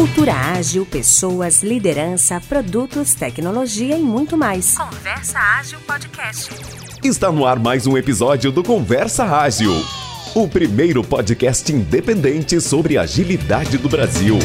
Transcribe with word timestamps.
Cultura 0.00 0.32
ágil, 0.32 0.86
pessoas, 0.86 1.62
liderança, 1.62 2.40
produtos, 2.40 3.12
tecnologia 3.12 3.98
e 3.98 4.02
muito 4.02 4.34
mais. 4.34 4.74
Conversa 4.74 5.38
Ágil 5.38 5.78
Podcast. 5.80 6.48
Está 7.04 7.30
no 7.30 7.44
ar 7.44 7.58
mais 7.58 7.86
um 7.86 7.98
episódio 7.98 8.50
do 8.50 8.64
Conversa 8.64 9.24
Ágil, 9.24 9.74
o 10.34 10.48
primeiro 10.48 11.04
podcast 11.04 11.70
independente 11.70 12.58
sobre 12.62 12.96
agilidade 12.96 13.76
do 13.76 13.90
Brasil. 13.90 14.38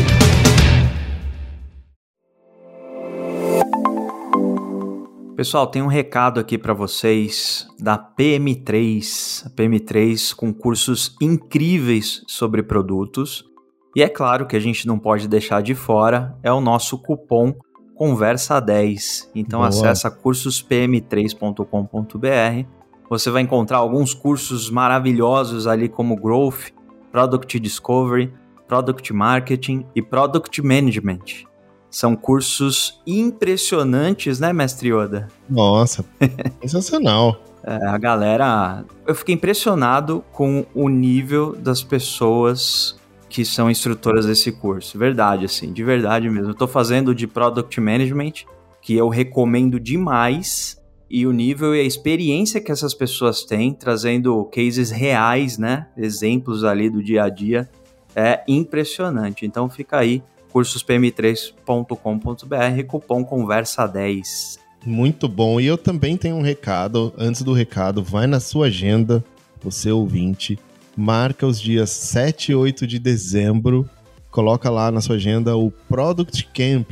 Pessoal, 5.37 5.67
tem 5.67 5.81
um 5.81 5.87
recado 5.87 6.37
aqui 6.37 6.57
para 6.57 6.73
vocês 6.73 7.65
da 7.79 7.97
PM3, 7.97 9.45
a 9.45 9.49
PM3 9.51 10.35
com 10.35 10.53
cursos 10.53 11.15
incríveis 11.21 12.25
sobre 12.27 12.61
produtos. 12.61 13.54
E 13.95 14.03
é 14.03 14.09
claro 14.09 14.45
que 14.45 14.57
a 14.57 14.59
gente 14.59 14.85
não 14.85 14.99
pode 14.99 15.27
deixar 15.27 15.61
de 15.61 15.73
fora 15.73 16.35
é 16.43 16.51
o 16.51 16.59
nosso 16.59 16.97
cupom 16.97 17.55
Conversa 17.95 18.59
10. 18.59 19.31
Então 19.33 19.59
Boa. 19.59 19.69
acessa 19.69 20.11
cursospm3.com.br. 20.11 22.67
Você 23.09 23.29
vai 23.29 23.41
encontrar 23.41 23.77
alguns 23.77 24.13
cursos 24.13 24.69
maravilhosos 24.69 25.65
ali 25.65 25.87
como 25.87 26.17
Growth, 26.17 26.73
Product 27.09 27.57
Discovery, 27.57 28.33
Product 28.67 29.13
Marketing 29.13 29.85
e 29.95 30.01
Product 30.01 30.61
Management. 30.61 31.45
São 31.89 32.17
cursos 32.17 33.01
impressionantes, 33.07 34.41
né, 34.41 34.51
mestre 34.51 34.89
Yoda? 34.89 35.29
Nossa, 35.49 36.03
sensacional. 36.59 37.41
É, 37.63 37.77
a 37.87 37.97
galera. 37.97 38.83
Eu 39.07 39.15
fiquei 39.15 39.35
impressionado 39.35 40.21
com 40.33 40.65
o 40.75 40.89
nível 40.89 41.55
das 41.55 41.81
pessoas 41.81 42.99
que 43.35 43.43
são 43.43 43.69
instrutoras 43.69 44.25
desse 44.25 44.49
curso. 44.49 44.97
Verdade, 44.97 45.43
assim, 45.43 45.73
de 45.73 45.83
verdade 45.83 46.29
mesmo. 46.29 46.53
Tô 46.53 46.65
fazendo 46.65 47.13
de 47.13 47.27
Product 47.27 47.81
Management, 47.81 48.45
que 48.81 48.95
eu 48.95 49.09
recomendo 49.09 49.77
demais. 49.77 50.81
E 51.09 51.27
o 51.27 51.33
nível 51.33 51.75
e 51.75 51.81
a 51.81 51.83
experiência 51.83 52.61
que 52.61 52.71
essas 52.71 52.93
pessoas 52.93 53.43
têm, 53.43 53.73
trazendo 53.73 54.45
cases 54.45 54.89
reais, 54.89 55.57
né? 55.57 55.87
Exemplos 55.97 56.63
ali 56.63 56.89
do 56.89 57.03
dia 57.03 57.25
a 57.25 57.29
dia, 57.29 57.69
é 58.15 58.41
impressionante. 58.47 59.45
Então 59.45 59.69
fica 59.69 59.97
aí 59.97 60.23
cursospm3.com.br, 60.53 62.83
cupom 62.87 63.25
conversa10. 63.25 64.59
Muito 64.85 65.27
bom. 65.27 65.59
E 65.59 65.65
eu 65.65 65.77
também 65.77 66.15
tenho 66.15 66.37
um 66.37 66.41
recado. 66.41 67.13
Antes 67.17 67.41
do 67.41 67.51
recado, 67.51 68.01
vai 68.01 68.27
na 68.27 68.39
sua 68.39 68.67
agenda, 68.67 69.21
você 69.61 69.91
ouvinte, 69.91 70.57
marca 70.95 71.45
os 71.45 71.59
dias 71.59 71.89
7 71.89 72.51
e 72.51 72.55
8 72.55 72.87
de 72.87 72.99
dezembro, 72.99 73.89
coloca 74.31 74.69
lá 74.69 74.91
na 74.91 75.01
sua 75.01 75.15
agenda 75.15 75.55
o 75.55 75.71
Product 75.71 76.47
Camp. 76.53 76.91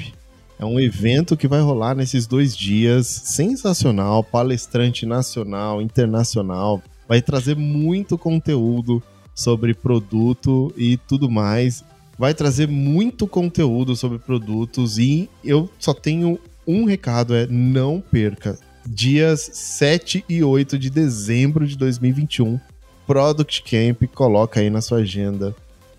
É 0.60 0.66
um 0.66 0.80
evento 0.80 1.36
que 1.36 1.48
vai 1.48 1.62
rolar 1.62 1.96
nesses 1.96 2.28
dois 2.28 2.56
dias, 2.56 3.08
sensacional, 3.08 4.24
palestrante 4.24 5.06
nacional, 5.06 5.82
internacional, 5.82 6.82
vai 7.08 7.22
trazer 7.22 7.56
muito 7.56 8.18
conteúdo 8.18 9.04
sobre 9.36 9.74
produto 9.74 10.74
e 10.78 10.98
tudo 10.98 11.30
mais. 11.30 11.84
Vai 12.18 12.34
trazer 12.34 12.68
muito 12.68 13.28
conteúdo 13.28 13.96
sobre 13.96 14.20
produtos 14.20 14.98
e 14.98 15.30
eu 15.44 15.70
só 15.80 15.94
tenho 15.94 16.40
um 16.66 16.86
recado, 16.86 17.34
é 17.36 17.48
não 17.48 18.00
perca. 18.00 18.58
Dias 18.88 19.50
7 19.54 20.24
e 20.30 20.44
8 20.44 20.78
de 20.78 20.90
dezembro 20.90 21.66
de 21.66 21.78
2021, 21.78 22.60
Product 23.06 23.64
Camp, 23.64 24.04
coloca 24.14 24.60
aí 24.60 24.70
na 24.70 24.82
sua 24.82 25.00
agenda. 25.00 25.56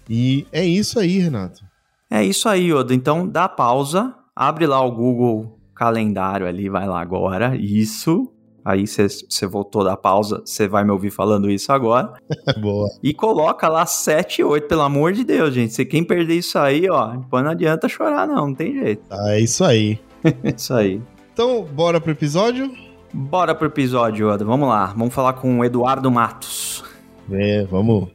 E 0.09 0.47
é 0.53 0.65
isso 0.65 0.99
aí, 0.99 1.19
Renato. 1.19 1.65
É 2.11 2.23
isso 2.25 2.49
aí, 2.49 2.73
Oda. 2.73 2.95
Então 2.95 3.27
dá 3.27 3.49
pausa, 3.49 4.15
abre 4.35 4.67
lá 4.67 4.81
o 4.81 4.93
Google 4.93 5.59
Calendário 5.75 6.47
ali, 6.47 6.69
vai 6.69 6.87
lá 6.87 7.01
agora. 7.01 7.57
Isso. 7.57 8.31
Aí 8.64 8.87
você 8.87 9.47
voltou 9.47 9.85
da 9.85 9.95
pausa, 9.95 10.41
você 10.43 10.67
vai 10.67 10.85
me 10.85 10.91
ouvir 10.91 11.11
falando 11.11 11.51
isso 11.51 11.70
agora. 11.70 12.14
Boa. 12.59 12.89
E 13.03 13.13
coloca 13.13 13.69
lá 13.69 13.85
7 13.85 14.41
e 14.41 14.45
8, 14.45 14.67
pelo 14.67 14.81
amor 14.81 15.13
de 15.13 15.23
Deus, 15.23 15.53
gente. 15.53 15.75
Se 15.75 15.85
quem 15.85 16.03
perder 16.03 16.37
isso 16.37 16.59
aí, 16.59 16.89
ó, 16.89 17.14
não 17.31 17.51
adianta 17.51 17.89
chorar, 17.89 18.27
não, 18.27 18.47
não 18.47 18.55
tem 18.55 18.73
jeito. 18.73 19.03
Ah, 19.11 19.35
é 19.35 19.41
isso 19.41 19.63
aí. 19.63 19.98
é 20.25 20.48
isso 20.57 20.73
aí. 20.73 21.03
Então, 21.35 21.63
bora 21.64 22.01
pro 22.01 22.13
episódio? 22.13 22.73
Bora 23.13 23.55
pro 23.55 23.67
episódio, 23.67 24.31
Ada. 24.31 24.45
Vamos 24.45 24.69
lá. 24.69 24.87
Vamos 24.97 25.13
falar 25.13 25.35
com 25.35 25.59
o 25.59 25.64
Eduardo 25.64 26.11
Matos. 26.11 26.83
É, 27.30 27.64
vamos. 27.64 28.11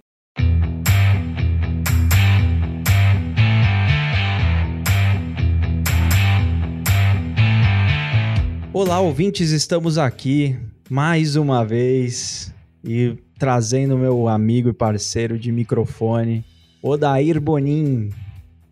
Olá, 8.71 8.99
ouvintes, 8.99 9.49
estamos 9.49 9.97
aqui 9.97 10.55
mais 10.89 11.35
uma 11.35 11.65
vez 11.65 12.53
e 12.83 13.17
trazendo 13.37 13.97
meu 13.97 14.27
amigo 14.27 14.69
e 14.69 14.73
parceiro 14.73 15.39
de 15.39 15.51
microfone, 15.51 16.45
Odair 16.81 17.41
Bonin. 17.41 18.11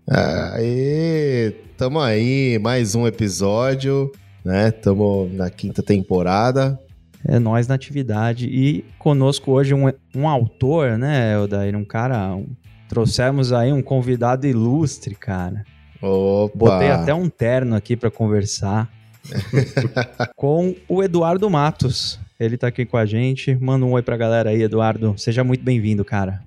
Aê, 0.08 1.52
tamo 1.76 2.00
aí, 2.00 2.60
mais 2.60 2.94
um 2.94 3.08
episódio, 3.08 4.12
né? 4.46 4.70
Tamo 4.72 5.30
na 5.34 5.50
quinta 5.50 5.82
temporada. 5.82 6.80
É 7.28 7.40
nós 7.40 7.68
na 7.68 7.76
atividade 7.76 8.48
e 8.48 8.86
conosco 8.98 9.52
hoje 9.52 9.74
um, 9.74 9.92
um 10.16 10.30
autor, 10.30 10.98
né, 10.98 11.38
Odair? 11.38 11.76
Um 11.76 11.84
cara, 11.84 12.34
um, 12.34 12.48
trouxemos 12.88 13.52
aí 13.52 13.74
um 13.74 13.82
convidado 13.82 14.48
ilustre, 14.48 15.14
cara. 15.14 15.66
Opa. 16.02 16.58
Botei 16.58 16.90
até 16.90 17.14
um 17.14 17.28
terno 17.28 17.76
aqui 17.76 17.98
para 17.98 18.10
conversar. 18.10 18.90
com 20.38 20.74
o 20.88 21.04
Eduardo 21.04 21.50
Matos. 21.50 22.18
Ele 22.40 22.56
está 22.56 22.68
aqui 22.68 22.86
com 22.86 22.96
a 22.96 23.06
gente. 23.06 23.56
Manda 23.56 23.86
um 23.86 23.92
oi 23.92 24.02
pra 24.02 24.16
galera 24.16 24.52
aí, 24.52 24.62
Eduardo. 24.62 25.14
Seja 25.18 25.44
muito 25.44 25.64
bem-vindo, 25.64 26.06
cara. 26.06 26.42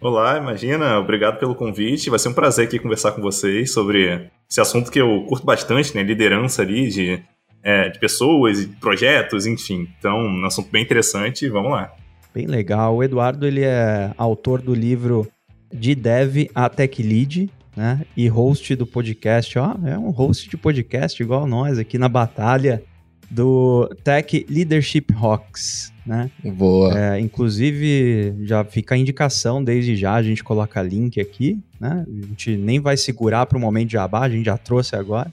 Olá, 0.00 0.36
imagina. 0.36 0.98
Obrigado 0.98 1.38
pelo 1.38 1.54
convite. 1.54 2.10
Vai 2.10 2.18
ser 2.18 2.28
um 2.28 2.34
prazer 2.34 2.66
aqui 2.66 2.78
conversar 2.78 3.12
com 3.12 3.22
vocês 3.22 3.72
sobre 3.72 4.28
esse 4.50 4.60
assunto 4.60 4.90
que 4.90 5.00
eu 5.00 5.24
curto 5.26 5.46
bastante, 5.46 5.94
né? 5.94 6.02
Liderança 6.02 6.60
ali 6.60 6.88
de, 6.88 7.22
é, 7.66 7.88
de 7.88 7.98
pessoas, 7.98 8.64
projetos, 8.80 9.44
enfim. 9.44 9.88
Então, 9.98 10.20
um 10.20 10.46
assunto 10.46 10.70
bem 10.70 10.84
interessante. 10.84 11.48
Vamos 11.48 11.72
lá. 11.72 11.92
Bem 12.32 12.46
legal. 12.46 12.94
O 12.94 13.02
Eduardo, 13.02 13.44
ele 13.44 13.64
é 13.64 14.12
autor 14.16 14.62
do 14.62 14.72
livro 14.72 15.26
De 15.74 15.92
Dev 15.96 16.48
a 16.54 16.68
Tech 16.68 17.02
Lead, 17.02 17.50
né? 17.76 18.02
E 18.16 18.28
host 18.28 18.76
do 18.76 18.86
podcast, 18.86 19.58
ó, 19.58 19.74
é 19.84 19.98
um 19.98 20.10
host 20.10 20.48
de 20.48 20.56
podcast 20.56 21.20
igual 21.20 21.44
nós 21.44 21.76
aqui 21.76 21.98
na 21.98 22.08
batalha 22.08 22.84
do 23.28 23.90
Tech 24.04 24.46
Leadership 24.48 25.06
Rocks, 25.12 25.92
né? 26.06 26.30
Boa. 26.44 26.96
É, 26.96 27.18
inclusive, 27.18 28.32
já 28.44 28.64
fica 28.64 28.94
a 28.94 28.98
indicação 28.98 29.64
desde 29.64 29.96
já, 29.96 30.14
a 30.14 30.22
gente 30.22 30.44
coloca 30.44 30.80
link 30.80 31.20
aqui, 31.20 31.58
né? 31.80 32.06
A 32.06 32.26
gente 32.28 32.56
nem 32.56 32.78
vai 32.78 32.96
segurar 32.96 33.44
para 33.46 33.58
o 33.58 33.60
momento 33.60 33.88
de 33.88 33.94
jabá, 33.94 34.20
a 34.20 34.28
gente 34.28 34.44
já 34.44 34.56
trouxe 34.56 34.94
agora. 34.94 35.32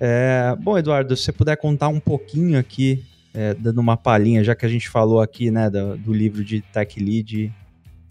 É, 0.00 0.54
bom, 0.60 0.78
Eduardo, 0.78 1.16
se 1.16 1.24
você 1.24 1.32
puder 1.32 1.56
contar 1.56 1.88
um 1.88 1.98
pouquinho 1.98 2.58
aqui, 2.58 3.04
é, 3.34 3.54
dando 3.54 3.80
uma 3.80 3.96
palhinha, 3.96 4.44
já 4.44 4.54
que 4.54 4.64
a 4.64 4.68
gente 4.68 4.88
falou 4.88 5.20
aqui, 5.20 5.50
né, 5.50 5.68
do, 5.68 5.96
do 5.96 6.12
livro 6.12 6.44
de 6.44 6.60
Tech 6.60 6.98
Lead, 7.02 7.52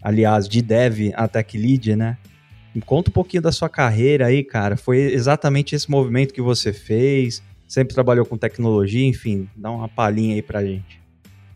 aliás, 0.02 0.48
de 0.48 0.62
Dev 0.62 1.12
a 1.14 1.26
Tech 1.26 1.56
Lead, 1.56 1.96
né? 1.96 2.16
Conta 2.86 3.10
um 3.10 3.12
pouquinho 3.12 3.42
da 3.42 3.50
sua 3.50 3.68
carreira 3.68 4.26
aí, 4.26 4.44
cara. 4.44 4.76
Foi 4.76 4.98
exatamente 4.98 5.74
esse 5.74 5.90
movimento 5.90 6.32
que 6.32 6.40
você 6.40 6.72
fez? 6.72 7.42
Sempre 7.66 7.92
trabalhou 7.92 8.24
com 8.24 8.36
tecnologia, 8.36 9.04
enfim, 9.04 9.48
dá 9.56 9.70
uma 9.70 9.88
palhinha 9.88 10.34
aí 10.34 10.42
pra 10.42 10.64
gente. 10.64 11.00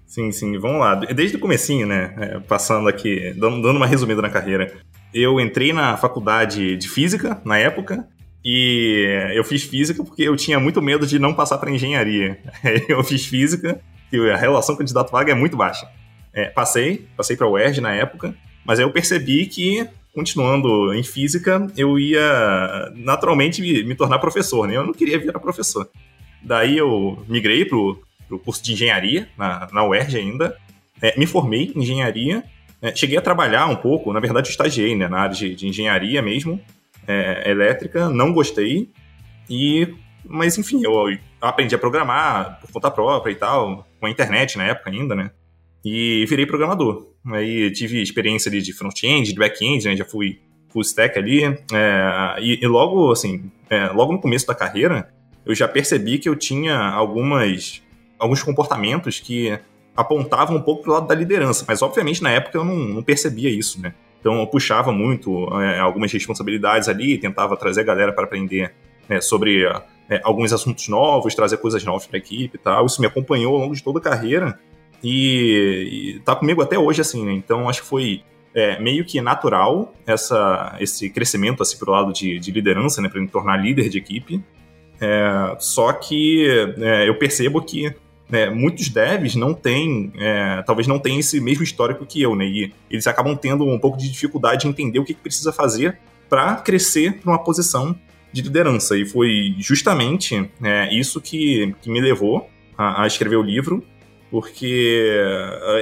Sim, 0.04 0.30
sim, 0.32 0.58
vamos 0.58 0.80
lá. 0.80 0.94
Desde 0.94 1.36
o 1.36 1.40
comecinho, 1.40 1.86
né, 1.86 2.14
é, 2.18 2.40
passando 2.40 2.88
aqui, 2.88 3.32
dando 3.34 3.70
uma 3.70 3.86
resumida 3.86 4.20
na 4.20 4.28
carreira. 4.28 4.74
Eu 5.14 5.38
entrei 5.40 5.72
na 5.72 5.96
faculdade 5.96 6.76
de 6.76 6.88
física, 6.88 7.40
na 7.44 7.56
época, 7.56 8.06
e 8.44 9.30
eu 9.34 9.44
fiz 9.44 9.62
física 9.62 10.02
porque 10.02 10.22
eu 10.22 10.36
tinha 10.36 10.58
muito 10.58 10.82
medo 10.82 11.06
de 11.06 11.18
não 11.18 11.32
passar 11.32 11.58
para 11.58 11.70
engenharia. 11.70 12.38
Eu 12.88 13.04
fiz 13.04 13.24
física 13.24 13.80
e 14.12 14.18
a 14.30 14.36
relação 14.36 14.76
candidato-vaga 14.76 15.32
é 15.32 15.34
muito 15.34 15.56
baixa. 15.56 15.88
É, 16.34 16.46
passei, 16.46 17.06
passei 17.16 17.36
para 17.36 17.46
a 17.46 17.50
UERJ 17.50 17.80
na 17.80 17.92
época, 17.92 18.34
mas 18.64 18.78
aí 18.78 18.84
eu 18.84 18.90
percebi 18.90 19.46
que 19.46 19.86
continuando 20.14 20.92
em 20.92 21.02
física, 21.02 21.66
eu 21.76 21.98
ia 21.98 22.92
naturalmente 22.94 23.60
me, 23.62 23.82
me, 23.84 23.94
tornar 23.94 24.18
professor, 24.18 24.66
né? 24.66 24.76
Eu 24.76 24.84
não 24.84 24.92
queria 24.92 25.18
virar 25.18 25.38
professor. 25.38 25.88
Daí 26.42 26.76
eu 26.76 27.24
migrei 27.28 27.64
pro, 27.64 28.02
pro 28.28 28.38
curso 28.38 28.62
de 28.62 28.72
engenharia, 28.72 29.28
na, 29.38 29.68
na 29.72 29.84
UERJ 29.84 30.18
ainda, 30.18 30.56
é, 31.00 31.18
me 31.18 31.26
formei 31.26 31.72
em 31.74 31.80
engenharia, 31.80 32.44
é, 32.80 32.94
cheguei 32.94 33.16
a 33.16 33.22
trabalhar 33.22 33.66
um 33.66 33.76
pouco, 33.76 34.12
na 34.12 34.20
verdade 34.20 34.48
estagiei 34.48 34.94
né, 34.94 35.08
na 35.08 35.20
área 35.20 35.34
de, 35.34 35.54
de 35.54 35.66
engenharia 35.66 36.20
mesmo, 36.20 36.60
é, 37.06 37.50
elétrica, 37.50 38.08
não 38.08 38.32
gostei, 38.32 38.90
e 39.48 39.94
mas 40.24 40.56
enfim, 40.56 40.82
eu 40.84 40.92
aprendi 41.40 41.74
a 41.74 41.78
programar 41.78 42.60
por 42.60 42.70
conta 42.70 42.90
própria 42.90 43.32
e 43.32 43.34
tal, 43.34 43.86
com 43.98 44.06
a 44.06 44.10
internet 44.10 44.56
na 44.56 44.64
época 44.64 44.90
ainda, 44.90 45.14
né? 45.14 45.30
E 45.84 46.24
virei 46.28 46.46
programador. 46.46 47.08
Aí 47.26 47.70
tive 47.72 48.00
experiência 48.00 48.48
ali 48.48 48.62
de 48.62 48.72
front-end, 48.72 49.32
de 49.32 49.38
back-end, 49.38 49.84
né? 49.88 49.96
Já 49.96 50.04
fui 50.04 50.40
full 50.68 50.82
stack 50.82 51.18
ali, 51.18 51.44
é, 51.44 52.36
e, 52.40 52.60
e, 52.62 52.66
logo, 52.66 53.12
assim, 53.12 53.50
é, 53.68 53.88
logo 53.88 54.12
no 54.12 54.20
começo 54.20 54.46
da 54.46 54.54
carreira, 54.54 55.12
eu 55.44 55.54
já 55.54 55.68
percebi 55.68 56.18
que 56.18 56.28
eu 56.28 56.36
tinha 56.36 56.78
algumas, 56.78 57.82
alguns 58.18 58.42
comportamentos 58.42 59.20
que 59.20 59.58
apontavam 59.94 60.56
um 60.56 60.62
pouco 60.62 60.82
pro 60.82 60.92
lado 60.92 61.06
da 61.06 61.14
liderança, 61.14 61.64
mas 61.68 61.82
obviamente 61.82 62.22
na 62.22 62.30
época 62.30 62.56
eu 62.56 62.64
não, 62.64 62.76
não 62.76 63.02
percebia 63.02 63.50
isso, 63.50 63.80
né? 63.80 63.92
Então 64.22 64.38
eu 64.38 64.46
puxava 64.46 64.92
muito 64.92 65.48
é, 65.60 65.80
algumas 65.80 66.12
responsabilidades 66.12 66.88
ali, 66.88 67.18
tentava 67.18 67.56
trazer 67.56 67.80
a 67.80 67.84
galera 67.84 68.12
para 68.12 68.22
aprender 68.22 68.72
né, 69.08 69.20
sobre 69.20 69.64
é, 70.08 70.20
alguns 70.22 70.52
assuntos 70.52 70.86
novos, 70.86 71.34
trazer 71.34 71.56
coisas 71.56 71.82
novas 71.82 72.06
para 72.06 72.16
a 72.16 72.20
equipe 72.20 72.56
e 72.56 72.58
tal. 72.58 72.86
Isso 72.86 73.00
me 73.00 73.06
acompanhou 73.08 73.52
ao 73.56 73.60
longo 73.62 73.74
de 73.74 73.82
toda 73.82 73.98
a 73.98 74.02
carreira 74.02 74.60
e, 75.02 76.14
e 76.14 76.20
tá 76.20 76.36
comigo 76.36 76.62
até 76.62 76.78
hoje, 76.78 77.00
assim, 77.00 77.26
né? 77.26 77.32
Então 77.32 77.68
acho 77.68 77.82
que 77.82 77.88
foi 77.88 78.22
é, 78.54 78.80
meio 78.80 79.04
que 79.04 79.20
natural 79.20 79.92
essa, 80.06 80.76
esse 80.78 81.10
crescimento 81.10 81.60
assim, 81.60 81.76
pro 81.76 81.90
lado 81.90 82.12
de, 82.12 82.38
de 82.38 82.52
liderança, 82.52 83.02
né, 83.02 83.08
para 83.08 83.20
me 83.20 83.26
tornar 83.26 83.56
líder 83.56 83.88
de 83.88 83.98
equipe. 83.98 84.40
É, 85.00 85.56
só 85.58 85.92
que 85.92 86.46
é, 86.78 87.08
eu 87.08 87.18
percebo 87.18 87.60
que 87.60 87.92
né, 88.28 88.48
muitos 88.48 88.88
devs 88.88 89.34
não 89.34 89.52
têm, 89.52 90.12
é, 90.18 90.62
talvez 90.62 90.86
não 90.86 90.98
tenham 90.98 91.20
esse 91.20 91.40
mesmo 91.40 91.62
histórico 91.62 92.06
que 92.06 92.22
eu, 92.22 92.34
né? 92.34 92.46
E 92.46 92.72
eles 92.90 93.06
acabam 93.06 93.36
tendo 93.36 93.64
um 93.66 93.78
pouco 93.78 93.98
de 93.98 94.10
dificuldade 94.10 94.66
em 94.66 94.70
entender 94.70 94.98
o 94.98 95.04
que, 95.04 95.14
que 95.14 95.20
precisa 95.20 95.52
fazer 95.52 95.98
para 96.28 96.56
crescer 96.56 97.20
para 97.20 97.30
uma 97.30 97.38
posição 97.38 97.94
de 98.32 98.40
liderança. 98.40 98.96
E 98.96 99.04
foi 99.04 99.54
justamente 99.58 100.50
é, 100.62 100.94
isso 100.94 101.20
que, 101.20 101.74
que 101.82 101.90
me 101.90 102.00
levou 102.00 102.48
a, 102.76 103.04
a 103.04 103.06
escrever 103.06 103.36
o 103.36 103.42
livro, 103.42 103.84
porque 104.30 105.12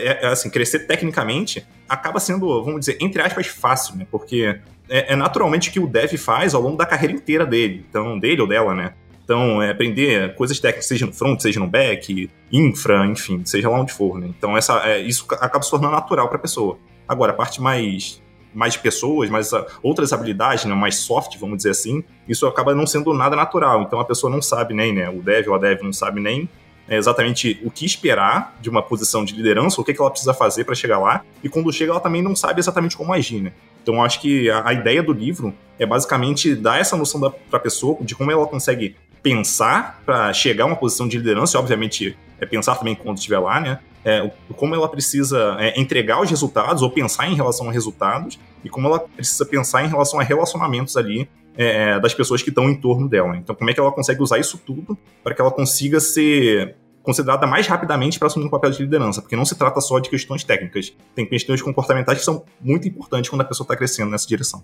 é, 0.03 0.19
é, 0.23 0.27
assim, 0.27 0.51
crescer 0.51 0.81
tecnicamente 0.81 1.65
acaba 1.89 2.19
sendo, 2.19 2.63
vamos 2.65 2.81
dizer, 2.81 2.99
entre 3.01 3.23
aspas, 3.23 3.47
fácil, 3.47 3.97
né? 3.97 4.07
Porque 4.11 4.59
é, 4.89 5.13
é, 5.13 5.17
naturalmente 5.17 5.69
o 5.69 5.73
que 5.73 5.79
o 5.79 5.87
dev 5.87 6.17
faz 6.17 6.53
ao 6.53 6.61
longo 6.61 6.77
da 6.77 6.85
carreira 6.85 7.15
inteira 7.15 7.47
dele, 7.47 7.85
então 7.89 8.19
dele 8.19 8.41
ou 8.41 8.49
dela, 8.49 8.75
né? 8.75 8.95
Então, 9.31 9.63
é 9.63 9.71
aprender 9.71 10.35
coisas 10.35 10.59
técnicas, 10.59 10.89
seja 10.89 11.07
no 11.07 11.13
front, 11.13 11.39
seja 11.39 11.61
no 11.61 11.69
back, 11.69 12.29
infra, 12.51 13.07
enfim, 13.07 13.45
seja 13.45 13.71
lá 13.71 13.81
onde 13.81 13.93
for, 13.93 14.19
né? 14.19 14.27
Então, 14.37 14.57
essa, 14.57 14.85
é, 14.85 14.99
isso 14.99 15.25
acaba 15.35 15.63
se 15.63 15.71
tornando 15.71 15.95
natural 15.95 16.27
para 16.27 16.37
a 16.37 16.41
pessoa. 16.41 16.77
Agora, 17.07 17.31
a 17.31 17.35
parte 17.37 17.63
mais 17.63 18.21
mais 18.53 18.77
pessoas, 18.77 19.31
mais 19.31 19.53
uh, 19.53 19.65
outras 19.81 20.13
habilidades, 20.13 20.65
né, 20.65 20.75
mais 20.75 20.97
soft, 20.97 21.39
vamos 21.39 21.59
dizer 21.59 21.71
assim, 21.71 22.03
isso 22.29 22.45
acaba 22.49 22.75
não 22.75 22.85
sendo 22.85 23.15
nada 23.15 23.37
natural. 23.37 23.83
Então 23.83 24.01
a 24.01 24.05
pessoa 24.05 24.29
não 24.29 24.43
sabe 24.43 24.75
nem, 24.75 24.93
né, 24.93 25.09
o 25.09 25.23
dev 25.23 25.47
ou 25.47 25.55
a 25.55 25.59
dev 25.59 25.83
não 25.83 25.93
sabe 25.93 26.21
nem 26.21 26.49
é, 26.89 26.97
exatamente 26.97 27.61
o 27.63 27.71
que 27.71 27.87
esperar 27.87 28.59
de 28.61 28.69
uma 28.69 28.83
posição 28.83 29.25
de 29.25 29.37
liderança, 29.37 29.81
o 29.81 29.85
que, 29.85 29.95
que 29.95 30.01
ela 30.01 30.11
precisa 30.11 30.35
fazer 30.35 30.65
para 30.65 30.75
chegar 30.75 30.99
lá, 30.99 31.25
e 31.45 31.49
quando 31.49 31.73
chega 31.73 31.93
ela 31.93 32.01
também 32.01 32.23
não 32.23 32.35
sabe 32.35 32.59
exatamente 32.59 32.97
como 32.97 33.13
agir, 33.13 33.41
né? 33.41 33.53
Então 33.85 34.03
acho 34.03 34.21
que 34.21 34.51
a, 34.51 34.71
a 34.71 34.73
ideia 34.73 35.01
do 35.01 35.13
livro 35.13 35.55
é 35.79 35.87
basicamente 35.87 36.57
dar 36.57 36.81
essa 36.81 36.97
noção 36.97 37.21
para 37.21 37.57
a 37.57 37.61
pessoa 37.61 37.99
de 38.01 38.17
como 38.17 38.33
ela 38.33 38.45
consegue 38.49 38.97
pensar 39.23 40.01
para 40.05 40.33
chegar 40.33 40.65
a 40.65 40.67
uma 40.67 40.77
posição 40.77 41.07
de 41.07 41.19
liderança, 41.19 41.57
e 41.57 41.61
obviamente 41.61 42.17
é 42.41 42.47
pensar 42.47 42.77
também 42.77 42.95
quando 42.95 43.19
estiver 43.19 43.39
lá, 43.39 43.61
né? 43.61 43.79
É, 44.03 44.31
como 44.57 44.75
ela 44.75 44.89
precisa 44.89 45.57
é, 45.59 45.79
entregar 45.79 46.23
os 46.23 46.31
resultados 46.31 46.83
ou 46.83 46.91
pensar 46.91 47.29
em 47.29 47.35
relação 47.35 47.69
a 47.69 47.73
resultados 47.73 48.41
e 48.65 48.69
como 48.71 48.89
ela 48.89 48.99
precisa 48.99 49.45
pensar 49.45 49.85
em 49.85 49.89
relação 49.89 50.19
a 50.19 50.23
relacionamentos 50.23 50.97
ali 50.97 51.29
é, 51.55 51.91
é 51.91 52.01
das 52.01 52.15
pessoas 52.15 52.43
que 52.43 52.49
estão 52.49 52.71
em 52.71 52.81
torno 52.81 53.07
dela. 53.07 53.37
Então, 53.37 53.55
como 53.55 53.69
é 53.69 53.75
que 53.75 53.81
ela 53.81 53.93
consegue 53.93 54.23
usar 54.23 54.39
isso 54.39 54.57
tudo 54.57 54.97
para 55.23 55.35
que 55.35 55.41
ela 55.43 55.51
consiga 55.51 56.01
ser 56.01 56.77
considerada 57.03 57.47
mais 57.47 57.67
rapidamente 57.67 58.19
para 58.19 58.27
assumir 58.27 58.47
um 58.47 58.51
papel 58.51 58.71
de 58.71 58.83
liderança, 58.83 59.21
porque 59.21 59.37
não 59.37 59.45
se 59.45 59.55
trata 59.55 59.81
só 59.81 59.99
de 59.99 60.09
questões 60.09 60.45
técnicas, 60.45 60.95
tem 61.15 61.27
questões 61.27 61.63
comportamentais 61.63 62.19
que 62.19 62.25
são 62.25 62.45
muito 62.61 62.87
importantes 62.89 63.29
quando 63.29 63.43
a 63.43 63.45
pessoa 63.45 63.65
está 63.65 63.77
crescendo 63.77 64.11
nessa 64.11 64.27
direção. 64.27 64.63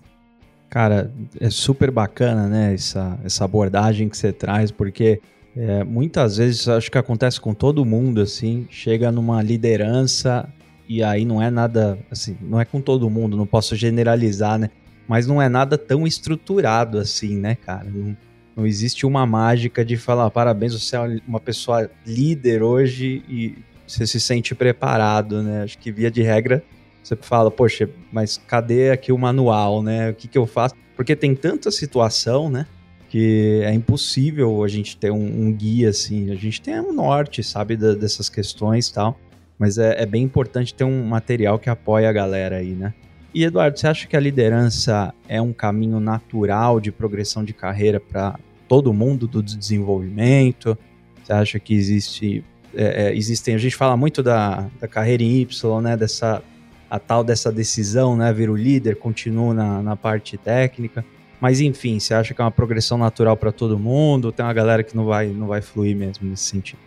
Cara, 0.69 1.11
é 1.39 1.49
super 1.49 1.89
bacana, 1.89 2.47
né, 2.47 2.73
essa, 2.73 3.17
essa 3.23 3.45
abordagem 3.45 4.09
que 4.09 4.17
você 4.17 4.33
traz, 4.33 4.69
porque 4.69 5.21
é, 5.55 5.83
muitas 5.83 6.37
vezes 6.37 6.67
acho 6.67 6.91
que 6.91 6.97
acontece 6.97 7.39
com 7.39 7.53
todo 7.53 7.85
mundo, 7.85 8.21
assim, 8.21 8.67
chega 8.69 9.11
numa 9.11 9.41
liderança 9.41 10.47
e 10.87 11.01
aí 11.01 11.23
não 11.23 11.41
é 11.41 11.49
nada, 11.49 11.97
assim, 12.11 12.37
não 12.41 12.59
é 12.59 12.65
com 12.65 12.81
todo 12.81 13.09
mundo, 13.09 13.37
não 13.37 13.45
posso 13.45 13.75
generalizar, 13.77 14.59
né, 14.59 14.69
mas 15.07 15.25
não 15.25 15.41
é 15.41 15.47
nada 15.47 15.77
tão 15.77 16.05
estruturado 16.05 16.97
assim, 16.97 17.37
né, 17.37 17.55
cara, 17.55 17.85
não, 17.89 18.17
não 18.55 18.67
existe 18.67 19.05
uma 19.05 19.25
mágica 19.25 19.85
de 19.85 19.95
falar, 19.95 20.29
parabéns, 20.29 20.73
você 20.73 20.97
é 20.97 21.21
uma 21.25 21.39
pessoa 21.39 21.89
líder 22.05 22.61
hoje 22.61 23.23
e 23.29 23.55
você 23.87 24.05
se 24.05 24.19
sente 24.19 24.53
preparado, 24.53 25.41
né, 25.41 25.63
acho 25.63 25.77
que 25.77 25.93
via 25.93 26.11
de 26.11 26.21
regra 26.21 26.61
você 27.07 27.15
fala, 27.15 27.49
poxa, 27.49 27.89
mas 28.11 28.37
cadê 28.37 28.91
aqui 28.91 29.13
o 29.13 29.17
manual, 29.17 29.81
né? 29.81 30.09
O 30.09 30.13
que, 30.13 30.27
que 30.27 30.37
eu 30.37 30.45
faço? 30.45 30.75
Porque 30.95 31.15
tem 31.15 31.33
tanta 31.33 31.71
situação, 31.71 32.49
né? 32.49 32.67
Que 33.09 33.61
é 33.63 33.73
impossível 33.73 34.61
a 34.61 34.67
gente 34.67 34.97
ter 34.97 35.09
um, 35.09 35.47
um 35.47 35.53
guia 35.53 35.89
assim. 35.89 36.29
A 36.31 36.35
gente 36.35 36.61
tem 36.61 36.77
um 36.81 36.91
norte, 36.91 37.41
sabe, 37.43 37.77
da, 37.77 37.93
dessas 37.93 38.27
questões 38.27 38.89
e 38.89 38.93
tal. 38.93 39.17
Mas 39.57 39.77
é, 39.77 40.01
é 40.01 40.05
bem 40.05 40.21
importante 40.21 40.73
ter 40.73 40.83
um 40.83 41.05
material 41.05 41.57
que 41.57 41.69
apoie 41.69 42.05
a 42.05 42.11
galera 42.11 42.57
aí, 42.57 42.73
né? 42.73 42.93
E 43.33 43.43
Eduardo, 43.43 43.79
você 43.79 43.87
acha 43.87 44.05
que 44.05 44.17
a 44.17 44.19
liderança 44.19 45.13
é 45.29 45.41
um 45.41 45.53
caminho 45.53 45.99
natural 45.99 46.79
de 46.79 46.91
progressão 46.91 47.43
de 47.43 47.53
carreira 47.53 47.99
para 48.01 48.37
todo 48.67 48.91
mundo 48.91 49.27
do 49.27 49.41
desenvolvimento? 49.41 50.77
Você 51.23 51.31
acha 51.31 51.59
que 51.59 51.73
existe, 51.73 52.43
é, 52.75 53.05
é, 53.05 53.15
existem, 53.15 53.55
a 53.55 53.57
gente 53.57 53.75
fala 53.75 53.95
muito 53.95 54.21
da, 54.21 54.67
da 54.79 54.87
carreira 54.87 55.23
em 55.23 55.41
Y, 55.41 55.81
né, 55.81 55.95
dessa 55.95 56.43
a 56.89 56.99
tal 56.99 57.23
dessa 57.23 57.51
decisão, 57.51 58.15
né? 58.15 58.31
Vira 58.31 58.51
o 58.51 58.55
líder, 58.55 58.95
continua 58.95 59.53
na, 59.53 59.81
na 59.81 59.95
parte 59.95 60.37
técnica. 60.37 61.03
Mas 61.39 61.61
enfim, 61.61 61.99
você 61.99 62.13
acha 62.13 62.33
que 62.33 62.41
é 62.41 62.43
uma 62.43 62.51
progressão 62.51 62.97
natural 62.97 63.37
para 63.37 63.51
todo 63.51 63.77
mundo? 63.77 64.31
Tem 64.31 64.45
uma 64.45 64.53
galera 64.53 64.83
que 64.83 64.95
não 64.95 65.05
vai, 65.05 65.27
não 65.27 65.47
vai 65.47 65.61
fluir 65.61 65.95
mesmo 65.95 66.27
nesse 66.27 66.43
sentido? 66.43 66.79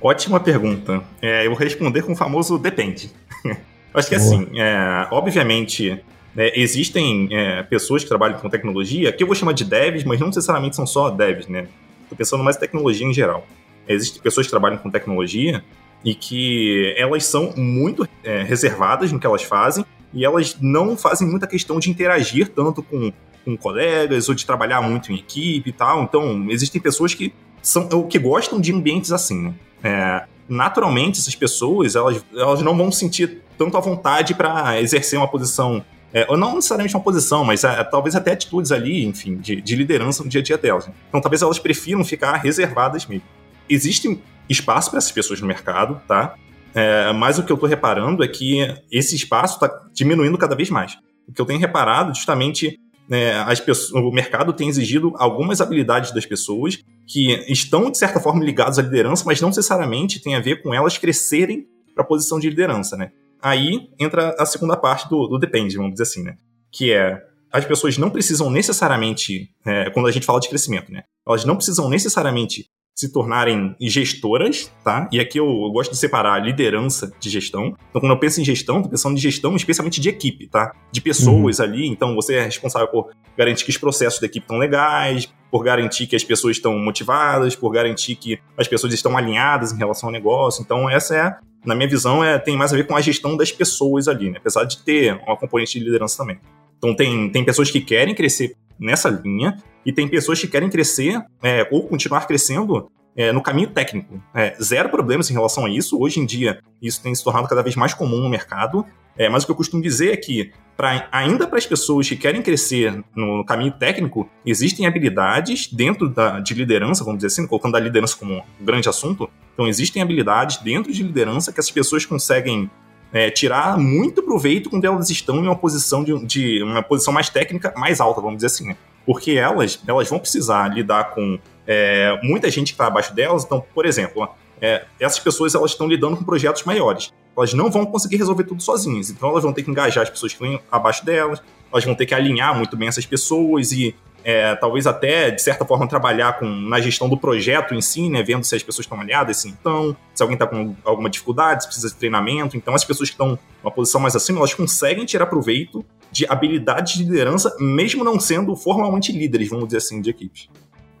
Ótima 0.00 0.40
pergunta. 0.40 1.02
É, 1.20 1.44
eu 1.44 1.50
vou 1.50 1.58
responder 1.58 2.02
com 2.02 2.12
o 2.12 2.16
famoso 2.16 2.58
depende. 2.58 3.10
Acho 3.92 4.08
que 4.08 4.16
Boa. 4.16 4.26
assim, 4.26 4.48
é, 4.58 5.08
obviamente, 5.10 6.00
é, 6.36 6.60
existem 6.60 7.28
pessoas 7.68 8.02
que 8.02 8.08
trabalham 8.08 8.38
com 8.38 8.48
tecnologia, 8.48 9.12
que 9.12 9.22
eu 9.22 9.26
vou 9.26 9.34
chamar 9.34 9.52
de 9.52 9.64
devs, 9.64 10.04
mas 10.04 10.20
não 10.20 10.28
necessariamente 10.28 10.76
são 10.76 10.86
só 10.86 11.10
devs, 11.10 11.48
né? 11.48 11.66
Estou 12.02 12.16
pensando 12.16 12.44
mais 12.44 12.56
em 12.56 12.60
tecnologia 12.60 13.06
em 13.06 13.12
geral. 13.12 13.46
Existem 13.88 14.22
pessoas 14.22 14.46
que 14.46 14.50
trabalham 14.50 14.78
com 14.78 14.90
tecnologia 14.90 15.64
e 16.04 16.14
que 16.14 16.94
elas 16.96 17.24
são 17.26 17.52
muito 17.56 18.08
é, 18.22 18.42
reservadas 18.42 19.10
no 19.12 19.18
que 19.18 19.26
elas 19.26 19.42
fazem 19.42 19.84
e 20.12 20.24
elas 20.24 20.56
não 20.60 20.96
fazem 20.96 21.28
muita 21.28 21.46
questão 21.46 21.78
de 21.78 21.90
interagir 21.90 22.48
tanto 22.48 22.82
com, 22.82 23.12
com 23.44 23.56
colegas 23.56 24.28
ou 24.28 24.34
de 24.34 24.46
trabalhar 24.46 24.80
muito 24.80 25.12
em 25.12 25.16
equipe 25.16 25.70
e 25.70 25.72
tal. 25.72 26.02
Então, 26.02 26.46
existem 26.50 26.80
pessoas 26.80 27.14
que 27.14 27.32
são 27.60 27.88
que 28.06 28.18
gostam 28.18 28.60
de 28.60 28.72
ambientes 28.72 29.12
assim, 29.12 29.42
né? 29.42 29.54
É, 29.82 30.24
naturalmente, 30.48 31.20
essas 31.20 31.34
pessoas 31.34 31.94
elas, 31.94 32.24
elas 32.34 32.62
não 32.62 32.76
vão 32.76 32.90
sentir 32.90 33.42
tanto 33.56 33.76
a 33.76 33.80
vontade 33.80 34.34
para 34.34 34.80
exercer 34.80 35.18
uma 35.18 35.28
posição 35.28 35.84
é, 36.12 36.26
ou 36.28 36.36
não 36.36 36.54
necessariamente 36.54 36.96
uma 36.96 37.02
posição, 37.02 37.44
mas 37.44 37.64
é, 37.64 37.84
talvez 37.84 38.16
até 38.16 38.32
atitudes 38.32 38.72
ali, 38.72 39.04
enfim, 39.04 39.36
de, 39.36 39.60
de, 39.60 39.76
liderança 39.76 40.22
no 40.22 40.28
dia 40.28 40.40
a 40.40 40.44
dia 40.44 40.56
delas. 40.56 40.88
Então, 41.08 41.20
talvez 41.20 41.42
elas 41.42 41.58
prefiram 41.58 42.02
ficar 42.02 42.36
reservadas 42.36 43.04
mesmo. 43.04 43.26
Existem 43.68 44.20
espaço 44.48 44.90
para 44.90 44.98
essas 44.98 45.12
pessoas 45.12 45.40
no 45.40 45.46
mercado, 45.46 46.00
tá? 46.06 46.34
É, 46.74 47.12
mas 47.12 47.38
o 47.38 47.42
que 47.42 47.52
eu 47.52 47.54
estou 47.54 47.68
reparando 47.68 48.22
é 48.22 48.28
que 48.28 48.58
esse 48.90 49.14
espaço 49.16 49.54
está 49.54 49.86
diminuindo 49.92 50.38
cada 50.38 50.54
vez 50.54 50.70
mais. 50.70 50.96
O 51.26 51.32
que 51.32 51.40
eu 51.40 51.46
tenho 51.46 51.58
reparado, 51.58 52.14
justamente, 52.14 52.78
é, 53.10 53.32
as 53.38 53.60
pessoas, 53.60 54.02
o 54.02 54.10
mercado 54.10 54.52
tem 54.52 54.68
exigido 54.68 55.12
algumas 55.16 55.60
habilidades 55.60 56.12
das 56.12 56.26
pessoas 56.26 56.78
que 57.06 57.32
estão, 57.50 57.90
de 57.90 57.98
certa 57.98 58.20
forma, 58.20 58.44
ligadas 58.44 58.78
à 58.78 58.82
liderança, 58.82 59.24
mas 59.26 59.40
não 59.40 59.48
necessariamente 59.48 60.20
tem 60.20 60.34
a 60.34 60.40
ver 60.40 60.62
com 60.62 60.72
elas 60.74 60.98
crescerem 60.98 61.66
para 61.94 62.04
a 62.04 62.06
posição 62.06 62.38
de 62.38 62.48
liderança, 62.48 62.96
né? 62.96 63.10
Aí 63.40 63.88
entra 63.98 64.34
a 64.38 64.44
segunda 64.44 64.76
parte 64.76 65.08
do, 65.08 65.26
do 65.26 65.38
depende, 65.38 65.76
vamos 65.76 65.92
dizer 65.92 66.02
assim, 66.02 66.22
né? 66.22 66.36
Que 66.70 66.92
é 66.92 67.22
as 67.50 67.64
pessoas 67.64 67.96
não 67.96 68.10
precisam 68.10 68.50
necessariamente, 68.50 69.50
é, 69.64 69.88
quando 69.90 70.06
a 70.06 70.10
gente 70.10 70.26
fala 70.26 70.38
de 70.38 70.48
crescimento, 70.48 70.92
né? 70.92 71.02
Elas 71.26 71.44
não 71.44 71.56
precisam 71.56 71.88
necessariamente 71.88 72.66
se 72.98 73.12
tornarem 73.12 73.76
gestoras, 73.80 74.72
tá? 74.82 75.08
E 75.12 75.20
aqui 75.20 75.38
eu, 75.38 75.46
eu, 75.46 75.70
gosto 75.70 75.92
de 75.92 75.96
separar 75.96 76.44
liderança 76.44 77.12
de 77.20 77.30
gestão. 77.30 77.66
Então, 77.90 78.00
quando 78.00 78.10
eu 78.10 78.18
penso 78.18 78.40
em 78.40 78.44
gestão, 78.44 78.82
tô 78.82 78.88
pensando 78.88 79.14
em 79.14 79.20
gestão 79.20 79.54
especialmente 79.54 80.00
de 80.00 80.08
equipe, 80.08 80.48
tá? 80.48 80.72
De 80.90 81.00
pessoas 81.00 81.60
uhum. 81.60 81.64
ali. 81.64 81.86
Então, 81.86 82.12
você 82.16 82.34
é 82.34 82.42
responsável 82.42 82.88
por 82.88 83.10
garantir 83.36 83.64
que 83.64 83.70
os 83.70 83.78
processos 83.78 84.18
da 84.18 84.26
equipe 84.26 84.42
estão 84.42 84.58
legais, 84.58 85.32
por 85.48 85.62
garantir 85.62 86.08
que 86.08 86.16
as 86.16 86.24
pessoas 86.24 86.56
estão 86.56 86.76
motivadas, 86.76 87.54
por 87.54 87.70
garantir 87.70 88.16
que 88.16 88.36
as 88.56 88.66
pessoas 88.66 88.92
estão 88.92 89.16
alinhadas 89.16 89.70
em 89.70 89.78
relação 89.78 90.08
ao 90.08 90.12
negócio. 90.12 90.60
Então, 90.60 90.90
essa 90.90 91.16
é, 91.16 91.36
na 91.64 91.76
minha 91.76 91.88
visão, 91.88 92.24
é, 92.24 92.36
tem 92.36 92.56
mais 92.56 92.72
a 92.72 92.76
ver 92.76 92.84
com 92.84 92.96
a 92.96 93.00
gestão 93.00 93.36
das 93.36 93.52
pessoas 93.52 94.08
ali, 94.08 94.28
né? 94.28 94.38
Apesar 94.40 94.64
de 94.64 94.76
ter 94.82 95.14
uma 95.24 95.36
componente 95.36 95.78
de 95.78 95.84
liderança 95.84 96.16
também. 96.18 96.40
Então, 96.78 96.96
tem, 96.96 97.30
tem 97.30 97.44
pessoas 97.44 97.70
que 97.70 97.80
querem 97.80 98.12
crescer 98.12 98.56
nessa 98.78 99.08
linha, 99.08 99.56
e 99.84 99.92
tem 99.92 100.06
pessoas 100.08 100.40
que 100.40 100.46
querem 100.46 100.68
crescer 100.68 101.22
é, 101.42 101.66
ou 101.70 101.86
continuar 101.86 102.26
crescendo 102.26 102.90
é, 103.16 103.32
no 103.32 103.42
caminho 103.42 103.68
técnico. 103.70 104.22
É, 104.34 104.54
zero 104.62 104.88
problemas 104.88 105.28
em 105.28 105.32
relação 105.32 105.66
a 105.66 105.70
isso. 105.70 106.00
Hoje 106.00 106.20
em 106.20 106.24
dia, 106.24 106.60
isso 106.80 107.02
tem 107.02 107.12
se 107.12 107.24
tornado 107.24 107.48
cada 107.48 107.62
vez 107.62 107.74
mais 107.74 107.92
comum 107.92 108.20
no 108.20 108.28
mercado. 108.28 108.86
É, 109.16 109.28
mas 109.28 109.42
o 109.42 109.46
que 109.46 109.50
eu 109.50 109.56
costumo 109.56 109.82
dizer 109.82 110.12
é 110.12 110.16
que, 110.16 110.52
pra, 110.76 111.08
ainda 111.10 111.44
para 111.44 111.58
as 111.58 111.66
pessoas 111.66 112.08
que 112.08 112.14
querem 112.14 112.40
crescer 112.40 113.02
no, 113.16 113.44
caminho 113.44 113.72
técnico, 113.72 114.30
existem 114.46 114.86
habilidades 114.86 115.66
dentro 115.66 116.08
da, 116.08 116.38
de 116.38 116.54
liderança, 116.54 117.02
vamos 117.02 117.18
dizer 117.18 117.26
assim, 117.26 117.48
colocando 117.48 117.76
a 117.76 117.80
liderança 117.80 118.16
como 118.16 118.34
um 118.34 118.64
grande 118.64 118.88
assunto. 118.88 119.28
Então, 119.52 119.66
existem 119.66 120.00
habilidades 120.00 120.58
dentro 120.58 120.92
de 120.92 121.02
liderança 121.02 121.52
que 121.52 121.58
as 121.58 121.68
pessoas 121.68 122.06
conseguem 122.06 122.70
é, 123.12 123.30
tirar 123.30 123.78
muito 123.78 124.22
proveito 124.22 124.70
quando 124.70 124.84
elas 124.84 125.10
estão 125.10 125.36
em 125.36 125.46
uma 125.46 125.56
posição 125.56 126.04
de, 126.04 126.18
de, 126.26 126.62
uma 126.62 126.82
posição 126.82 127.12
mais 127.12 127.28
técnica, 127.28 127.72
mais 127.76 128.00
alta, 128.00 128.20
vamos 128.20 128.36
dizer 128.36 128.46
assim. 128.46 128.68
Né? 128.68 128.76
Porque 129.06 129.32
elas, 129.32 129.80
elas 129.86 130.08
vão 130.08 130.18
precisar 130.18 130.68
lidar 130.68 131.14
com 131.14 131.38
é, 131.66 132.18
muita 132.22 132.50
gente 132.50 132.68
que 132.68 132.74
está 132.74 132.86
abaixo 132.86 133.14
delas. 133.14 133.44
Então, 133.44 133.64
por 133.74 133.86
exemplo, 133.86 134.28
é, 134.60 134.84
essas 135.00 135.18
pessoas 135.18 135.54
elas 135.54 135.70
estão 135.70 135.86
lidando 135.86 136.16
com 136.16 136.24
projetos 136.24 136.64
maiores. 136.64 137.12
Elas 137.36 137.54
não 137.54 137.70
vão 137.70 137.86
conseguir 137.86 138.16
resolver 138.16 138.44
tudo 138.44 138.62
sozinhas. 138.62 139.10
Então, 139.10 139.30
elas 139.30 139.42
vão 139.42 139.52
ter 139.52 139.62
que 139.62 139.70
engajar 139.70 140.02
as 140.02 140.10
pessoas 140.10 140.34
que 140.34 140.44
estão 140.44 140.60
abaixo 140.70 141.04
delas. 141.04 141.40
Elas 141.72 141.84
vão 141.84 141.94
ter 141.94 142.06
que 142.06 142.14
alinhar 142.14 142.56
muito 142.56 142.76
bem 142.76 142.88
essas 142.88 143.06
pessoas 143.06 143.72
e 143.72 143.94
é, 144.24 144.54
talvez 144.56 144.86
até, 144.86 145.30
de 145.30 145.40
certa 145.40 145.64
forma, 145.64 145.88
trabalhar 145.88 146.38
com, 146.38 146.46
na 146.46 146.80
gestão 146.80 147.08
do 147.08 147.16
projeto 147.16 147.74
em 147.74 147.80
si, 147.80 148.08
né, 148.08 148.22
vendo 148.22 148.44
se 148.44 148.54
as 148.54 148.62
pessoas 148.62 148.84
estão 148.84 149.00
alinhadas, 149.00 149.38
se 149.38 149.48
então, 149.48 149.96
se 150.14 150.22
alguém 150.22 150.34
está 150.34 150.46
com 150.46 150.74
alguma 150.84 151.08
dificuldade, 151.08 151.62
se 151.62 151.68
precisa 151.68 151.88
de 151.88 151.94
treinamento. 151.94 152.56
Então, 152.56 152.74
as 152.74 152.84
pessoas 152.84 153.08
que 153.08 153.14
estão 153.14 153.38
numa 153.62 153.70
posição 153.70 154.00
mais 154.00 154.14
acima, 154.14 154.38
elas 154.38 154.54
conseguem 154.54 155.04
tirar 155.04 155.26
proveito 155.26 155.84
de 156.10 156.26
habilidades 156.28 156.94
de 156.94 157.04
liderança, 157.04 157.54
mesmo 157.58 158.02
não 158.04 158.18
sendo 158.18 158.54
formalmente 158.56 159.12
líderes, 159.12 159.48
vamos 159.48 159.66
dizer 159.66 159.78
assim, 159.78 160.00
de 160.00 160.10
equipes. 160.10 160.48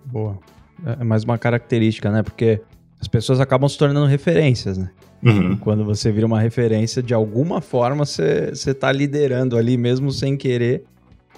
Boa. 0.04 0.38
É, 0.84 1.00
é 1.00 1.04
mais 1.04 1.24
uma 1.24 1.38
característica, 1.38 2.10
né? 2.10 2.22
Porque 2.22 2.60
as 3.00 3.08
pessoas 3.08 3.40
acabam 3.40 3.68
se 3.68 3.78
tornando 3.78 4.06
referências, 4.06 4.76
né? 4.76 4.90
Uhum. 5.22 5.56
Quando 5.56 5.84
você 5.84 6.12
vira 6.12 6.26
uma 6.26 6.40
referência, 6.40 7.02
de 7.02 7.12
alguma 7.12 7.60
forma 7.60 8.04
você 8.04 8.52
está 8.52 8.92
liderando 8.92 9.56
ali, 9.56 9.76
mesmo 9.76 10.12
sem 10.12 10.36
querer. 10.36 10.84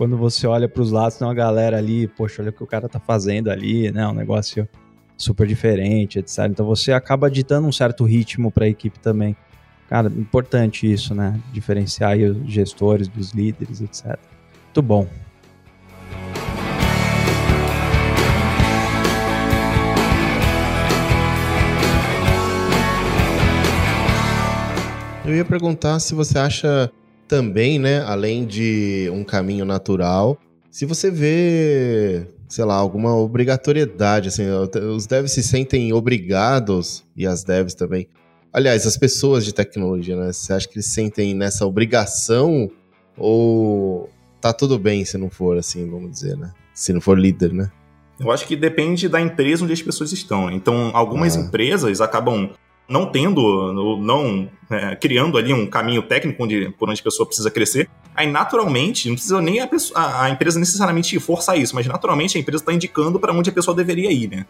Quando 0.00 0.16
você 0.16 0.46
olha 0.46 0.66
para 0.66 0.80
os 0.80 0.90
lados, 0.90 1.18
tem 1.18 1.28
uma 1.28 1.34
galera 1.34 1.76
ali, 1.76 2.08
poxa, 2.08 2.40
olha 2.40 2.48
o 2.48 2.52
que 2.54 2.62
o 2.62 2.66
cara 2.66 2.88
tá 2.88 2.98
fazendo 2.98 3.50
ali, 3.50 3.92
né? 3.92 4.08
Um 4.08 4.14
negócio 4.14 4.66
super 5.14 5.46
diferente, 5.46 6.18
etc. 6.18 6.46
Então 6.48 6.64
você 6.64 6.90
acaba 6.90 7.30
ditando 7.30 7.68
um 7.68 7.72
certo 7.72 8.02
ritmo 8.04 8.50
para 8.50 8.64
a 8.64 8.68
equipe 8.68 8.98
também. 8.98 9.36
Cara, 9.90 10.08
importante 10.08 10.90
isso, 10.90 11.14
né? 11.14 11.38
Diferenciar 11.52 12.16
os 12.16 12.50
gestores 12.50 13.08
dos 13.08 13.32
líderes, 13.32 13.82
etc. 13.82 14.18
Muito 14.64 14.80
bom. 14.80 15.06
Eu 25.26 25.36
ia 25.36 25.44
perguntar 25.44 26.00
se 26.00 26.14
você 26.14 26.38
acha 26.38 26.90
também, 27.30 27.78
né, 27.78 28.02
além 28.02 28.44
de 28.44 29.08
um 29.12 29.22
caminho 29.22 29.64
natural, 29.64 30.36
se 30.68 30.84
você 30.84 31.12
vê, 31.12 32.26
sei 32.48 32.64
lá, 32.64 32.74
alguma 32.74 33.16
obrigatoriedade, 33.16 34.26
assim, 34.26 34.42
os 34.92 35.06
devs 35.06 35.30
se 35.30 35.40
sentem 35.40 35.92
obrigados, 35.92 37.04
e 37.16 37.24
as 37.24 37.44
devs 37.44 37.72
também. 37.72 38.08
Aliás, 38.52 38.84
as 38.84 38.96
pessoas 38.96 39.44
de 39.44 39.54
tecnologia, 39.54 40.16
né? 40.16 40.32
Você 40.32 40.52
acha 40.52 40.66
que 40.66 40.74
eles 40.74 40.86
sentem 40.86 41.32
nessa 41.32 41.64
obrigação 41.64 42.68
ou 43.16 44.10
tá 44.40 44.52
tudo 44.52 44.76
bem 44.76 45.04
se 45.04 45.16
não 45.16 45.30
for 45.30 45.56
assim, 45.56 45.88
vamos 45.88 46.10
dizer, 46.10 46.36
né? 46.36 46.52
Se 46.74 46.92
não 46.92 47.00
for 47.00 47.16
líder, 47.16 47.52
né? 47.52 47.70
Eu 48.18 48.32
acho 48.32 48.44
que 48.44 48.56
depende 48.56 49.08
da 49.08 49.20
empresa 49.20 49.62
onde 49.62 49.72
as 49.72 49.80
pessoas 49.80 50.10
estão. 50.10 50.46
Né? 50.46 50.54
Então, 50.54 50.90
algumas 50.94 51.36
ah. 51.36 51.40
empresas 51.40 52.00
acabam 52.00 52.50
não 52.90 53.06
tendo, 53.06 53.72
não 53.98 54.50
é, 54.68 54.96
criando 54.96 55.38
ali 55.38 55.54
um 55.54 55.64
caminho 55.64 56.02
técnico 56.02 56.42
onde, 56.42 56.70
por 56.70 56.90
onde 56.90 57.00
a 57.00 57.04
pessoa 57.04 57.24
precisa 57.24 57.50
crescer, 57.50 57.88
aí 58.14 58.30
naturalmente, 58.30 59.08
não 59.08 59.14
precisa 59.14 59.40
nem 59.40 59.60
a, 59.60 59.66
pessoa, 59.66 60.22
a, 60.22 60.28
empresa 60.28 60.58
necessariamente 60.58 61.18
forçar 61.20 61.56
isso, 61.56 61.74
mas 61.74 61.86
naturalmente 61.86 62.36
a 62.36 62.40
empresa 62.40 62.62
está 62.62 62.72
indicando 62.72 63.20
para 63.20 63.32
onde 63.32 63.48
a 63.48 63.52
pessoa 63.52 63.76
deveria 63.76 64.10
ir, 64.10 64.28
né? 64.28 64.44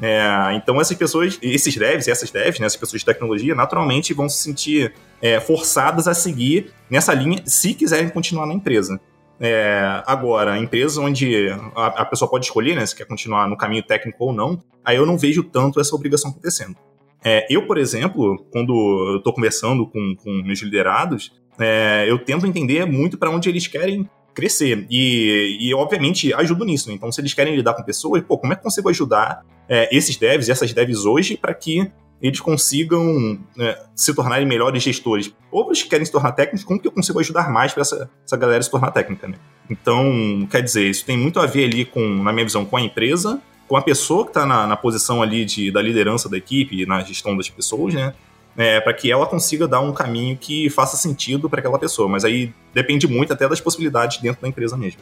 É, 0.00 0.54
então 0.54 0.80
essas 0.80 0.96
pessoas, 0.96 1.38
esses 1.42 1.76
devs 1.76 2.06
e 2.06 2.10
essas 2.10 2.30
devs, 2.30 2.60
né, 2.60 2.66
essas 2.66 2.78
pessoas 2.78 3.00
de 3.00 3.06
tecnologia, 3.06 3.54
naturalmente 3.54 4.14
vão 4.14 4.28
se 4.28 4.42
sentir 4.44 4.94
é, 5.20 5.40
forçadas 5.40 6.06
a 6.06 6.14
seguir 6.14 6.72
nessa 6.88 7.12
linha 7.12 7.42
se 7.44 7.74
quiserem 7.74 8.08
continuar 8.08 8.46
na 8.46 8.54
empresa. 8.54 9.00
É, 9.40 10.02
agora, 10.06 10.52
a 10.52 10.58
empresa 10.58 11.00
onde 11.00 11.48
a, 11.74 11.86
a, 11.86 12.04
pessoa 12.04 12.30
pode 12.30 12.44
escolher 12.44 12.76
né, 12.76 12.84
se 12.84 12.94
quer 12.94 13.06
continuar 13.06 13.48
no 13.48 13.56
caminho 13.56 13.82
técnico 13.82 14.24
ou 14.24 14.32
não, 14.32 14.62
aí 14.84 14.96
eu 14.96 15.06
não 15.06 15.16
vejo 15.16 15.42
tanto 15.42 15.80
essa 15.80 15.94
obrigação 15.96 16.30
acontecendo. 16.30 16.76
É, 17.24 17.46
eu, 17.50 17.66
por 17.66 17.78
exemplo, 17.78 18.44
quando 18.50 18.72
eu 19.12 19.18
estou 19.18 19.32
conversando 19.32 19.86
com, 19.86 20.14
com 20.16 20.30
meus 20.42 20.60
liderados, 20.60 21.32
é, 21.58 22.06
eu 22.08 22.18
tento 22.18 22.46
entender 22.46 22.86
muito 22.86 23.18
para 23.18 23.30
onde 23.30 23.48
eles 23.48 23.66
querem 23.66 24.08
crescer. 24.34 24.86
E, 24.88 25.58
e, 25.60 25.74
obviamente, 25.74 26.32
ajudo 26.32 26.64
nisso. 26.64 26.88
Né? 26.88 26.94
Então, 26.94 27.10
se 27.10 27.20
eles 27.20 27.34
querem 27.34 27.56
lidar 27.56 27.74
com 27.74 27.82
pessoas, 27.82 28.22
pô, 28.22 28.38
como 28.38 28.52
é 28.52 28.56
que 28.56 28.60
eu 28.60 28.64
consigo 28.64 28.88
ajudar 28.88 29.44
é, 29.68 29.94
esses 29.94 30.16
devs 30.16 30.46
e 30.46 30.52
essas 30.52 30.72
devs 30.72 31.04
hoje 31.04 31.36
para 31.36 31.52
que 31.52 31.90
eles 32.22 32.40
consigam 32.40 33.38
é, 33.58 33.82
se 33.96 34.14
tornarem 34.14 34.46
melhores 34.46 34.80
gestores? 34.80 35.34
Ou 35.50 35.66
eles 35.66 35.82
querem 35.82 36.04
se 36.04 36.12
tornar 36.12 36.32
técnicos, 36.32 36.62
como 36.62 36.78
que 36.80 36.86
eu 36.86 36.92
consigo 36.92 37.18
ajudar 37.18 37.50
mais 37.50 37.72
para 37.72 37.80
essa, 37.80 38.08
essa 38.24 38.36
galera 38.36 38.62
se 38.62 38.70
tornar 38.70 38.92
técnica? 38.92 39.26
Né? 39.26 39.34
Então, 39.68 40.46
quer 40.48 40.62
dizer, 40.62 40.88
isso 40.88 41.04
tem 41.04 41.18
muito 41.18 41.40
a 41.40 41.46
ver 41.46 41.64
ali 41.64 41.84
com, 41.84 42.00
na 42.22 42.32
minha 42.32 42.44
visão, 42.44 42.64
com 42.64 42.76
a 42.76 42.80
empresa, 42.80 43.42
com 43.68 43.76
a 43.76 43.82
pessoa 43.82 44.24
que 44.24 44.30
está 44.30 44.46
na, 44.46 44.66
na, 44.66 44.76
posição 44.76 45.22
ali 45.22 45.44
de, 45.44 45.70
da 45.70 45.82
liderança 45.82 46.28
da 46.28 46.38
equipe, 46.38 46.86
na 46.86 47.02
gestão 47.02 47.36
das 47.36 47.50
pessoas, 47.50 47.92
né? 47.92 48.14
É, 48.56 48.80
para 48.80 48.92
que 48.92 49.12
ela 49.12 49.26
consiga 49.26 49.68
dar 49.68 49.80
um 49.80 49.92
caminho 49.92 50.36
que 50.36 50.68
faça 50.70 50.96
sentido 50.96 51.48
para 51.48 51.60
aquela 51.60 51.78
pessoa. 51.78 52.08
Mas 52.08 52.24
aí 52.24 52.52
depende 52.74 53.06
muito 53.06 53.32
até 53.32 53.48
das 53.48 53.60
possibilidades 53.60 54.20
dentro 54.20 54.42
da 54.42 54.48
empresa 54.48 54.76
mesmo. 54.76 55.00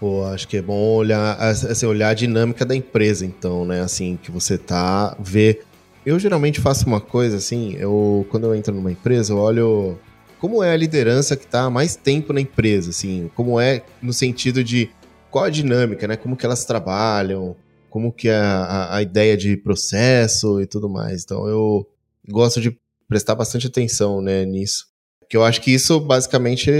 Pô, 0.00 0.24
acho 0.24 0.46
que 0.46 0.56
é 0.56 0.62
bom 0.62 0.94
olhar, 0.94 1.36
assim, 1.38 1.84
olhar 1.84 2.10
a 2.10 2.14
dinâmica 2.14 2.64
da 2.64 2.74
empresa, 2.74 3.26
então, 3.26 3.66
né? 3.66 3.82
Assim, 3.82 4.18
que 4.22 4.30
você 4.30 4.56
tá, 4.56 5.14
ver. 5.18 5.64
Eu 6.06 6.18
geralmente 6.18 6.60
faço 6.60 6.86
uma 6.86 7.00
coisa 7.00 7.36
assim, 7.36 7.74
eu 7.74 8.24
quando 8.30 8.44
eu 8.44 8.54
entro 8.54 8.72
numa 8.72 8.92
empresa, 8.92 9.32
eu 9.32 9.38
olho 9.38 9.98
como 10.38 10.62
é 10.62 10.72
a 10.72 10.76
liderança 10.76 11.36
que 11.36 11.44
está 11.44 11.62
há 11.62 11.70
mais 11.70 11.96
tempo 11.96 12.32
na 12.32 12.40
empresa, 12.40 12.90
assim, 12.90 13.28
como 13.34 13.58
é 13.58 13.82
no 14.00 14.12
sentido 14.12 14.62
de 14.62 14.88
qual 15.30 15.46
a 15.46 15.50
dinâmica, 15.50 16.06
né? 16.06 16.16
Como 16.16 16.36
que 16.36 16.46
elas 16.46 16.64
trabalham, 16.64 17.56
como 17.96 18.12
que 18.12 18.28
é 18.28 18.36
a, 18.36 18.96
a 18.96 19.00
ideia 19.00 19.38
de 19.38 19.56
processo 19.56 20.60
e 20.60 20.66
tudo 20.66 20.86
mais. 20.86 21.24
Então 21.24 21.48
eu 21.48 21.88
gosto 22.28 22.60
de 22.60 22.76
prestar 23.08 23.34
bastante 23.34 23.68
atenção 23.68 24.20
né, 24.20 24.44
nisso. 24.44 24.88
Porque 25.18 25.34
eu 25.34 25.42
acho 25.42 25.62
que 25.62 25.70
isso 25.70 25.98
basicamente 25.98 26.70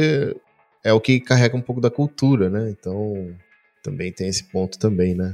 é 0.85 0.92
o 0.92 1.00
que 1.00 1.18
carrega 1.18 1.56
um 1.56 1.62
pouco 1.62 1.80
da 1.80 1.88
cultura, 1.88 2.50
né? 2.50 2.68
Então 2.68 3.35
também 3.82 4.12
tem 4.12 4.28
esse 4.28 4.44
ponto 4.44 4.78
também, 4.78 5.14
né? 5.14 5.32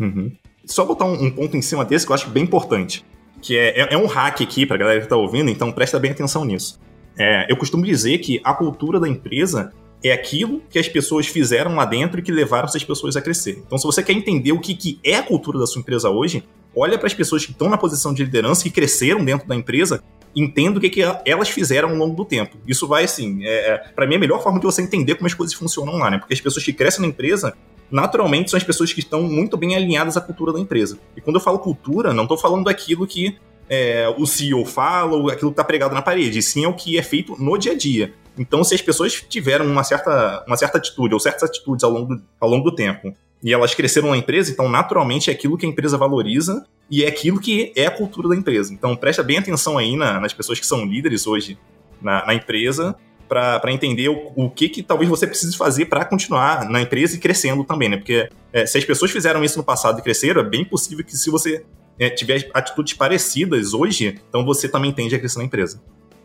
Uhum. 0.00 0.32
Só 0.64 0.84
botar 0.84 1.04
um, 1.04 1.26
um, 1.26 1.30
ponto 1.30 1.56
em 1.56 1.62
cima 1.62 1.84
desse 1.84 2.04
que 2.04 2.10
eu 2.10 2.16
acho 2.16 2.28
bem 2.28 2.42
importante. 2.42 3.06
Que 3.40 3.56
é, 3.56 3.82
é, 3.82 3.94
é 3.94 3.96
um 3.96 4.06
hack 4.06 4.40
aqui 4.40 4.66
pra 4.66 4.76
galera 4.76 5.00
que 5.00 5.06
tá 5.06 5.16
ouvindo, 5.16 5.48
então 5.48 5.70
presta 5.70 6.00
bem 6.00 6.10
atenção 6.10 6.44
nisso. 6.44 6.80
É, 7.16 7.46
eu 7.48 7.56
costumo 7.56 7.84
dizer 7.84 8.18
que 8.18 8.40
a 8.42 8.52
cultura 8.52 8.98
da 8.98 9.08
empresa 9.08 9.72
é 10.02 10.12
aquilo 10.12 10.62
que 10.70 10.78
as 10.78 10.88
pessoas 10.88 11.26
fizeram 11.26 11.74
lá 11.74 11.84
dentro 11.84 12.20
e 12.20 12.22
que 12.22 12.32
levaram 12.32 12.66
essas 12.66 12.82
pessoas 12.82 13.16
a 13.16 13.22
crescer. 13.22 13.62
Então, 13.66 13.76
se 13.76 13.84
você 13.84 14.02
quer 14.02 14.12
entender 14.12 14.52
o 14.52 14.60
que, 14.60 14.74
que 14.74 14.98
é 15.04 15.16
a 15.16 15.22
cultura 15.22 15.58
da 15.58 15.66
sua 15.66 15.80
empresa 15.80 16.08
hoje, 16.08 16.42
olha 16.74 16.98
para 16.98 17.06
as 17.06 17.14
pessoas 17.14 17.44
que 17.44 17.52
estão 17.52 17.68
na 17.68 17.76
posição 17.76 18.14
de 18.14 18.24
liderança, 18.24 18.62
que 18.62 18.70
cresceram 18.70 19.24
dentro 19.24 19.46
da 19.46 19.54
empresa, 19.54 20.02
entenda 20.34 20.78
o 20.78 20.80
que, 20.80 20.88
que 20.88 21.02
elas 21.24 21.48
fizeram 21.50 21.90
ao 21.90 21.96
longo 21.96 22.14
do 22.14 22.24
tempo. 22.24 22.56
Isso 22.66 22.86
vai, 22.86 23.04
assim, 23.04 23.44
é, 23.44 23.72
é 23.72 23.78
para 23.78 24.06
mim, 24.06 24.14
é 24.14 24.16
a 24.16 24.20
melhor 24.20 24.42
forma 24.42 24.58
de 24.58 24.64
você 24.64 24.80
entender 24.80 25.16
como 25.16 25.26
as 25.26 25.34
coisas 25.34 25.54
funcionam 25.54 25.96
lá, 25.96 26.10
né? 26.10 26.18
Porque 26.18 26.34
as 26.34 26.40
pessoas 26.40 26.64
que 26.64 26.72
crescem 26.72 27.02
na 27.02 27.08
empresa, 27.08 27.54
naturalmente, 27.90 28.50
são 28.50 28.56
as 28.56 28.64
pessoas 28.64 28.92
que 28.92 29.00
estão 29.00 29.22
muito 29.22 29.56
bem 29.56 29.74
alinhadas 29.74 30.16
à 30.16 30.20
cultura 30.20 30.52
da 30.52 30.60
empresa. 30.60 30.98
E 31.16 31.20
quando 31.20 31.36
eu 31.36 31.42
falo 31.42 31.58
cultura, 31.58 32.14
não 32.14 32.22
estou 32.22 32.38
falando 32.38 32.64
daquilo 32.64 33.06
que 33.06 33.36
é, 33.70 34.12
o 34.18 34.26
CEO 34.26 34.66
fala 34.66 35.16
ou 35.16 35.30
aquilo 35.30 35.52
que 35.52 35.54
está 35.54 35.62
pregado 35.62 35.94
na 35.94 36.02
parede, 36.02 36.40
e 36.40 36.42
sim 36.42 36.64
é 36.64 36.68
o 36.68 36.74
que 36.74 36.98
é 36.98 37.02
feito 37.02 37.40
no 37.40 37.56
dia 37.56 37.72
a 37.72 37.76
dia. 37.76 38.12
Então, 38.36 38.64
se 38.64 38.74
as 38.74 38.82
pessoas 38.82 39.24
tiveram 39.28 39.64
uma 39.66 39.84
certa, 39.84 40.44
uma 40.46 40.56
certa 40.56 40.78
atitude 40.78 41.14
ou 41.14 41.20
certas 41.20 41.44
atitudes 41.44 41.84
ao 41.84 41.90
longo, 41.90 42.16
do, 42.16 42.22
ao 42.40 42.48
longo 42.48 42.68
do 42.68 42.74
tempo 42.74 43.14
e 43.42 43.54
elas 43.54 43.74
cresceram 43.74 44.10
na 44.10 44.16
empresa, 44.16 44.50
então 44.50 44.68
naturalmente 44.68 45.30
é 45.30 45.32
aquilo 45.32 45.56
que 45.56 45.64
a 45.64 45.68
empresa 45.68 45.96
valoriza 45.96 46.66
e 46.90 47.04
é 47.04 47.08
aquilo 47.08 47.40
que 47.40 47.72
é 47.76 47.86
a 47.86 47.90
cultura 47.90 48.28
da 48.28 48.36
empresa. 48.36 48.74
Então 48.74 48.96
presta 48.96 49.22
bem 49.22 49.38
atenção 49.38 49.78
aí 49.78 49.96
na, 49.96 50.20
nas 50.20 50.32
pessoas 50.32 50.58
que 50.58 50.66
são 50.66 50.84
líderes 50.84 51.26
hoje 51.26 51.56
na, 52.02 52.26
na 52.26 52.34
empresa 52.34 52.96
para 53.28 53.72
entender 53.72 54.08
o, 54.08 54.32
o, 54.34 54.50
que, 54.50 54.68
que 54.68 54.82
talvez 54.82 55.08
você 55.08 55.24
precise 55.24 55.56
fazer 55.56 55.86
para 55.86 56.04
continuar 56.04 56.68
na 56.68 56.82
empresa 56.82 57.14
e 57.14 57.18
crescendo 57.18 57.62
também, 57.62 57.88
né? 57.88 57.96
Porque 57.96 58.28
é, 58.52 58.66
se 58.66 58.76
as 58.76 58.84
pessoas 58.84 59.12
fizeram 59.12 59.44
isso 59.44 59.56
no 59.56 59.62
passado 59.62 60.00
e 60.00 60.02
cresceram, 60.02 60.40
é 60.40 60.44
bem 60.44 60.64
possível 60.64 61.04
que 61.04 61.16
se 61.16 61.30
você 61.30 61.64
é, 62.00 62.08
tiver 62.08 62.48
atitudes 62.54 62.94
parecidas 62.94 63.74
hoje, 63.74 64.18
então 64.28 64.42
você 64.44 64.66
também 64.66 64.90
tende 64.90 65.14
a 65.14 65.18
crescer 65.18 65.38
na 65.38 65.44
empresa. 65.44 65.80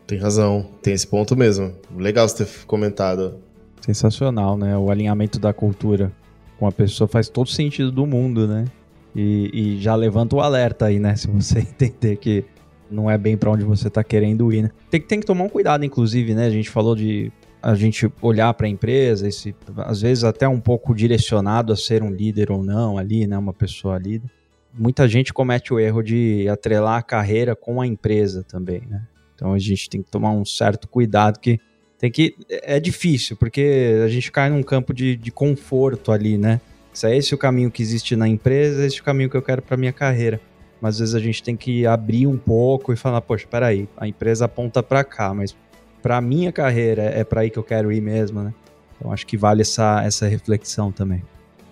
Tem 0.06 0.18
razão, 0.18 0.70
tem 0.80 0.94
esse 0.94 1.06
ponto 1.06 1.36
mesmo. 1.36 1.74
Legal 1.94 2.26
você 2.26 2.44
ter 2.44 2.64
comentado. 2.64 3.38
Sensacional, 3.82 4.56
né? 4.56 4.76
O 4.76 4.90
alinhamento 4.90 5.38
da 5.38 5.52
cultura 5.52 6.10
com 6.58 6.66
a 6.66 6.72
pessoa 6.72 7.06
faz 7.06 7.28
todo 7.28 7.50
sentido 7.50 7.92
do 7.92 8.06
mundo, 8.06 8.48
né? 8.48 8.64
E, 9.14 9.50
e 9.52 9.80
já 9.80 9.94
levanta 9.94 10.36
o 10.36 10.40
alerta 10.40 10.86
aí, 10.86 10.98
né? 10.98 11.14
Se 11.16 11.26
você 11.26 11.58
entender 11.58 12.16
que 12.16 12.44
não 12.90 13.10
é 13.10 13.18
bem 13.18 13.36
para 13.36 13.50
onde 13.50 13.64
você 13.64 13.88
está 13.88 14.02
querendo 14.02 14.50
ir, 14.52 14.62
né? 14.62 14.70
Tem, 14.90 15.00
tem 15.00 15.20
que 15.20 15.26
tomar 15.26 15.44
um 15.44 15.48
cuidado, 15.48 15.84
inclusive, 15.84 16.34
né? 16.34 16.46
A 16.46 16.50
gente 16.50 16.70
falou 16.70 16.94
de 16.94 17.30
a 17.60 17.74
gente 17.74 18.10
olhar 18.22 18.54
para 18.54 18.66
a 18.66 18.70
empresa, 18.70 19.26
esse, 19.26 19.54
às 19.78 20.00
vezes 20.00 20.22
até 20.22 20.48
um 20.48 20.60
pouco 20.60 20.94
direcionado 20.94 21.72
a 21.72 21.76
ser 21.76 22.02
um 22.02 22.10
líder 22.10 22.50
ou 22.50 22.62
não 22.62 22.96
ali, 22.96 23.26
né? 23.26 23.36
Uma 23.36 23.52
pessoa 23.52 23.98
líder. 23.98 24.30
Muita 24.76 25.08
gente 25.08 25.32
comete 25.32 25.72
o 25.72 25.80
erro 25.80 26.02
de 26.02 26.48
atrelar 26.48 26.98
a 26.98 27.02
carreira 27.02 27.56
com 27.56 27.80
a 27.80 27.86
empresa 27.86 28.42
também, 28.42 28.82
né? 28.88 29.02
Então 29.34 29.52
a 29.52 29.58
gente 29.58 29.88
tem 29.88 30.02
que 30.02 30.10
tomar 30.10 30.30
um 30.30 30.44
certo 30.44 30.88
cuidado 30.88 31.38
que 31.38 31.60
tem 31.98 32.10
que 32.10 32.34
é 32.48 32.78
difícil 32.78 33.36
porque 33.36 34.00
a 34.04 34.08
gente 34.08 34.30
cai 34.30 34.50
num 34.50 34.62
campo 34.62 34.92
de, 34.92 35.16
de 35.16 35.30
conforto 35.30 36.12
ali, 36.12 36.36
né? 36.36 36.60
Se 36.92 37.06
é 37.06 37.16
esse 37.16 37.34
o 37.34 37.38
caminho 37.38 37.70
que 37.70 37.82
existe 37.82 38.16
na 38.16 38.26
empresa, 38.28 38.84
esse 38.84 38.98
é 38.98 39.00
o 39.00 39.04
caminho 39.04 39.28
que 39.28 39.36
eu 39.36 39.42
quero 39.42 39.62
para 39.62 39.76
minha 39.76 39.92
carreira 39.92 40.40
mas 40.80 40.96
às 40.96 41.00
vezes 41.00 41.14
a 41.14 41.20
gente 41.20 41.42
tem 41.42 41.56
que 41.56 41.86
abrir 41.86 42.26
um 42.26 42.36
pouco 42.36 42.92
e 42.92 42.96
falar, 42.96 43.20
poxa, 43.20 43.46
peraí, 43.50 43.88
a 43.96 44.06
empresa 44.06 44.44
aponta 44.44 44.82
para 44.82 45.02
cá, 45.02 45.32
mas 45.32 45.56
para 46.02 46.20
minha 46.20 46.52
carreira 46.52 47.02
é 47.02 47.24
para 47.24 47.42
aí 47.42 47.50
que 47.50 47.58
eu 47.58 47.64
quero 47.64 47.90
ir 47.90 48.00
mesmo, 48.00 48.42
né? 48.42 48.54
Então 48.96 49.12
acho 49.12 49.26
que 49.26 49.36
vale 49.36 49.62
essa, 49.62 50.02
essa 50.04 50.26
reflexão 50.26 50.92
também. 50.92 51.22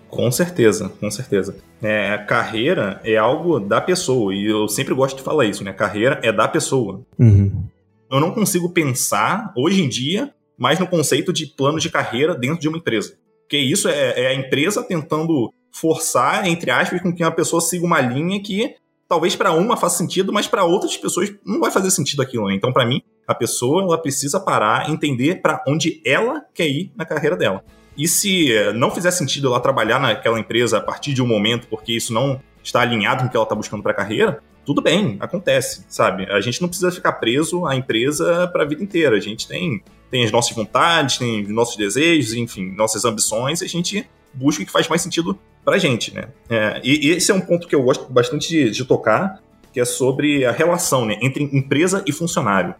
Com 0.09 0.31
certeza, 0.31 0.89
com 0.89 1.09
certeza. 1.09 1.55
É, 1.85 2.13
a 2.13 2.17
carreira 2.17 2.99
é 3.03 3.15
algo 3.15 3.59
da 3.59 3.79
pessoa, 3.79 4.33
e 4.33 4.45
eu 4.45 4.67
sempre 4.67 4.93
gosto 4.93 5.17
de 5.17 5.23
falar 5.23 5.45
isso, 5.45 5.63
né? 5.63 5.71
Carreira 5.71 6.19
é 6.23 6.31
da 6.31 6.47
pessoa. 6.47 7.05
Uhum. 7.19 7.63
Eu 8.11 8.19
não 8.19 8.31
consigo 8.31 8.69
pensar, 8.71 9.53
hoje 9.55 9.83
em 9.83 9.87
dia, 9.87 10.33
mais 10.57 10.79
no 10.79 10.87
conceito 10.87 11.31
de 11.31 11.45
plano 11.45 11.79
de 11.79 11.89
carreira 11.89 12.33
dentro 12.33 12.59
de 12.59 12.67
uma 12.67 12.79
empresa. 12.79 13.15
Porque 13.41 13.57
isso 13.57 13.87
é, 13.87 14.23
é 14.23 14.27
a 14.27 14.33
empresa 14.33 14.81
tentando 14.81 15.53
forçar, 15.71 16.47
entre 16.47 16.71
aspas, 16.71 17.01
com 17.01 17.13
que 17.13 17.23
uma 17.23 17.31
pessoa 17.31 17.61
siga 17.61 17.85
uma 17.85 18.01
linha 18.01 18.41
que 18.41 18.73
talvez 19.07 19.35
para 19.35 19.51
uma 19.51 19.77
faça 19.77 19.97
sentido, 19.97 20.33
mas 20.33 20.47
para 20.47 20.65
outras 20.65 20.97
pessoas 20.97 21.31
não 21.45 21.59
vai 21.59 21.69
fazer 21.69 21.91
sentido 21.91 22.21
aquilo. 22.21 22.47
Né? 22.47 22.55
Então, 22.55 22.73
para 22.73 22.85
mim, 22.85 23.01
a 23.27 23.35
pessoa 23.35 23.83
ela 23.83 23.97
precisa 23.97 24.39
parar, 24.39 24.89
entender 24.89 25.41
para 25.41 25.63
onde 25.67 26.01
ela 26.03 26.41
quer 26.53 26.67
ir 26.67 26.91
na 26.95 27.05
carreira 27.05 27.35
dela. 27.35 27.63
E 27.97 28.07
se 28.07 28.49
não 28.73 28.91
fizer 28.91 29.11
sentido 29.11 29.47
ela 29.47 29.59
trabalhar 29.59 29.99
naquela 29.99 30.39
empresa 30.39 30.77
a 30.77 30.81
partir 30.81 31.13
de 31.13 31.21
um 31.21 31.27
momento, 31.27 31.67
porque 31.67 31.93
isso 31.93 32.13
não 32.13 32.41
está 32.63 32.81
alinhado 32.81 33.21
com 33.21 33.27
o 33.27 33.29
que 33.29 33.37
ela 33.37 33.45
está 33.45 33.55
buscando 33.55 33.83
para 33.83 33.91
a 33.91 33.95
carreira, 33.95 34.41
tudo 34.65 34.81
bem, 34.81 35.15
acontece, 35.19 35.85
sabe? 35.87 36.25
A 36.29 36.41
gente 36.41 36.59
não 36.59 36.67
precisa 36.67 36.91
ficar 36.91 37.13
preso 37.13 37.65
à 37.67 37.75
empresa 37.75 38.47
para 38.47 38.63
a 38.63 38.65
vida 38.65 38.83
inteira. 38.83 39.15
A 39.15 39.19
gente 39.19 39.47
tem, 39.47 39.81
tem 40.09 40.25
as 40.25 40.31
nossas 40.31 40.55
vontades, 40.55 41.19
tem 41.19 41.43
os 41.43 41.49
nossos 41.49 41.77
desejos, 41.77 42.33
enfim, 42.33 42.71
nossas 42.71 43.05
ambições, 43.05 43.61
e 43.61 43.65
a 43.65 43.67
gente 43.67 44.09
busca 44.33 44.63
o 44.63 44.65
que 44.65 44.71
faz 44.71 44.87
mais 44.87 45.01
sentido 45.01 45.39
pra 45.63 45.77
gente, 45.77 46.13
né? 46.13 46.29
É, 46.49 46.81
e, 46.83 47.07
e, 47.07 47.11
esse 47.11 47.31
é 47.31 47.33
um 47.33 47.41
ponto 47.41 47.67
que 47.67 47.75
eu 47.75 47.83
gosto 47.83 48.11
bastante 48.11 48.49
de, 48.49 48.71
de, 48.71 48.85
tocar, 48.85 49.39
que 49.71 49.79
é 49.79 49.85
sobre 49.85 50.43
a 50.45 50.51
relação 50.51 51.05
né, 51.05 51.17
entre 51.21 51.43
empresa 51.43 52.03
e 52.05 52.11
funcionário. 52.11 52.73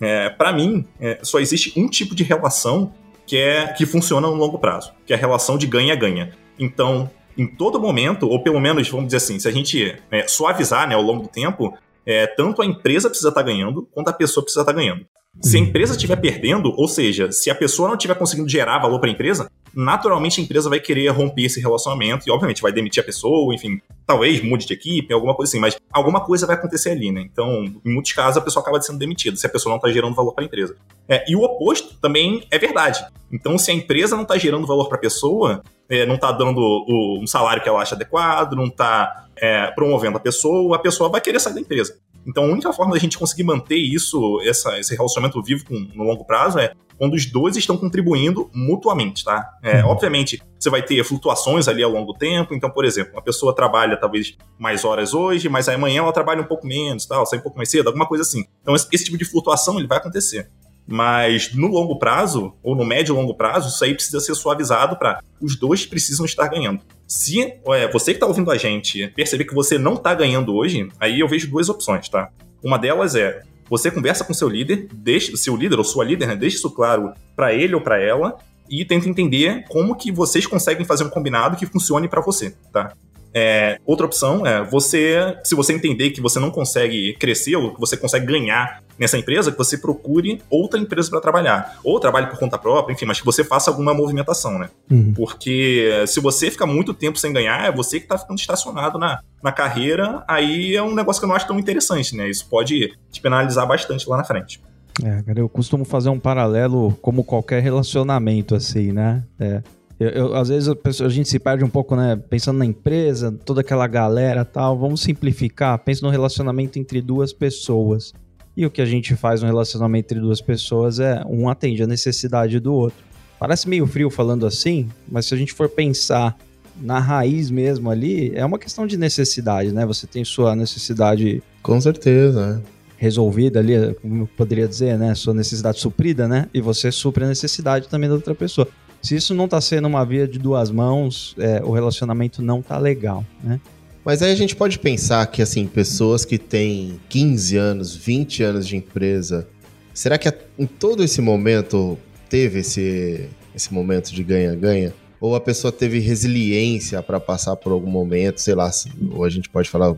É, 0.00 0.28
para 0.30 0.52
mim, 0.52 0.86
é, 1.00 1.18
só 1.22 1.40
existe 1.40 1.72
um 1.78 1.88
tipo 1.88 2.14
de 2.14 2.22
relação 2.22 2.92
que, 3.26 3.36
é, 3.36 3.68
que 3.68 3.86
funciona 3.86 4.26
no 4.26 4.34
longo 4.34 4.58
prazo, 4.58 4.92
que 5.06 5.12
é 5.12 5.16
a 5.16 5.18
relação 5.18 5.56
de 5.56 5.66
ganha-ganha. 5.66 6.32
Então, 6.58 7.10
em 7.36 7.46
todo 7.46 7.80
momento, 7.80 8.28
ou 8.28 8.42
pelo 8.42 8.60
menos, 8.60 8.88
vamos 8.88 9.06
dizer 9.06 9.18
assim, 9.18 9.38
se 9.38 9.48
a 9.48 9.52
gente 9.52 9.96
é, 10.10 10.26
suavizar 10.28 10.88
né, 10.88 10.94
ao 10.94 11.02
longo 11.02 11.22
do 11.22 11.28
tempo, 11.28 11.76
é, 12.06 12.26
tanto 12.26 12.62
a 12.62 12.66
empresa 12.66 13.08
precisa 13.08 13.30
estar 13.30 13.42
tá 13.42 13.46
ganhando, 13.46 13.88
quanto 13.92 14.08
a 14.08 14.12
pessoa 14.12 14.44
precisa 14.44 14.62
estar 14.62 14.72
tá 14.72 14.78
ganhando. 14.78 15.06
Se 15.40 15.56
a 15.56 15.60
empresa 15.60 15.94
estiver 15.94 16.16
perdendo, 16.16 16.72
ou 16.76 16.86
seja, 16.86 17.32
se 17.32 17.50
a 17.50 17.54
pessoa 17.54 17.88
não 17.88 17.96
estiver 17.96 18.14
conseguindo 18.14 18.48
gerar 18.48 18.78
valor 18.78 19.00
para 19.00 19.08
a 19.08 19.12
empresa, 19.12 19.50
naturalmente 19.74 20.40
a 20.40 20.44
empresa 20.44 20.70
vai 20.70 20.78
querer 20.78 21.08
romper 21.08 21.46
esse 21.46 21.60
relacionamento 21.60 22.28
e, 22.28 22.30
obviamente, 22.30 22.62
vai 22.62 22.72
demitir 22.72 23.02
a 23.02 23.06
pessoa, 23.06 23.52
enfim, 23.52 23.80
talvez 24.06 24.42
mude 24.42 24.64
de 24.64 24.72
equipe, 24.72 25.12
alguma 25.12 25.34
coisa 25.34 25.50
assim, 25.50 25.58
mas 25.58 25.76
alguma 25.92 26.24
coisa 26.24 26.46
vai 26.46 26.54
acontecer 26.54 26.90
ali, 26.90 27.10
né? 27.10 27.22
Então, 27.22 27.64
em 27.84 27.92
muitos 27.92 28.12
casos, 28.12 28.36
a 28.36 28.40
pessoa 28.40 28.62
acaba 28.62 28.80
sendo 28.80 28.98
demitida 28.98 29.36
se 29.36 29.46
a 29.46 29.50
pessoa 29.50 29.72
não 29.72 29.78
está 29.78 29.90
gerando 29.90 30.14
valor 30.14 30.32
para 30.32 30.44
a 30.44 30.46
empresa. 30.46 30.76
É, 31.08 31.24
e 31.28 31.34
o 31.34 31.42
oposto 31.42 31.98
também 32.00 32.46
é 32.50 32.58
verdade. 32.58 33.04
Então, 33.32 33.58
se 33.58 33.72
a 33.72 33.74
empresa 33.74 34.14
não 34.14 34.22
está 34.22 34.38
gerando 34.38 34.66
valor 34.66 34.88
para 34.88 34.98
a 34.98 35.00
pessoa, 35.00 35.62
é, 35.88 36.06
não 36.06 36.14
está 36.14 36.30
dando 36.30 36.60
o, 36.60 37.20
um 37.20 37.26
salário 37.26 37.62
que 37.62 37.68
ela 37.68 37.82
acha 37.82 37.96
adequado, 37.96 38.54
não 38.54 38.66
está 38.66 39.23
é, 39.36 39.70
promovendo 39.72 40.16
a 40.16 40.20
pessoa, 40.20 40.76
a 40.76 40.78
pessoa 40.78 41.08
vai 41.08 41.20
querer 41.20 41.40
sair 41.40 41.54
da 41.54 41.60
empresa. 41.60 41.96
Então, 42.26 42.44
a 42.44 42.46
única 42.48 42.72
forma 42.72 42.94
da 42.94 42.98
gente 42.98 43.18
conseguir 43.18 43.44
manter 43.44 43.76
isso, 43.76 44.40
essa, 44.42 44.78
esse 44.78 44.94
relacionamento 44.94 45.42
vivo 45.42 45.64
com, 45.66 45.74
no 45.94 46.04
longo 46.04 46.24
prazo, 46.24 46.58
é 46.58 46.72
quando 46.96 47.14
os 47.14 47.26
dois 47.26 47.56
estão 47.56 47.76
contribuindo 47.76 48.50
mutuamente, 48.54 49.24
tá? 49.24 49.50
É, 49.62 49.82
uhum. 49.82 49.90
Obviamente, 49.90 50.42
você 50.58 50.70
vai 50.70 50.82
ter 50.82 51.02
flutuações 51.04 51.68
ali 51.68 51.82
ao 51.82 51.90
longo 51.90 52.12
do 52.12 52.18
tempo. 52.18 52.54
Então, 52.54 52.70
por 52.70 52.84
exemplo, 52.84 53.12
uma 53.14 53.22
pessoa 53.22 53.54
trabalha 53.54 53.96
talvez 53.96 54.36
mais 54.58 54.84
horas 54.84 55.12
hoje, 55.12 55.48
mas 55.48 55.68
amanhã 55.68 56.02
ela 56.02 56.12
trabalha 56.12 56.40
um 56.40 56.46
pouco 56.46 56.66
menos, 56.66 57.04
tal, 57.04 57.26
sai 57.26 57.40
um 57.40 57.42
pouco 57.42 57.56
mais 57.56 57.70
cedo, 57.70 57.88
alguma 57.88 58.06
coisa 58.06 58.22
assim. 58.22 58.44
Então, 58.62 58.74
esse, 58.74 58.86
esse 58.92 59.04
tipo 59.04 59.18
de 59.18 59.24
flutuação 59.24 59.78
ele 59.78 59.88
vai 59.88 59.98
acontecer. 59.98 60.48
Mas 60.86 61.54
no 61.54 61.68
longo 61.68 61.98
prazo, 61.98 62.54
ou 62.62 62.76
no 62.76 62.84
médio 62.84 63.14
e 63.14 63.16
longo 63.16 63.34
prazo, 63.34 63.68
isso 63.68 63.82
aí 63.82 63.94
precisa 63.94 64.20
ser 64.20 64.34
suavizado 64.34 64.96
para 64.96 65.22
os 65.40 65.56
dois 65.56 65.86
precisam 65.86 66.26
estar 66.26 66.46
ganhando. 66.48 66.82
Se 67.14 67.40
é, 67.40 67.92
você 67.92 68.10
que 68.10 68.16
está 68.16 68.26
ouvindo 68.26 68.50
a 68.50 68.56
gente 68.56 69.06
perceber 69.14 69.44
que 69.44 69.54
você 69.54 69.78
não 69.78 69.94
está 69.94 70.12
ganhando 70.12 70.52
hoje, 70.52 70.88
aí 70.98 71.20
eu 71.20 71.28
vejo 71.28 71.48
duas 71.48 71.68
opções, 71.68 72.08
tá? 72.08 72.28
Uma 72.60 72.76
delas 72.76 73.14
é 73.14 73.42
você 73.70 73.88
conversa 73.88 74.24
com 74.24 74.34
seu 74.34 74.48
líder, 74.48 74.88
deixe 74.92 75.36
seu 75.36 75.54
líder 75.54 75.78
ou 75.78 75.84
sua 75.84 76.04
líder, 76.04 76.26
né, 76.26 76.34
deixe 76.34 76.56
isso 76.56 76.68
claro 76.72 77.14
para 77.36 77.54
ele 77.54 77.72
ou 77.72 77.80
para 77.80 78.02
ela 78.02 78.36
e 78.68 78.84
tenta 78.84 79.08
entender 79.08 79.64
como 79.68 79.94
que 79.94 80.10
vocês 80.10 80.44
conseguem 80.44 80.84
fazer 80.84 81.04
um 81.04 81.08
combinado 81.08 81.56
que 81.56 81.66
funcione 81.66 82.08
para 82.08 82.20
você, 82.20 82.56
tá? 82.72 82.92
É, 83.34 83.80
outra 83.84 84.06
opção 84.06 84.46
é 84.46 84.62
você, 84.62 85.36
se 85.42 85.54
você 85.56 85.72
entender 85.72 86.10
que 86.10 86.20
você 86.20 86.38
não 86.38 86.50
consegue 86.50 87.14
crescer 87.14 87.56
ou 87.56 87.74
que 87.74 87.80
você 87.80 87.96
consegue 87.96 88.26
ganhar 88.26 88.82
nessa 88.96 89.18
empresa, 89.18 89.50
que 89.50 89.58
você 89.58 89.76
procure 89.76 90.40
outra 90.48 90.78
empresa 90.78 91.10
para 91.10 91.20
trabalhar. 91.20 91.78
Ou 91.82 91.98
trabalhe 91.98 92.28
por 92.28 92.38
conta 92.38 92.56
própria, 92.56 92.94
enfim, 92.94 93.06
mas 93.06 93.18
que 93.18 93.26
você 93.26 93.42
faça 93.42 93.70
alguma 93.70 93.92
movimentação, 93.92 94.58
né? 94.58 94.70
Uhum. 94.88 95.12
Porque 95.14 96.04
se 96.06 96.20
você 96.20 96.50
fica 96.50 96.64
muito 96.64 96.94
tempo 96.94 97.18
sem 97.18 97.32
ganhar, 97.32 97.66
é 97.66 97.72
você 97.72 97.98
que 97.98 98.04
está 98.04 98.16
ficando 98.16 98.38
estacionado 98.38 98.98
na, 98.98 99.20
na 99.42 99.50
carreira, 99.50 100.22
aí 100.28 100.76
é 100.76 100.82
um 100.82 100.94
negócio 100.94 101.20
que 101.20 101.24
eu 101.24 101.28
não 101.28 101.34
acho 101.34 101.48
tão 101.48 101.58
interessante, 101.58 102.16
né? 102.16 102.30
Isso 102.30 102.46
pode 102.48 102.92
te 103.10 103.20
penalizar 103.20 103.66
bastante 103.66 104.08
lá 104.08 104.16
na 104.16 104.24
frente. 104.24 104.60
É, 105.02 105.22
cara, 105.22 105.40
eu 105.40 105.48
costumo 105.48 105.84
fazer 105.84 106.08
um 106.08 106.20
paralelo 106.20 106.96
como 107.02 107.24
qualquer 107.24 107.60
relacionamento, 107.60 108.54
assim, 108.54 108.92
né? 108.92 109.24
É, 109.40 109.60
eu, 109.98 110.08
eu, 110.08 110.34
às 110.34 110.48
vezes 110.48 110.68
a, 110.68 111.04
a, 111.04 111.08
gente 111.08 111.28
se 111.28 111.38
perde 111.38 111.64
um 111.64 111.68
pouco, 111.68 111.94
né? 111.94 112.16
Pensando 112.28 112.58
na 112.58 112.66
empresa, 112.66 113.32
toda 113.44 113.60
aquela 113.60 113.86
galera 113.86 114.44
tal. 114.44 114.78
Vamos 114.78 115.02
simplificar. 115.02 115.78
Pensa 115.78 116.04
no 116.04 116.10
relacionamento 116.10 116.78
entre 116.78 117.00
duas 117.00 117.32
pessoas. 117.32 118.12
E 118.56 118.64
o 118.64 118.70
que 118.70 118.82
a 118.82 118.86
gente 118.86 119.16
faz 119.16 119.40
no 119.40 119.46
relacionamento 119.46 120.12
entre 120.12 120.20
duas 120.20 120.40
pessoas 120.40 121.00
é 121.00 121.22
um 121.28 121.48
atende 121.48 121.82
a 121.82 121.86
necessidade 121.86 122.60
do 122.60 122.72
outro. 122.72 122.98
Parece 123.38 123.68
meio 123.68 123.86
frio 123.86 124.10
falando 124.10 124.46
assim, 124.46 124.88
mas 125.10 125.26
se 125.26 125.34
a 125.34 125.36
gente 125.36 125.52
for 125.52 125.68
pensar 125.68 126.36
na 126.80 126.98
raiz 126.98 127.50
mesmo 127.50 127.90
ali, 127.90 128.32
é 128.34 128.44
uma 128.44 128.58
questão 128.58 128.86
de 128.86 128.96
necessidade, 128.96 129.72
né? 129.72 129.84
Você 129.86 130.06
tem 130.06 130.24
sua 130.24 130.54
necessidade. 130.54 131.42
Com 131.62 131.80
certeza, 131.80 132.62
é 132.70 132.74
resolvida 132.96 133.58
ali, 133.58 133.94
como 134.00 134.22
eu 134.22 134.26
poderia 134.26 134.66
dizer, 134.66 134.98
né? 134.98 135.14
Sua 135.14 135.34
necessidade 135.34 135.78
suprida, 135.78 136.26
né? 136.26 136.48
E 136.54 136.60
você 136.60 136.90
supre 136.90 137.24
a 137.24 137.28
necessidade 137.28 137.88
também 137.88 138.08
da 138.08 138.14
outra 138.14 138.34
pessoa. 138.34 138.66
Se 139.04 139.14
isso 139.14 139.34
não 139.34 139.46
tá 139.46 139.60
sendo 139.60 139.86
uma 139.86 140.02
via 140.02 140.26
de 140.26 140.38
duas 140.38 140.70
mãos, 140.70 141.36
é, 141.38 141.62
o 141.62 141.72
relacionamento 141.72 142.40
não 142.40 142.62
tá 142.62 142.78
legal, 142.78 143.22
né? 143.42 143.60
Mas 144.02 144.22
aí 144.22 144.32
a 144.32 144.34
gente 144.34 144.56
pode 144.56 144.78
pensar 144.78 145.26
que, 145.26 145.42
assim, 145.42 145.66
pessoas 145.66 146.24
que 146.24 146.38
têm 146.38 146.98
15 147.10 147.54
anos, 147.58 147.94
20 147.94 148.42
anos 148.42 148.66
de 148.66 148.78
empresa, 148.78 149.46
será 149.92 150.16
que 150.16 150.32
em 150.58 150.64
todo 150.64 151.04
esse 151.04 151.20
momento 151.20 151.98
teve 152.30 152.60
esse, 152.60 153.28
esse 153.54 153.74
momento 153.74 154.10
de 154.10 154.24
ganha-ganha? 154.24 154.94
Ou 155.20 155.34
a 155.34 155.40
pessoa 155.40 155.70
teve 155.70 155.98
resiliência 155.98 157.02
para 157.02 157.20
passar 157.20 157.56
por 157.56 157.72
algum 157.72 157.90
momento, 157.90 158.40
sei 158.40 158.54
lá, 158.54 158.70
ou 159.12 159.22
a 159.22 159.28
gente 159.28 159.50
pode 159.50 159.68
falar. 159.68 159.94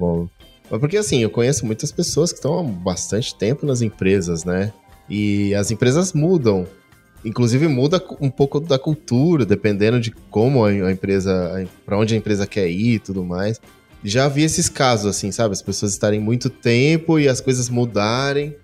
Porque, 0.68 0.96
assim, 0.96 1.22
eu 1.22 1.30
conheço 1.30 1.64
muitas 1.64 1.92
pessoas 1.92 2.32
que 2.32 2.38
estão 2.38 2.58
há 2.58 2.62
bastante 2.64 3.36
tempo 3.36 3.66
nas 3.66 3.82
empresas, 3.82 4.44
né? 4.44 4.72
E 5.08 5.54
as 5.54 5.70
empresas 5.70 6.12
mudam. 6.12 6.66
Inclusive 7.24 7.66
muda 7.66 8.02
um 8.20 8.30
pouco 8.30 8.60
da 8.60 8.78
cultura, 8.78 9.44
dependendo 9.44 9.98
de 9.98 10.10
como 10.30 10.64
a 10.64 10.92
empresa, 10.92 11.66
para 11.84 11.98
onde 11.98 12.14
a 12.14 12.16
empresa 12.16 12.46
quer 12.46 12.68
ir 12.68 12.94
e 12.94 12.98
tudo 12.98 13.24
mais. 13.24 13.60
Já 14.04 14.28
vi 14.28 14.44
esses 14.44 14.68
casos, 14.68 15.06
assim, 15.06 15.32
sabe? 15.32 15.52
As 15.52 15.62
pessoas 15.62 15.92
estarem 15.92 16.20
muito 16.20 16.48
tempo 16.48 17.18
e 17.18 17.28
as 17.28 17.40
coisas 17.40 17.68
mudarem. 17.68 18.54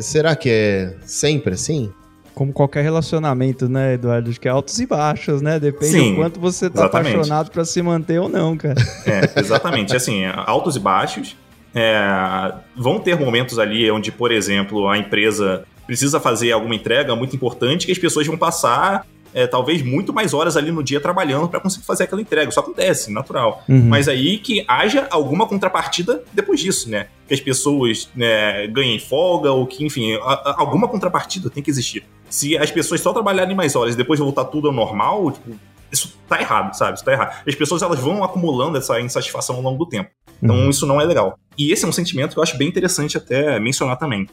Será 0.00 0.34
que 0.34 0.48
é 0.50 0.96
sempre 1.04 1.54
assim? 1.54 1.92
Como 2.34 2.52
qualquer 2.52 2.82
relacionamento, 2.82 3.68
né, 3.68 3.94
Eduardo? 3.94 4.28
Acho 4.28 4.40
que 4.40 4.48
é 4.48 4.50
altos 4.50 4.78
e 4.78 4.86
baixos, 4.86 5.40
né? 5.40 5.58
Depende 5.60 5.92
Sim, 5.92 6.10
do 6.10 6.16
quanto 6.16 6.40
você 6.40 6.68
tá 6.68 6.80
exatamente. 6.80 7.14
apaixonado 7.14 7.50
para 7.50 7.64
se 7.64 7.80
manter 7.80 8.18
ou 8.20 8.28
não, 8.28 8.56
cara. 8.56 8.74
É, 9.06 9.40
exatamente. 9.40 9.94
assim, 9.96 10.24
altos 10.24 10.76
e 10.76 10.80
baixos. 10.80 11.36
É, 11.74 12.52
vão 12.74 12.98
ter 12.98 13.18
momentos 13.18 13.58
ali 13.58 13.90
onde, 13.90 14.10
por 14.10 14.32
exemplo, 14.32 14.88
a 14.88 14.98
empresa 14.98 15.64
precisa 15.86 16.20
fazer 16.20 16.52
alguma 16.52 16.74
entrega 16.74 17.14
muito 17.14 17.34
importante 17.36 17.86
que 17.86 17.92
as 17.92 17.98
pessoas 17.98 18.26
vão 18.26 18.36
passar 18.36 19.06
é, 19.36 19.46
talvez 19.46 19.82
muito 19.82 20.14
mais 20.14 20.32
horas 20.32 20.56
ali 20.56 20.72
no 20.72 20.82
dia 20.82 20.98
trabalhando 20.98 21.46
para 21.46 21.60
conseguir 21.60 21.84
fazer 21.84 22.04
aquela 22.04 22.22
entrega. 22.22 22.48
Isso 22.48 22.58
acontece, 22.58 23.12
natural. 23.12 23.62
Uhum. 23.68 23.86
Mas 23.86 24.08
aí 24.08 24.38
que 24.38 24.64
haja 24.66 25.06
alguma 25.10 25.46
contrapartida 25.46 26.24
depois 26.32 26.58
disso, 26.58 26.88
né? 26.88 27.08
Que 27.28 27.34
as 27.34 27.40
pessoas 27.40 28.08
né, 28.16 28.66
ganhem 28.68 28.98
folga 28.98 29.52
ou 29.52 29.66
que, 29.66 29.84
enfim, 29.84 30.14
a, 30.14 30.32
a, 30.32 30.60
alguma 30.60 30.88
contrapartida 30.88 31.50
tem 31.50 31.62
que 31.62 31.70
existir. 31.70 32.02
Se 32.30 32.56
as 32.56 32.70
pessoas 32.70 33.02
só 33.02 33.12
trabalharem 33.12 33.54
mais 33.54 33.76
horas 33.76 33.92
e 33.92 33.96
depois 33.98 34.18
voltar 34.18 34.46
tudo 34.46 34.68
ao 34.68 34.74
normal, 34.74 35.30
tipo, 35.30 35.50
isso 35.92 36.18
tá 36.26 36.40
errado, 36.40 36.74
sabe? 36.74 36.96
Isso 36.96 37.04
tá 37.04 37.12
errado. 37.12 37.42
As 37.46 37.54
pessoas 37.54 37.82
elas 37.82 38.00
vão 38.00 38.24
acumulando 38.24 38.78
essa 38.78 38.98
insatisfação 39.02 39.56
ao 39.56 39.62
longo 39.62 39.84
do 39.84 39.86
tempo. 39.86 40.08
Então 40.42 40.56
uhum. 40.56 40.70
isso 40.70 40.86
não 40.86 40.98
é 40.98 41.04
legal. 41.04 41.38
E 41.58 41.72
esse 41.72 41.84
é 41.84 41.88
um 41.88 41.92
sentimento 41.92 42.32
que 42.32 42.38
eu 42.38 42.42
acho 42.42 42.56
bem 42.56 42.68
interessante 42.68 43.18
até 43.18 43.60
mencionar 43.60 43.98
também, 43.98 44.26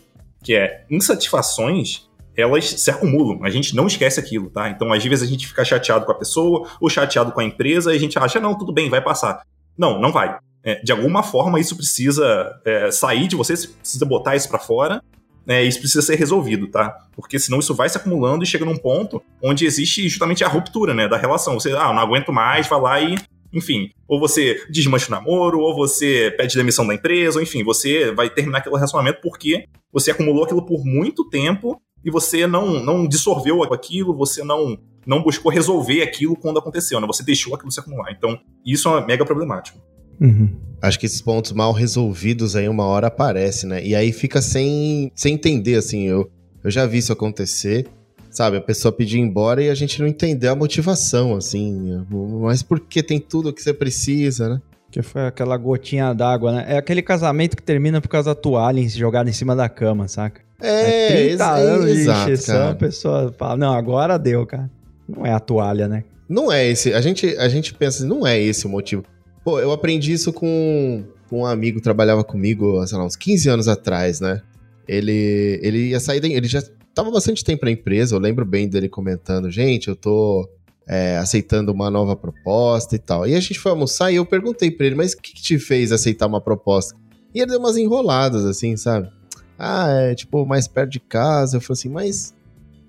que 0.43 0.55
é 0.55 0.85
insatisfações 0.89 2.07
elas 2.35 2.65
se 2.65 2.89
acumulam. 2.89 3.43
A 3.43 3.49
gente 3.49 3.75
não 3.75 3.87
esquece 3.87 4.19
aquilo, 4.19 4.49
tá? 4.49 4.69
Então, 4.69 4.91
às 4.91 5.03
vezes, 5.03 5.27
a 5.27 5.31
gente 5.31 5.47
fica 5.47 5.63
chateado 5.63 6.05
com 6.05 6.11
a 6.11 6.15
pessoa 6.15 6.67
ou 6.81 6.89
chateado 6.89 7.31
com 7.31 7.39
a 7.39 7.43
empresa 7.43 7.93
e 7.93 7.95
a 7.95 7.99
gente 7.99 8.17
acha, 8.17 8.39
não, 8.39 8.57
tudo 8.57 8.73
bem, 8.73 8.89
vai 8.89 9.01
passar. 9.01 9.43
Não, 9.77 9.99
não 9.99 10.11
vai. 10.11 10.37
É, 10.63 10.81
de 10.81 10.91
alguma 10.91 11.21
forma, 11.21 11.59
isso 11.59 11.75
precisa 11.75 12.59
é, 12.65 12.89
sair 12.89 13.27
de 13.27 13.35
você, 13.35 13.53
precisa 13.67 14.05
botar 14.05 14.35
isso 14.35 14.49
para 14.49 14.59
fora, 14.59 15.03
né, 15.45 15.61
isso 15.61 15.79
precisa 15.79 16.01
ser 16.01 16.15
resolvido, 16.15 16.67
tá? 16.67 16.97
Porque 17.15 17.37
senão 17.37 17.59
isso 17.59 17.75
vai 17.75 17.89
se 17.89 17.97
acumulando 17.97 18.43
e 18.43 18.47
chega 18.47 18.63
num 18.63 18.77
ponto 18.77 19.21
onde 19.43 19.65
existe 19.65 20.07
justamente 20.07 20.43
a 20.43 20.47
ruptura, 20.47 20.93
né, 20.93 21.07
da 21.07 21.17
relação. 21.17 21.59
Você, 21.59 21.73
ah, 21.73 21.91
não 21.91 21.99
aguento 21.99 22.31
mais, 22.31 22.65
vai 22.67 22.79
lá 22.79 23.01
e 23.01 23.17
enfim, 23.53 23.89
ou 24.07 24.19
você 24.19 24.59
desmancha 24.69 25.07
o 25.07 25.11
namoro, 25.11 25.59
ou 25.59 25.75
você 25.75 26.33
pede 26.35 26.55
demissão 26.55 26.85
da 26.87 26.95
empresa, 26.95 27.37
ou 27.37 27.43
enfim, 27.43 27.63
você 27.63 28.11
vai 28.11 28.29
terminar 28.29 28.59
aquele 28.59 28.75
relacionamento 28.75 29.19
porque 29.21 29.65
você 29.91 30.11
acumulou 30.11 30.43
aquilo 30.43 30.65
por 30.65 30.83
muito 30.83 31.29
tempo 31.29 31.79
e 32.03 32.09
você 32.09 32.47
não, 32.47 32.83
não 32.83 33.07
dissolveu 33.07 33.63
aquilo, 33.63 34.15
você 34.15 34.43
não, 34.43 34.77
não 35.05 35.21
buscou 35.23 35.51
resolver 35.51 36.01
aquilo 36.01 36.35
quando 36.35 36.59
aconteceu, 36.59 36.99
né? 36.99 37.07
Você 37.07 37.23
deixou 37.23 37.55
aquilo 37.55 37.71
se 37.71 37.79
acumular. 37.79 38.11
Então, 38.11 38.37
isso 38.65 38.89
é 38.89 39.05
mega 39.05 39.23
problemático. 39.23 39.79
Uhum. 40.19 40.49
Acho 40.81 40.99
que 40.99 41.05
esses 41.05 41.21
pontos 41.21 41.53
mal 41.53 41.71
resolvidos 41.71 42.55
aí 42.55 42.67
uma 42.67 42.85
hora 42.85 43.07
aparecem, 43.07 43.69
né? 43.69 43.85
E 43.85 43.95
aí 43.95 44.11
fica 44.11 44.41
sem, 44.41 45.11
sem 45.15 45.35
entender, 45.35 45.75
assim, 45.75 46.03
eu, 46.03 46.29
eu 46.63 46.69
já 46.69 46.85
vi 46.85 46.97
isso 46.97 47.13
acontecer, 47.13 47.87
sabe? 48.33 48.57
A 48.57 48.61
pessoa 48.61 48.91
pedir 48.91 49.19
embora 49.19 49.63
e 49.63 49.69
a 49.69 49.75
gente 49.75 50.01
não 50.01 50.07
entender 50.07 50.47
a 50.47 50.55
motivação, 50.55 51.35
assim, 51.35 52.03
mas 52.41 52.63
porque 52.63 53.03
tem 53.03 53.19
tudo 53.19 53.49
o 53.49 53.53
que 53.53 53.61
você 53.61 53.73
precisa, 53.73 54.49
né? 54.49 54.61
Que 54.91 55.01
foi 55.01 55.25
aquela 55.25 55.55
gotinha 55.57 56.13
d'água, 56.13 56.51
né? 56.51 56.65
É 56.67 56.77
aquele 56.77 57.01
casamento 57.01 57.55
que 57.55 57.63
termina 57.63 58.01
por 58.01 58.09
causa 58.09 58.31
da 58.31 58.35
toalha 58.35 58.87
jogada 58.89 59.29
em 59.29 59.33
cima 59.33 59.55
da 59.55 59.69
cama, 59.69 60.07
saca? 60.07 60.41
É, 60.61 61.07
é 61.07 61.27
30 61.27 61.51
anos 61.51 61.85
de 61.93 62.09
encheção, 62.09 62.55
cara. 62.55 62.71
a 62.71 62.75
pessoa 62.75 63.35
fala, 63.37 63.57
não, 63.57 63.73
agora 63.73 64.17
deu, 64.17 64.45
cara. 64.45 64.69
Não 65.07 65.25
é 65.25 65.33
a 65.33 65.39
toalha, 65.39 65.87
né? 65.87 66.03
Não 66.27 66.51
é 66.51 66.67
esse. 66.67 66.93
A 66.93 67.01
gente, 67.01 67.27
a 67.37 67.49
gente 67.49 67.73
pensa, 67.73 68.05
não 68.05 68.25
é 68.25 68.39
esse 68.39 68.65
o 68.65 68.69
motivo. 68.69 69.03
Pô, 69.43 69.59
eu 69.59 69.71
aprendi 69.71 70.13
isso 70.13 70.31
com, 70.31 71.03
com 71.29 71.41
um 71.41 71.45
amigo 71.45 71.77
que 71.77 71.83
trabalhava 71.83 72.23
comigo, 72.23 72.85
sei 72.87 72.97
lá, 72.97 73.05
uns 73.05 73.15
15 73.15 73.49
anos 73.49 73.67
atrás, 73.67 74.21
né? 74.21 74.41
Ele, 74.87 75.59
ele 75.61 75.89
ia 75.89 75.99
sair, 75.99 76.19
da, 76.19 76.27
ele 76.27 76.47
já 76.47 76.61
tava 76.93 77.11
bastante 77.11 77.43
tempo 77.43 77.65
na 77.65 77.71
empresa, 77.71 78.15
eu 78.15 78.19
lembro 78.19 78.45
bem 78.45 78.67
dele 78.67 78.89
comentando, 78.89 79.49
gente, 79.49 79.87
eu 79.87 79.95
tô 79.95 80.47
é, 80.87 81.17
aceitando 81.17 81.71
uma 81.71 81.89
nova 81.89 82.15
proposta 82.15 82.95
e 82.95 82.99
tal. 82.99 83.27
E 83.27 83.35
a 83.35 83.39
gente 83.39 83.59
foi 83.59 83.71
almoçar 83.71 84.11
e 84.11 84.15
eu 84.15 84.25
perguntei 84.25 84.69
pra 84.71 84.85
ele, 84.85 84.95
mas 84.95 85.13
o 85.13 85.17
que, 85.21 85.33
que 85.33 85.41
te 85.41 85.59
fez 85.59 85.91
aceitar 85.91 86.27
uma 86.27 86.41
proposta? 86.41 86.95
E 87.33 87.39
ele 87.39 87.51
deu 87.51 87.59
umas 87.59 87.77
enroladas, 87.77 88.45
assim, 88.45 88.77
sabe? 88.77 89.09
ah, 89.57 89.87
é 89.89 90.15
tipo 90.15 90.45
mais 90.45 90.67
perto 90.67 90.91
de 90.91 90.99
casa. 90.99 91.57
Eu 91.57 91.61
falei 91.61 91.79
assim, 91.79 91.89
mas 91.89 92.33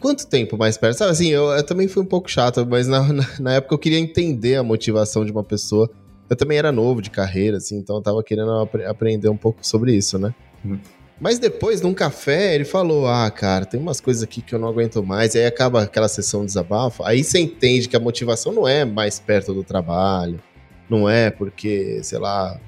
quanto 0.00 0.26
tempo 0.26 0.56
mais 0.56 0.76
perto? 0.76 0.98
Sabe 0.98 1.10
assim, 1.12 1.28
eu, 1.28 1.44
eu 1.50 1.62
também 1.62 1.88
fui 1.88 2.02
um 2.02 2.06
pouco 2.06 2.30
chato, 2.30 2.66
mas 2.66 2.88
na, 2.88 3.00
na, 3.12 3.26
na, 3.38 3.52
época 3.54 3.74
eu 3.74 3.78
queria 3.78 3.98
entender 3.98 4.56
a 4.56 4.62
motivação 4.62 5.24
de 5.24 5.32
uma 5.32 5.44
pessoa. 5.44 5.88
Eu 6.28 6.36
também 6.36 6.58
era 6.58 6.72
novo 6.72 7.02
de 7.02 7.10
carreira, 7.10 7.58
assim, 7.58 7.76
então 7.76 7.96
eu 7.96 8.02
tava 8.02 8.22
querendo 8.22 8.50
ap 8.52 8.74
aprender 8.86 9.28
um 9.28 9.36
pouco 9.36 9.64
sobre 9.66 9.94
isso, 9.94 10.18
né? 10.18 10.34
Uhum. 10.64 10.78
Mas 11.20 11.38
depois, 11.38 11.80
num 11.80 11.94
café, 11.94 12.54
ele 12.54 12.64
falou: 12.64 13.06
Ah, 13.06 13.30
cara, 13.30 13.64
tem 13.64 13.78
umas 13.80 14.00
coisas 14.00 14.22
aqui 14.22 14.42
que 14.42 14.54
eu 14.54 14.58
não 14.58 14.68
aguento 14.68 15.02
mais. 15.02 15.34
E 15.34 15.38
aí 15.38 15.46
acaba 15.46 15.82
aquela 15.82 16.08
sessão 16.08 16.40
de 16.40 16.46
desabafo. 16.46 17.04
Aí 17.04 17.22
você 17.22 17.38
entende 17.38 17.88
que 17.88 17.96
a 17.96 18.00
motivação 18.00 18.52
não 18.52 18.66
é 18.66 18.84
mais 18.84 19.18
perto 19.18 19.54
do 19.54 19.62
trabalho, 19.62 20.40
não 20.88 21.08
é 21.08 21.30
porque, 21.30 22.00
sei 22.02 22.18
lá, 22.18 22.58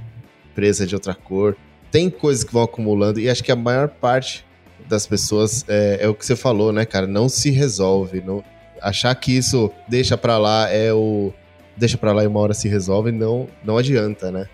presa 0.54 0.86
de 0.86 0.94
outra 0.94 1.14
cor 1.14 1.56
tem 1.96 2.10
coisas 2.10 2.44
que 2.44 2.52
vão 2.52 2.62
acumulando 2.62 3.18
e 3.18 3.26
acho 3.26 3.42
que 3.42 3.50
a 3.50 3.56
maior 3.56 3.88
parte 3.88 4.44
das 4.86 5.06
pessoas 5.06 5.64
é, 5.66 5.98
é 6.02 6.08
o 6.08 6.14
que 6.14 6.26
você 6.26 6.36
falou, 6.36 6.72
né, 6.72 6.84
cara? 6.84 7.06
Não 7.06 7.26
se 7.26 7.50
resolve. 7.50 8.20
Não, 8.20 8.44
achar 8.82 9.14
que 9.14 9.36
isso 9.36 9.70
deixa 9.88 10.16
pra 10.16 10.36
lá 10.36 10.68
é 10.68 10.92
o. 10.92 11.32
Deixa 11.76 11.96
pra 11.96 12.12
lá 12.12 12.22
e 12.22 12.26
uma 12.26 12.40
hora 12.40 12.54
se 12.54 12.68
resolve, 12.68 13.12
não, 13.12 13.48
não 13.64 13.76
adianta, 13.76 14.30
né? 14.30 14.46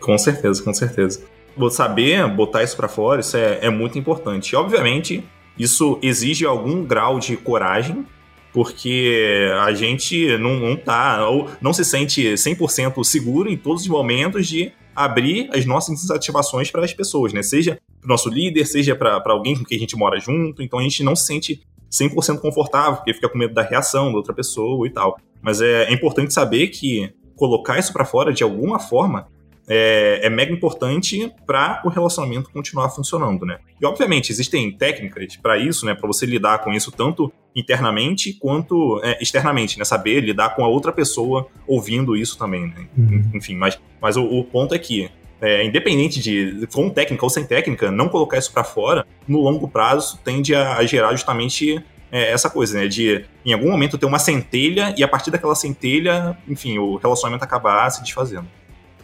Com 0.00 0.16
certeza, 0.18 0.62
com 0.62 0.72
certeza. 0.72 1.22
Saber 1.70 2.26
botar 2.28 2.62
isso 2.62 2.76
para 2.76 2.88
fora, 2.88 3.20
isso 3.20 3.36
é, 3.36 3.58
é 3.62 3.70
muito 3.70 3.98
importante. 3.98 4.50
E, 4.50 4.56
obviamente, 4.56 5.24
isso 5.58 5.98
exige 6.02 6.46
algum 6.46 6.84
grau 6.84 7.18
de 7.18 7.36
coragem, 7.36 8.06
porque 8.52 9.50
a 9.60 9.72
gente 9.72 10.36
não, 10.38 10.58
não 10.58 10.76
tá, 10.76 11.28
ou 11.28 11.48
não 11.60 11.72
se 11.72 11.84
sente 11.84 12.34
100% 12.34 13.02
seguro 13.04 13.50
em 13.50 13.56
todos 13.56 13.82
os 13.82 13.88
momentos 13.88 14.46
de 14.46 14.72
abrir 14.94 15.48
as 15.52 15.64
nossas 15.64 16.04
incentivações 16.04 16.70
para 16.70 16.84
as 16.84 16.92
pessoas, 16.92 17.32
né? 17.32 17.42
Seja 17.42 17.78
para 18.00 18.06
o 18.06 18.08
nosso 18.08 18.28
líder, 18.28 18.66
seja 18.66 18.94
para 18.94 19.22
alguém 19.26 19.56
com 19.56 19.64
quem 19.64 19.76
a 19.76 19.80
gente 19.80 19.96
mora 19.96 20.20
junto. 20.20 20.62
Então 20.62 20.78
a 20.78 20.82
gente 20.82 21.02
não 21.02 21.16
se 21.16 21.26
sente 21.26 21.62
100% 21.90 22.40
confortável, 22.40 22.96
porque 22.96 23.14
fica 23.14 23.28
com 23.28 23.38
medo 23.38 23.54
da 23.54 23.62
reação 23.62 24.10
da 24.10 24.16
outra 24.16 24.34
pessoa 24.34 24.86
e 24.86 24.90
tal. 24.90 25.18
Mas 25.40 25.60
é, 25.60 25.84
é 25.84 25.92
importante 25.92 26.32
saber 26.32 26.68
que 26.68 27.10
colocar 27.36 27.78
isso 27.78 27.92
para 27.92 28.04
fora 28.04 28.32
de 28.32 28.42
alguma 28.42 28.78
forma 28.78 29.28
é, 29.68 30.20
é 30.22 30.30
mega 30.30 30.52
importante 30.52 31.32
para 31.46 31.80
o 31.84 31.88
relacionamento 31.88 32.50
continuar 32.50 32.90
funcionando, 32.90 33.46
né? 33.46 33.58
E 33.80 33.86
obviamente 33.86 34.30
existem 34.30 34.70
técnicas 34.72 35.36
para 35.36 35.58
isso, 35.58 35.86
né? 35.86 35.94
Para 35.94 36.06
você 36.06 36.26
lidar 36.26 36.58
com 36.58 36.72
isso 36.72 36.90
tanto 36.90 37.32
internamente 37.54 38.32
quanto 38.34 39.00
é, 39.02 39.18
externamente, 39.22 39.78
né? 39.78 39.84
Saber 39.84 40.20
lidar 40.20 40.56
com 40.56 40.64
a 40.64 40.68
outra 40.68 40.92
pessoa 40.92 41.46
ouvindo 41.66 42.16
isso 42.16 42.36
também, 42.38 42.66
né? 42.66 42.86
Uhum. 42.96 43.30
Enfim, 43.34 43.54
mas, 43.54 43.78
mas 44.00 44.16
o, 44.16 44.24
o 44.24 44.44
ponto 44.44 44.74
é 44.74 44.78
que 44.78 45.10
é, 45.40 45.64
independente 45.64 46.20
de 46.20 46.66
com 46.72 46.88
técnica 46.88 47.24
ou 47.24 47.30
sem 47.30 47.44
técnica, 47.44 47.90
não 47.90 48.08
colocar 48.08 48.38
isso 48.38 48.52
para 48.52 48.62
fora, 48.62 49.04
no 49.26 49.40
longo 49.40 49.66
prazo 49.68 50.18
tende 50.24 50.54
a, 50.54 50.76
a 50.76 50.84
gerar 50.84 51.10
justamente 51.12 51.82
é, 52.12 52.30
essa 52.30 52.50
coisa, 52.50 52.78
né? 52.78 52.86
De 52.86 53.24
em 53.44 53.52
algum 53.52 53.70
momento 53.70 53.98
ter 53.98 54.06
uma 54.06 54.18
centelha 54.18 54.94
e 54.96 55.02
a 55.02 55.08
partir 55.08 55.30
daquela 55.30 55.54
centelha, 55.54 56.36
enfim, 56.46 56.78
o 56.78 56.96
relacionamento 56.96 57.42
acabar 57.42 57.90
se 57.90 58.02
desfazendo. 58.02 58.46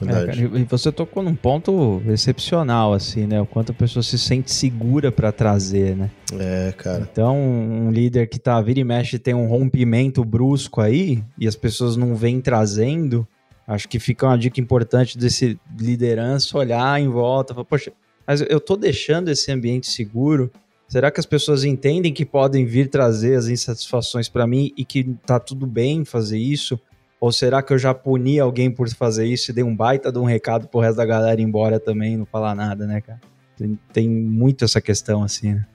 É, 0.02 0.26
cara, 0.26 0.36
e 0.36 0.64
você 0.64 0.92
tocou 0.92 1.22
num 1.22 1.34
ponto 1.34 2.00
excepcional, 2.06 2.92
assim, 2.92 3.26
né? 3.26 3.40
O 3.40 3.46
quanto 3.46 3.72
a 3.72 3.74
pessoa 3.74 4.02
se 4.02 4.18
sente 4.18 4.52
segura 4.52 5.10
para 5.10 5.32
trazer, 5.32 5.96
né? 5.96 6.10
É, 6.38 6.72
cara. 6.76 7.08
Então, 7.10 7.36
um 7.36 7.90
líder 7.90 8.28
que 8.28 8.38
tá 8.38 8.60
vira 8.60 8.80
e 8.80 8.84
mexe 8.84 9.18
tem 9.18 9.34
um 9.34 9.48
rompimento 9.48 10.24
brusco 10.24 10.80
aí 10.80 11.22
e 11.36 11.48
as 11.48 11.56
pessoas 11.56 11.96
não 11.96 12.14
vêm 12.14 12.40
trazendo, 12.40 13.26
acho 13.66 13.88
que 13.88 13.98
fica 13.98 14.26
uma 14.26 14.38
dica 14.38 14.60
importante 14.60 15.18
desse 15.18 15.58
liderança 15.78 16.56
olhar 16.56 17.00
em 17.00 17.08
volta, 17.08 17.52
falar, 17.52 17.64
poxa, 17.64 17.92
mas 18.26 18.40
eu 18.42 18.60
tô 18.60 18.76
deixando 18.76 19.30
esse 19.30 19.50
ambiente 19.50 19.88
seguro. 19.88 20.50
Será 20.86 21.10
que 21.10 21.20
as 21.20 21.26
pessoas 21.26 21.64
entendem 21.64 22.14
que 22.14 22.24
podem 22.24 22.64
vir 22.64 22.88
trazer 22.88 23.36
as 23.36 23.48
insatisfações 23.48 24.28
para 24.28 24.46
mim 24.46 24.72
e 24.76 24.84
que 24.84 25.04
tá 25.26 25.38
tudo 25.38 25.66
bem 25.66 26.04
fazer 26.04 26.38
isso? 26.38 26.80
Ou 27.20 27.32
será 27.32 27.60
que 27.62 27.72
eu 27.72 27.78
já 27.78 27.92
puni 27.92 28.38
alguém 28.38 28.70
por 28.70 28.88
fazer 28.90 29.26
isso 29.26 29.50
e 29.50 29.54
dei 29.54 29.64
um 29.64 29.74
baita 29.74 30.12
de 30.12 30.18
um 30.20 30.24
recado 30.24 30.68
pro 30.68 30.78
resto 30.78 30.98
da 30.98 31.04
galera 31.04 31.40
ir 31.40 31.44
embora 31.44 31.80
também, 31.80 32.16
não 32.16 32.24
falar 32.24 32.54
nada, 32.54 32.86
né, 32.86 33.00
cara? 33.00 33.20
Tem, 33.56 33.78
tem 33.92 34.08
muito 34.08 34.64
essa 34.64 34.80
questão 34.80 35.24
assim, 35.24 35.54
né? 35.54 35.66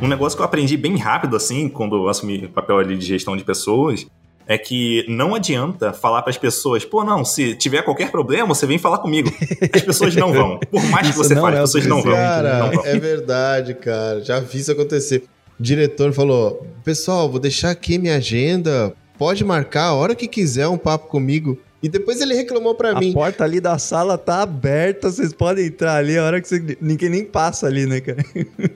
Um 0.00 0.08
negócio 0.08 0.38
que 0.38 0.40
eu 0.40 0.46
aprendi 0.46 0.76
bem 0.78 0.96
rápido, 0.96 1.36
assim, 1.36 1.68
quando 1.68 2.08
assumi 2.08 2.46
o 2.46 2.48
papel 2.48 2.78
ali 2.78 2.96
de 2.96 3.04
gestão 3.04 3.36
de 3.36 3.44
pessoas, 3.44 4.06
é 4.48 4.56
que 4.56 5.04
não 5.06 5.34
adianta 5.34 5.92
falar 5.92 6.22
para 6.22 6.30
as 6.30 6.38
pessoas, 6.38 6.82
pô, 6.82 7.04
não, 7.04 7.22
se 7.22 7.54
tiver 7.54 7.82
qualquer 7.82 8.10
problema, 8.10 8.54
você 8.54 8.66
vem 8.66 8.78
falar 8.78 8.96
comigo. 8.96 9.30
As 9.74 9.82
pessoas 9.82 10.16
não 10.16 10.32
vão. 10.32 10.58
Por 10.70 10.82
mais 10.84 11.10
que 11.10 11.16
você 11.16 11.36
fale, 11.36 11.56
é 11.56 11.60
as 11.60 11.70
pessoas 11.70 11.86
não 11.86 12.02
vão. 12.02 12.14
Cara, 12.14 12.58
não 12.60 12.72
vão. 12.72 12.86
é 12.86 12.98
verdade, 12.98 13.74
cara. 13.74 14.24
Já 14.24 14.40
vi 14.40 14.58
isso 14.58 14.72
acontecer. 14.72 15.24
O 15.60 15.62
diretor 15.62 16.14
falou: 16.14 16.66
pessoal, 16.82 17.28
vou 17.28 17.38
deixar 17.38 17.70
aqui 17.70 17.98
minha 17.98 18.16
agenda. 18.16 18.94
Pode 19.18 19.44
marcar 19.44 19.88
a 19.88 19.94
hora 19.94 20.14
que 20.14 20.26
quiser 20.26 20.66
um 20.66 20.78
papo 20.78 21.08
comigo. 21.08 21.58
E 21.82 21.88
depois 21.88 22.20
ele 22.20 22.34
reclamou 22.34 22.74
para 22.74 22.98
mim. 22.98 23.10
A 23.10 23.14
porta 23.14 23.44
ali 23.44 23.60
da 23.60 23.78
sala 23.78 24.16
tá 24.16 24.42
aberta, 24.42 25.10
vocês 25.10 25.32
podem 25.32 25.66
entrar 25.66 25.96
ali 25.96 26.16
a 26.16 26.24
hora 26.24 26.40
que 26.40 26.48
você... 26.48 26.76
ninguém 26.80 27.10
nem 27.10 27.24
passa 27.24 27.66
ali, 27.66 27.84
né, 27.84 28.00
cara? 28.00 28.24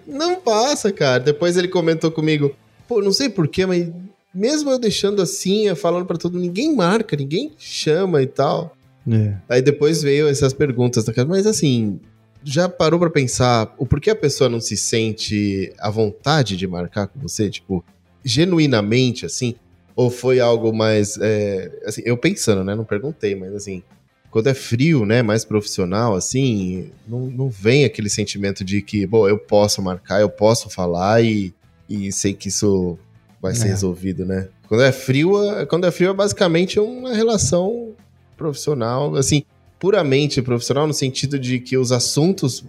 Não 0.06 0.36
passa, 0.36 0.92
cara. 0.92 1.18
Depois 1.18 1.56
ele 1.56 1.68
comentou 1.68 2.10
comigo. 2.10 2.54
Pô, 2.86 3.00
não 3.00 3.12
sei 3.12 3.28
porquê, 3.28 3.64
mas 3.64 3.88
mesmo 4.34 4.70
eu 4.70 4.78
deixando 4.78 5.20
assim, 5.20 5.74
falando 5.74 6.06
para 6.06 6.18
todo 6.18 6.34
mundo, 6.34 6.42
ninguém 6.42 6.74
marca, 6.74 7.16
ninguém 7.16 7.52
chama 7.58 8.22
e 8.22 8.26
tal. 8.26 8.76
É. 9.10 9.36
Aí 9.48 9.62
depois 9.62 10.02
veio 10.02 10.28
essas 10.28 10.52
perguntas, 10.52 11.04
mas 11.26 11.46
assim, 11.46 12.00
já 12.44 12.68
parou 12.68 12.98
para 12.98 13.10
pensar 13.10 13.74
o 13.78 13.86
porquê 13.86 14.10
a 14.10 14.16
pessoa 14.16 14.48
não 14.48 14.60
se 14.60 14.76
sente 14.76 15.72
à 15.78 15.90
vontade 15.90 16.56
de 16.56 16.66
marcar 16.66 17.06
com 17.06 17.20
você? 17.20 17.48
Tipo, 17.50 17.84
genuinamente, 18.24 19.26
assim? 19.26 19.54
Ou 19.94 20.10
foi 20.10 20.40
algo 20.40 20.72
mais. 20.72 21.18
É, 21.20 21.70
assim, 21.84 22.02
eu 22.04 22.16
pensando, 22.16 22.64
né? 22.64 22.74
Não 22.74 22.84
perguntei, 22.84 23.34
mas 23.34 23.54
assim. 23.54 23.82
Quando 24.30 24.46
é 24.46 24.54
frio, 24.54 25.04
né? 25.04 25.20
Mais 25.20 25.44
profissional, 25.44 26.14
assim, 26.14 26.90
não, 27.06 27.26
não 27.26 27.50
vem 27.50 27.84
aquele 27.84 28.08
sentimento 28.08 28.64
de 28.64 28.80
que, 28.80 29.06
bom, 29.06 29.28
eu 29.28 29.36
posso 29.36 29.82
marcar, 29.82 30.22
eu 30.22 30.30
posso 30.30 30.70
falar 30.70 31.22
e, 31.22 31.52
e 31.86 32.10
sei 32.10 32.32
que 32.32 32.48
isso 32.48 32.98
vai 33.42 33.54
ser 33.54 33.66
é. 33.66 33.70
resolvido, 33.70 34.24
né? 34.24 34.48
Quando 34.68 34.84
é 34.84 34.92
frio, 34.92 35.32
quando 35.68 35.84
é 35.84 35.90
frio 35.90 36.10
é 36.10 36.14
basicamente 36.14 36.78
uma 36.78 37.12
relação 37.12 37.90
profissional, 38.36 39.16
assim, 39.16 39.42
puramente 39.80 40.40
profissional 40.40 40.86
no 40.86 40.94
sentido 40.94 41.38
de 41.38 41.58
que 41.58 41.76
os 41.76 41.90
assuntos 41.90 42.64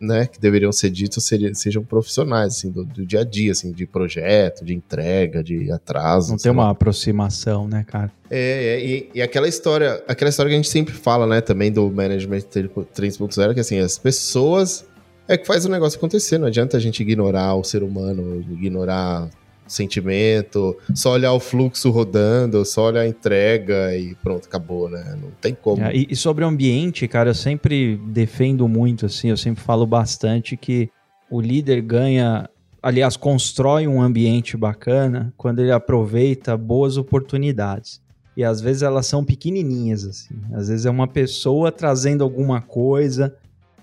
né, 0.00 0.26
que 0.26 0.38
deveriam 0.38 0.70
ser 0.70 0.90
ditos 0.90 1.24
seriam, 1.24 1.52
sejam 1.54 1.82
profissionais, 1.82 2.56
assim, 2.56 2.70
do, 2.70 2.84
do, 2.84 3.04
dia 3.04 3.22
a 3.22 3.24
dia, 3.24 3.50
assim, 3.50 3.72
de 3.72 3.84
projeto, 3.84 4.64
de 4.64 4.72
entrega, 4.72 5.42
de 5.42 5.72
atraso. 5.72 6.30
Não 6.30 6.38
tem 6.38 6.52
uma 6.52 6.70
aproximação, 6.70 7.66
né, 7.66 7.84
cara? 7.84 8.12
É, 8.30 8.76
é 8.76 8.86
e, 8.86 9.10
e, 9.14 9.22
aquela 9.22 9.48
história, 9.48 10.02
aquela 10.06 10.28
história 10.28 10.50
que 10.50 10.54
a 10.54 10.58
gente 10.58 10.68
sempre 10.68 10.94
fala, 10.94 11.26
né, 11.26 11.40
também 11.40 11.72
do 11.72 11.90
Management 11.90 12.42
3.0, 12.42 13.54
que 13.54 13.60
assim, 13.60 13.80
as 13.80 13.98
pessoas 13.98 14.86
é 15.26 15.36
que 15.36 15.46
faz 15.46 15.64
o 15.64 15.68
negócio 15.68 15.98
acontecer, 15.98 16.38
não 16.38 16.46
adianta 16.46 16.76
a 16.76 16.80
gente 16.80 17.02
ignorar 17.02 17.54
o 17.54 17.64
ser 17.64 17.82
humano, 17.82 18.40
ignorar 18.52 19.28
sentimento, 19.72 20.76
só 20.94 21.12
olhar 21.12 21.32
o 21.32 21.40
fluxo 21.40 21.90
rodando, 21.90 22.64
só 22.64 22.86
olhar 22.86 23.02
a 23.02 23.08
entrega 23.08 23.96
e 23.96 24.14
pronto, 24.16 24.46
acabou, 24.46 24.88
né? 24.88 25.16
Não 25.20 25.30
tem 25.40 25.54
como. 25.54 25.82
É, 25.82 25.92
e, 25.94 26.16
sobre 26.16 26.44
o 26.44 26.48
ambiente, 26.48 27.06
cara, 27.06 27.30
eu 27.30 27.34
sempre 27.34 27.96
defendo 28.06 28.66
muito, 28.66 29.06
assim, 29.06 29.30
eu 29.30 29.36
sempre 29.36 29.62
falo 29.62 29.86
bastante 29.86 30.56
que 30.56 30.90
o 31.30 31.40
líder 31.40 31.82
ganha, 31.82 32.48
aliás, 32.82 33.16
constrói 33.16 33.86
um 33.86 34.00
ambiente 34.00 34.56
bacana 34.56 35.32
quando 35.36 35.60
ele 35.60 35.72
aproveita 35.72 36.56
boas 36.56 36.96
oportunidades. 36.96 38.00
E 38.36 38.44
às 38.44 38.60
vezes 38.60 38.82
elas 38.82 39.06
são 39.06 39.24
pequenininhas, 39.24 40.04
assim. 40.04 40.34
Às 40.52 40.68
vezes 40.68 40.86
é 40.86 40.90
uma 40.90 41.08
pessoa 41.08 41.72
trazendo 41.72 42.22
alguma 42.22 42.60
coisa 42.60 43.34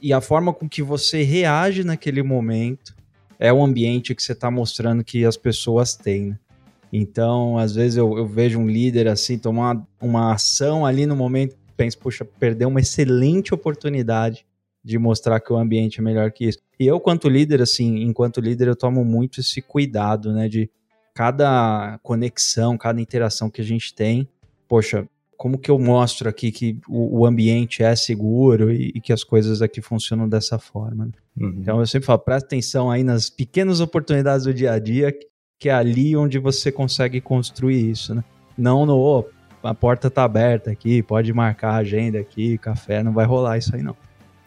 e 0.02 0.13
a 0.13 0.21
forma 0.21 0.54
com 0.54 0.67
que 0.69 0.82
você 0.82 1.24
reage 1.24 1.84
naquele 1.84 2.24
momento 2.24 2.95
é 3.39 3.52
o 3.52 3.63
ambiente 3.63 4.15
que 4.15 4.24
você 4.24 4.32
está 4.32 4.50
mostrando 4.50 5.04
que 5.04 5.26
as 5.26 5.38
pessoas 5.38 5.95
têm. 5.95 6.30
Né? 6.30 6.39
Então, 6.91 7.58
às 7.58 7.76
vezes 7.76 7.98
eu, 7.98 8.17
eu, 8.17 8.26
vejo 8.26 8.60
um 8.60 8.67
líder 8.67 9.08
assim 9.08 9.38
tomar 9.38 9.82
uma 10.00 10.34
ação 10.34 10.86
ali 10.86 11.06
no 11.06 11.15
momento, 11.15 11.56
penso, 11.76 11.98
puxa, 11.98 12.24
perdeu 12.24 12.69
uma 12.69 12.80
excelente 12.80 13.54
oportunidade 13.54 14.45
de 14.84 14.98
mostrar 14.98 15.39
que 15.39 15.52
o 15.52 15.58
ambiente 15.58 16.00
é 16.00 16.04
melhor 16.04 16.32
que 16.32 16.45
isso. 16.45 16.60
E 16.80 16.86
eu, 16.86 17.00
quanto 17.00 17.28
líder, 17.28 17.62
assim, 17.62 18.04
enquanto 18.04 18.39
líder, 18.39 18.67
eu 18.67 18.76
tomo 18.76 19.04
muito 19.04 19.39
esse 19.39 19.62
cuidado, 19.62 20.32
né, 20.32 20.48
de 20.48 20.69
cada 21.13 21.98
conexão, 22.04 22.78
cada 22.78 23.02
interação 23.02 23.50
que 23.50 23.62
a 23.62 23.63
gente 23.63 23.93
tem, 23.93 24.28
poxa, 24.67 25.08
como 25.38 25.58
que 25.58 25.69
eu 25.69 25.78
mostro 25.78 26.30
aqui 26.30 26.52
que 26.52 26.80
o, 26.88 27.19
o 27.19 27.26
ambiente 27.26 27.84
é 27.84 27.95
seguro 27.95 28.71
e, 28.71 28.91
e, 28.95 29.02
que 29.02 29.13
as 29.13 29.24
coisas 29.24 29.62
aqui 29.62 29.82
funcionam 29.82 30.28
dessa 30.28 30.58
forma. 30.58 31.06
Né? 31.06 31.12
Uhum. 31.39 31.58
Então 31.60 31.80
eu 31.80 31.88
sempre 31.88 32.06
falo, 32.06 32.19
presta 32.19 32.48
atenção 32.48 32.89
aí 32.89 33.04
nas 33.04 33.30
pequenas 33.30 33.80
oportunidades 33.80 34.45
do 34.45 34.54
dia 34.54 34.74
a 34.74 34.80
dia, 34.80 35.13
que 35.60 35.69
é 35.69 35.74
ali 35.74 36.15
onde 36.15 36.39
você 36.39 36.71
consegue 36.71 37.21
construir 37.21 37.89
isso, 37.89 38.13
né? 38.13 38.24
Não 38.58 38.86
no, 38.86 38.98
oh, 38.98 39.26
a 39.63 39.74
porta 39.74 40.10
tá 40.10 40.24
aberta 40.24 40.71
aqui, 40.71 41.02
pode 41.02 41.34
marcar 41.34 41.71
a 41.71 41.78
agenda 41.78 42.19
aqui, 42.19 42.58
café, 42.58 43.04
não 43.04 43.13
vai 43.13 43.26
rolar 43.26 43.58
isso 43.58 43.76
aí 43.76 43.82
não. 43.82 43.95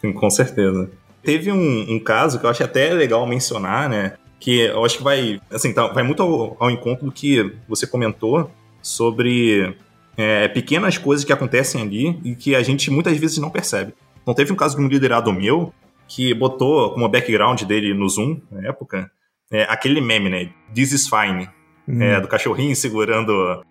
Sim, 0.01 0.13
com 0.13 0.29
certeza. 0.29 0.89
Teve 1.21 1.51
um, 1.51 1.93
um 1.93 1.99
caso 1.99 2.39
que 2.39 2.45
eu 2.45 2.49
acho 2.49 2.63
até 2.63 2.93
legal 2.93 3.27
mencionar, 3.27 3.89
né? 3.89 4.13
Que 4.39 4.61
eu 4.61 4.83
acho 4.85 4.97
que 4.97 5.03
vai, 5.03 5.39
assim, 5.51 5.73
tá, 5.73 5.87
vai 5.87 6.03
muito 6.03 6.23
ao, 6.23 6.55
ao 6.59 6.71
encontro 6.71 7.05
do 7.05 7.11
que 7.11 7.53
você 7.67 7.85
comentou 7.85 8.49
sobre 8.81 9.75
é, 10.19 10.49
pequenas 10.49 10.97
coisas 10.97 11.23
que 11.23 11.31
acontecem 11.31 11.81
ali 11.81 12.19
e 12.25 12.35
que 12.35 12.53
a 12.53 12.61
gente 12.61 12.91
muitas 12.91 13.17
vezes 13.17 13.37
não 13.37 13.49
percebe. 13.49 13.93
Então 14.21 14.33
teve 14.33 14.51
um 14.51 14.55
caso 14.55 14.75
de 14.75 14.83
um 14.83 14.87
liderado 14.89 15.31
meu 15.31 15.73
que 16.09 16.33
botou 16.33 16.91
como 16.91 17.07
background 17.07 17.63
dele 17.63 17.93
no 17.93 18.09
Zoom, 18.09 18.41
na 18.51 18.67
época, 18.67 19.09
é, 19.49 19.63
aquele 19.63 20.01
meme, 20.01 20.29
né? 20.29 20.49
This 20.75 20.91
is 20.91 21.07
fine. 21.07 21.47
Hum. 21.87 22.03
É, 22.03 22.19
do 22.19 22.27
cachorrinho 22.27 22.75
segurando 22.75 23.63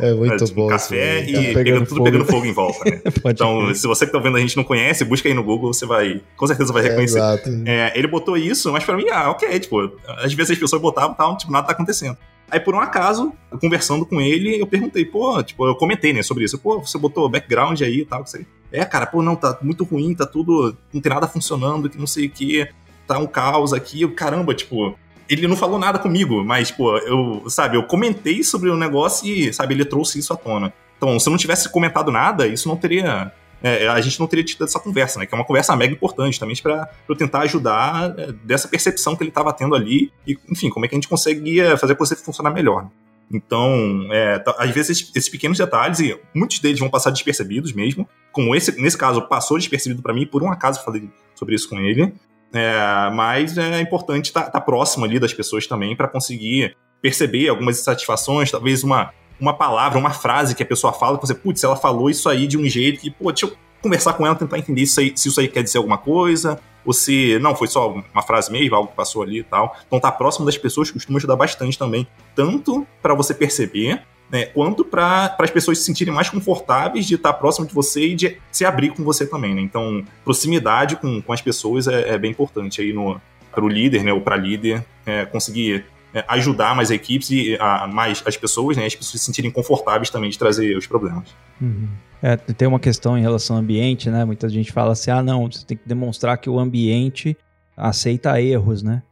é 0.00 0.14
muito 0.14 0.44
um 0.44 0.54
bom, 0.54 0.68
café 0.68 1.24
e 1.24 1.48
tá 1.48 1.54
pegando 1.54 1.80
tudo 1.80 1.96
fogo. 1.96 2.04
pegando 2.04 2.24
fogo 2.26 2.46
em 2.46 2.52
volta, 2.52 2.88
né? 2.88 3.00
então, 3.26 3.66
ser. 3.68 3.74
se 3.74 3.86
você 3.88 4.06
que 4.06 4.12
tá 4.12 4.18
vendo 4.20 4.36
a 4.36 4.40
gente 4.40 4.56
não 4.56 4.64
conhece, 4.64 5.04
busca 5.04 5.28
aí 5.28 5.34
no 5.34 5.42
Google, 5.42 5.72
você 5.72 5.84
vai, 5.84 6.20
com 6.36 6.46
certeza 6.46 6.72
vai 6.72 6.84
é, 6.84 6.88
reconhecer. 6.90 7.20
É, 7.66 7.92
ele 7.98 8.06
botou 8.06 8.36
isso, 8.36 8.70
mas 8.70 8.84
para 8.84 8.96
mim, 8.96 9.06
ah, 9.10 9.30
ok, 9.30 9.58
tipo, 9.58 9.92
às 10.18 10.32
vezes 10.32 10.52
as 10.52 10.58
pessoas 10.58 10.80
botavam, 10.80 11.14
tal, 11.14 11.36
tipo, 11.36 11.50
nada 11.50 11.66
tá 11.66 11.72
acontecendo. 11.72 12.16
Aí, 12.52 12.60
por 12.60 12.74
um 12.74 12.80
acaso, 12.80 13.32
conversando 13.58 14.04
com 14.04 14.20
ele, 14.20 14.60
eu 14.60 14.66
perguntei, 14.66 15.06
pô, 15.06 15.42
tipo, 15.42 15.66
eu 15.66 15.74
comentei, 15.74 16.12
né, 16.12 16.22
sobre 16.22 16.44
isso. 16.44 16.58
Pô, 16.58 16.78
você 16.80 16.98
botou 16.98 17.26
background 17.26 17.80
aí 17.80 18.00
e 18.00 18.04
tal, 18.04 18.26
sei. 18.26 18.46
É, 18.70 18.84
cara, 18.84 19.06
pô, 19.06 19.22
não, 19.22 19.34
tá 19.34 19.58
muito 19.62 19.84
ruim, 19.84 20.14
tá 20.14 20.26
tudo, 20.26 20.76
não 20.92 21.00
tem 21.00 21.10
nada 21.10 21.26
funcionando, 21.26 21.88
que 21.88 21.96
não 21.96 22.06
sei 22.06 22.26
o 22.26 22.30
que, 22.30 22.68
tá 23.06 23.18
um 23.18 23.26
caos 23.26 23.72
aqui. 23.72 24.06
Caramba, 24.08 24.52
tipo, 24.52 24.94
ele 25.30 25.48
não 25.48 25.56
falou 25.56 25.78
nada 25.78 25.98
comigo, 25.98 26.44
mas, 26.44 26.70
pô, 26.70 26.94
eu, 26.98 27.42
sabe, 27.48 27.78
eu 27.78 27.84
comentei 27.84 28.42
sobre 28.42 28.68
o 28.68 28.76
negócio 28.76 29.26
e, 29.26 29.50
sabe, 29.50 29.72
ele 29.72 29.86
trouxe 29.86 30.18
isso 30.18 30.34
à 30.34 30.36
tona. 30.36 30.74
Então, 30.98 31.18
se 31.18 31.26
eu 31.26 31.30
não 31.30 31.38
tivesse 31.38 31.72
comentado 31.72 32.12
nada, 32.12 32.46
isso 32.46 32.68
não 32.68 32.76
teria 32.76 33.32
é, 33.62 33.86
a 33.88 34.00
gente 34.00 34.18
não 34.18 34.26
teria 34.26 34.44
tido 34.44 34.64
essa 34.64 34.80
conversa, 34.80 35.18
né? 35.18 35.26
Que 35.26 35.34
é 35.34 35.38
uma 35.38 35.44
conversa 35.44 35.74
mega 35.76 35.92
importante 35.92 36.38
também 36.38 36.56
para 36.62 36.90
eu 37.08 37.14
tentar 37.14 37.40
ajudar 37.40 38.14
é, 38.18 38.32
dessa 38.32 38.66
percepção 38.68 39.14
que 39.14 39.22
ele 39.22 39.30
estava 39.30 39.52
tendo 39.52 39.74
ali 39.74 40.12
e, 40.26 40.36
enfim, 40.50 40.68
como 40.68 40.84
é 40.84 40.88
que 40.88 40.94
a 40.94 40.96
gente 40.96 41.08
conseguia 41.08 41.76
fazer 41.76 41.92
a 41.92 41.96
coisa 41.96 42.16
funcionar 42.16 42.50
melhor. 42.50 42.88
Então, 43.32 44.06
é, 44.10 44.42
às 44.58 44.70
vezes 44.70 45.10
esses, 45.14 45.28
pequenos 45.28 45.56
detalhes, 45.56 46.00
e 46.00 46.18
muitos 46.34 46.58
deles 46.58 46.78
vão 46.78 46.90
passar 46.90 47.10
despercebidos 47.10 47.72
mesmo, 47.72 48.06
como 48.30 48.54
esse, 48.54 48.78
nesse 48.80 48.98
caso 48.98 49.22
passou 49.22 49.56
despercebido 49.56 50.02
para 50.02 50.12
mim, 50.12 50.26
por 50.26 50.42
um 50.42 50.50
acaso 50.50 50.84
falei 50.84 51.08
sobre 51.34 51.54
isso 51.54 51.68
com 51.68 51.80
ele, 51.80 52.12
é, 52.52 53.10
mas 53.14 53.56
é 53.56 53.80
importante 53.80 54.26
estar 54.26 54.42
tá, 54.42 54.50
tá 54.50 54.60
próximo 54.60 55.06
ali 55.06 55.18
das 55.18 55.32
pessoas 55.32 55.66
também 55.66 55.96
para 55.96 56.08
conseguir 56.08 56.76
perceber 57.00 57.48
algumas 57.48 57.80
insatisfações, 57.80 58.50
talvez 58.50 58.84
uma, 58.84 59.12
uma 59.42 59.52
palavra, 59.52 59.98
uma 59.98 60.12
frase 60.12 60.54
que 60.54 60.62
a 60.62 60.66
pessoa 60.66 60.92
fala, 60.92 61.18
que 61.18 61.26
você, 61.26 61.34
putz, 61.34 61.64
ela 61.64 61.74
falou 61.74 62.08
isso 62.08 62.28
aí 62.28 62.46
de 62.46 62.56
um 62.56 62.64
jeito 62.68 63.00
que, 63.00 63.10
pô, 63.10 63.32
deixa 63.32 63.46
eu 63.46 63.52
conversar 63.82 64.12
com 64.12 64.24
ela, 64.24 64.36
tentar 64.36 64.56
entender 64.56 64.86
se, 64.86 65.12
se 65.16 65.28
isso 65.28 65.40
aí 65.40 65.48
quer 65.48 65.64
dizer 65.64 65.78
alguma 65.78 65.98
coisa, 65.98 66.60
ou 66.84 66.92
se 66.92 67.36
não, 67.40 67.52
foi 67.52 67.66
só 67.66 67.92
uma 67.92 68.22
frase 68.22 68.52
mesmo, 68.52 68.76
algo 68.76 68.90
que 68.90 68.94
passou 68.94 69.20
ali 69.20 69.40
e 69.40 69.42
tal. 69.42 69.76
Então 69.84 69.98
tá 69.98 70.12
próximo 70.12 70.46
das 70.46 70.56
pessoas 70.56 70.92
costuma 70.92 71.18
ajudar 71.18 71.34
bastante 71.34 71.76
também, 71.76 72.06
tanto 72.36 72.86
para 73.02 73.14
você 73.14 73.34
perceber, 73.34 74.02
né, 74.30 74.46
quanto 74.46 74.84
para 74.84 75.34
as 75.36 75.50
pessoas 75.50 75.78
se 75.78 75.84
sentirem 75.84 76.14
mais 76.14 76.30
confortáveis 76.30 77.04
de 77.04 77.16
estar 77.16 77.32
próximo 77.32 77.66
de 77.66 77.74
você 77.74 78.10
e 78.10 78.14
de 78.14 78.38
se 78.52 78.64
abrir 78.64 78.90
com 78.90 79.02
você 79.02 79.26
também, 79.26 79.54
né? 79.54 79.60
Então, 79.60 80.04
proximidade 80.24 80.96
com, 80.96 81.20
com 81.20 81.32
as 81.32 81.42
pessoas 81.42 81.88
é, 81.88 82.10
é 82.10 82.18
bem 82.18 82.30
importante 82.30 82.80
aí 82.80 82.92
no 82.92 83.20
para 83.50 83.64
o 83.64 83.68
líder, 83.68 84.02
né, 84.02 84.12
ou 84.12 84.20
para 84.20 84.34
líder, 84.34 84.82
é, 85.04 85.26
conseguir 85.26 85.84
ajudar 86.28 86.74
mais 86.74 86.90
equipes 86.90 87.30
e 87.30 87.56
a, 87.58 87.86
mais 87.86 88.22
as 88.26 88.36
pessoas, 88.36 88.76
né, 88.76 88.86
as 88.86 88.94
pessoas 88.94 89.20
se 89.20 89.26
sentirem 89.26 89.50
confortáveis 89.50 90.10
também 90.10 90.30
de 90.30 90.38
trazer 90.38 90.76
os 90.76 90.86
problemas. 90.86 91.34
Uhum. 91.60 91.88
É, 92.22 92.36
tem 92.36 92.68
uma 92.68 92.78
questão 92.78 93.18
em 93.18 93.20
relação 93.20 93.56
ao 93.56 93.62
ambiente, 93.62 94.08
né? 94.08 94.24
Muita 94.24 94.48
gente 94.48 94.70
fala 94.70 94.92
assim, 94.92 95.10
ah, 95.10 95.22
não, 95.22 95.50
você 95.50 95.66
tem 95.66 95.76
que 95.76 95.88
demonstrar 95.88 96.38
que 96.38 96.48
o 96.48 96.58
ambiente 96.58 97.36
aceita 97.76 98.40
erros, 98.40 98.82
né? 98.82 99.02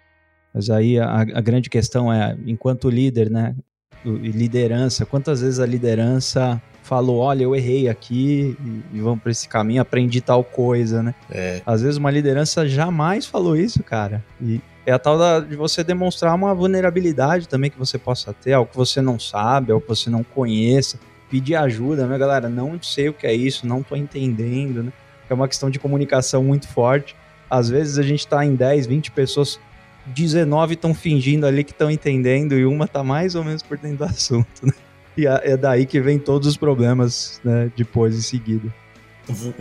Mas 0.54 0.70
aí 0.70 0.98
a, 0.98 1.20
a 1.20 1.40
grande 1.40 1.68
questão 1.68 2.12
é, 2.12 2.36
enquanto 2.46 2.88
líder, 2.88 3.28
né? 3.28 3.56
Liderança, 4.04 5.04
quantas 5.04 5.40
vezes 5.40 5.58
a 5.58 5.66
liderança 5.66 6.62
falou, 6.82 7.18
olha, 7.18 7.44
eu 7.44 7.54
errei 7.54 7.88
aqui 7.88 8.56
e, 8.92 8.96
e 8.96 9.00
vamos 9.00 9.22
para 9.22 9.30
esse 9.30 9.48
caminho, 9.48 9.82
aprendi 9.82 10.20
tal 10.20 10.42
coisa, 10.42 11.02
né? 11.02 11.14
É. 11.30 11.60
Às 11.66 11.82
vezes 11.82 11.98
uma 11.98 12.10
liderança 12.10 12.66
jamais 12.66 13.26
falou 13.26 13.56
isso, 13.56 13.82
cara. 13.82 14.24
E, 14.40 14.60
é 14.86 14.92
a 14.92 14.98
tal 14.98 15.18
da, 15.18 15.40
de 15.40 15.56
você 15.56 15.84
demonstrar 15.84 16.34
uma 16.34 16.54
vulnerabilidade 16.54 17.48
também 17.48 17.70
que 17.70 17.78
você 17.78 17.98
possa 17.98 18.32
ter, 18.32 18.52
algo 18.52 18.70
que 18.70 18.76
você 18.76 19.00
não 19.00 19.18
sabe, 19.18 19.72
algo 19.72 19.82
que 19.82 19.88
você 19.88 20.08
não 20.08 20.24
conheça, 20.24 20.98
pedir 21.30 21.54
ajuda, 21.54 22.06
né, 22.06 22.18
galera? 22.18 22.48
Não 22.48 22.80
sei 22.82 23.08
o 23.08 23.12
que 23.12 23.26
é 23.26 23.34
isso, 23.34 23.66
não 23.66 23.82
tô 23.82 23.94
entendendo, 23.94 24.82
né? 24.82 24.92
É 25.28 25.34
uma 25.34 25.46
questão 25.46 25.70
de 25.70 25.78
comunicação 25.78 26.42
muito 26.42 26.66
forte. 26.66 27.14
Às 27.48 27.68
vezes 27.68 27.98
a 27.98 28.02
gente 28.02 28.26
tá 28.26 28.44
em 28.44 28.54
10, 28.54 28.86
20 28.86 29.10
pessoas, 29.12 29.60
19 30.06 30.74
estão 30.74 30.94
fingindo 30.94 31.46
ali 31.46 31.62
que 31.62 31.72
estão 31.72 31.90
entendendo 31.90 32.54
e 32.54 32.64
uma 32.64 32.88
tá 32.88 33.04
mais 33.04 33.34
ou 33.34 33.44
menos 33.44 33.62
por 33.62 33.78
dentro 33.78 33.98
do 33.98 34.04
assunto, 34.10 34.64
né? 34.64 34.72
E 35.16 35.26
é 35.26 35.56
daí 35.56 35.86
que 35.86 36.00
vem 36.00 36.18
todos 36.18 36.48
os 36.48 36.56
problemas, 36.56 37.40
né, 37.44 37.70
depois 37.76 38.16
em 38.16 38.22
seguida. 38.22 38.72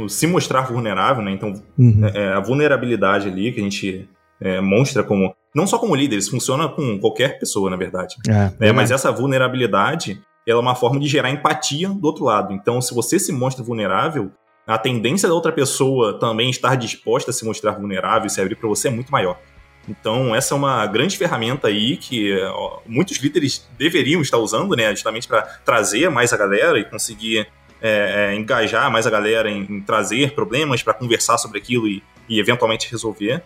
Se 0.07 0.25
mostrar 0.25 0.61
vulnerável, 0.61 1.23
né? 1.23 1.31
Então, 1.31 1.53
uhum. 1.77 2.05
é, 2.05 2.33
a 2.33 2.39
vulnerabilidade 2.39 3.27
ali 3.27 3.51
que 3.51 3.59
a 3.59 3.63
gente 3.63 4.07
é, 4.41 4.61
mostra 4.61 5.03
como. 5.03 5.35
Não 5.53 5.65
só 5.65 5.79
como 5.79 5.95
líder, 5.95 6.17
isso 6.17 6.31
funciona 6.31 6.67
com 6.67 6.99
qualquer 6.99 7.39
pessoa, 7.39 7.69
na 7.69 7.75
verdade. 7.75 8.15
É, 8.27 8.67
é, 8.67 8.71
mas 8.71 8.91
essa 8.91 9.11
vulnerabilidade 9.11 10.21
ela 10.47 10.59
é 10.59 10.61
uma 10.61 10.75
forma 10.75 10.99
de 10.99 11.07
gerar 11.07 11.29
empatia 11.29 11.89
do 11.89 12.05
outro 12.05 12.25
lado. 12.25 12.53
Então, 12.53 12.81
se 12.81 12.93
você 12.93 13.19
se 13.19 13.31
mostra 13.31 13.63
vulnerável, 13.63 14.31
a 14.65 14.77
tendência 14.77 15.27
da 15.27 15.33
outra 15.33 15.51
pessoa 15.51 16.19
também 16.19 16.49
estar 16.49 16.75
disposta 16.75 17.31
a 17.31 17.33
se 17.33 17.43
mostrar 17.43 17.71
vulnerável 17.71 18.27
e 18.27 18.29
se 18.29 18.39
abrir 18.39 18.55
para 18.55 18.69
você 18.69 18.87
é 18.87 18.91
muito 18.91 19.11
maior. 19.11 19.39
Então, 19.87 20.35
essa 20.35 20.53
é 20.53 20.57
uma 20.57 20.85
grande 20.85 21.17
ferramenta 21.17 21.67
aí 21.67 21.97
que 21.97 22.35
ó, 22.43 22.79
muitos 22.85 23.17
líderes 23.17 23.67
deveriam 23.77 24.21
estar 24.21 24.37
usando, 24.37 24.75
né? 24.75 24.91
Justamente 24.91 25.27
para 25.27 25.41
trazer 25.41 26.09
mais 26.09 26.31
a 26.31 26.37
galera 26.37 26.77
e 26.77 26.85
conseguir 26.85 27.47
é, 27.81 28.31
é, 28.31 28.35
engajar 28.35 28.91
mais 28.91 29.07
a 29.07 29.09
galera 29.09 29.49
em, 29.49 29.65
em 29.69 29.81
trazer 29.81 30.33
problemas 30.33 30.83
para 30.83 30.93
conversar 30.93 31.37
sobre 31.37 31.57
aquilo 31.57 31.87
e, 31.87 32.03
e, 32.27 32.39
eventualmente 32.39 32.89
resolver. 32.91 33.43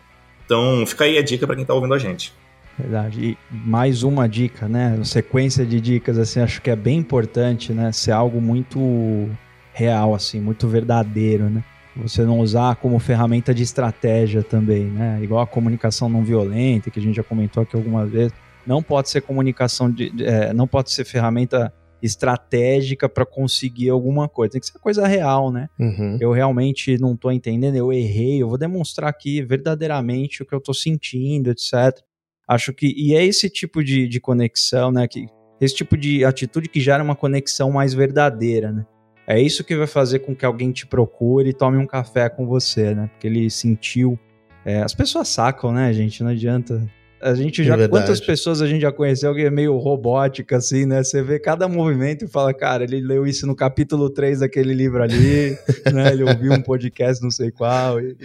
Então, 0.54 0.86
fica 0.86 1.06
aí 1.06 1.18
a 1.18 1.24
dica 1.24 1.48
para 1.48 1.56
quem 1.56 1.64
está 1.64 1.74
ouvindo 1.74 1.96
a 1.96 1.98
gente. 1.98 2.32
Verdade. 2.78 3.20
E 3.20 3.38
mais 3.50 4.04
uma 4.04 4.30
dica, 4.30 4.68
né? 4.68 4.94
Uma 4.96 5.04
sequência 5.04 5.66
de 5.66 5.82
dicas, 5.82 6.20
assim, 6.20 6.42
acho 6.42 6.62
que 6.62 6.70
é 6.70 6.76
bem 6.76 7.00
importante, 7.00 7.74
né? 7.74 7.92
Ser 7.92 8.12
algo 8.12 8.40
muito 8.40 9.28
real, 9.74 10.14
assim, 10.14 10.40
muito 10.40 10.68
verdadeiro, 10.68 11.50
né? 11.50 11.64
Você 11.96 12.22
não 12.22 12.40
usar 12.40 12.76
como 12.76 13.00
ferramenta 13.00 13.52
de 13.52 13.64
estratégia 13.64 14.44
também, 14.44 14.84
né? 14.84 15.20
Igual 15.24 15.42
a 15.42 15.48
comunicação 15.48 16.08
não 16.08 16.24
violenta, 16.24 16.92
que 16.92 17.00
a 17.00 17.02
gente 17.02 17.16
já 17.16 17.24
comentou 17.24 17.64
aqui 17.64 17.76
algumas 17.76 18.12
vezes. 18.12 18.34
Não 18.66 18.84
pode 18.84 19.10
ser 19.10 19.22
comunicação 19.22 19.90
de. 19.90 20.12
É, 20.24 20.54
não 20.54 20.68
pode 20.68 20.92
ser 20.92 21.04
ferramenta 21.04 21.74
estratégica 22.04 23.08
para 23.08 23.26
conseguir 23.26 23.90
alguma 23.90 24.28
coisa. 24.28 24.52
Tem 24.52 24.62
que 24.62 24.68
ser 24.68 24.78
coisa 24.78 25.08
real, 25.08 25.50
né? 25.52 25.70
Uhum. 25.80 26.18
Eu 26.20 26.34
realmente 26.34 26.98
não 26.98 27.14
estou 27.14 27.32
entendendo, 27.32 27.76
eu 27.76 27.94
errei, 27.94 28.42
eu 28.42 28.50
vou 28.50 28.58
demonstrar 28.58 29.10
aqui 29.10 29.42
verdadeiramente 29.42 30.44
o 30.44 30.46
que 30.46 30.54
eu 30.54 30.60
estou 30.60 30.74
sentindo, 30.74 31.50
etc. 31.50 31.98
Acho 32.46 32.74
que. 32.74 32.94
E 32.98 33.16
é 33.16 33.24
esse 33.24 33.50
tipo 33.50 33.82
de, 33.82 34.06
de 34.06 34.20
conexão, 34.20 34.92
né? 34.92 35.08
Que, 35.08 35.28
esse 35.62 35.76
tipo 35.76 35.96
de 35.96 36.26
atitude 36.26 36.68
que 36.68 36.82
gera 36.82 37.02
uma 37.02 37.16
conexão 37.16 37.72
mais 37.72 37.94
verdadeira, 37.94 38.70
né? 38.70 38.86
É 39.26 39.42
isso 39.42 39.64
que 39.64 39.74
vai 39.74 39.88
fazer 39.88 40.20
com 40.20 40.36
que 40.36 40.46
alguém 40.46 40.74
te 40.74 40.86
procure 40.86 41.50
e 41.50 41.54
tome 41.54 41.78
um 41.78 41.88
café 41.88 42.28
com 42.28 42.46
você, 42.46 42.94
né? 42.94 43.08
Porque 43.08 43.28
ele 43.28 43.50
sentiu. 43.50 44.20
É, 44.66 44.82
as 44.82 44.94
pessoas 44.94 45.30
sacam, 45.30 45.72
né, 45.72 45.94
gente? 45.94 46.22
Não 46.22 46.32
adianta 46.32 46.86
a 47.24 47.34
gente 47.34 47.62
é 47.62 47.64
já. 47.64 47.78
É 47.78 47.88
quantas 47.88 48.20
pessoas 48.20 48.62
a 48.62 48.68
gente 48.68 48.82
já 48.82 48.92
conheceu 48.92 49.34
que 49.34 49.42
é 49.42 49.50
meio 49.50 49.78
robótica, 49.78 50.58
assim, 50.58 50.86
né? 50.86 51.04
Você 51.04 51.24
vê 51.24 51.40
cada 51.40 51.68
movimento 51.68 52.26
e 52.26 52.28
fala, 52.28 52.54
cara, 52.54 52.84
ele 52.84 53.00
leu 53.00 53.26
isso 53.26 53.48
no 53.48 53.56
capítulo 53.56 54.10
3 54.10 54.42
daquele 54.42 54.74
livro 54.74 55.02
ali, 55.02 55.58
né? 55.92 56.12
Ele 56.12 56.24
ouviu 56.24 56.52
um 56.52 56.62
podcast, 56.62 57.24
não 57.24 57.32
sei 57.32 57.50
qual. 57.50 58.00
E... 58.00 58.18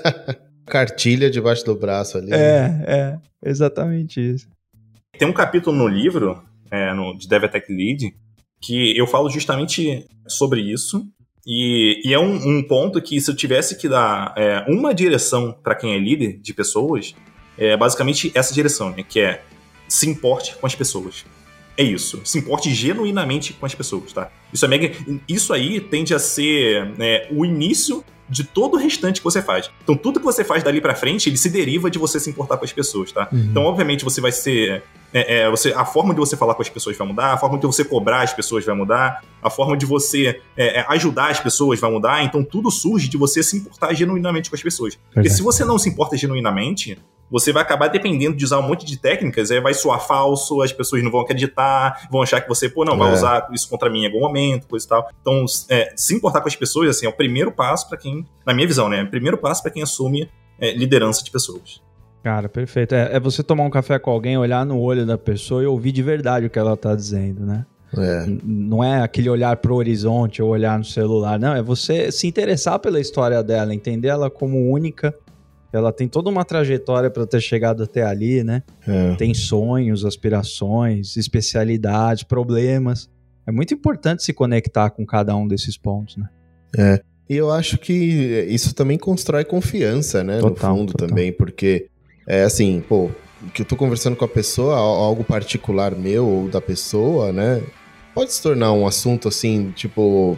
Cartilha 0.66 1.30
debaixo 1.30 1.64
do 1.64 1.76
braço 1.76 2.16
ali. 2.16 2.32
É, 2.32 2.68
né? 2.68 2.84
é, 2.86 3.18
exatamente 3.48 4.20
isso. 4.20 4.48
Tem 5.18 5.28
um 5.28 5.32
capítulo 5.32 5.76
no 5.76 5.86
livro, 5.86 6.42
é, 6.70 6.94
no, 6.94 7.16
de 7.16 7.28
DevTech 7.28 7.70
Lead, 7.70 8.14
que 8.60 8.96
eu 8.96 9.06
falo 9.06 9.28
justamente 9.28 10.06
sobre 10.26 10.60
isso. 10.60 11.06
E, 11.46 12.00
e 12.04 12.14
é 12.14 12.18
um, 12.18 12.34
um, 12.36 12.62
ponto 12.62 13.00
que, 13.02 13.20
se 13.20 13.30
eu 13.30 13.34
tivesse 13.34 13.76
que 13.76 13.88
dar 13.88 14.32
é, 14.36 14.64
uma 14.68 14.94
direção 14.94 15.52
para 15.62 15.74
quem 15.74 15.94
é 15.94 15.98
líder 15.98 16.38
de 16.38 16.54
pessoas, 16.54 17.14
é 17.60 17.76
basicamente 17.76 18.32
essa 18.34 18.52
direção, 18.52 18.90
né? 18.90 19.04
Que 19.08 19.20
é 19.20 19.42
se 19.86 20.08
importe 20.08 20.56
com 20.56 20.66
as 20.66 20.74
pessoas. 20.74 21.24
É 21.76 21.82
isso. 21.82 22.20
Se 22.24 22.38
importe 22.38 22.72
genuinamente 22.72 23.52
com 23.52 23.66
as 23.66 23.74
pessoas, 23.74 24.12
tá? 24.12 24.30
Isso, 24.52 24.64
é 24.64 24.68
mega... 24.68 24.92
isso 25.28 25.52
aí 25.52 25.80
tende 25.80 26.14
a 26.14 26.18
ser 26.18 26.86
né, 26.98 27.26
o 27.30 27.44
início 27.44 28.04
de 28.30 28.44
todo 28.44 28.74
o 28.74 28.76
restante 28.76 29.20
que 29.20 29.24
você 29.24 29.42
faz. 29.42 29.68
Então, 29.82 29.96
tudo 29.96 30.20
que 30.20 30.24
você 30.24 30.44
faz 30.44 30.62
dali 30.62 30.80
para 30.80 30.94
frente, 30.94 31.28
ele 31.28 31.36
se 31.36 31.50
deriva 31.50 31.90
de 31.90 31.98
você 31.98 32.20
se 32.20 32.30
importar 32.30 32.56
com 32.56 32.64
as 32.64 32.72
pessoas, 32.72 33.10
tá? 33.10 33.28
Uhum. 33.32 33.38
Então, 33.50 33.64
obviamente, 33.64 34.04
você 34.04 34.20
vai 34.20 34.30
ser. 34.30 34.84
É, 35.12 35.40
é, 35.40 35.50
você, 35.50 35.72
a 35.72 35.84
forma 35.84 36.14
de 36.14 36.20
você 36.20 36.36
falar 36.36 36.54
com 36.54 36.62
as 36.62 36.68
pessoas 36.68 36.96
vai 36.96 37.08
mudar, 37.08 37.32
a 37.32 37.36
forma 37.36 37.58
de 37.58 37.66
você 37.66 37.84
cobrar 37.84 38.22
as 38.22 38.32
pessoas 38.32 38.64
vai 38.64 38.76
mudar, 38.76 39.24
a 39.42 39.50
forma 39.50 39.76
de 39.76 39.84
você 39.84 40.40
é, 40.56 40.78
é 40.78 40.86
ajudar 40.90 41.30
as 41.30 41.40
pessoas 41.40 41.80
vai 41.80 41.90
mudar. 41.90 42.22
Então, 42.22 42.44
tudo 42.44 42.70
surge 42.70 43.08
de 43.08 43.16
você 43.16 43.42
se 43.42 43.56
importar 43.56 43.92
genuinamente 43.92 44.48
com 44.48 44.54
as 44.54 44.62
pessoas. 44.62 44.96
Porque 45.12 45.28
se 45.28 45.42
você 45.42 45.64
não 45.64 45.78
se 45.78 45.88
importa 45.88 46.16
genuinamente, 46.16 46.96
você 47.30 47.52
vai 47.52 47.62
acabar 47.62 47.88
dependendo 47.88 48.36
de 48.36 48.44
usar 48.44 48.58
um 48.58 48.66
monte 48.66 48.84
de 48.84 48.98
técnicas, 48.98 49.50
aí 49.50 49.60
vai 49.60 49.72
soar 49.72 50.00
falso, 50.00 50.60
as 50.62 50.72
pessoas 50.72 51.02
não 51.02 51.10
vão 51.10 51.20
acreditar, 51.20 52.08
vão 52.10 52.22
achar 52.22 52.40
que 52.40 52.48
você, 52.48 52.68
pô, 52.68 52.84
não, 52.84 52.98
vai 52.98 53.10
é. 53.10 53.14
usar 53.14 53.48
isso 53.52 53.68
contra 53.68 53.88
mim 53.88 54.02
em 54.02 54.06
algum 54.06 54.20
momento, 54.20 54.66
coisa 54.66 54.84
e 54.84 54.88
tal. 54.88 55.08
Então, 55.20 55.44
é, 55.68 55.92
se 55.96 56.14
importar 56.14 56.40
com 56.40 56.48
as 56.48 56.56
pessoas, 56.56 56.90
assim, 56.90 57.06
é 57.06 57.08
o 57.08 57.12
primeiro 57.12 57.52
passo 57.52 57.88
para 57.88 57.96
quem, 57.96 58.26
na 58.44 58.52
minha 58.52 58.66
visão, 58.66 58.88
né? 58.88 59.00
É 59.00 59.02
o 59.04 59.10
primeiro 59.10 59.38
passo 59.38 59.62
para 59.62 59.70
quem 59.70 59.82
assume 59.82 60.28
é, 60.58 60.72
liderança 60.72 61.22
de 61.22 61.30
pessoas. 61.30 61.80
Cara, 62.22 62.48
perfeito. 62.48 62.94
É, 62.94 63.16
é, 63.16 63.20
você 63.20 63.42
tomar 63.42 63.64
um 63.64 63.70
café 63.70 63.98
com 63.98 64.10
alguém, 64.10 64.36
olhar 64.36 64.66
no 64.66 64.78
olho 64.78 65.06
da 65.06 65.16
pessoa 65.16 65.62
e 65.62 65.66
ouvir 65.66 65.92
de 65.92 66.02
verdade 66.02 66.46
o 66.46 66.50
que 66.50 66.58
ela 66.58 66.76
tá 66.76 66.94
dizendo, 66.94 67.46
né? 67.46 67.64
É. 67.96 68.24
Não 68.44 68.84
é 68.84 69.02
aquele 69.02 69.28
olhar 69.28 69.56
pro 69.56 69.74
horizonte 69.74 70.40
ou 70.40 70.50
olhar 70.50 70.78
no 70.78 70.84
celular, 70.84 71.38
não. 71.38 71.54
É 71.54 71.62
você 71.62 72.12
se 72.12 72.26
interessar 72.26 72.78
pela 72.78 73.00
história 73.00 73.42
dela, 73.42 73.74
entender 73.74 74.08
ela 74.08 74.30
como 74.30 74.70
única 74.70 75.14
ela 75.72 75.92
tem 75.92 76.08
toda 76.08 76.28
uma 76.28 76.44
trajetória 76.44 77.10
para 77.10 77.26
ter 77.26 77.40
chegado 77.40 77.82
até 77.82 78.02
ali, 78.02 78.42
né? 78.42 78.62
É. 78.86 79.14
Tem 79.14 79.32
sonhos, 79.32 80.04
aspirações, 80.04 81.16
especialidades, 81.16 82.24
problemas. 82.24 83.08
É 83.46 83.52
muito 83.52 83.72
importante 83.72 84.24
se 84.24 84.32
conectar 84.32 84.90
com 84.90 85.06
cada 85.06 85.34
um 85.36 85.46
desses 85.46 85.76
pontos, 85.76 86.16
né? 86.16 86.28
É. 86.76 87.00
E 87.28 87.36
eu 87.36 87.50
acho 87.50 87.78
que 87.78 87.92
isso 88.48 88.74
também 88.74 88.98
constrói 88.98 89.44
confiança, 89.44 90.24
né? 90.24 90.40
Total, 90.40 90.72
no 90.72 90.78
fundo 90.78 90.92
total. 90.92 91.08
também, 91.08 91.32
porque 91.32 91.86
é 92.26 92.42
assim, 92.42 92.82
pô, 92.88 93.08
que 93.54 93.62
eu 93.62 93.66
tô 93.66 93.76
conversando 93.76 94.16
com 94.16 94.24
a 94.24 94.28
pessoa, 94.28 94.76
algo 94.76 95.22
particular 95.22 95.94
meu 95.94 96.26
ou 96.26 96.48
da 96.48 96.60
pessoa, 96.60 97.32
né? 97.32 97.62
Pode 98.12 98.32
se 98.32 98.42
tornar 98.42 98.72
um 98.72 98.84
assunto 98.84 99.28
assim, 99.28 99.70
tipo, 99.76 100.36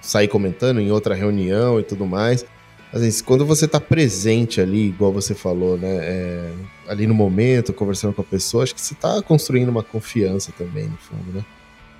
sair 0.00 0.26
comentando 0.26 0.80
em 0.80 0.90
outra 0.90 1.14
reunião 1.14 1.78
e 1.78 1.84
tudo 1.84 2.04
mais 2.04 2.44
assim, 2.94 3.24
quando 3.24 3.44
você 3.44 3.66
tá 3.66 3.80
presente 3.80 4.60
ali, 4.60 4.88
igual 4.88 5.12
você 5.12 5.34
falou, 5.34 5.76
né? 5.76 5.96
É, 6.00 6.52
ali 6.88 7.06
no 7.06 7.14
momento, 7.14 7.72
conversando 7.72 8.14
com 8.14 8.22
a 8.22 8.24
pessoa, 8.24 8.62
acho 8.62 8.74
que 8.74 8.80
você 8.80 8.94
tá 8.94 9.20
construindo 9.22 9.68
uma 9.68 9.82
confiança 9.82 10.52
também, 10.56 10.84
no 10.84 10.96
fundo, 10.96 11.32
né? 11.32 11.44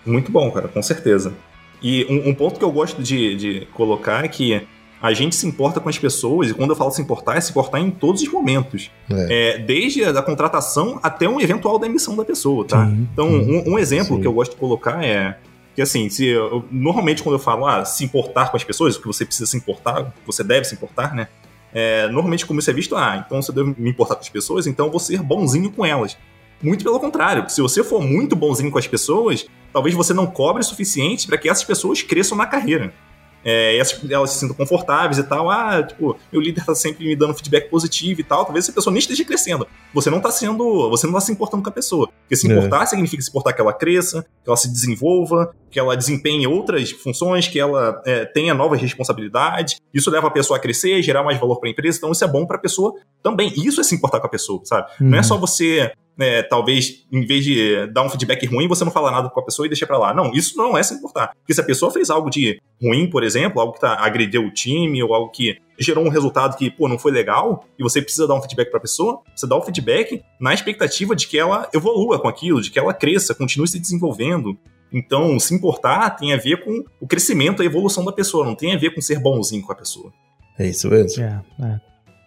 Muito 0.06 0.30
bom, 0.30 0.50
cara, 0.50 0.68
com 0.68 0.82
certeza. 0.82 1.34
E 1.82 2.04
um, 2.08 2.30
um 2.30 2.34
ponto 2.34 2.58
que 2.58 2.64
eu 2.64 2.72
gosto 2.72 3.02
de, 3.02 3.36
de, 3.36 3.66
colocar 3.74 4.24
é 4.24 4.28
que 4.28 4.66
a 5.02 5.12
gente 5.12 5.34
se 5.36 5.46
importa 5.46 5.80
com 5.80 5.88
as 5.88 5.98
pessoas, 5.98 6.50
e 6.50 6.54
quando 6.54 6.70
eu 6.70 6.76
falo 6.76 6.90
se 6.90 7.02
importar, 7.02 7.36
é 7.36 7.40
se 7.40 7.50
importar 7.50 7.80
em 7.80 7.90
todos 7.90 8.22
os 8.22 8.28
momentos. 8.28 8.90
É. 9.10 9.56
É, 9.56 9.58
desde 9.58 10.02
a 10.04 10.22
contratação 10.22 10.98
até 11.02 11.28
um 11.28 11.40
eventual 11.40 11.78
da 11.78 11.86
emissão 11.86 12.16
da 12.16 12.24
pessoa, 12.24 12.64
tá? 12.64 12.86
Sim, 12.86 13.08
então, 13.12 13.28
sim, 13.28 13.62
um, 13.66 13.72
um, 13.74 13.78
exemplo 13.78 14.16
sim. 14.16 14.22
que 14.22 14.26
eu 14.26 14.32
gosto 14.32 14.52
de 14.52 14.56
colocar 14.56 15.04
é 15.04 15.36
que 15.74 15.82
assim, 15.82 16.08
se 16.08 16.26
eu, 16.26 16.64
normalmente 16.70 17.22
quando 17.22 17.34
eu 17.34 17.38
falo 17.38 17.66
ah, 17.66 17.84
se 17.84 18.04
importar 18.04 18.50
com 18.50 18.56
as 18.56 18.64
pessoas, 18.64 18.96
o 18.96 19.00
que 19.00 19.06
você 19.06 19.24
precisa 19.24 19.46
se 19.50 19.56
importar, 19.56 20.14
você 20.24 20.44
deve 20.44 20.64
se 20.64 20.74
importar, 20.74 21.14
né? 21.14 21.28
É, 21.72 22.06
normalmente 22.08 22.46
como 22.46 22.60
isso 22.60 22.70
é 22.70 22.72
visto, 22.72 22.94
ah, 22.94 23.22
então 23.24 23.42
se 23.42 23.50
eu 23.50 23.54
devo 23.54 23.74
me 23.76 23.90
importar 23.90 24.14
com 24.14 24.20
as 24.20 24.28
pessoas, 24.28 24.66
então 24.66 24.86
eu 24.86 24.90
vou 24.90 25.00
ser 25.00 25.20
bonzinho 25.22 25.70
com 25.72 25.84
elas. 25.84 26.16
Muito 26.62 26.84
pelo 26.84 27.00
contrário, 27.00 27.48
se 27.50 27.60
você 27.60 27.82
for 27.82 28.00
muito 28.00 28.36
bonzinho 28.36 28.70
com 28.70 28.78
as 28.78 28.86
pessoas, 28.86 29.46
talvez 29.72 29.94
você 29.94 30.14
não 30.14 30.26
cobre 30.26 30.62
o 30.62 30.64
suficiente 30.64 31.26
para 31.26 31.36
que 31.36 31.48
essas 31.48 31.64
pessoas 31.64 32.00
cresçam 32.02 32.38
na 32.38 32.46
carreira 32.46 32.94
é, 33.44 33.76
elas 34.10 34.30
se 34.30 34.38
sintam 34.38 34.56
confortáveis 34.56 35.18
e 35.18 35.22
tal. 35.22 35.50
Ah, 35.50 35.82
tipo, 35.82 36.16
meu 36.32 36.40
líder 36.40 36.64
tá 36.64 36.74
sempre 36.74 37.06
me 37.06 37.14
dando 37.14 37.34
feedback 37.34 37.68
positivo 37.68 38.20
e 38.20 38.24
tal. 38.24 38.44
Talvez 38.44 38.64
essa 38.64 38.72
pessoa 38.72 38.92
nem 38.92 38.98
esteja 38.98 39.24
crescendo. 39.24 39.66
Você 39.92 40.10
não 40.10 40.20
tá 40.20 40.30
sendo. 40.30 40.88
Você 40.90 41.06
não 41.06 41.14
tá 41.14 41.20
se 41.20 41.30
importando 41.30 41.62
com 41.62 41.68
a 41.68 41.72
pessoa. 41.72 42.08
Porque 42.22 42.36
se 42.36 42.50
é. 42.50 42.52
importar 42.54 42.82
é. 42.82 42.86
significa 42.86 43.22
se 43.22 43.28
importar 43.28 43.52
que 43.52 43.60
ela 43.60 43.72
cresça, 43.72 44.22
que 44.22 44.48
ela 44.48 44.56
se 44.56 44.68
desenvolva, 44.68 45.54
que 45.70 45.78
ela 45.78 45.96
desempenhe 45.96 46.46
outras 46.46 46.90
funções, 46.90 47.46
que 47.46 47.60
ela 47.60 48.00
é, 48.06 48.24
tenha 48.24 48.54
novas 48.54 48.80
responsabilidades. 48.80 49.76
Isso 49.92 50.10
leva 50.10 50.28
a 50.28 50.30
pessoa 50.30 50.56
a 50.56 50.60
crescer, 50.60 51.02
gerar 51.02 51.22
mais 51.22 51.38
valor 51.38 51.60
para 51.60 51.68
a 51.68 51.72
empresa. 51.72 51.98
Então 51.98 52.12
isso 52.12 52.24
é 52.24 52.28
bom 52.28 52.46
para 52.46 52.56
a 52.56 52.60
pessoa 52.60 52.94
também. 53.22 53.52
Isso 53.56 53.80
é 53.80 53.84
se 53.84 53.94
importar 53.94 54.20
com 54.20 54.26
a 54.26 54.30
pessoa, 54.30 54.60
sabe? 54.64 54.88
Não 55.00 55.14
é 55.14 55.18
uhum. 55.18 55.24
só 55.24 55.36
você 55.36 55.92
é, 56.18 56.42
talvez, 56.42 57.04
em 57.10 57.26
vez 57.26 57.44
de 57.44 57.86
dar 57.88 58.02
um 58.02 58.08
feedback 58.08 58.46
ruim, 58.46 58.68
você 58.68 58.84
não 58.84 58.92
fala 58.92 59.10
nada 59.10 59.28
com 59.28 59.40
a 59.40 59.44
pessoa 59.44 59.66
e 59.66 59.68
deixa 59.68 59.86
pra 59.86 59.98
lá. 59.98 60.14
Não, 60.14 60.32
isso 60.32 60.56
não 60.56 60.76
é 60.76 60.82
se 60.82 60.94
importar. 60.94 61.34
Porque 61.34 61.54
se 61.54 61.60
a 61.60 61.64
pessoa 61.64 61.90
fez 61.90 62.10
algo 62.10 62.30
de 62.30 62.60
ruim, 62.80 63.08
por 63.08 63.24
exemplo, 63.24 63.60
algo 63.60 63.72
que 63.72 63.80
tá, 63.80 63.94
agrediu 64.00 64.44
o 64.44 64.52
time, 64.52 65.02
ou 65.02 65.14
algo 65.14 65.30
que 65.30 65.58
gerou 65.78 66.04
um 66.04 66.08
resultado 66.08 66.56
que, 66.56 66.70
pô, 66.70 66.88
não 66.88 66.98
foi 66.98 67.10
legal, 67.10 67.64
e 67.78 67.82
você 67.82 68.00
precisa 68.00 68.28
dar 68.28 68.34
um 68.34 68.40
feedback 68.40 68.70
pra 68.70 68.78
pessoa, 68.78 69.20
você 69.34 69.46
dá 69.46 69.56
o 69.56 69.58
um 69.58 69.62
feedback 69.62 70.22
na 70.40 70.54
expectativa 70.54 71.16
de 71.16 71.26
que 71.26 71.38
ela 71.38 71.68
evolua 71.74 72.18
com 72.18 72.28
aquilo, 72.28 72.60
de 72.60 72.70
que 72.70 72.78
ela 72.78 72.94
cresça, 72.94 73.34
continue 73.34 73.66
se 73.66 73.78
desenvolvendo. 73.78 74.56
Então, 74.92 75.40
se 75.40 75.52
importar 75.52 76.10
tem 76.10 76.32
a 76.32 76.36
ver 76.36 76.64
com 76.64 76.84
o 77.00 77.06
crescimento, 77.06 77.60
a 77.60 77.64
evolução 77.64 78.04
da 78.04 78.12
pessoa, 78.12 78.46
não 78.46 78.54
tem 78.54 78.72
a 78.72 78.78
ver 78.78 78.94
com 78.94 79.00
ser 79.00 79.18
bonzinho 79.18 79.62
com 79.62 79.72
a 79.72 79.76
pessoa. 79.76 80.12
É 80.56 80.68
isso 80.68 80.88
mesmo. 80.88 81.22
É, 81.24 81.42
é. 81.60 81.80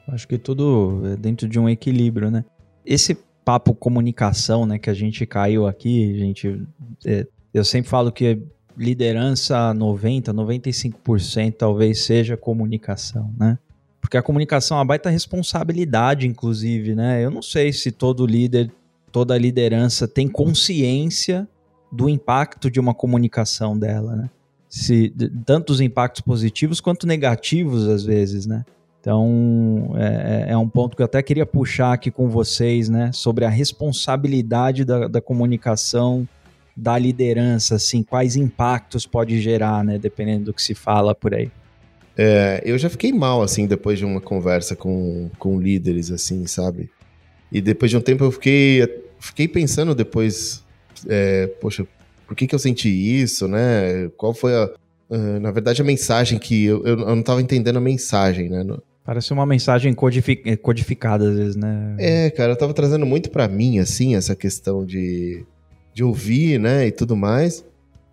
Acho 0.09 0.27
que 0.27 0.37
tudo 0.37 1.01
é 1.05 1.15
dentro 1.15 1.47
de 1.47 1.59
um 1.59 1.69
equilíbrio, 1.69 2.29
né? 2.29 2.43
Esse 2.85 3.17
papo 3.47 3.73
comunicação, 3.73 4.65
né, 4.65 4.77
que 4.77 4.89
a 4.89 4.93
gente 4.93 5.25
caiu 5.25 5.65
aqui, 5.65 6.19
gente, 6.19 6.61
é, 7.05 7.25
eu 7.53 7.63
sempre 7.63 7.89
falo 7.89 8.11
que 8.11 8.41
liderança 8.75 9.73
90, 9.73 10.33
95% 10.33 11.53
talvez 11.57 12.03
seja 12.03 12.35
comunicação, 12.35 13.33
né? 13.39 13.57
Porque 14.01 14.17
a 14.17 14.21
comunicação 14.21 14.75
é 14.75 14.79
uma 14.81 14.85
baita 14.85 15.09
responsabilidade, 15.09 16.27
inclusive, 16.27 16.93
né? 16.93 17.23
Eu 17.23 17.31
não 17.31 17.41
sei 17.41 17.71
se 17.71 17.89
todo 17.89 18.25
líder, 18.25 18.69
toda 19.13 19.37
liderança 19.37 20.09
tem 20.09 20.27
consciência 20.27 21.47
do 21.89 22.09
impacto 22.09 22.69
de 22.69 22.81
uma 22.81 22.93
comunicação 22.93 23.79
dela, 23.79 24.13
né? 24.13 24.29
se 24.67 25.13
tanto 25.45 25.71
os 25.71 25.79
impactos 25.79 26.19
positivos 26.19 26.81
quanto 26.81 27.07
negativos 27.07 27.87
às 27.87 28.03
vezes, 28.03 28.45
né? 28.45 28.65
Então 28.99 29.93
é, 29.95 30.47
é, 30.49 30.51
é, 30.51 30.57
um 30.57 30.67
ponto 30.67 30.95
que 30.95 31.01
eu 31.01 31.05
até 31.05 31.21
queria 31.21 31.45
puxar 31.45 31.93
aqui 31.93 32.11
com 32.11 32.27
vocês, 32.27 32.89
né? 32.89 33.11
Sobre 33.13 33.45
a 33.45 33.49
responsabilidade 33.49 34.83
da, 34.83 35.07
da 35.07 35.21
comunicação, 35.21 36.27
da 36.75 36.97
liderança, 36.97 37.75
assim, 37.75 38.03
quais 38.03 38.35
impactos 38.35 39.05
pode 39.05 39.41
gerar, 39.41 39.83
né? 39.83 39.97
Dependendo 39.97 40.45
do 40.45 40.53
que 40.53 40.61
se 40.61 40.75
fala 40.75 41.15
por 41.15 41.33
aí. 41.33 41.49
É, 42.17 42.61
eu 42.65 42.77
já 42.77 42.89
fiquei 42.89 43.13
mal, 43.13 43.43
assim, 43.43 43.67
depois 43.67 43.99
de 43.99 44.05
uma 44.05 44.19
conversa 44.19 44.75
com, 44.75 45.29
com 45.37 45.59
líderes, 45.59 46.11
assim, 46.11 46.47
sabe? 46.47 46.89
E 47.51 47.61
depois 47.61 47.91
de 47.91 47.97
um 47.97 48.01
tempo 48.01 48.23
eu 48.23 48.31
fiquei, 48.31 49.03
fiquei 49.19 49.47
pensando 49.47 49.93
depois, 49.93 50.63
é, 51.07 51.47
poxa, 51.61 51.87
por 52.27 52.35
que, 52.35 52.45
que 52.45 52.53
eu 52.53 52.59
senti 52.59 52.89
isso, 52.89 53.47
né? 53.47 54.09
Qual 54.17 54.33
foi 54.33 54.53
a. 54.53 54.69
Uh, 55.09 55.39
na 55.39 55.51
verdade, 55.51 55.81
a 55.81 55.85
mensagem 55.85 56.37
que. 56.37 56.65
Eu, 56.65 56.83
eu, 56.83 56.99
eu 56.99 57.05
não 57.05 57.19
estava 57.19 57.41
entendendo 57.41 57.77
a 57.77 57.81
mensagem, 57.81 58.49
né? 58.49 58.65
Parece 59.05 59.31
uma 59.31 59.45
mensagem 59.45 59.93
codific, 59.93 60.57
codificada, 60.57 61.29
às 61.29 61.37
vezes, 61.37 61.55
né? 61.55 61.95
É, 61.97 62.29
cara, 62.29 62.51
eu 62.51 62.57
tava 62.57 62.73
trazendo 62.73 63.05
muito 63.05 63.29
para 63.29 63.47
mim, 63.47 63.79
assim, 63.79 64.15
essa 64.15 64.35
questão 64.35 64.85
de, 64.85 65.45
de 65.93 66.03
ouvir, 66.03 66.59
né? 66.59 66.87
E 66.87 66.91
tudo 66.91 67.15
mais. 67.15 67.63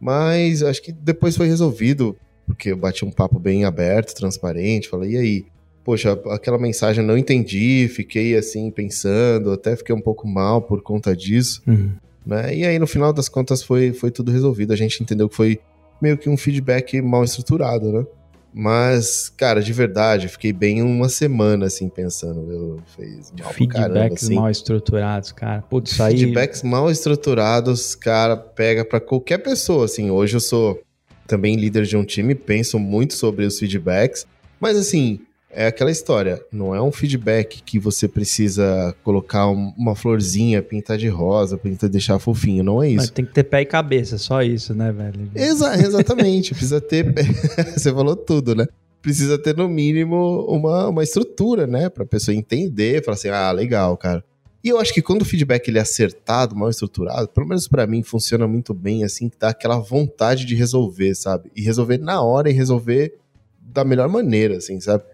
Mas 0.01 0.63
acho 0.63 0.83
que 0.83 0.93
depois 0.93 1.37
foi 1.37 1.49
resolvido 1.49 2.17
porque 2.47 2.73
eu 2.73 2.77
bati 2.77 3.05
um 3.05 3.11
papo 3.11 3.39
bem 3.39 3.65
aberto, 3.65 4.15
transparente, 4.15 4.89
falei, 4.89 5.13
e 5.13 5.17
aí? 5.17 5.47
Poxa, 5.83 6.13
aquela 6.31 6.59
mensagem 6.59 7.03
eu 7.03 7.07
não 7.07 7.17
entendi, 7.17 7.89
fiquei 7.89 8.35
assim 8.37 8.71
pensando, 8.71 9.53
até 9.53 9.77
fiquei 9.77 9.95
um 9.95 10.01
pouco 10.01 10.27
mal 10.27 10.63
por 10.63 10.83
conta 10.83 11.15
disso, 11.15 11.63
uhum. 11.67 11.93
né? 12.25 12.57
E 12.57 12.65
aí 12.65 12.79
no 12.79 12.87
final 12.87 13.13
das 13.13 13.29
contas 13.29 13.63
foi, 13.63 13.93
foi 13.93 14.11
tudo 14.11 14.33
resolvido, 14.33 14.73
a 14.73 14.77
gente 14.77 15.03
entendeu 15.03 15.29
que 15.29 15.37
foi 15.37 15.61
meio 16.05 16.19
que 16.19 16.29
um 16.29 16.37
feedback 16.37 17.01
mal 17.01 17.25
estruturado, 17.25 17.91
né? 17.91 18.07
Mas, 18.53 19.31
cara, 19.31 19.61
de 19.61 19.73
verdade, 19.73 20.29
fiquei 20.29 20.53
bem 20.53 20.81
uma 20.83 21.09
semana, 21.09 21.67
assim, 21.67 21.89
pensando. 21.89 22.53
Eu 22.53 22.81
fez 22.95 23.33
mal 23.33 23.53
Feedbacks 23.53 23.83
caramba, 23.83 24.15
assim. 24.15 24.35
mal 24.35 24.51
estruturados, 24.51 25.33
cara. 25.33 25.63
Putz, 25.63 25.99
aí... 26.01 26.19
Feedbacks 26.19 26.63
mal 26.63 26.89
estruturados, 26.91 27.95
cara, 27.95 28.37
pega 28.37 28.85
para 28.85 29.01
qualquer 29.01 29.39
pessoa, 29.39 29.87
assim. 29.87 30.11
Hoje 30.11 30.37
eu 30.37 30.41
sou 30.41 30.81
também 31.27 31.57
líder 31.57 31.85
de 31.85 31.97
um 31.97 32.05
time, 32.05 32.35
penso 32.35 32.79
muito 32.79 33.15
sobre 33.15 33.47
os 33.47 33.59
feedbacks, 33.59 34.27
mas 34.61 34.77
assim, 34.77 35.21
é 35.55 35.67
aquela 35.67 35.91
história, 35.91 36.45
não 36.51 36.75
é 36.75 36.83
um 36.83 36.91
feedback 36.91 37.63
que 37.63 37.79
você 37.79 38.09
precisa 38.09 38.95
colocar 39.03 39.47
uma 39.47 39.95
florzinha, 39.95 40.63
pintar 40.63 40.99
de 40.99 41.09
rosa, 41.09 41.57
pintar 41.57 41.89
deixar 41.89 42.19
fofinho, 42.19 42.65
não 42.65 42.83
é 42.83 42.89
isso. 42.89 42.97
Mas 42.97 43.11
tem 43.11 43.25
que 43.25 43.33
ter 43.33 43.45
pé 43.45 43.63
e 43.63 43.67
cabeça, 43.67 44.19
só 44.19 44.43
isso, 44.43 44.75
né, 44.75 44.93
velho? 44.93 45.31
Exa 45.35 45.75
exatamente, 45.77 46.51
precisa 46.51 46.81
ter, 46.81 47.07
você 47.77 47.93
falou 47.93 48.17
tudo, 48.17 48.55
né? 48.55 48.67
Precisa 49.01 49.39
ter 49.39 49.57
no 49.57 49.69
mínimo 49.69 50.45
uma, 50.49 50.89
uma 50.89 51.03
estrutura, 51.03 51.67
né, 51.67 51.89
pra 51.89 52.05
pessoa 52.05 52.35
entender, 52.35 53.05
falar 53.05 53.15
assim, 53.15 53.29
ah, 53.29 53.53
legal, 53.53 53.97
cara. 53.97 54.25
E 54.63 54.71
eu 54.71 54.81
acho 54.81 54.95
que 54.95 55.03
quando 55.03 55.23
o 55.23 55.27
feedback 55.27 55.69
ele 55.69 55.79
é 55.79 55.83
acertado, 55.83 56.57
mal 56.57 56.71
estruturado, 56.71 57.29
pelo 57.29 57.47
menos 57.47 57.69
para 57.69 57.87
mim 57.87 58.03
funciona 58.03 58.49
muito 58.49 58.73
bem, 58.73 59.05
assim, 59.05 59.29
que 59.29 59.39
dá 59.39 59.51
aquela 59.51 59.79
vontade 59.79 60.47
de 60.47 60.55
resolver, 60.55 61.15
sabe? 61.15 61.51
E 61.55 61.61
resolver 61.61 61.99
na 61.99 62.23
hora 62.23 62.49
e 62.49 62.53
resolver 62.55 63.15
da 63.61 63.85
melhor 63.85 64.09
maneira, 64.09 64.57
assim, 64.57 64.81
sabe? 64.81 65.05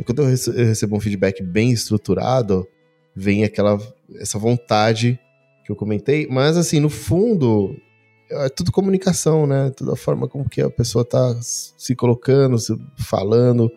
Então 0.00 0.04
quando 0.04 0.22
eu 0.22 0.64
recebo 0.64 0.96
um 0.96 1.00
feedback 1.00 1.42
bem 1.42 1.70
estruturado, 1.70 2.66
vem 3.14 3.44
aquela 3.44 3.78
essa 4.16 4.38
vontade 4.38 5.20
que 5.64 5.70
eu 5.70 5.76
comentei, 5.76 6.26
mas 6.28 6.56
assim, 6.56 6.80
no 6.80 6.88
fundo, 6.88 7.76
é 8.30 8.48
tudo 8.48 8.72
comunicação, 8.72 9.46
né? 9.46 9.70
Toda 9.76 9.92
a 9.92 9.96
forma 9.96 10.26
como 10.26 10.48
que 10.48 10.62
a 10.62 10.70
pessoa 10.70 11.04
tá 11.04 11.36
se 11.42 11.94
colocando, 11.94 12.58
se 12.58 12.74
falando. 12.96 13.70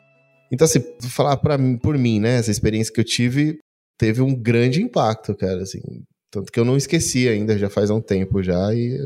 Então, 0.52 0.66
assim, 0.66 0.84
falar 1.10 1.38
para 1.38 1.58
mim, 1.58 1.78
por 1.78 1.98
mim, 1.98 2.20
né? 2.20 2.38
Essa 2.38 2.52
experiência 2.52 2.94
que 2.94 3.00
eu 3.00 3.06
tive 3.06 3.60
teve 3.98 4.22
um 4.22 4.34
grande 4.34 4.82
impacto, 4.82 5.36
cara, 5.36 5.62
assim. 5.64 5.82
Tanto 6.32 6.52
que 6.52 6.60
eu 6.60 6.66
não 6.66 6.78
esqueci 6.78 7.28
ainda, 7.28 7.58
já 7.58 7.70
faz 7.70 7.90
um 7.90 8.02
tempo 8.02 8.42
já, 8.42 8.74
e 8.74 8.98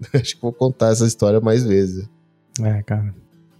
acho 0.12 0.34
que 0.34 0.42
vou 0.42 0.52
contar 0.52 0.92
essa 0.92 1.06
história 1.06 1.40
mais 1.40 1.64
vezes. 1.64 2.08
É, 2.60 2.82
cara. 2.82 3.14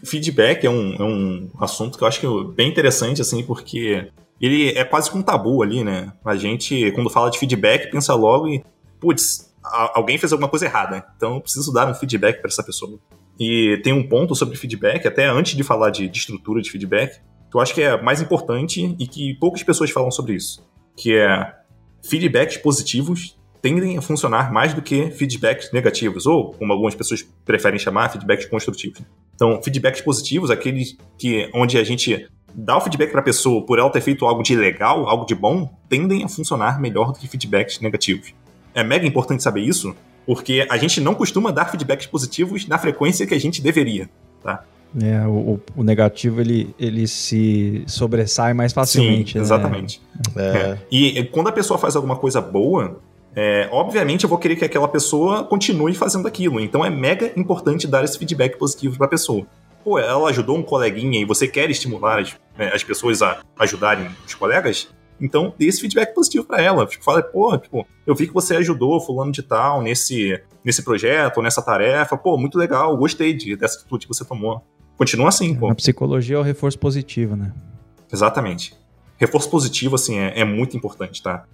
Feedback 0.05 0.66
é 0.66 0.70
um, 0.70 0.94
é 0.94 1.02
um 1.02 1.50
assunto 1.59 1.96
que 1.98 2.05
eu 2.05 2.09
acho 2.09 2.20
que 2.20 2.26
é 2.26 2.30
bem 2.55 2.68
interessante, 2.68 3.20
assim, 3.20 3.42
porque 3.42 4.11
ele 4.40 4.70
é 4.70 4.84
quase 4.84 5.11
que 5.11 5.16
um 5.16 5.22
tabu 5.22 5.62
ali, 5.62 5.82
né? 5.82 6.12
A 6.24 6.36
gente, 6.36 6.90
quando 6.92 7.11
fala 7.11 7.30
de 7.30 7.38
feedback, 7.38 7.90
pensa 7.90 8.14
logo 8.14 8.48
em, 8.48 8.62
putz, 9.00 9.55
alguém 9.62 10.18
fez 10.18 10.32
alguma 10.32 10.48
coisa 10.48 10.66
errada, 10.66 11.05
então 11.16 11.36
eu 11.36 11.40
preciso 11.40 11.72
dar 11.72 11.88
um 11.88 11.94
feedback 11.94 12.40
para 12.40 12.48
essa 12.48 12.62
pessoa. 12.62 12.98
E 13.38 13.80
tem 13.82 13.92
um 13.92 14.07
ponto 14.07 14.34
sobre 14.34 14.57
feedback, 14.57 15.07
até 15.07 15.26
antes 15.26 15.57
de 15.57 15.62
falar 15.62 15.90
de, 15.90 16.09
de 16.09 16.18
estrutura 16.18 16.61
de 16.61 16.70
feedback, 16.70 17.20
que 17.50 17.57
eu 17.57 17.61
acho 17.61 17.74
que 17.74 17.82
é 17.82 18.00
mais 18.00 18.20
importante 18.20 18.94
e 18.98 19.07
que 19.07 19.34
poucas 19.34 19.62
pessoas 19.62 19.90
falam 19.90 20.11
sobre 20.11 20.34
isso 20.34 20.62
que 20.96 21.14
é 21.14 21.55
feedbacks 22.02 22.57
positivos 22.59 23.36
tendem 23.64 23.96
a 23.96 24.02
funcionar 24.02 24.52
mais 24.52 24.74
do 24.74 24.82
que 24.82 25.10
feedbacks 25.12 25.72
negativos, 25.72 26.26
ou, 26.26 26.52
como 26.52 26.70
algumas 26.70 26.94
pessoas 26.94 27.26
preferem 27.46 27.78
chamar, 27.78 28.10
feedbacks 28.10 28.44
construtivos. 28.44 29.00
Então, 29.34 29.58
feedbacks 29.62 30.02
positivos, 30.02 30.50
aqueles 30.50 30.98
que 31.16 31.48
onde 31.54 31.78
a 31.78 31.82
gente 31.82 32.28
dá 32.54 32.76
o 32.76 32.80
feedback 32.82 33.10
para 33.10 33.20
a 33.20 33.24
pessoa 33.24 33.64
por 33.64 33.78
ela 33.78 33.88
ter 33.88 34.02
feito 34.02 34.26
algo 34.26 34.42
de 34.42 34.54
legal, 34.54 35.08
algo 35.08 35.24
de 35.24 35.34
bom, 35.34 35.74
tendem 35.88 36.22
a 36.22 36.28
funcionar 36.28 36.78
melhor 36.78 37.10
do 37.10 37.18
que 37.18 37.26
feedbacks 37.26 37.80
negativos. 37.80 38.34
É 38.74 38.84
mega 38.84 39.06
importante 39.06 39.42
saber 39.42 39.62
isso, 39.62 39.96
porque 40.26 40.66
a 40.68 40.76
gente 40.76 41.00
não 41.00 41.14
costuma 41.14 41.50
dar 41.50 41.70
feedbacks 41.70 42.06
positivos 42.06 42.68
na 42.68 42.76
frequência 42.76 43.26
que 43.26 43.32
a 43.32 43.40
gente 43.40 43.62
deveria, 43.62 44.10
tá? 44.42 44.62
É, 45.02 45.26
o, 45.26 45.58
o, 45.74 45.82
negativo 45.82 46.42
ele, 46.42 46.74
ele 46.78 47.08
se 47.08 47.82
sobressai 47.86 48.52
mais 48.52 48.74
facilmente. 48.74 49.32
Sim, 49.32 49.38
né? 49.38 49.44
exatamente. 49.44 50.02
É. 50.36 50.40
É. 50.40 50.78
E 50.90 51.24
quando 51.32 51.48
a 51.48 51.52
pessoa 51.52 51.78
faz 51.78 51.96
alguma 51.96 52.14
coisa 52.14 52.40
boa, 52.42 53.00
é, 53.37 53.68
obviamente 53.72 54.24
eu 54.24 54.28
vou 54.28 54.39
querer 54.39 54.57
que 54.57 54.64
aquela 54.64 54.89
pessoa 54.89 55.45
continue 55.45 55.95
fazendo 55.95 56.28
aquilo. 56.28 56.61
Então 56.61 56.85
é 56.85 56.91
mega 56.91 57.32
importante 57.37 57.87
dar 57.87 58.05
esse 58.05 58.18
feedback 58.18 58.57
positivo 58.57 58.97
para 58.97 59.07
a 59.07 59.11
pessoa. 59.11 59.47
Pô, 59.82 59.99
ela 59.99 60.30
ajudou 60.30 60.57
um 60.57 60.62
coleguinha 60.62 61.20
e 61.20 61.24
você 61.24 61.47
quer 61.47 61.68
estimular 61.68 62.20
as, 62.20 62.35
né, 62.57 62.70
as 62.72 62.82
pessoas 62.82 63.20
a 63.20 63.41
ajudarem 63.59 64.09
os 64.26 64.35
colegas, 64.35 64.89
então 65.20 65.55
dê 65.59 65.66
esse 65.66 65.80
feedback 65.80 66.14
positivo 66.14 66.45
para 66.45 66.62
ela. 66.62 66.87
Tipo, 66.87 67.05
fala, 67.05 67.22
pô, 67.22 67.57
tipo, 67.59 67.87
eu 68.07 68.14
vi 68.14 68.26
que 68.26 68.32
você 68.32 68.57
ajudou 68.57 69.01
fulano 69.01 69.32
de 69.32 69.43
tal 69.43 69.82
nesse, 69.82 70.41
nesse 70.64 70.82
projeto, 70.82 71.43
nessa 71.43 71.62
tarefa. 71.62 72.16
Pô, 72.16 72.39
muito 72.39 72.59
legal, 72.59 72.97
gostei 72.97 73.35
de, 73.35 73.57
dessa 73.57 73.78
atitude 73.78 74.07
que 74.07 74.14
você 74.14 74.24
tomou. 74.24 74.62
Continua 74.97 75.28
assim, 75.28 75.55
pô. 75.55 75.68
A 75.70 75.74
psicologia 75.74 76.37
é 76.37 76.39
o 76.39 76.43
reforço 76.43 76.78
positivo, 76.78 77.37
né? 77.37 77.53
Exatamente. 78.12 78.74
Reforço 79.18 79.51
positivo, 79.51 79.97
assim, 79.97 80.18
é, 80.18 80.41
é 80.41 80.45
muito 80.45 80.76
importante, 80.76 81.22
tá? 81.22 81.45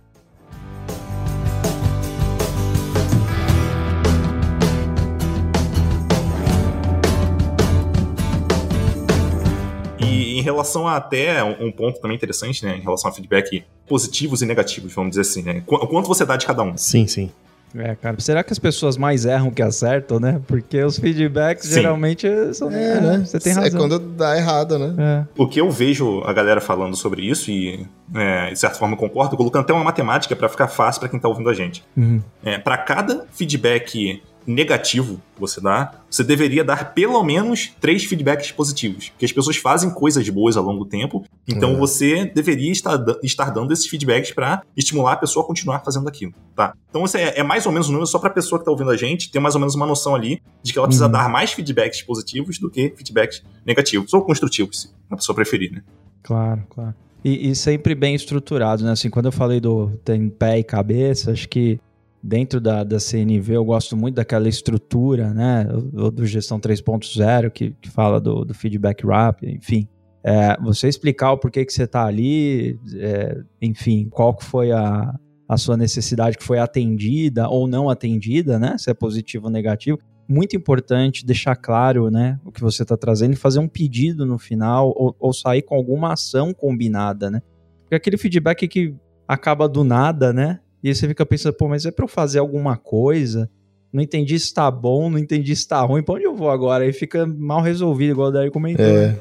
E 10.10 10.38
em 10.38 10.42
relação 10.42 10.86
a 10.86 10.96
até 10.96 11.42
um 11.42 11.70
ponto 11.70 12.00
também 12.00 12.16
interessante, 12.16 12.64
né? 12.64 12.76
Em 12.76 12.80
relação 12.80 13.10
a 13.10 13.12
feedback 13.12 13.64
positivos 13.88 14.42
e 14.42 14.46
negativos, 14.46 14.92
vamos 14.92 15.10
dizer 15.10 15.22
assim, 15.22 15.42
né? 15.42 15.62
Quanto 15.66 16.06
você 16.06 16.24
dá 16.24 16.36
de 16.36 16.46
cada 16.46 16.62
um? 16.62 16.76
Sim, 16.76 17.06
sim. 17.06 17.30
É, 17.74 17.94
cara, 17.94 18.18
será 18.18 18.42
que 18.42 18.52
as 18.52 18.58
pessoas 18.58 18.96
mais 18.96 19.24
erram 19.24 19.50
que 19.50 19.62
acertam, 19.62 20.18
né? 20.18 20.40
Porque 20.46 20.82
os 20.82 20.98
feedbacks 20.98 21.68
Sim. 21.68 21.74
geralmente 21.74 22.28
são. 22.52 22.70
É, 22.70 22.96
é, 22.96 23.00
né? 23.00 23.18
Você 23.24 23.38
tem 23.38 23.52
é 23.52 23.54
razão. 23.54 23.78
É 23.78 23.80
quando 23.80 23.98
dá 23.98 24.36
errado, 24.36 24.78
né? 24.78 24.94
É. 24.98 25.40
O 25.40 25.46
que 25.46 25.60
eu 25.60 25.70
vejo 25.70 26.22
a 26.24 26.32
galera 26.32 26.60
falando 26.60 26.96
sobre 26.96 27.22
isso, 27.22 27.50
e 27.50 27.86
é, 28.14 28.50
de 28.50 28.58
certa 28.58 28.76
forma 28.76 28.96
concordo, 28.96 29.36
colocando 29.36 29.62
até 29.62 29.72
uma 29.72 29.84
matemática 29.84 30.34
para 30.34 30.48
ficar 30.48 30.68
fácil 30.68 31.00
para 31.00 31.08
quem 31.08 31.20
tá 31.20 31.28
ouvindo 31.28 31.48
a 31.48 31.54
gente. 31.54 31.84
Uhum. 31.96 32.20
É, 32.42 32.58
para 32.58 32.76
cada 32.76 33.24
feedback 33.30 34.20
negativo 34.46 35.20
que 35.34 35.40
você 35.40 35.60
dá, 35.60 35.92
você 36.10 36.24
deveria 36.24 36.64
dar 36.64 36.92
pelo 36.94 37.22
menos 37.22 37.72
três 37.80 38.04
feedbacks 38.04 38.50
positivos. 38.52 39.10
Porque 39.10 39.24
as 39.24 39.32
pessoas 39.32 39.56
fazem 39.56 39.90
coisas 39.90 40.28
boas 40.28 40.56
ao 40.56 40.64
longo 40.64 40.84
do 40.84 40.90
tempo, 40.90 41.24
então 41.46 41.72
uhum. 41.72 41.78
você 41.78 42.24
deveria 42.24 42.72
estar, 42.72 42.98
estar 43.22 43.50
dando 43.50 43.72
esses 43.72 43.86
feedbacks 43.86 44.32
para 44.32 44.62
estimular 44.76 45.12
a 45.12 45.16
pessoa 45.16 45.44
a 45.44 45.46
continuar 45.46 45.80
fazendo 45.80 46.08
aquilo, 46.08 46.32
tá? 46.54 46.74
Então 46.88 47.00
você 47.02 47.18
é, 47.18 47.40
é 47.40 47.42
mais 47.42 47.66
ou 47.66 47.72
menos 47.72 47.88
um 47.88 47.92
número 47.92 48.06
só 48.06 48.18
para 48.18 48.30
a 48.30 48.32
pessoa 48.32 48.58
que 48.58 48.62
está 48.62 48.70
ouvindo 48.70 48.90
a 48.90 48.96
gente 48.96 49.30
ter 49.30 49.40
mais 49.40 49.54
ou 49.54 49.60
menos 49.60 49.74
uma 49.74 49.86
noção 49.86 50.14
ali 50.14 50.42
de 50.62 50.72
que 50.72 50.78
ela 50.78 50.88
precisa 50.88 51.06
uhum. 51.06 51.12
dar 51.12 51.28
mais 51.28 51.52
feedbacks 51.52 52.02
positivos 52.02 52.58
do 52.58 52.70
que 52.70 52.92
feedbacks 52.96 53.42
negativos 53.64 54.12
ou 54.12 54.22
construtivos, 54.22 54.82
se 54.82 54.90
a 55.10 55.16
pessoa 55.16 55.34
preferir, 55.34 55.72
né? 55.72 55.82
Claro, 56.22 56.62
claro. 56.68 56.94
E, 57.24 57.50
e, 57.50 57.54
sempre 57.54 57.94
bem 57.94 58.14
estruturado, 58.14 58.82
né? 58.82 58.92
Assim, 58.92 59.10
quando 59.10 59.26
eu 59.26 59.32
falei 59.32 59.60
do 59.60 59.90
tem 60.04 60.28
pé 60.28 60.58
e 60.58 60.64
cabeça, 60.64 61.32
acho 61.32 61.48
que 61.48 61.78
dentro 62.22 62.60
da, 62.60 62.84
da 62.84 63.00
CNV 63.00 63.56
eu 63.56 63.64
gosto 63.64 63.96
muito 63.96 64.16
daquela 64.16 64.48
estrutura, 64.48 65.32
né, 65.32 65.64
do, 65.64 66.26
Gestão 66.26 66.60
3.0, 66.60 67.50
que, 67.50 67.70
que 67.80 67.90
fala 67.90 68.20
do, 68.20 68.44
do 68.44 68.54
feedback 68.54 69.04
wrap, 69.04 69.42
enfim. 69.42 69.88
É, 70.22 70.56
você 70.60 70.86
explicar 70.86 71.32
o 71.32 71.38
porquê 71.38 71.64
que 71.64 71.72
você 71.72 71.84
está 71.84 72.04
ali, 72.04 72.78
é, 72.96 73.40
enfim, 73.62 74.06
qual 74.10 74.34
que 74.34 74.44
foi 74.44 74.70
a, 74.70 75.14
a 75.48 75.56
sua 75.56 75.76
necessidade 75.76 76.36
que 76.36 76.44
foi 76.44 76.58
atendida 76.58 77.48
ou 77.48 77.66
não 77.66 77.88
atendida, 77.88 78.58
né, 78.58 78.76
se 78.76 78.90
é 78.90 78.94
positivo 78.94 79.46
ou 79.46 79.50
negativo, 79.50 79.98
muito 80.28 80.54
importante 80.54 81.26
deixar 81.26 81.56
claro, 81.56 82.08
né, 82.08 82.38
o 82.44 82.52
que 82.52 82.60
você 82.60 82.84
está 82.84 82.96
trazendo 82.96 83.32
e 83.32 83.36
fazer 83.36 83.58
um 83.58 83.66
pedido 83.66 84.24
no 84.24 84.38
final 84.38 84.92
ou, 84.96 85.16
ou, 85.18 85.32
sair 85.32 85.62
com 85.62 85.74
alguma 85.74 86.12
ação 86.12 86.54
combinada, 86.54 87.28
né? 87.28 87.42
Porque 87.80 87.96
aquele 87.96 88.16
feedback 88.16 88.68
que 88.68 88.94
acaba 89.26 89.68
do 89.68 89.82
nada, 89.82 90.32
né? 90.32 90.60
E 90.82 90.88
aí 90.88 90.94
você 90.94 91.06
fica 91.06 91.24
pensando, 91.26 91.54
pô, 91.54 91.68
mas 91.68 91.84
é 91.84 91.90
para 91.90 92.04
eu 92.04 92.08
fazer 92.08 92.38
alguma 92.38 92.76
coisa? 92.76 93.50
Não 93.92 94.02
entendi 94.02 94.38
se 94.38 94.54
tá 94.54 94.70
bom, 94.70 95.10
não 95.10 95.18
entendi 95.18 95.54
se 95.54 95.66
tá 95.66 95.80
ruim, 95.82 96.02
pra 96.02 96.14
onde 96.14 96.24
eu 96.24 96.34
vou 96.34 96.50
agora? 96.50 96.84
Aí 96.84 96.92
fica 96.92 97.26
mal 97.26 97.60
resolvido, 97.60 98.12
igual 98.12 98.28
o 98.28 98.32
Dario 98.32 98.52
comentou. 98.52 98.84
É. 98.84 99.16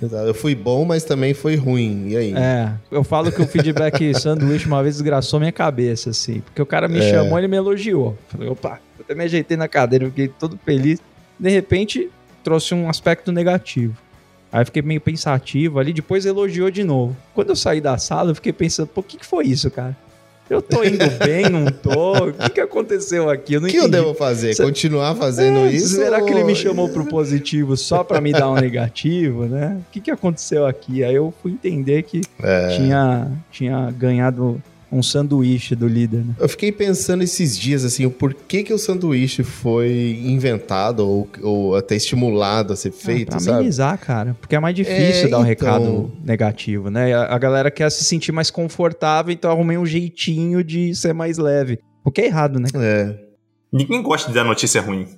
Eu 0.00 0.34
fui 0.34 0.54
bom, 0.54 0.84
mas 0.84 1.04
também 1.04 1.32
foi 1.34 1.56
ruim. 1.56 2.08
E 2.08 2.16
aí? 2.16 2.34
É, 2.34 2.72
eu 2.90 3.04
falo 3.04 3.30
que 3.30 3.40
o 3.40 3.46
feedback 3.46 4.12
sanduíche 4.18 4.66
uma 4.66 4.82
vez 4.82 4.96
desgraçou 4.96 5.38
minha 5.38 5.52
cabeça, 5.52 6.10
assim. 6.10 6.40
Porque 6.40 6.60
o 6.60 6.66
cara 6.66 6.88
me 6.88 6.98
é. 6.98 7.10
chamou 7.10 7.38
e 7.38 7.46
me 7.46 7.56
elogiou. 7.56 8.16
Falei, 8.28 8.48
opa, 8.48 8.80
eu 8.98 9.04
até 9.04 9.14
me 9.14 9.24
ajeitei 9.24 9.56
na 9.56 9.68
cadeira, 9.68 10.06
fiquei 10.06 10.28
todo 10.28 10.58
feliz. 10.64 11.00
De 11.38 11.48
repente, 11.48 12.10
trouxe 12.42 12.74
um 12.74 12.88
aspecto 12.88 13.30
negativo. 13.30 13.96
Aí 14.52 14.64
fiquei 14.64 14.82
meio 14.82 15.00
pensativo 15.00 15.78
ali, 15.78 15.92
depois 15.92 16.26
elogiou 16.26 16.70
de 16.70 16.84
novo. 16.84 17.16
Quando 17.34 17.50
eu 17.50 17.56
saí 17.56 17.80
da 17.80 17.96
sala, 17.98 18.30
eu 18.30 18.34
fiquei 18.34 18.52
pensando, 18.52 18.88
pô, 18.88 19.00
o 19.00 19.04
que, 19.04 19.16
que 19.16 19.26
foi 19.26 19.46
isso, 19.46 19.70
cara? 19.70 19.96
Eu 20.48 20.60
tô 20.60 20.84
indo 20.84 21.04
bem, 21.24 21.48
não 21.48 21.66
tô? 21.66 22.28
O 22.28 22.32
que, 22.32 22.50
que 22.50 22.60
aconteceu 22.60 23.30
aqui? 23.30 23.56
O 23.56 23.66
que 23.66 23.76
eu 23.76 23.88
devo 23.88 24.12
fazer? 24.12 24.54
Continuar 24.56 25.14
fazendo 25.14 25.60
é, 25.60 25.72
isso? 25.72 25.96
Será 25.96 26.18
ou... 26.18 26.26
que 26.26 26.32
ele 26.32 26.44
me 26.44 26.54
chamou 26.54 26.88
pro 26.88 27.06
positivo 27.06 27.76
só 27.76 28.04
para 28.04 28.20
me 28.20 28.30
dar 28.30 28.50
um 28.50 28.54
negativo, 28.54 29.46
né? 29.46 29.80
O 29.80 29.92
que, 29.92 30.00
que 30.00 30.10
aconteceu 30.10 30.66
aqui? 30.66 31.02
Aí 31.02 31.14
eu 31.14 31.32
fui 31.42 31.52
entender 31.52 32.02
que 32.02 32.20
é... 32.42 32.76
tinha, 32.76 33.30
tinha 33.50 33.90
ganhado 33.90 34.60
um 34.94 35.02
sanduíche 35.02 35.74
do 35.74 35.88
líder, 35.88 36.24
né? 36.24 36.34
Eu 36.38 36.48
fiquei 36.48 36.70
pensando 36.70 37.22
esses 37.22 37.58
dias, 37.58 37.84
assim, 37.84 38.06
o 38.06 38.10
porquê 38.10 38.62
que 38.62 38.72
o 38.72 38.78
sanduíche 38.78 39.42
foi 39.42 40.20
inventado 40.24 41.00
ou, 41.00 41.28
ou 41.42 41.76
até 41.76 41.96
estimulado 41.96 42.72
a 42.72 42.76
ser 42.76 42.90
ah, 42.90 42.92
feito, 42.92 43.28
ah, 43.28 43.32
pra 43.32 43.40
sabe? 43.40 43.56
amenizar, 43.58 43.98
cara. 43.98 44.36
Porque 44.40 44.54
é 44.54 44.60
mais 44.60 44.74
difícil 44.74 45.26
é, 45.26 45.28
dar 45.28 45.38
um 45.38 45.40
então... 45.40 45.42
recado 45.42 46.12
negativo, 46.24 46.90
né? 46.90 47.12
A, 47.12 47.34
a, 47.34 47.38
galera 47.38 47.70
quer 47.70 47.90
se 47.90 48.04
sentir 48.04 48.30
mais 48.30 48.50
confortável, 48.50 49.32
então 49.32 49.50
arrumei 49.50 49.76
um 49.76 49.86
jeitinho 49.86 50.62
de 50.62 50.94
ser 50.94 51.12
mais 51.12 51.38
leve. 51.38 51.80
O 52.04 52.10
que 52.10 52.20
é 52.20 52.26
errado, 52.26 52.60
né? 52.60 52.68
É. 52.76 53.18
Ninguém 53.72 54.02
gosta 54.02 54.28
de 54.28 54.34
dar 54.34 54.44
notícia 54.44 54.80
ruim. 54.80 55.08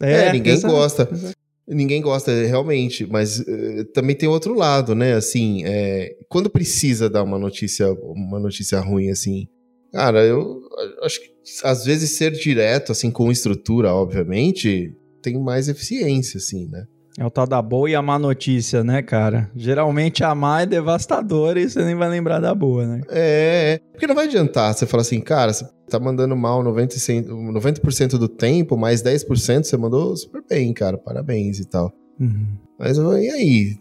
É, 0.00 0.26
é 0.26 0.32
ninguém 0.32 0.54
exato, 0.54 0.74
gosta. 0.74 1.08
Exato. 1.12 1.39
Ninguém 1.70 2.02
gosta 2.02 2.32
realmente, 2.44 3.06
mas 3.06 3.38
uh, 3.38 3.84
também 3.94 4.16
tem 4.16 4.28
outro 4.28 4.54
lado, 4.54 4.94
né? 4.94 5.14
Assim, 5.14 5.62
é, 5.64 6.16
quando 6.28 6.50
precisa 6.50 7.08
dar 7.08 7.22
uma 7.22 7.38
notícia, 7.38 7.92
uma 7.92 8.40
notícia 8.40 8.80
ruim, 8.80 9.08
assim, 9.08 9.46
cara, 9.92 10.24
eu 10.24 10.60
acho 11.02 11.20
que 11.20 11.30
às 11.62 11.84
vezes 11.84 12.16
ser 12.16 12.32
direto, 12.32 12.90
assim, 12.92 13.10
com 13.10 13.30
estrutura, 13.30 13.94
obviamente, 13.94 14.94
tem 15.22 15.38
mais 15.38 15.68
eficiência, 15.68 16.38
assim, 16.38 16.68
né? 16.68 16.84
É 17.18 17.24
o 17.24 17.30
tal 17.30 17.46
da 17.46 17.60
boa 17.60 17.90
e 17.90 17.94
a 17.94 18.02
má 18.02 18.18
notícia, 18.18 18.84
né, 18.84 19.02
cara? 19.02 19.50
Geralmente 19.54 20.22
a 20.22 20.34
má 20.34 20.62
é 20.62 20.66
devastadora 20.66 21.60
e 21.60 21.68
você 21.68 21.84
nem 21.84 21.94
vai 21.94 22.08
lembrar 22.08 22.38
da 22.38 22.54
boa, 22.54 22.86
né? 22.86 23.00
É, 23.08 23.74
é. 23.74 23.90
porque 23.90 24.06
não 24.06 24.14
vai 24.14 24.26
adiantar 24.26 24.72
você 24.72 24.86
falar 24.86 25.02
assim, 25.02 25.20
cara, 25.20 25.52
você 25.52 25.66
tá 25.88 25.98
mandando 25.98 26.36
mal 26.36 26.62
90%, 26.62 27.26
90 27.26 28.18
do 28.18 28.28
tempo, 28.28 28.76
mais 28.76 29.02
10% 29.02 29.64
você 29.64 29.76
mandou 29.76 30.16
super 30.16 30.42
bem, 30.48 30.72
cara, 30.72 30.96
parabéns 30.96 31.58
e 31.58 31.68
tal. 31.68 31.92
Uhum. 32.18 32.46
Mas 32.78 32.96
e 32.96 33.30
aí? 33.30 33.76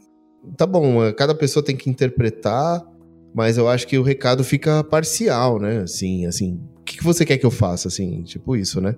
Tá 0.58 0.66
bom, 0.66 1.04
é, 1.04 1.14
cada 1.14 1.36
pessoa 1.36 1.64
tem 1.64 1.76
que 1.76 1.90
interpretar, 1.90 2.84
mas 3.34 3.58
eu 3.58 3.68
acho 3.68 3.86
que 3.86 3.98
o 3.98 4.04
recado 4.04 4.44
fica 4.44 4.84
parcial, 4.84 5.60
né? 5.60 5.80
Assim, 5.80 6.26
assim, 6.26 6.60
o 6.80 6.84
que, 6.84 6.98
que 6.98 7.04
você 7.04 7.26
quer 7.26 7.38
que 7.38 7.46
eu 7.46 7.52
faça, 7.52 7.88
assim, 7.88 8.24
tipo 8.24 8.56
isso, 8.56 8.82
né? 8.82 8.96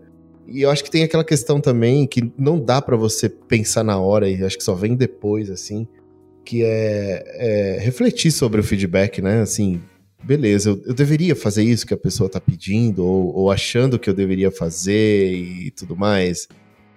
E 0.47 0.61
eu 0.61 0.69
acho 0.69 0.83
que 0.83 0.91
tem 0.91 1.03
aquela 1.03 1.23
questão 1.23 1.61
também 1.61 2.05
que 2.05 2.31
não 2.37 2.59
dá 2.59 2.81
para 2.81 2.97
você 2.97 3.29
pensar 3.29 3.83
na 3.83 3.99
hora 3.99 4.29
e 4.29 4.43
acho 4.43 4.57
que 4.57 4.63
só 4.63 4.73
vem 4.73 4.95
depois, 4.95 5.49
assim, 5.49 5.87
que 6.43 6.63
é, 6.63 7.23
é 7.77 7.79
refletir 7.79 8.31
sobre 8.31 8.59
o 8.59 8.63
feedback, 8.63 9.21
né? 9.21 9.41
Assim, 9.41 9.81
beleza, 10.23 10.71
eu, 10.71 10.81
eu, 10.87 10.93
deveria 10.93 11.35
fazer 11.35 11.63
isso 11.63 11.85
que 11.85 11.93
a 11.93 11.97
pessoa 11.97 12.29
tá 12.29 12.39
pedindo, 12.39 13.05
ou, 13.05 13.35
ou, 13.35 13.51
achando 13.51 13.97
que 13.97 14.09
eu 14.09 14.13
deveria 14.13 14.51
fazer 14.51 15.33
e 15.33 15.71
tudo 15.71 15.95
mais, 15.95 16.47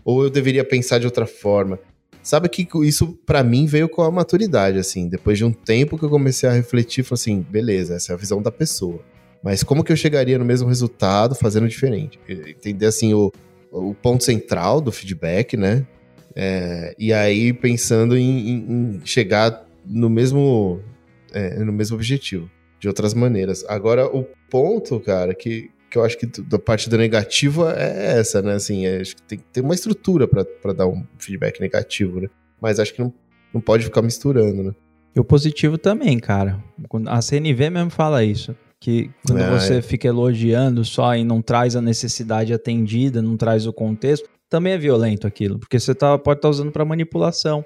ou 0.04 0.24
eu 0.24 0.30
deveria 0.30 0.64
pensar 0.64 0.98
de 0.98 1.06
outra 1.06 1.26
forma. 1.26 1.78
Sabe 2.22 2.48
que 2.48 2.66
isso 2.82 3.18
para 3.26 3.44
mim 3.44 3.66
veio 3.66 3.88
com 3.88 4.02
a 4.02 4.10
maturidade, 4.10 4.78
assim, 4.78 5.08
depois 5.08 5.36
de 5.36 5.44
um 5.44 5.52
tempo 5.52 5.98
que 5.98 6.04
eu 6.04 6.10
comecei 6.10 6.48
a 6.48 6.52
refletir, 6.52 7.04
falei 7.04 7.20
assim, 7.20 7.46
beleza, 7.48 7.94
essa 7.94 8.12
é 8.12 8.14
a 8.14 8.18
visão 8.18 8.40
da 8.40 8.50
pessoa. 8.50 9.00
Mas 9.44 9.62
como 9.62 9.84
que 9.84 9.92
eu 9.92 9.96
chegaria 9.96 10.38
no 10.38 10.44
mesmo 10.44 10.66
resultado 10.66 11.34
fazendo 11.34 11.68
diferente? 11.68 12.18
Entender 12.26 12.86
assim 12.86 13.12
o, 13.12 13.30
o 13.70 13.92
ponto 13.94 14.24
central 14.24 14.80
do 14.80 14.90
feedback, 14.90 15.54
né? 15.54 15.86
É, 16.34 16.94
e 16.98 17.12
aí 17.12 17.52
pensando 17.52 18.16
em, 18.16 18.48
em, 18.48 19.00
chegar 19.04 19.68
no 19.84 20.08
mesmo, 20.08 20.80
é, 21.30 21.58
no 21.58 21.72
mesmo 21.72 21.94
objetivo, 21.94 22.50
de 22.80 22.88
outras 22.88 23.12
maneiras. 23.12 23.62
Agora, 23.68 24.06
o 24.06 24.24
ponto, 24.48 24.98
cara, 24.98 25.34
que, 25.34 25.70
que 25.90 25.98
eu 25.98 26.04
acho 26.04 26.16
que 26.16 26.26
da 26.40 26.58
parte 26.58 26.88
da 26.88 26.96
negativa 26.96 27.74
é 27.76 28.18
essa, 28.18 28.40
né? 28.40 28.54
Assim, 28.54 28.86
é, 28.86 29.02
acho 29.02 29.14
que 29.14 29.22
tem 29.24 29.38
que 29.38 29.44
ter 29.52 29.60
uma 29.60 29.74
estrutura 29.74 30.26
para 30.26 30.72
dar 30.72 30.86
um 30.86 31.04
feedback 31.18 31.60
negativo, 31.60 32.18
né? 32.18 32.28
Mas 32.58 32.80
acho 32.80 32.94
que 32.94 33.02
não, 33.02 33.12
não 33.52 33.60
pode 33.60 33.84
ficar 33.84 34.00
misturando, 34.00 34.62
né? 34.62 34.74
E 35.14 35.20
o 35.20 35.24
positivo 35.24 35.76
também, 35.76 36.18
cara. 36.18 36.64
A 37.06 37.20
CNV 37.20 37.68
mesmo 37.68 37.90
fala 37.90 38.24
isso 38.24 38.56
que 38.84 39.10
quando 39.26 39.40
é, 39.40 39.50
você 39.50 39.76
é. 39.76 39.82
fica 39.82 40.06
elogiando 40.06 40.84
só 40.84 41.16
e 41.16 41.24
não 41.24 41.40
traz 41.40 41.74
a 41.74 41.80
necessidade 41.80 42.52
atendida, 42.52 43.22
não 43.22 43.34
traz 43.34 43.66
o 43.66 43.72
contexto, 43.72 44.28
também 44.50 44.74
é 44.74 44.78
violento 44.78 45.26
aquilo, 45.26 45.58
porque 45.58 45.80
você 45.80 45.94
tá, 45.94 46.18
pode 46.18 46.36
estar 46.36 46.48
tá 46.48 46.50
usando 46.50 46.70
para 46.70 46.84
manipulação. 46.84 47.64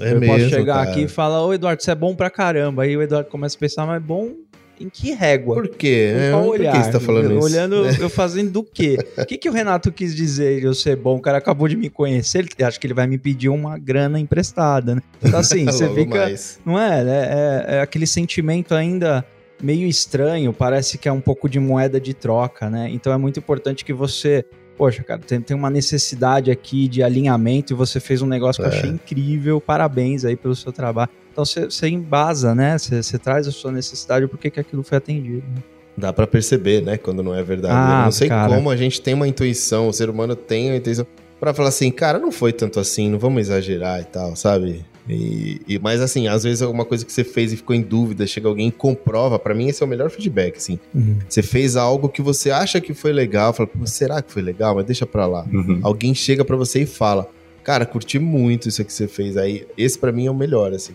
É 0.00 0.12
eu 0.12 0.20
mesmo, 0.20 0.36
posso 0.36 0.48
chegar 0.50 0.74
cara. 0.76 0.90
aqui 0.90 1.00
e 1.02 1.08
falar, 1.08 1.44
ô 1.44 1.52
Eduardo, 1.52 1.82
você 1.82 1.90
é 1.90 1.94
bom 1.96 2.14
pra 2.14 2.30
caramba. 2.30 2.84
Aí 2.84 2.96
o 2.96 3.02
Eduardo 3.02 3.28
começa 3.28 3.56
a 3.56 3.58
pensar, 3.58 3.84
mas 3.84 3.96
é 3.96 4.00
bom 4.00 4.30
em 4.78 4.88
que 4.88 5.10
régua? 5.10 5.56
Por 5.56 5.68
quê? 5.68 6.14
É, 6.16 6.30
qual 6.30 6.46
olhar? 6.46 6.70
Por 6.70 6.78
que 6.78 6.84
você 6.84 6.92
tá 6.92 7.00
falando 7.00 7.32
isso? 7.32 7.44
Olhando, 7.44 7.74
eu 8.00 8.08
fazendo 8.08 8.52
do 8.52 8.62
quê? 8.62 8.96
O 9.18 9.26
que, 9.26 9.36
que 9.36 9.48
o 9.48 9.52
Renato 9.52 9.90
quis 9.90 10.14
dizer 10.14 10.62
eu 10.62 10.74
ser 10.74 10.94
bom? 10.94 11.16
O 11.16 11.20
cara 11.20 11.38
acabou 11.38 11.66
de 11.66 11.76
me 11.76 11.90
conhecer, 11.90 12.38
ele, 12.38 12.64
acho 12.64 12.78
que 12.78 12.86
ele 12.86 12.94
vai 12.94 13.08
me 13.08 13.18
pedir 13.18 13.48
uma 13.48 13.76
grana 13.76 14.20
emprestada, 14.20 14.94
né? 14.94 15.02
Então 15.20 15.40
assim, 15.40 15.64
você 15.66 15.92
fica... 15.92 16.18
Mais. 16.18 16.60
Não 16.64 16.78
é, 16.78 17.00
é, 17.00 17.74
é, 17.74 17.74
é 17.78 17.80
aquele 17.80 18.06
sentimento 18.06 18.76
ainda 18.76 19.26
meio 19.62 19.86
estranho, 19.86 20.52
parece 20.52 20.98
que 20.98 21.08
é 21.08 21.12
um 21.12 21.20
pouco 21.20 21.48
de 21.48 21.60
moeda 21.60 22.00
de 22.00 22.12
troca, 22.12 22.68
né? 22.68 22.90
Então 22.90 23.12
é 23.12 23.16
muito 23.16 23.38
importante 23.38 23.84
que 23.84 23.92
você, 23.92 24.44
poxa, 24.76 25.02
cara, 25.02 25.20
tem, 25.20 25.40
tem 25.40 25.56
uma 25.56 25.70
necessidade 25.70 26.50
aqui 26.50 26.88
de 26.88 27.02
alinhamento 27.02 27.72
e 27.72 27.76
você 27.76 28.00
fez 28.00 28.20
um 28.20 28.26
negócio 28.26 28.60
é. 28.60 28.68
que 28.68 28.74
eu 28.74 28.78
achei 28.78 28.90
é. 28.90 28.92
incrível, 28.94 29.60
parabéns 29.60 30.24
aí 30.24 30.36
pelo 30.36 30.56
seu 30.56 30.72
trabalho. 30.72 31.10
Então 31.32 31.44
você, 31.44 31.88
embasa, 31.88 32.54
né? 32.54 32.76
Você, 32.76 33.18
traz 33.18 33.46
a 33.46 33.52
sua 33.52 33.72
necessidade, 33.72 34.26
por 34.26 34.38
que 34.38 34.60
aquilo 34.60 34.82
foi 34.82 34.98
atendido. 34.98 35.46
Né? 35.54 35.62
Dá 35.96 36.12
para 36.12 36.26
perceber, 36.26 36.82
né, 36.82 36.96
quando 36.96 37.22
não 37.22 37.34
é 37.34 37.42
verdade. 37.42 37.74
Ah, 37.74 38.00
eu 38.00 38.04
não 38.04 38.12
sei 38.12 38.28
cara. 38.28 38.54
como 38.54 38.70
a 38.70 38.76
gente 38.76 39.00
tem 39.00 39.14
uma 39.14 39.28
intuição, 39.28 39.88
o 39.88 39.92
ser 39.92 40.10
humano 40.10 40.34
tem 40.34 40.70
uma 40.70 40.76
intuição 40.76 41.06
para 41.38 41.52
falar 41.52 41.68
assim, 41.68 41.90
cara, 41.90 42.18
não 42.18 42.32
foi 42.32 42.52
tanto 42.52 42.80
assim, 42.80 43.10
não 43.10 43.18
vamos 43.18 43.42
exagerar 43.42 44.00
e 44.00 44.04
tal, 44.04 44.34
sabe? 44.36 44.84
E, 45.08 45.60
e, 45.66 45.78
mas 45.78 46.00
assim, 46.00 46.28
às 46.28 46.44
vezes 46.44 46.62
alguma 46.62 46.84
coisa 46.84 47.04
que 47.04 47.12
você 47.12 47.24
fez 47.24 47.52
e 47.52 47.56
ficou 47.56 47.74
em 47.74 47.82
dúvida, 47.82 48.26
chega 48.26 48.48
alguém 48.48 48.68
e 48.68 48.72
comprova. 48.72 49.38
Para 49.38 49.54
mim, 49.54 49.68
esse 49.68 49.82
é 49.82 49.86
o 49.86 49.88
melhor 49.88 50.10
feedback, 50.10 50.56
assim. 50.56 50.78
Uhum. 50.94 51.18
Você 51.28 51.42
fez 51.42 51.76
algo 51.76 52.08
que 52.08 52.22
você 52.22 52.50
acha 52.50 52.80
que 52.80 52.94
foi 52.94 53.12
legal, 53.12 53.52
fala, 53.52 53.68
será 53.84 54.22
que 54.22 54.32
foi 54.32 54.42
legal? 54.42 54.74
Mas 54.74 54.86
deixa 54.86 55.06
pra 55.06 55.26
lá. 55.26 55.44
Uhum. 55.52 55.80
Alguém 55.82 56.14
chega 56.14 56.44
para 56.44 56.56
você 56.56 56.82
e 56.82 56.86
fala, 56.86 57.28
cara, 57.64 57.84
curti 57.84 58.18
muito 58.18 58.68
isso 58.68 58.84
que 58.84 58.92
você 58.92 59.08
fez. 59.08 59.36
Aí, 59.36 59.66
esse 59.76 59.98
para 59.98 60.12
mim 60.12 60.26
é 60.26 60.30
o 60.30 60.34
melhor, 60.34 60.72
assim. 60.72 60.94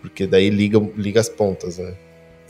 Porque 0.00 0.26
daí 0.26 0.50
liga, 0.50 0.78
liga 0.96 1.20
as 1.20 1.28
pontas, 1.28 1.78
né? 1.78 1.94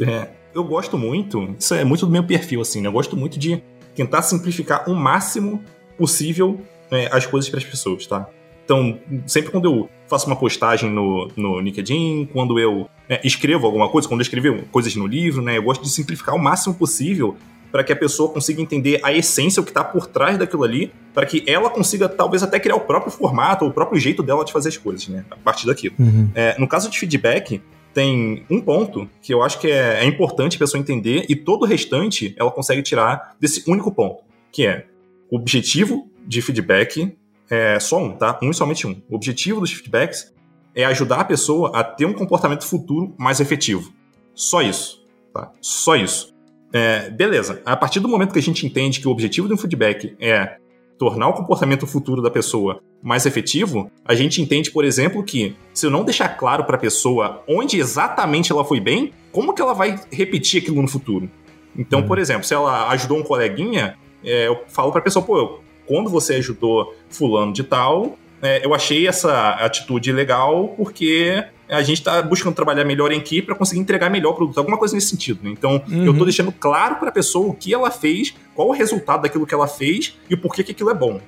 É, 0.01 0.29
eu 0.55 0.65
gosto 0.65 0.99
muito, 0.99 1.55
isso 1.59 1.75
é 1.75 1.85
muito 1.85 2.07
do 2.07 2.13
meu 2.13 2.25
perfil, 2.25 2.61
assim, 2.61 2.81
né? 2.81 2.89
Eu 2.89 2.93
gosto 2.93 3.17
muito 3.17 3.39
de 3.39 3.63
tentar 3.95 4.23
simplificar 4.23 4.89
o 4.89 4.95
máximo 4.95 5.63
possível 5.97 6.61
né, 6.91 7.09
as 7.11 7.27
coisas 7.27 7.49
para 7.49 7.59
as 7.59 7.65
pessoas, 7.65 8.07
tá? 8.07 8.29
Então, 8.65 8.99
sempre 9.27 9.51
quando 9.51 9.67
eu 9.67 9.91
faço 10.09 10.27
uma 10.27 10.37
postagem 10.37 10.91
no, 10.91 11.31
no 11.37 11.61
LinkedIn, 11.61 12.29
quando 12.33 12.59
eu 12.59 12.89
né, 13.09 13.21
escrevo 13.23 13.67
alguma 13.67 13.89
coisa, 13.89 14.09
quando 14.09 14.21
eu 14.21 14.25
escrevo 14.25 14.63
coisas 14.73 14.95
no 14.97 15.07
livro, 15.07 15.43
né, 15.43 15.59
eu 15.59 15.63
gosto 15.63 15.83
de 15.83 15.91
simplificar 15.91 16.35
o 16.35 16.39
máximo 16.39 16.75
possível 16.75 17.37
para 17.71 17.83
que 17.83 17.93
a 17.93 17.97
pessoa 17.97 18.33
consiga 18.33 18.63
entender 18.63 19.01
a 19.03 19.13
essência, 19.13 19.61
o 19.61 19.65
que 19.65 19.71
está 19.71 19.83
por 19.83 20.07
trás 20.07 20.39
daquilo 20.39 20.63
ali, 20.63 20.93
para 21.13 21.27
que 21.27 21.43
ela 21.45 21.69
consiga 21.69 22.09
talvez 22.09 22.43
até 22.43 22.61
criar 22.61 22.77
o 22.77 22.81
próprio 22.81 23.11
formato, 23.11 23.65
ou 23.65 23.71
o 23.71 23.75
próprio 23.75 23.99
jeito 23.99 24.23
dela 24.23 24.45
de 24.45 24.53
fazer 24.53 24.69
as 24.69 24.77
coisas, 24.77 25.09
né, 25.09 25.25
a 25.31 25.37
partir 25.37 25.67
daquilo. 25.67 25.95
Uhum. 25.99 26.31
É, 26.35 26.57
no 26.59 26.69
caso 26.69 26.89
de 26.89 26.99
feedback, 26.99 27.61
tem 27.93 28.45
um 28.49 28.61
ponto 28.61 29.09
que 29.21 29.35
eu 29.35 29.43
acho 29.43 29.59
que 29.59 29.69
é, 29.69 30.01
é 30.03 30.05
importante 30.05 30.57
a 30.57 30.59
pessoa 30.59 30.81
entender 30.81 31.27
e 31.29 31.35
todo 31.35 31.63
o 31.63 31.67
restante 31.67 32.35
ela 32.37 32.51
consegue 32.51 32.83
tirar 32.83 33.35
desse 33.41 33.69
único 33.69 33.91
ponto, 33.91 34.23
que 34.53 34.67
é 34.67 34.87
o 35.31 35.37
objetivo 35.37 36.09
de 36.27 36.41
feedback 36.41 37.17
é 37.51 37.79
só 37.79 38.03
um, 38.03 38.13
tá? 38.13 38.39
Um 38.43 38.51
e 38.51 38.55
somente 38.55 38.87
um. 38.87 39.01
O 39.09 39.17
objetivo 39.17 39.61
dos 39.61 39.73
feedbacks 39.73 40.33
é 40.75 40.85
ajudar 40.85 41.21
a 41.21 41.25
pessoa 41.25 41.71
a 41.75 41.85
ter 41.85 42.07
um 42.07 42.13
comportamento 42.13 42.65
futuro 42.65 43.15
mais 43.19 43.41
efetivo. 43.41 43.93
Só 44.35 44.61
isso, 44.63 45.07
tá? 45.33 45.53
Só 45.61 45.95
isso. 45.95 46.35
É, 46.73 47.09
beleza. 47.11 47.63
A 47.65 47.77
partir 47.77 48.01
do 48.01 48.09
momento 48.09 48.33
que 48.33 48.39
a 48.39 48.43
gente 48.43 48.67
entende 48.67 49.01
que 49.01 49.07
o 49.07 49.11
objetivo 49.11 49.47
de 49.47 49.55
um 49.55 49.57
feedback 49.57 50.17
é 50.19 50.57
tornar 50.99 51.29
o 51.29 51.33
comportamento 51.33 51.87
futuro 51.87 52.23
da 52.23 52.31
pessoa 52.31 52.81
mais 53.03 53.27
efetivo, 53.27 53.91
a 54.05 54.15
gente 54.15 54.41
entende, 54.41 54.71
por 54.71 54.85
exemplo, 54.85 55.23
que 55.23 55.55
se 55.73 55.87
eu 55.87 55.91
não 55.91 56.05
deixar 56.05 56.29
claro 56.31 56.65
para 56.65 56.77
a 56.77 56.79
pessoa 56.79 57.43
onde 57.49 57.79
exatamente 57.79 58.51
ela 58.51 58.65
foi 58.65 58.81
bem, 58.81 59.13
como 59.31 59.53
que 59.53 59.61
ela 59.61 59.75
vai 59.75 60.01
repetir 60.11 60.63
aquilo 60.63 60.81
no 60.81 60.89
futuro? 60.89 61.31
Então, 61.77 62.01
uhum. 62.01 62.07
por 62.07 62.19
exemplo, 62.19 62.45
se 62.45 62.55
ela 62.55 62.89
ajudou 62.91 63.19
um 63.19 63.23
coleguinha, 63.23 63.97
é, 64.25 64.47
eu 64.47 64.63
falo 64.69 64.91
para 64.91 65.01
a 65.01 65.05
pessoa, 65.05 65.25
pô, 65.25 65.61
quando 65.87 66.11
você 66.11 66.35
ajudou 66.35 66.95
fulano 67.09 67.53
de 67.53 67.63
tal, 67.63 68.17
é, 68.43 68.65
eu 68.65 68.75
achei 68.75 69.07
essa 69.09 69.51
atitude 69.51 70.13
legal 70.13 70.69
porque 70.77 71.45
a 71.69 71.83
gente 71.83 71.99
está 71.99 72.21
buscando 72.21 72.55
trabalhar 72.55 72.85
melhor 72.85 73.11
em 73.11 73.17
equipe 73.17 73.47
para 73.47 73.55
conseguir 73.55 73.81
entregar 73.81 74.11
melhor 74.11 74.33
o 74.33 74.35
produto, 74.35 74.59
alguma 74.59 74.77
coisa 74.77 74.95
nesse 74.95 75.09
sentido. 75.09 75.41
Né? 75.43 75.51
Então, 75.51 75.83
uhum. 75.89 76.05
eu 76.05 76.11
estou 76.11 76.27
deixando 76.27 76.53
claro 76.53 76.97
para 76.97 77.09
a 77.09 77.13
pessoa 77.13 77.49
o 77.49 77.55
que 77.55 77.73
ela 77.73 77.91
fez, 77.91 78.35
qual 78.55 78.69
o 78.69 78.73
resultado 78.73 79.23
daquilo 79.23 79.47
que 79.47 79.55
ela 79.55 79.67
fez 79.67 80.17
e 80.29 80.35
o 80.35 80.39
porquê 80.39 80.63
que 80.63 80.73
aquilo 80.73 80.91
é 80.91 80.95
bom. 80.95 81.21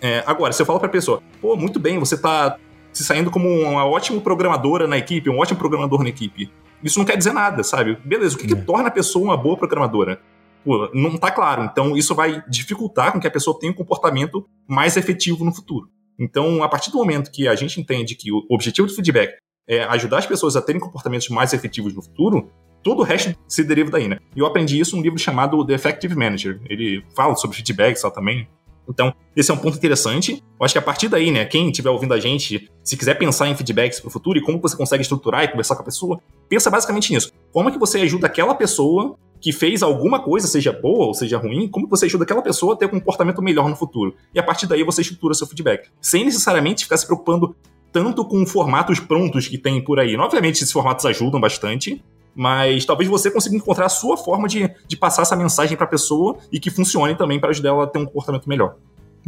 É, 0.00 0.22
agora, 0.26 0.52
se 0.52 0.62
eu 0.62 0.66
falo 0.66 0.78
para 0.78 0.88
a 0.88 0.90
pessoa, 0.90 1.22
pô, 1.40 1.56
muito 1.56 1.78
bem, 1.78 1.98
você 1.98 2.14
está 2.14 2.56
se 2.92 3.04
saindo 3.04 3.30
como 3.30 3.48
uma 3.48 3.86
ótima 3.86 4.20
programadora 4.20 4.86
na 4.86 4.98
equipe, 4.98 5.30
um 5.30 5.38
ótimo 5.38 5.58
programador 5.58 6.02
na 6.02 6.08
equipe. 6.08 6.50
Isso 6.82 6.98
não 6.98 7.06
quer 7.06 7.16
dizer 7.16 7.32
nada, 7.32 7.62
sabe? 7.62 7.96
Beleza, 8.04 8.34
o 8.34 8.38
que, 8.38 8.46
que 8.46 8.54
é. 8.54 8.56
torna 8.56 8.88
a 8.88 8.90
pessoa 8.90 9.24
uma 9.24 9.36
boa 9.36 9.56
programadora? 9.56 10.20
Pô, 10.64 10.90
não 10.94 11.14
está 11.14 11.30
claro. 11.30 11.64
Então, 11.64 11.96
isso 11.96 12.14
vai 12.14 12.42
dificultar 12.48 13.12
com 13.12 13.20
que 13.20 13.26
a 13.26 13.30
pessoa 13.30 13.58
tenha 13.58 13.72
um 13.72 13.76
comportamento 13.76 14.46
mais 14.68 14.96
efetivo 14.96 15.44
no 15.44 15.52
futuro. 15.52 15.88
Então, 16.18 16.62
a 16.62 16.68
partir 16.68 16.90
do 16.90 16.98
momento 16.98 17.30
que 17.30 17.48
a 17.48 17.54
gente 17.54 17.80
entende 17.80 18.14
que 18.14 18.30
o 18.30 18.44
objetivo 18.50 18.86
do 18.86 18.94
feedback 18.94 19.34
é, 19.68 19.82
ajudar 19.84 20.18
as 20.18 20.26
pessoas 20.26 20.56
a 20.56 20.62
terem 20.62 20.80
comportamentos 20.80 21.28
mais 21.28 21.52
efetivos 21.52 21.94
no 21.94 22.02
futuro, 22.02 22.50
todo 22.82 23.00
o 23.00 23.02
resto 23.02 23.34
se 23.48 23.64
deriva 23.64 23.90
daí, 23.90 24.08
né? 24.08 24.18
E 24.34 24.40
eu 24.40 24.46
aprendi 24.46 24.78
isso 24.78 24.96
num 24.96 25.02
livro 25.02 25.18
chamado 25.18 25.64
The 25.64 25.74
Effective 25.74 26.14
Manager. 26.14 26.60
Ele 26.68 27.04
fala 27.14 27.34
sobre 27.36 27.56
feedback 27.56 27.96
só 27.96 28.10
também. 28.10 28.48
Então, 28.88 29.14
esse 29.36 29.50
é 29.50 29.54
um 29.54 29.58
ponto 29.58 29.76
interessante. 29.76 30.42
Eu 30.58 30.64
acho 30.64 30.74
que 30.74 30.78
a 30.78 30.82
partir 30.82 31.08
daí, 31.08 31.30
né, 31.30 31.44
quem 31.44 31.70
estiver 31.70 31.90
ouvindo 31.90 32.12
a 32.12 32.20
gente, 32.20 32.68
se 32.82 32.96
quiser 32.96 33.14
pensar 33.14 33.48
em 33.48 33.54
feedbacks 33.54 34.00
para 34.00 34.08
o 34.08 34.10
futuro 34.10 34.38
e 34.38 34.42
como 34.42 34.60
você 34.60 34.76
consegue 34.76 35.02
estruturar 35.02 35.44
e 35.44 35.48
conversar 35.48 35.76
com 35.76 35.82
a 35.82 35.84
pessoa, 35.84 36.20
pensa 36.48 36.68
basicamente 36.68 37.12
nisso. 37.12 37.32
Como 37.52 37.68
é 37.68 37.72
que 37.72 37.78
você 37.78 38.00
ajuda 38.00 38.26
aquela 38.26 38.54
pessoa 38.54 39.16
que 39.42 39.52
fez 39.52 39.82
alguma 39.82 40.20
coisa, 40.20 40.46
seja 40.46 40.72
boa 40.72 41.06
ou 41.06 41.14
seja 41.14 41.36
ruim, 41.36 41.66
como 41.66 41.88
você 41.88 42.06
ajuda 42.06 42.22
aquela 42.22 42.40
pessoa 42.40 42.74
a 42.74 42.76
ter 42.76 42.86
um 42.86 42.90
comportamento 42.90 43.42
melhor 43.42 43.68
no 43.68 43.74
futuro? 43.74 44.14
E 44.32 44.38
a 44.38 44.42
partir 44.42 44.68
daí 44.68 44.84
você 44.84 45.00
estrutura 45.00 45.34
seu 45.34 45.48
feedback. 45.48 45.88
Sem 46.00 46.24
necessariamente 46.24 46.84
ficar 46.84 46.96
se 46.96 47.04
preocupando 47.04 47.56
tanto 47.90 48.24
com 48.24 48.46
formatos 48.46 49.00
prontos 49.00 49.48
que 49.48 49.58
tem 49.58 49.82
por 49.82 49.98
aí. 49.98 50.16
Obviamente, 50.16 50.54
esses 50.54 50.70
formatos 50.70 51.04
ajudam 51.04 51.40
bastante, 51.40 52.02
mas 52.32 52.84
talvez 52.84 53.10
você 53.10 53.32
consiga 53.32 53.56
encontrar 53.56 53.86
a 53.86 53.88
sua 53.88 54.16
forma 54.16 54.46
de, 54.46 54.70
de 54.86 54.96
passar 54.96 55.22
essa 55.22 55.34
mensagem 55.34 55.76
para 55.76 55.86
a 55.86 55.90
pessoa 55.90 56.38
e 56.50 56.60
que 56.60 56.70
funcione 56.70 57.16
também 57.16 57.40
para 57.40 57.50
ajudar 57.50 57.70
ela 57.70 57.84
a 57.84 57.86
ter 57.88 57.98
um 57.98 58.06
comportamento 58.06 58.48
melhor. 58.48 58.76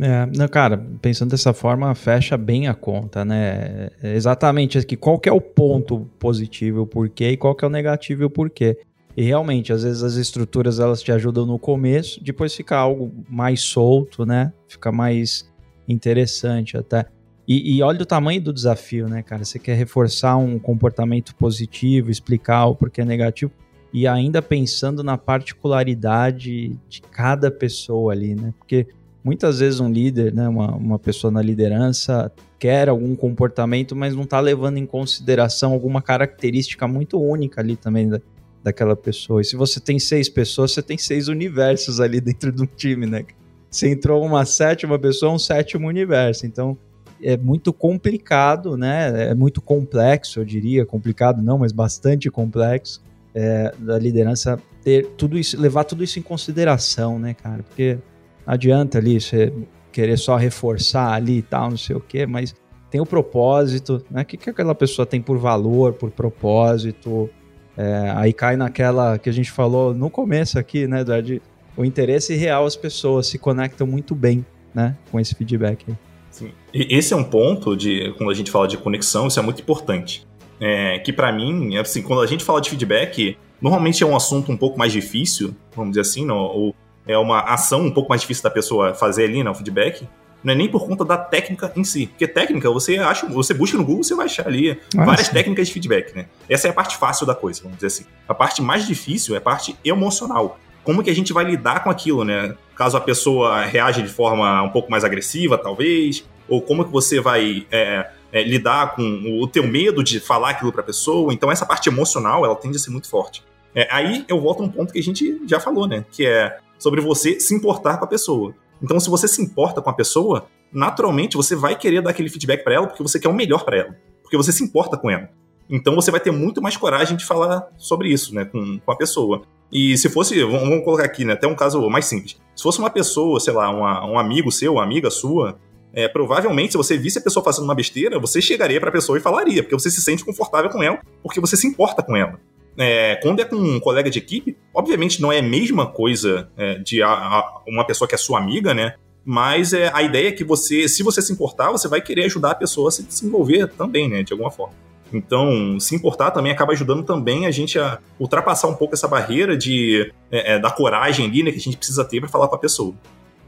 É, 0.01 0.27
não, 0.27 0.49
cara, 0.49 0.85
pensando 1.03 1.31
dessa 1.31 1.53
forma, 1.53 1.93
fecha 1.95 2.37
bem 2.37 2.69
a 2.69 2.75
conta, 2.75 3.25
né? 3.25 3.91
É 4.03 4.15
exatamente 4.15 4.79
aqui, 4.79 4.97
qual 4.97 5.19
que 5.19 5.29
é 5.29 5.33
o 5.33 5.41
ponto 5.41 6.09
positivo, 6.19 6.83
o 6.83 6.87
porquê, 6.87 7.31
e 7.31 7.37
qual 7.37 7.55
que 7.55 7.65
é 7.65 7.69
o 7.69 7.71
negativo 7.71 8.23
e 8.23 8.25
o 8.25 8.31
porquê. 8.31 8.79
E 9.17 9.23
realmente, 9.23 9.73
às 9.73 9.85
vezes 9.85 10.03
as 10.03 10.15
estruturas 10.15 10.81
elas 10.81 11.03
te 11.03 11.13
ajudam 11.13 11.47
no 11.47 11.59
começo, 11.59 12.23
depois 12.23 12.55
fica 12.55 12.77
algo 12.77 13.13
mais 13.29 13.61
solto, 13.61 14.27
né? 14.27 14.53
Fica 14.67 14.91
mais 14.91 15.49
interessante 15.89 16.77
até. 16.77 17.07
E, 17.47 17.77
e, 17.77 17.83
olha 17.83 18.03
o 18.03 18.07
tamanho 18.07 18.41
do 18.41 18.53
desafio, 18.53 19.07
né, 19.07 19.23
cara? 19.23 19.45
Você 19.45 19.59
quer 19.59 19.77
reforçar 19.77 20.37
um 20.37 20.59
comportamento 20.59 21.35
positivo, 21.37 22.11
explicar 22.11 22.67
o 22.67 22.75
porquê 22.75 23.03
é 23.03 23.05
negativo, 23.05 23.53
e 23.93 24.09
ainda 24.09 24.43
pensando 24.43 25.05
na 25.05 25.17
particularidade 25.17 26.71
de 26.89 27.03
cada 27.03 27.51
pessoa 27.51 28.13
ali, 28.13 28.35
né? 28.35 28.53
Porque 28.59 28.89
muitas 29.23 29.61
vezes 29.61 29.79
um 29.79 29.91
líder, 29.91 30.35
né, 30.35 30.49
uma, 30.49 30.75
uma 30.75 30.99
pessoa 30.99 31.31
na 31.31 31.41
liderança, 31.41 32.33
quer 32.59 32.89
algum 32.89 33.15
comportamento, 33.15 33.95
mas 33.95 34.15
não 34.15 34.25
está 34.25 34.41
levando 34.41 34.79
em 34.79 34.87
consideração 34.87 35.73
alguma 35.73 36.03
característica 36.03 36.89
muito 36.89 37.21
única 37.21 37.61
ali 37.61 37.77
também 37.77 38.09
da, 38.09 38.21
daquela 38.65 38.97
pessoa. 38.97 39.43
E 39.43 39.45
se 39.45 39.55
você 39.55 39.79
tem 39.79 39.99
seis 39.99 40.27
pessoas, 40.27 40.73
você 40.73 40.83
tem 40.83 40.97
seis 40.97 41.29
universos 41.29 42.01
ali 42.01 42.19
dentro 42.19 42.51
de 42.51 42.63
um 42.63 42.67
time, 42.67 43.07
né? 43.07 43.27
Se 43.71 43.87
entrou 43.87 44.25
uma 44.25 44.47
sétima 44.47 44.99
pessoa, 44.99 45.33
um 45.33 45.39
sétimo 45.39 45.87
universo. 45.87 46.47
Então, 46.47 46.79
é 47.23 47.37
muito 47.37 47.73
complicado, 47.73 48.77
né? 48.77 49.31
É 49.31 49.35
muito 49.35 49.61
complexo, 49.61 50.41
eu 50.41 50.45
diria, 50.45 50.87
complicado 50.87 51.43
não, 51.43 51.59
mas 51.59 51.73
bastante 51.73 52.31
complexo 52.31 53.03
é, 53.35 53.75
da 53.79 53.99
liderança 53.99 54.59
ter 54.83 55.09
tudo 55.17 55.39
isso, 55.39 55.61
levar 55.61 55.85
tudo 55.85 56.03
isso 56.03 56.19
em 56.19 56.23
consideração, 56.23 57.19
né, 57.19 57.35
cara? 57.35 57.63
Porque 57.63 57.99
não 58.47 58.55
adianta 58.55 58.97
ali 58.97 59.21
você 59.21 59.53
querer 59.93 60.17
só 60.17 60.37
reforçar 60.37 61.13
ali 61.13 61.39
e 61.39 61.43
tal, 61.43 61.71
não 61.71 61.77
sei 61.77 61.95
o 61.97 62.01
quê, 62.01 62.27
mas 62.27 62.55
tem 62.91 63.01
o 63.01 63.07
propósito, 63.07 64.03
né? 64.11 64.23
O 64.23 64.25
que, 64.25 64.39
que 64.39 64.49
aquela 64.49 64.75
pessoa 64.75 65.05
tem 65.05 65.21
por 65.21 65.37
valor, 65.37 65.93
por 65.93 66.11
propósito? 66.11 67.29
É, 67.77 68.13
aí 68.17 68.33
cai 68.33 68.57
naquela 68.57 69.19
que 69.19 69.29
a 69.29 69.33
gente 69.33 69.51
falou 69.51 69.93
no 69.93 70.09
começo 70.09 70.59
aqui, 70.59 70.87
né, 70.87 71.01
Eduardo? 71.01 71.41
O 71.77 71.85
interesse 71.85 72.35
real, 72.35 72.65
as 72.67 72.77
pessoas 72.77 73.27
se 73.27 73.39
conectam 73.39 73.87
muito 73.87 74.15
bem, 74.15 74.47
né, 74.73 74.97
com 75.11 75.19
esse 75.19 75.35
feedback 75.35 75.85
aí. 75.89 75.97
Sim. 76.31 76.53
E 76.73 76.97
esse 76.97 77.13
é 77.13 77.17
um 77.17 77.25
ponto 77.25 77.77
de 77.77 78.13
quando 78.17 78.31
a 78.31 78.35
gente 78.35 78.51
fala 78.51 78.67
de 78.69 78.77
conexão, 78.77 79.27
isso 79.27 79.39
é 79.39 79.43
muito 79.43 79.61
importante. 79.61 80.27
É, 80.61 80.99
que 81.01 81.13
para 81.13 81.33
mim, 81.33 81.77
assim, 81.77 82.03
quando 82.03 82.23
a 82.23 82.27
gente 82.27 82.45
fala 82.45 82.61
de 82.61 82.71
feedback, 82.71 83.37
normalmente 83.61 84.03
é 84.03 84.07
um 84.07 84.15
assunto 84.15 84.53
um 84.53 84.57
pouco 84.57 84.79
mais 84.79 84.93
difícil, 84.93 85.55
vamos 85.75 85.93
dizer 85.93 86.03
assim, 86.03 86.25
não, 86.25 86.37
ou 86.39 86.75
é 87.07 87.19
uma 87.19 87.41
ação 87.41 87.83
um 87.83 87.91
pouco 87.91 88.09
mais 88.09 88.21
difícil 88.21 88.43
da 88.43 88.51
pessoa 88.51 88.95
fazer 88.95 89.25
ali, 89.25 89.43
né, 89.43 89.51
o 89.51 89.55
feedback. 89.55 90.09
Não 90.45 90.53
é 90.53 90.57
nem 90.57 90.69
por 90.69 90.87
conta 90.87 91.05
da 91.05 91.17
técnica 91.17 91.73
em 91.75 91.83
si. 91.83 92.07
Porque 92.07 92.29
técnica, 92.29 92.71
você 92.71 92.99
acha, 92.99 93.27
você 93.27 93.55
busca 93.55 93.79
no 93.79 93.85
Google, 93.85 94.05
você 94.05 94.15
vai 94.15 94.27
achar 94.27 94.47
ali 94.47 94.79
ah, 94.97 95.05
várias 95.05 95.29
técnicas 95.31 95.67
de 95.67 95.73
feedback, 95.73 96.15
né? 96.15 96.27
Essa 96.49 96.69
é 96.69 96.71
a 96.71 96.75
parte 96.75 96.99
fácil 96.99 97.27
da 97.27 97.35
coisa, 97.35 97.63
vamos 97.63 97.79
dizer 97.79 97.87
assim. 97.87 98.05
A 98.29 98.35
parte 98.35 98.61
mais 98.61 98.87
difícil 98.87 99.35
é 99.35 99.39
a 99.39 99.41
parte 99.41 99.77
emocional 99.83 100.59
como 100.85 101.03
que 101.03 101.11
a 101.11 101.15
gente 101.15 101.33
vai 101.33 101.45
lidar 101.45 101.83
com 101.83 101.91
aquilo, 101.91 102.25
né? 102.25 102.55
Caso 102.77 102.97
a 102.97 103.01
pessoa 103.01 103.65
reaja 103.65 104.03
de 104.03 104.09
forma 104.09 104.63
um 104.63 104.69
pouco 104.69 104.91
mais 104.91 105.03
agressiva, 105.03 105.57
talvez, 105.57 106.25
ou 106.47 106.61
como 106.61 106.85
que 106.85 106.93
você 106.93 107.21
vai 107.21 107.67
é, 107.73 108.11
é, 108.31 108.43
lidar 108.43 108.95
com 108.95 109.41
o 109.41 109.49
teu 109.49 109.67
medo 109.67 110.05
de 110.05 110.21
falar 110.21 110.51
aquilo 110.51 110.71
para 110.71 110.83
a 110.83 110.85
pessoa. 110.85 111.33
Então 111.33 111.51
essa 111.51 111.65
parte 111.65 111.89
emocional, 111.89 112.45
ela 112.45 112.55
tende 112.55 112.77
a 112.77 112.79
ser 112.79 112.91
muito 112.91 113.09
forte. 113.09 113.43
É, 113.75 113.89
aí 113.91 114.25
eu 114.29 114.41
volto 114.41 114.63
a 114.63 114.67
um 114.67 114.69
ponto 114.69 114.93
que 114.93 114.99
a 114.99 115.03
gente 115.03 115.41
já 115.47 115.59
falou, 115.59 115.89
né? 115.89 116.05
Que 116.13 116.27
é 116.27 116.59
sobre 116.79 117.01
você 117.01 117.41
se 117.41 117.55
importar 117.55 117.97
com 117.97 118.05
a 118.05 118.09
pessoa. 118.09 118.55
Então, 118.85 119.01
se 119.01 119.09
você 119.09 119.27
se 119.27 119.41
importa 119.41 119.81
com 119.81 119.89
a 119.89 119.95
pessoa, 119.95 120.47
naturalmente 120.71 121.39
você 121.39 121.57
vai 121.57 121.75
querer 121.75 122.03
dar 122.03 122.11
aquele 122.11 122.29
feedback 122.29 122.63
para 122.63 122.75
ela 122.75 122.87
porque 122.87 123.03
você 123.03 123.19
quer 123.19 123.31
o 123.31 123.33
melhor 123.33 123.65
para 123.65 123.79
ela, 123.79 123.97
porque 124.21 124.37
você 124.37 124.53
se 124.53 124.63
importa 124.63 124.99
com 124.99 125.11
ela. 125.11 125.31
Então, 125.71 125.95
você 125.95 126.11
vai 126.11 126.21
ter 126.21 126.31
muito 126.31 126.61
mais 126.61 126.77
coragem 126.77 127.17
de 127.17 127.25
falar 127.25 127.67
sobre 127.79 128.11
isso, 128.11 128.35
né, 128.35 128.45
com, 128.45 128.79
com 128.79 128.93
a 128.93 128.97
pessoa. 128.97 129.41
E 129.73 129.97
se 129.97 130.11
fosse, 130.11 130.39
vamos 130.45 130.85
colocar 130.85 131.05
aqui, 131.05 131.25
né, 131.25 131.33
até 131.33 131.49
um 131.49 131.55
caso 131.55 131.81
mais 131.89 132.05
simples. 132.05 132.37
Se 132.55 132.63
fosse 132.63 132.79
uma 132.79 132.91
pessoa, 132.91 133.41
sei 133.41 133.55
lá, 133.55 133.71
uma, 133.71 134.07
um 134.07 134.19
amigo 134.19 134.53
seu, 134.53 134.75
uma 134.75 134.83
amiga 134.83 135.11
sua, 135.11 135.59
é, 135.95 136.07
provavelmente, 136.07 136.73
se 136.73 136.77
você 136.77 136.99
visse 136.99 137.19
a 137.19 137.23
pessoa 137.23 137.43
fazendo 137.43 137.65
uma 137.65 137.75
besteira, 137.75 138.19
você 138.19 138.43
chegaria 138.43 138.79
para 138.79 138.91
a 138.91 138.93
pessoa 138.93 139.17
e 139.17 139.21
falaria, 139.23 139.63
porque 139.63 139.75
você 139.75 139.91
se 139.91 140.03
sente 140.03 140.23
confortável 140.23 140.69
com 140.69 140.83
ela, 140.83 141.01
porque 141.23 141.41
você 141.41 141.57
se 141.57 141.67
importa 141.67 142.03
com 142.03 142.15
ela. 142.15 142.39
É, 142.77 143.17
quando 143.23 143.41
é 143.41 143.45
com 143.45 143.57
um 143.57 143.79
colega 143.79 144.11
de 144.11 144.19
equipe, 144.19 144.57
obviamente 144.73 145.23
não 145.23 145.33
é 145.33 145.39
a 145.39 145.43
mesma 145.43 145.87
coisa 145.87 146.49
é, 146.57 146.79
de 146.79 147.03
a, 147.03 147.09
a, 147.09 147.63
uma 147.67 147.85
pessoa 147.85 148.09
que 148.09 148.15
é 148.15 148.19
sua 148.19 148.39
amiga, 148.39 148.75
né? 148.75 148.95
Mas 149.25 149.73
é, 149.73 149.91
a 149.95 150.03
ideia 150.03 150.29
é 150.29 150.33
que 150.33 150.45
você, 150.45 150.89
se 150.89 151.03
você 151.03 151.23
se 151.23 151.33
importar, 151.33 151.71
você 151.71 151.89
vai 151.89 152.01
querer 152.01 152.25
ajudar 152.25 152.51
a 152.51 152.55
pessoa 152.55 152.89
a 152.89 152.93
se 152.93 153.03
desenvolver 153.03 153.69
também, 153.69 154.09
né? 154.09 154.23
De 154.23 154.33
alguma 154.33 154.51
forma. 154.51 154.75
Então, 155.13 155.79
se 155.79 155.95
importar 155.95 156.31
também 156.33 156.51
acaba 156.51 156.73
ajudando 156.73 157.05
também 157.05 157.47
a 157.47 157.51
gente 157.51 157.79
a 157.79 157.99
ultrapassar 158.19 158.69
um 158.69 158.75
pouco 158.75 158.95
essa 158.95 159.07
barreira 159.07 159.57
de, 159.57 160.13
é, 160.31 160.55
é, 160.55 160.59
da 160.59 160.71
coragem 160.71 161.27
ali, 161.27 161.43
né, 161.43 161.53
que 161.53 161.59
a 161.59 161.61
gente 161.61 161.77
precisa 161.77 162.05
ter 162.05 162.21
para 162.21 162.29
falar 162.29 162.49
com 162.49 162.57
a 162.57 162.59
pessoa. 162.59 162.95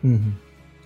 Uhum. 0.03 0.33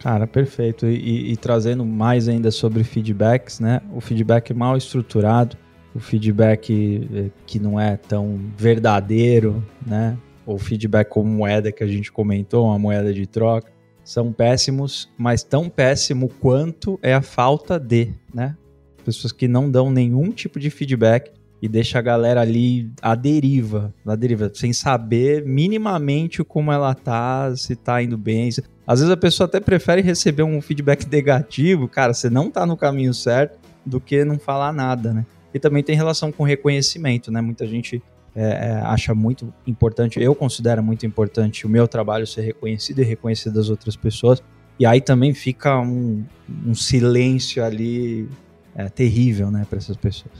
Cara, 0.01 0.26
perfeito. 0.26 0.86
E, 0.86 1.32
e, 1.32 1.36
trazendo 1.36 1.84
mais 1.84 2.26
ainda 2.28 2.51
sobre 2.51 2.82
feedbacks, 2.82 3.61
né? 3.61 3.82
O 3.93 4.01
feedback 4.01 4.55
mal 4.55 4.74
estruturado, 4.76 5.57
o 5.95 6.01
feedback 6.01 7.09
é, 7.12 7.30
que 7.47 7.59
não 7.59 7.78
é 7.78 7.97
tão 7.97 8.38
verdadeiro, 8.57 9.64
né? 9.84 10.16
O 10.47 10.59
feedback 10.59 11.09
como 11.09 11.30
moeda 11.30 11.70
que 11.70 11.84
a 11.84 11.86
gente 11.86 12.11
comentou, 12.11 12.66
uma 12.66 12.78
moeda 12.78 13.12
de 13.12 13.26
troca, 13.26 13.70
são 14.03 14.32
péssimos, 14.32 15.09
mas 15.16 15.43
tão 15.43 15.68
péssimo 15.68 16.28
quanto 16.28 16.99
é 17.03 17.14
a 17.14 17.22
falta 17.22 17.78
de, 17.78 18.12
né? 18.34 18.57
pessoas 19.01 19.32
que 19.32 19.49
não 19.49 19.70
dão 19.70 19.91
nenhum 19.91 20.30
tipo 20.30 20.59
de 20.61 20.70
feedback 20.70 21.32
e 21.62 21.68
deixa 21.68 21.99
a 21.99 22.03
galera 22.03 22.41
ali 22.41 22.91
à 23.03 23.14
deriva, 23.14 23.93
à 24.07 24.16
deriva, 24.16 24.51
sem 24.55 24.72
saber 24.72 25.45
minimamente 25.45 26.43
como 26.43 26.72
ela 26.72 26.95
tá, 26.95 27.55
se 27.55 27.76
tá 27.76 28.03
indo 28.03 28.16
bem. 28.16 28.49
Às 28.86 29.01
vezes 29.01 29.12
a 29.12 29.16
pessoa 29.16 29.47
até 29.47 29.61
prefere 29.61 30.01
receber 30.01 30.43
um 30.43 30.61
feedback 30.61 31.07
negativo, 31.11 31.86
cara, 31.86 32.14
você 32.14 32.30
não 32.30 32.51
tá 32.51 32.64
no 32.64 32.76
caminho 32.76 33.12
certo, 33.12 33.59
do 33.84 34.01
que 34.01 34.24
não 34.24 34.38
falar 34.38 34.72
nada, 34.72 35.12
né? 35.12 35.26
E 35.53 35.59
também 35.59 35.82
tem 35.82 35.96
relação 35.96 36.30
com 36.30 36.44
reconhecimento, 36.44 37.30
né? 37.30 37.40
Muita 37.40 37.66
gente 37.66 38.03
é, 38.34 38.42
é, 38.42 38.72
acha 38.84 39.14
muito 39.14 39.53
importante, 39.66 40.20
eu 40.20 40.34
considero 40.34 40.82
muito 40.82 41.05
importante 41.05 41.66
o 41.66 41.68
meu 41.68 41.88
trabalho 41.88 42.26
ser 42.26 42.42
reconhecido 42.42 43.01
e 43.01 43.05
reconhecido 43.05 43.55
das 43.55 43.68
outras 43.68 43.96
pessoas. 43.96 44.42
E 44.78 44.86
aí 44.86 45.01
também 45.01 45.34
fica 45.34 45.78
um, 45.78 46.24
um 46.66 46.74
silêncio 46.74 47.62
ali 47.62 48.28
é, 48.74 48.88
terrível, 48.88 49.51
né, 49.51 49.66
para 49.68 49.78
essas 49.78 49.96
pessoas. 49.96 50.32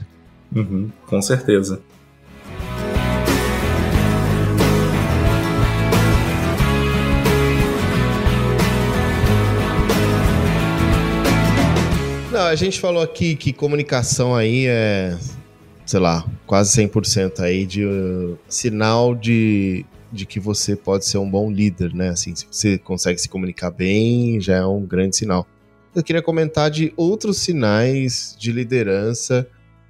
Uhum, 0.55 0.89
com 1.05 1.21
certeza. 1.21 1.81
A 12.51 12.55
gente 12.55 12.81
falou 12.81 13.01
aqui 13.01 13.33
que 13.33 13.53
comunicação 13.53 14.35
aí 14.35 14.65
é, 14.67 15.17
sei 15.85 16.01
lá, 16.01 16.29
quase 16.45 16.81
100% 16.85 17.39
aí 17.39 17.65
de 17.65 17.85
uh, 17.85 18.37
sinal 18.49 19.15
de, 19.15 19.85
de 20.11 20.25
que 20.25 20.37
você 20.37 20.75
pode 20.75 21.05
ser 21.05 21.17
um 21.17 21.29
bom 21.29 21.49
líder, 21.49 21.93
né? 21.93 22.09
Assim, 22.09 22.35
se 22.35 22.45
você 22.51 22.77
consegue 22.77 23.21
se 23.21 23.29
comunicar 23.29 23.71
bem, 23.71 24.41
já 24.41 24.57
é 24.57 24.65
um 24.65 24.85
grande 24.85 25.15
sinal. 25.15 25.47
Eu 25.95 26.03
queria 26.03 26.21
comentar 26.21 26.69
de 26.69 26.93
outros 26.97 27.37
sinais 27.37 28.35
de 28.37 28.51
liderança 28.51 29.47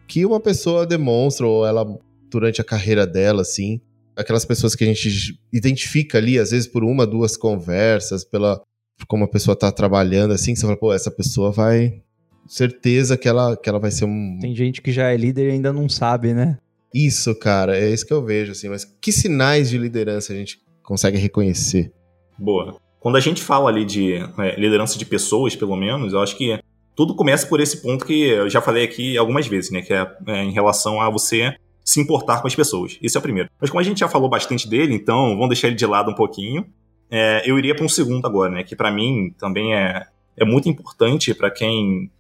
que 0.07 0.23
uma 0.23 0.39
pessoa 0.39 0.85
demonstra, 0.85 1.47
ou 1.47 1.65
ela, 1.65 1.83
durante 2.29 2.61
a 2.61 2.63
carreira 2.63 3.07
dela, 3.07 3.41
assim, 3.41 3.81
aquelas 4.15 4.45
pessoas 4.45 4.75
que 4.75 4.83
a 4.83 4.87
gente 4.87 5.35
identifica 5.51 6.19
ali, 6.19 6.37
às 6.37 6.51
vezes 6.51 6.67
por 6.67 6.83
uma, 6.83 7.07
duas 7.07 7.35
conversas, 7.35 8.23
pela 8.23 8.61
como 9.07 9.23
a 9.23 9.27
pessoa 9.27 9.55
tá 9.55 9.71
trabalhando, 9.71 10.31
assim, 10.31 10.53
você 10.53 10.61
fala, 10.61 10.77
pô, 10.77 10.93
essa 10.93 11.09
pessoa 11.09 11.51
vai, 11.51 12.03
certeza 12.47 13.17
que 13.17 13.27
ela, 13.27 13.55
que 13.55 13.69
ela 13.69 13.79
vai 13.79 13.91
ser 13.91 14.05
um. 14.05 14.37
Tem 14.39 14.55
gente 14.55 14.81
que 14.81 14.91
já 14.91 15.09
é 15.11 15.17
líder 15.17 15.49
e 15.49 15.51
ainda 15.51 15.71
não 15.71 15.87
sabe, 15.87 16.33
né? 16.33 16.57
Isso, 16.93 17.33
cara, 17.35 17.77
é 17.77 17.89
isso 17.89 18.05
que 18.05 18.13
eu 18.13 18.23
vejo, 18.23 18.51
assim. 18.51 18.69
Mas 18.69 18.85
que 18.85 19.11
sinais 19.11 19.69
de 19.69 19.77
liderança 19.77 20.33
a 20.33 20.35
gente 20.35 20.59
consegue 20.83 21.17
reconhecer? 21.17 21.91
Boa. 22.37 22.75
Quando 22.99 23.15
a 23.15 23.19
gente 23.19 23.41
fala 23.41 23.69
ali 23.69 23.85
de 23.85 24.15
é, 24.15 24.59
liderança 24.59 24.99
de 24.99 25.05
pessoas, 25.05 25.55
pelo 25.55 25.75
menos, 25.75 26.13
eu 26.13 26.19
acho 26.19 26.37
que 26.37 26.59
tudo 26.95 27.15
começa 27.15 27.47
por 27.47 27.59
esse 27.59 27.81
ponto 27.81 28.05
que 28.05 28.29
eu 28.29 28.49
já 28.49 28.61
falei 28.61 28.83
aqui 28.83 29.17
algumas 29.17 29.47
vezes, 29.47 29.71
né? 29.71 29.81
Que 29.81 29.93
é, 29.93 30.07
é 30.27 30.43
em 30.43 30.51
relação 30.51 31.01
a 31.01 31.09
você 31.09 31.55
se 31.83 31.99
importar 31.99 32.41
com 32.41 32.47
as 32.47 32.55
pessoas. 32.55 32.97
Esse 33.01 33.17
é 33.17 33.19
o 33.19 33.23
primeiro. 33.23 33.49
Mas 33.59 33.69
como 33.69 33.79
a 33.79 33.83
gente 33.83 33.99
já 33.99 34.07
falou 34.07 34.29
bastante 34.29 34.67
dele, 34.67 34.93
então 34.93 35.29
vamos 35.35 35.49
deixar 35.49 35.67
ele 35.67 35.75
de 35.75 35.85
lado 35.85 36.11
um 36.11 36.15
pouquinho. 36.15 36.65
É, 37.09 37.41
eu 37.45 37.57
iria 37.57 37.75
para 37.75 37.85
um 37.85 37.89
segundo 37.89 38.25
agora, 38.25 38.51
né? 38.51 38.63
Que 38.63 38.75
para 38.75 38.91
mim 38.91 39.33
também 39.37 39.73
é, 39.73 40.05
é 40.37 40.45
muito 40.45 40.69
importante 40.69 41.33
para 41.33 41.49
quem 41.49 42.11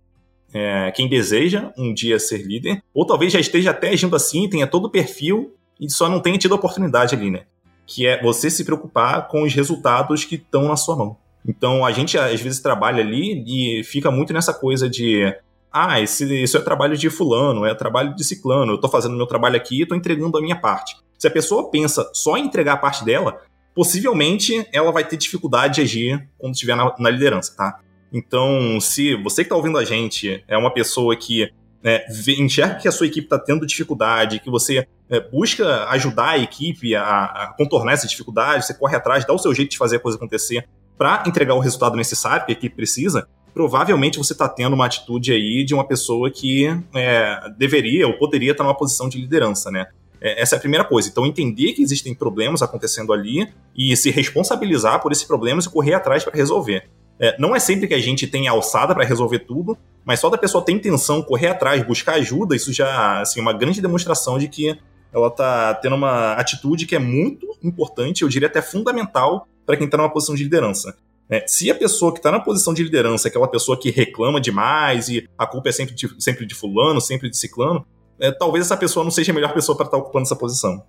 é, 0.53 0.91
quem 0.91 1.07
deseja 1.07 1.71
um 1.77 1.93
dia 1.93 2.19
ser 2.19 2.45
líder, 2.45 2.81
ou 2.93 3.05
talvez 3.05 3.31
já 3.31 3.39
esteja 3.39 3.71
até 3.71 3.89
agindo 3.89 4.15
assim, 4.15 4.49
tenha 4.49 4.67
todo 4.67 4.85
o 4.85 4.89
perfil 4.89 5.55
e 5.79 5.89
só 5.89 6.09
não 6.09 6.19
tenha 6.19 6.37
tido 6.37 6.53
a 6.53 6.57
oportunidade 6.57 7.15
ali, 7.15 7.31
né? 7.31 7.43
Que 7.87 8.05
é 8.05 8.21
você 8.21 8.49
se 8.49 8.63
preocupar 8.63 9.27
com 9.27 9.43
os 9.43 9.53
resultados 9.53 10.25
que 10.25 10.35
estão 10.35 10.67
na 10.67 10.75
sua 10.75 10.95
mão. 10.95 11.17
Então 11.47 11.85
a 11.85 11.91
gente 11.91 12.17
às 12.17 12.39
vezes 12.39 12.59
trabalha 12.59 13.01
ali 13.01 13.43
e 13.47 13.83
fica 13.83 14.11
muito 14.11 14.33
nessa 14.33 14.53
coisa 14.53 14.89
de 14.89 15.33
ah, 15.71 16.01
esse, 16.01 16.43
isso 16.43 16.57
é 16.57 16.61
trabalho 16.61 16.97
de 16.97 17.09
fulano, 17.09 17.65
é 17.65 17.73
trabalho 17.73 18.13
de 18.13 18.23
ciclano, 18.23 18.73
eu 18.73 18.75
estou 18.75 18.89
fazendo 18.89 19.15
meu 19.15 19.25
trabalho 19.25 19.55
aqui 19.55 19.79
e 19.79 19.81
estou 19.83 19.97
entregando 19.97 20.37
a 20.37 20.41
minha 20.41 20.55
parte. 20.55 20.97
Se 21.17 21.27
a 21.27 21.31
pessoa 21.31 21.69
pensa 21.71 22.09
só 22.13 22.35
em 22.35 22.45
entregar 22.45 22.73
a 22.73 22.77
parte 22.77 23.05
dela, 23.05 23.41
possivelmente 23.73 24.67
ela 24.73 24.91
vai 24.91 25.03
ter 25.03 25.17
dificuldade 25.17 25.75
de 25.75 25.81
agir 25.81 26.27
quando 26.37 26.53
estiver 26.53 26.75
na, 26.75 26.93
na 26.99 27.09
liderança, 27.09 27.55
tá? 27.55 27.79
Então, 28.11 28.79
se 28.81 29.15
você 29.15 29.43
que 29.43 29.47
está 29.47 29.55
ouvindo 29.55 29.77
a 29.77 29.85
gente 29.85 30.43
é 30.47 30.57
uma 30.57 30.71
pessoa 30.71 31.15
que 31.15 31.49
é, 31.83 32.05
enxerga 32.37 32.75
que 32.75 32.87
a 32.87 32.91
sua 32.91 33.07
equipe 33.07 33.25
está 33.25 33.39
tendo 33.39 33.65
dificuldade, 33.65 34.39
que 34.39 34.49
você 34.49 34.87
é, 35.09 35.19
busca 35.19 35.85
ajudar 35.89 36.31
a 36.31 36.37
equipe 36.37 36.95
a, 36.95 37.03
a, 37.03 37.53
contornar 37.57 37.93
essa 37.93 38.07
dificuldade, 38.07 38.65
você 38.65 38.73
corre 38.73 38.95
atrás, 38.95 39.25
dá 39.25 39.33
o 39.33 39.39
seu 39.39 39.53
jeito 39.53 39.71
de 39.71 39.77
fazer 39.77 39.97
a 39.97 39.99
coisa 39.99 40.17
acontecer 40.17 40.67
para 40.97 41.23
entregar 41.25 41.55
o 41.55 41.59
resultado 41.59 41.95
necessário 41.95 42.45
que 42.45 42.51
a 42.51 42.53
equipe 42.53 42.75
precisa, 42.75 43.27
provavelmente 43.53 44.17
você 44.17 44.33
está 44.33 44.47
tendo 44.47 44.73
uma 44.73 44.85
atitude 44.85 45.31
aí 45.31 45.63
de 45.63 45.73
uma 45.73 45.85
pessoa 45.85 46.29
que 46.29 46.67
é, 46.93 47.49
deveria 47.57 48.07
ou 48.07 48.13
poderia 48.17 48.51
estar 48.51 48.63
numa 48.63 48.77
posição 48.77 49.09
de 49.09 49.19
liderança, 49.19 49.71
né? 49.71 49.87
É, 50.21 50.39
essa 50.41 50.55
é 50.55 50.57
a 50.57 50.59
primeira 50.59 50.85
coisa. 50.85 51.09
Então, 51.09 51.25
entender 51.25 51.73
que 51.73 51.81
existem 51.81 52.13
problemas 52.13 52.61
acontecendo 52.61 53.11
ali 53.11 53.49
e 53.75 53.97
se 53.97 54.11
responsabilizar 54.11 55.01
por 55.01 55.11
esses 55.11 55.23
problemas 55.23 55.65
e 55.65 55.69
correr 55.69 55.95
atrás 55.95 56.23
para 56.23 56.35
resolver. 56.35 56.87
É, 57.21 57.35
não 57.37 57.55
é 57.55 57.59
sempre 57.59 57.87
que 57.87 57.93
a 57.93 57.99
gente 57.99 58.25
tem 58.25 58.47
alçada 58.47 58.95
para 58.95 59.05
resolver 59.05 59.39
tudo, 59.39 59.77
mas 60.03 60.19
só 60.19 60.27
da 60.27 60.39
pessoa 60.39 60.65
ter 60.65 60.71
intenção, 60.71 61.21
correr 61.21 61.49
atrás, 61.49 61.85
buscar 61.85 62.15
ajuda, 62.15 62.55
isso 62.55 62.73
já 62.73 63.21
assim, 63.21 63.39
é 63.39 63.43
uma 63.43 63.53
grande 63.53 63.79
demonstração 63.79 64.39
de 64.39 64.47
que 64.47 64.75
ela 65.13 65.27
está 65.27 65.75
tendo 65.75 65.95
uma 65.95 66.33
atitude 66.33 66.87
que 66.87 66.95
é 66.95 66.99
muito 66.99 67.55
importante, 67.61 68.23
eu 68.23 68.29
diria 68.29 68.47
até 68.47 68.59
fundamental, 68.59 69.47
para 69.67 69.77
quem 69.77 69.85
está 69.85 69.97
numa 69.97 70.09
posição 70.09 70.33
de 70.33 70.43
liderança. 70.43 70.97
É, 71.29 71.45
se 71.47 71.69
a 71.69 71.75
pessoa 71.75 72.11
que 72.11 72.17
está 72.17 72.31
na 72.31 72.39
posição 72.39 72.73
de 72.73 72.83
liderança 72.83 73.27
é 73.27 73.29
aquela 73.29 73.47
pessoa 73.47 73.79
que 73.79 73.91
reclama 73.91 74.41
demais 74.41 75.07
e 75.07 75.29
a 75.37 75.45
culpa 75.45 75.69
é 75.69 75.71
sempre 75.71 75.93
de, 75.93 76.09
sempre 76.19 76.45
de 76.45 76.55
fulano, 76.55 76.99
sempre 76.99 77.29
de 77.29 77.37
ciclano, 77.37 77.85
é, 78.19 78.31
talvez 78.31 78.65
essa 78.65 78.75
pessoa 78.75 79.03
não 79.03 79.11
seja 79.11 79.31
a 79.31 79.35
melhor 79.35 79.53
pessoa 79.53 79.75
para 79.77 79.85
estar 79.85 79.97
tá 79.97 80.03
ocupando 80.03 80.23
essa 80.23 80.35
posição. 80.35 80.83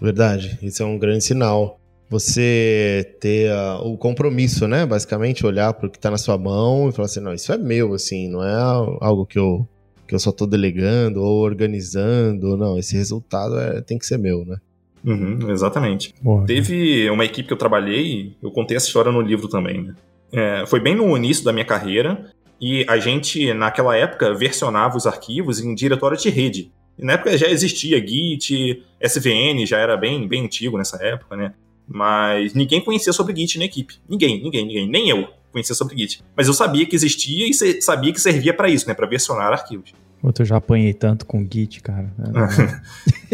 Verdade, 0.00 0.58
isso 0.60 0.82
é 0.82 0.86
um 0.86 0.98
grande 0.98 1.24
sinal 1.24 1.78
você 2.08 3.16
ter 3.20 3.52
uh, 3.52 3.86
o 3.86 3.96
compromisso, 3.98 4.66
né? 4.66 4.86
Basicamente, 4.86 5.44
olhar 5.44 5.72
para 5.74 5.86
o 5.86 5.90
que 5.90 5.98
está 5.98 6.10
na 6.10 6.16
sua 6.16 6.38
mão 6.38 6.88
e 6.88 6.92
falar 6.92 7.06
assim, 7.06 7.20
não, 7.20 7.34
isso 7.34 7.52
é 7.52 7.58
meu, 7.58 7.92
assim, 7.94 8.28
não 8.28 8.42
é 8.42 8.54
algo 9.00 9.26
que 9.26 9.38
eu, 9.38 9.68
que 10.06 10.14
eu 10.14 10.18
só 10.18 10.30
estou 10.30 10.46
delegando 10.46 11.22
ou 11.22 11.42
organizando, 11.42 12.56
não, 12.56 12.78
esse 12.78 12.96
resultado 12.96 13.58
é, 13.58 13.80
tem 13.82 13.98
que 13.98 14.06
ser 14.06 14.18
meu, 14.18 14.44
né? 14.44 14.56
Uhum, 15.04 15.50
exatamente. 15.50 16.14
Boa, 16.20 16.44
Teve 16.44 17.08
uma 17.10 17.24
equipe 17.24 17.46
que 17.46 17.52
eu 17.52 17.58
trabalhei, 17.58 18.34
eu 18.42 18.50
contei 18.50 18.76
essa 18.76 18.86
história 18.86 19.12
no 19.12 19.20
livro 19.20 19.48
também, 19.48 19.82
né? 19.82 19.94
É, 20.32 20.64
foi 20.66 20.80
bem 20.80 20.94
no 20.94 21.16
início 21.16 21.44
da 21.44 21.52
minha 21.52 21.64
carreira 21.64 22.30
e 22.60 22.84
a 22.88 22.98
gente, 22.98 23.52
naquela 23.54 23.96
época, 23.96 24.34
versionava 24.34 24.96
os 24.96 25.06
arquivos 25.06 25.60
em 25.60 25.74
diretório 25.74 26.16
de 26.16 26.28
rede. 26.28 26.70
E 26.98 27.04
na 27.04 27.12
época 27.12 27.38
já 27.38 27.48
existia 27.48 28.04
Git, 28.04 28.82
SVN 29.00 29.64
já 29.64 29.78
era 29.78 29.96
bem, 29.96 30.26
bem 30.26 30.44
antigo 30.44 30.76
nessa 30.76 31.02
época, 31.02 31.36
né? 31.36 31.54
Mas 31.88 32.52
ninguém 32.52 32.80
conhecia 32.80 33.12
sobre 33.12 33.34
Git 33.34 33.58
na 33.58 33.64
equipe. 33.64 33.94
Ninguém, 34.08 34.42
ninguém, 34.42 34.66
ninguém. 34.66 34.88
Nem 34.88 35.08
eu 35.08 35.28
conhecia 35.50 35.74
sobre 35.74 35.96
Git. 35.96 36.22
Mas 36.36 36.46
eu 36.46 36.52
sabia 36.52 36.84
que 36.84 36.94
existia 36.94 37.48
e 37.48 37.82
sabia 37.82 38.12
que 38.12 38.20
servia 38.20 38.52
para 38.52 38.68
isso, 38.68 38.86
né? 38.86 38.94
Para 38.94 39.06
versionar 39.06 39.52
arquivos. 39.52 39.92
Puta, 40.20 40.42
eu 40.42 40.46
já 40.46 40.56
apanhei 40.56 40.92
tanto 40.92 41.24
com 41.24 41.46
Git, 41.50 41.80
cara. 41.80 42.12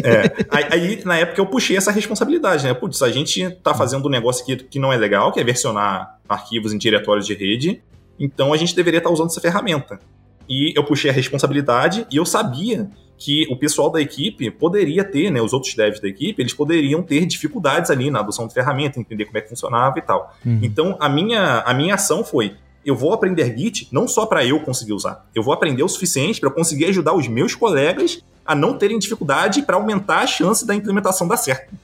é, 0.03 0.47
aí, 0.51 0.65
aí, 0.71 1.05
na 1.05 1.17
época, 1.17 1.41
eu 1.41 1.47
puxei 1.47 1.77
essa 1.77 1.91
responsabilidade, 1.91 2.65
né? 2.65 2.75
Putz, 2.75 3.03
a 3.03 3.11
gente 3.11 3.51
tá 3.63 3.75
fazendo 3.75 4.07
um 4.07 4.11
negócio 4.11 4.43
aqui 4.43 4.57
que 4.57 4.79
não 4.79 4.93
é 4.93 4.97
legal, 4.97 5.33
que 5.33 5.41
é 5.41 5.45
versionar 5.45 6.19
arquivos 6.29 6.73
em 6.73 6.79
diretórios 6.79 7.27
de 7.27 7.35
rede, 7.35 7.83
então 8.19 8.53
a 8.53 8.57
gente 8.57 8.77
deveria 8.77 8.99
estar 8.99 9.09
tá 9.09 9.15
usando 9.15 9.31
essa 9.31 9.41
ferramenta. 9.41 9.99
E 10.49 10.77
eu 10.77 10.85
puxei 10.85 11.11
a 11.11 11.13
responsabilidade 11.13 12.07
e 12.11 12.17
eu 12.17 12.27
sabia 12.27 12.91
que 13.25 13.47
o 13.51 13.57
pessoal 13.57 13.91
da 13.91 14.03
equipe 14.03 14.51
poderia 14.51 15.03
ter, 15.03 15.31
né, 15.31 15.41
os 15.41 15.55
outros 15.55 15.75
devs 15.75 15.99
da 15.99 16.07
equipe, 16.07 16.43
eles 16.43 16.53
poderiam 16.53 17.03
ter 17.03 17.25
dificuldades 17.25 17.91
ali 17.91 18.11
na 18.11 18.21
adoção 18.21 18.47
de 18.47 18.53
ferramenta, 18.53 19.01
entender 19.01 19.25
como 19.25 19.39
é 19.39 19.41
que 19.41 19.49
funcionava 19.49 19.99
e 19.99 20.03
tal. 20.03 20.37
Uhum. 20.45 20.61
Então, 20.63 20.97
a 21.01 21.09
minha, 21.09 21.61
a 21.61 21.73
minha 21.73 21.95
ação 21.95 22.23
foi, 22.23 22.55
eu 22.85 22.95
vou 22.95 23.15
aprender 23.15 23.57
Git 23.57 23.89
não 23.91 24.07
só 24.07 24.27
para 24.27 24.45
eu 24.45 24.61
conseguir 24.61 24.93
usar, 24.93 25.27
eu 25.35 25.43
vou 25.43 25.55
aprender 25.55 25.83
o 25.83 25.89
suficiente 25.89 26.39
para 26.39 26.51
conseguir 26.51 26.85
ajudar 26.87 27.15
os 27.15 27.27
meus 27.27 27.55
colegas 27.55 28.23
a 28.45 28.55
não 28.55 28.77
terem 28.77 28.99
dificuldade 28.99 29.63
para 29.63 29.77
aumentar 29.77 30.19
a 30.19 30.27
chance 30.27 30.67
da 30.67 30.75
implementação 30.75 31.27
dar 31.27 31.39
certo. 31.39 31.75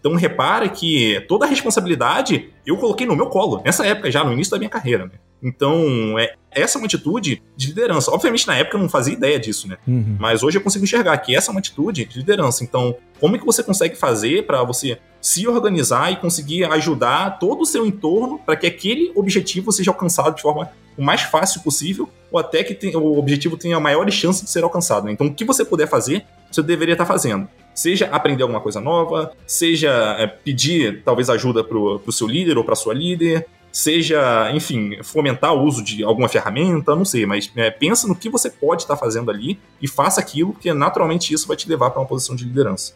Então 0.00 0.14
repara 0.14 0.68
que 0.68 1.24
toda 1.28 1.44
a 1.44 1.48
responsabilidade 1.48 2.50
eu 2.66 2.76
coloquei 2.76 3.06
no 3.06 3.16
meu 3.16 3.26
colo, 3.26 3.62
nessa 3.64 3.86
época 3.86 4.10
já, 4.10 4.22
no 4.22 4.32
início 4.32 4.50
da 4.50 4.58
minha 4.58 4.70
carreira. 4.70 5.06
Né? 5.06 5.12
Então, 5.42 6.18
é, 6.18 6.34
essa 6.50 6.78
é 6.78 6.80
uma 6.80 6.86
atitude 6.86 7.42
de 7.56 7.68
liderança. 7.68 8.10
Obviamente, 8.10 8.46
na 8.46 8.56
época 8.56 8.76
eu 8.76 8.82
não 8.82 8.88
fazia 8.88 9.14
ideia 9.14 9.38
disso, 9.38 9.68
né? 9.68 9.76
Uhum. 9.86 10.16
Mas 10.18 10.42
hoje 10.42 10.58
eu 10.58 10.62
consigo 10.62 10.84
enxergar 10.84 11.16
que 11.18 11.34
essa 11.34 11.50
é 11.50 11.52
uma 11.52 11.60
atitude 11.60 12.04
de 12.04 12.18
liderança. 12.18 12.64
Então, 12.64 12.96
como 13.20 13.36
é 13.36 13.38
que 13.38 13.46
você 13.46 13.62
consegue 13.62 13.96
fazer 13.96 14.46
para 14.46 14.62
você 14.64 14.98
se 15.20 15.46
organizar 15.46 16.12
e 16.12 16.16
conseguir 16.16 16.64
ajudar 16.64 17.38
todo 17.38 17.62
o 17.62 17.66
seu 17.66 17.86
entorno 17.86 18.38
para 18.38 18.56
que 18.56 18.66
aquele 18.66 19.12
objetivo 19.14 19.72
seja 19.72 19.90
alcançado 19.90 20.34
de 20.34 20.42
forma 20.42 20.70
o 20.96 21.02
mais 21.02 21.22
fácil 21.22 21.60
possível 21.62 22.08
ou 22.30 22.38
até 22.38 22.64
que 22.64 22.96
o 22.96 23.18
objetivo 23.18 23.56
tenha 23.56 23.78
maiores 23.78 24.14
chances 24.14 24.42
de 24.42 24.50
ser 24.50 24.64
alcançado. 24.64 25.06
Né? 25.06 25.12
Então, 25.12 25.26
o 25.26 25.34
que 25.34 25.44
você 25.44 25.64
puder 25.64 25.88
fazer, 25.88 26.24
você 26.50 26.62
deveria 26.62 26.94
estar 26.94 27.06
fazendo. 27.06 27.48
Seja 27.78 28.06
aprender 28.06 28.42
alguma 28.42 28.60
coisa 28.60 28.80
nova, 28.80 29.30
seja 29.46 29.88
é, 30.18 30.26
pedir 30.26 31.00
talvez 31.04 31.30
ajuda 31.30 31.62
para 31.62 31.78
o 31.78 32.10
seu 32.10 32.26
líder 32.26 32.58
ou 32.58 32.64
para 32.64 32.74
sua 32.74 32.92
líder, 32.92 33.46
seja, 33.70 34.50
enfim, 34.52 35.00
fomentar 35.04 35.54
o 35.54 35.62
uso 35.62 35.84
de 35.84 36.02
alguma 36.02 36.28
ferramenta, 36.28 36.96
não 36.96 37.04
sei, 37.04 37.24
mas 37.24 37.48
é, 37.54 37.70
pensa 37.70 38.08
no 38.08 38.16
que 38.16 38.28
você 38.28 38.50
pode 38.50 38.82
estar 38.82 38.96
fazendo 38.96 39.30
ali 39.30 39.60
e 39.80 39.86
faça 39.86 40.20
aquilo, 40.20 40.54
porque 40.54 40.74
naturalmente 40.74 41.32
isso 41.32 41.46
vai 41.46 41.56
te 41.56 41.68
levar 41.68 41.90
para 41.90 42.00
uma 42.00 42.08
posição 42.08 42.34
de 42.34 42.42
liderança. 42.42 42.94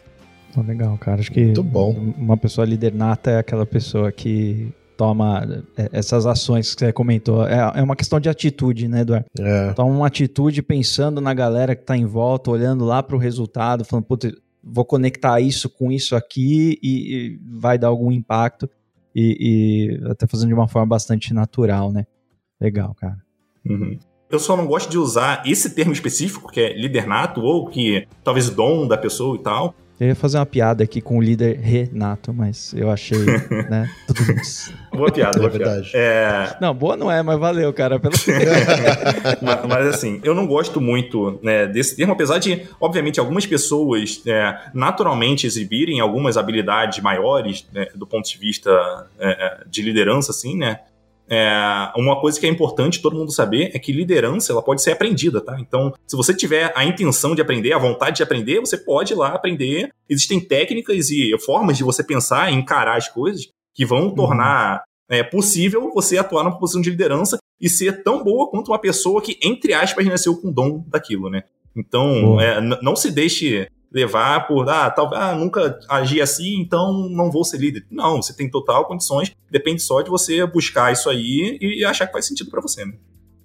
legal, 0.67 0.97
cara. 0.97 1.21
Acho 1.21 1.31
que 1.31 1.45
Muito 1.45 1.63
bom. 1.63 2.13
uma 2.17 2.35
pessoa 2.35 2.67
líder 2.67 2.93
nata 2.93 3.31
é 3.31 3.37
aquela 3.37 3.65
pessoa 3.65 4.11
que 4.11 4.69
toma 4.97 5.63
é, 5.77 5.91
essas 5.93 6.25
ações 6.25 6.75
que 6.75 6.81
você 6.81 6.91
comentou. 6.91 7.47
É, 7.47 7.79
é 7.79 7.81
uma 7.81 7.95
questão 7.95 8.19
de 8.19 8.27
atitude, 8.27 8.89
né, 8.89 8.99
Eduardo? 8.99 9.27
É. 9.39 9.71
Toma 9.71 9.95
uma 9.95 10.07
atitude 10.07 10.61
pensando 10.61 11.21
na 11.21 11.33
galera 11.33 11.73
que 11.73 11.83
está 11.83 11.95
em 11.95 12.05
volta, 12.05 12.51
olhando 12.51 12.83
lá 12.83 13.01
para 13.01 13.15
o 13.15 13.19
resultado, 13.19 13.85
falando, 13.85 14.03
putz, 14.03 14.43
vou 14.63 14.85
conectar 14.85 15.41
isso 15.41 15.69
com 15.69 15.91
isso 15.91 16.15
aqui 16.15 16.79
e, 16.81 17.15
e 17.15 17.39
vai 17.59 17.77
dar 17.77 17.89
algum 17.89 18.11
impacto 18.11 18.69
e, 19.15 19.99
e, 20.01 20.09
até 20.09 20.25
fazendo 20.25 20.47
de 20.47 20.53
uma 20.53 20.67
forma 20.67 20.87
bastante 20.87 21.33
natural, 21.33 21.91
né? 21.91 22.05
Legal, 22.59 22.95
cara. 22.95 23.17
Uhum. 23.65 23.99
Eu 24.29 24.39
só 24.39 24.57
não 24.57 24.65
gosto 24.65 24.89
de 24.89 24.97
usar 24.97 25.43
esse 25.45 25.75
termo 25.75 25.93
específico, 25.93 26.51
que 26.51 26.59
é 26.59 26.73
líder 26.73 27.05
nato, 27.05 27.41
ou 27.41 27.67
que 27.67 28.07
talvez 28.23 28.49
dom 28.49 28.87
da 28.87 28.97
pessoa 28.97 29.35
e 29.35 29.39
tal. 29.39 29.75
Eu 30.03 30.09
ia 30.09 30.15
fazer 30.15 30.37
uma 30.37 30.45
piada 30.45 30.83
aqui 30.83 30.99
com 30.99 31.17
o 31.17 31.21
líder 31.21 31.57
Renato, 31.59 32.33
mas 32.33 32.73
eu 32.75 32.91
achei, 32.91 33.23
né? 33.69 33.89
Tudo 34.05 34.33
isso. 34.33 34.73
Boa 34.91 35.09
piada, 35.09 35.39
boa 35.39 35.47
é 35.47 35.49
verdade. 35.49 35.91
É... 35.93 36.57
Não, 36.59 36.75
boa 36.75 36.97
não 36.97 37.09
é, 37.09 37.23
mas 37.23 37.39
valeu, 37.39 37.71
cara. 37.71 37.97
Pelo... 37.97 38.13
mas, 39.41 39.65
mas, 39.65 39.87
assim, 39.87 40.19
eu 40.21 40.35
não 40.35 40.45
gosto 40.45 40.81
muito 40.81 41.39
né, 41.41 41.67
desse 41.67 41.95
termo, 41.95 42.11
apesar 42.11 42.37
de, 42.39 42.63
obviamente, 42.81 43.17
algumas 43.17 43.45
pessoas 43.45 44.21
é, 44.27 44.53
naturalmente 44.73 45.47
exibirem 45.47 46.01
algumas 46.01 46.35
habilidades 46.35 47.01
maiores 47.01 47.65
né, 47.71 47.87
do 47.95 48.05
ponto 48.05 48.27
de 48.27 48.37
vista 48.37 49.07
é, 49.17 49.29
é 49.29 49.57
de 49.65 49.81
liderança, 49.81 50.31
assim, 50.31 50.57
né? 50.57 50.81
É, 51.29 51.91
uma 51.95 52.19
coisa 52.19 52.39
que 52.39 52.45
é 52.45 52.49
importante 52.49 53.01
todo 53.01 53.15
mundo 53.15 53.31
saber 53.31 53.71
é 53.73 53.79
que 53.79 53.91
liderança 53.91 54.51
ela 54.51 54.61
pode 54.61 54.81
ser 54.81 54.91
aprendida, 54.91 55.41
tá? 55.41 55.57
Então, 55.59 55.93
se 56.05 56.15
você 56.15 56.33
tiver 56.33 56.71
a 56.75 56.83
intenção 56.83 57.33
de 57.33 57.41
aprender, 57.41 57.73
a 57.73 57.79
vontade 57.79 58.17
de 58.17 58.23
aprender, 58.23 58.59
você 58.59 58.77
pode 58.77 59.13
ir 59.13 59.15
lá 59.15 59.29
aprender. 59.29 59.89
Existem 60.09 60.39
técnicas 60.39 61.09
e 61.09 61.35
formas 61.39 61.77
de 61.77 61.83
você 61.83 62.03
pensar 62.03 62.51
e 62.51 62.55
encarar 62.55 62.97
as 62.97 63.07
coisas 63.07 63.47
que 63.73 63.85
vão 63.85 64.07
uhum. 64.07 64.15
tornar 64.15 64.83
é, 65.09 65.23
possível 65.23 65.91
você 65.93 66.17
atuar 66.17 66.43
numa 66.43 66.59
posição 66.59 66.81
de 66.81 66.89
liderança 66.89 67.37
e 67.59 67.69
ser 67.69 68.03
tão 68.03 68.23
boa 68.23 68.49
quanto 68.49 68.71
uma 68.71 68.79
pessoa 68.79 69.21
que, 69.21 69.37
entre 69.41 69.73
aspas, 69.73 70.05
nasceu 70.05 70.35
com 70.35 70.49
o 70.49 70.53
dom 70.53 70.83
daquilo, 70.87 71.29
né? 71.29 71.43
Então, 71.75 72.39
é, 72.39 72.61
não 72.81 72.95
se 72.95 73.11
deixe 73.11 73.67
levar 73.91 74.47
por, 74.47 74.67
ah, 74.67 74.89
tal, 74.89 75.13
ah, 75.13 75.35
nunca 75.35 75.79
agi 75.87 76.19
assim, 76.19 76.59
então 76.59 77.07
não 77.09 77.29
vou 77.29 77.43
ser 77.43 77.57
líder. 77.57 77.85
Não, 77.91 78.21
você 78.21 78.35
tem 78.35 78.49
total 78.49 78.85
condições, 78.85 79.31
depende 79.51 79.81
só 79.81 80.01
de 80.01 80.09
você 80.09 80.45
buscar 80.47 80.91
isso 80.91 81.09
aí 81.09 81.57
e 81.61 81.85
achar 81.85 82.07
que 82.07 82.13
faz 82.13 82.27
sentido 82.27 82.49
para 82.49 82.61
você, 82.61 82.83
né? 82.83 82.93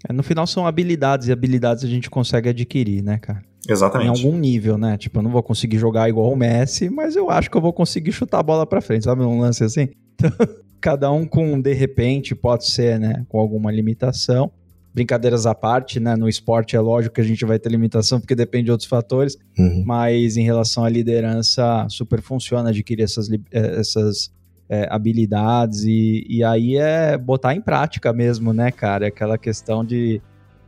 É, 0.09 0.13
no 0.13 0.23
final 0.23 0.47
são 0.47 0.67
habilidades 0.67 1.29
e 1.29 1.33
habilidades 1.33 1.85
a 1.85 1.89
gente 1.89 2.09
consegue 2.09 2.49
adquirir, 2.49 3.03
né, 3.03 3.19
cara? 3.19 3.43
Exatamente. 3.69 4.07
Em 4.07 4.25
algum 4.25 4.39
nível, 4.39 4.79
né? 4.79 4.97
Tipo, 4.97 5.19
eu 5.19 5.23
não 5.23 5.31
vou 5.31 5.43
conseguir 5.43 5.77
jogar 5.77 6.09
igual 6.09 6.33
o 6.33 6.37
Messi, 6.37 6.89
mas 6.89 7.15
eu 7.15 7.31
acho 7.31 7.51
que 7.51 7.57
eu 7.57 7.61
vou 7.61 7.73
conseguir 7.73 8.13
chutar 8.13 8.39
a 8.39 8.43
bola 8.43 8.67
para 8.67 8.81
frente, 8.81 9.05
sabe? 9.05 9.23
Um 9.23 9.41
lance 9.41 9.63
assim. 9.63 9.89
Então, 10.21 10.33
cada 10.81 11.13
um 11.13 11.25
com 11.25 11.61
de 11.61 11.73
repente 11.73 12.35
pode 12.35 12.67
ser, 12.67 12.99
né, 12.99 13.25
com 13.29 13.39
alguma 13.39 13.71
limitação, 13.71 14.51
brincadeiras 14.99 15.47
à 15.47 15.55
parte, 15.55 16.01
né? 16.01 16.17
No 16.17 16.29
esporte 16.29 16.75
é 16.75 16.81
lógico 16.81 17.15
que 17.15 17.21
a 17.21 17.25
gente 17.25 17.45
vai 17.45 17.57
ter 17.57 17.69
limitação 17.69 18.19
porque 18.19 18.35
depende 18.35 18.65
de 18.65 18.73
outros 18.73 18.89
fatores, 18.89 19.39
uhum. 19.57 19.85
mas 19.87 20.37
em 20.37 20.43
relação 20.43 20.85
à 20.85 20.89
liderança, 20.89 21.87
super 21.89 22.21
funciona 22.21 22.71
adquirir 22.71 23.05
essas, 23.05 23.31
eh, 23.31 23.41
essas 23.53 24.33
é, 24.69 24.89
habilidades 24.91 25.85
e, 25.85 26.27
e 26.29 26.43
aí 26.43 26.77
é 26.77 27.17
botar 27.17 27.55
em 27.55 27.61
prática 27.61 28.13
mesmo, 28.13 28.53
né, 28.53 28.73
cara? 28.73 29.05
É 29.05 29.09
aquela 29.09 29.39
questão 29.39 29.85
de, 29.85 30.21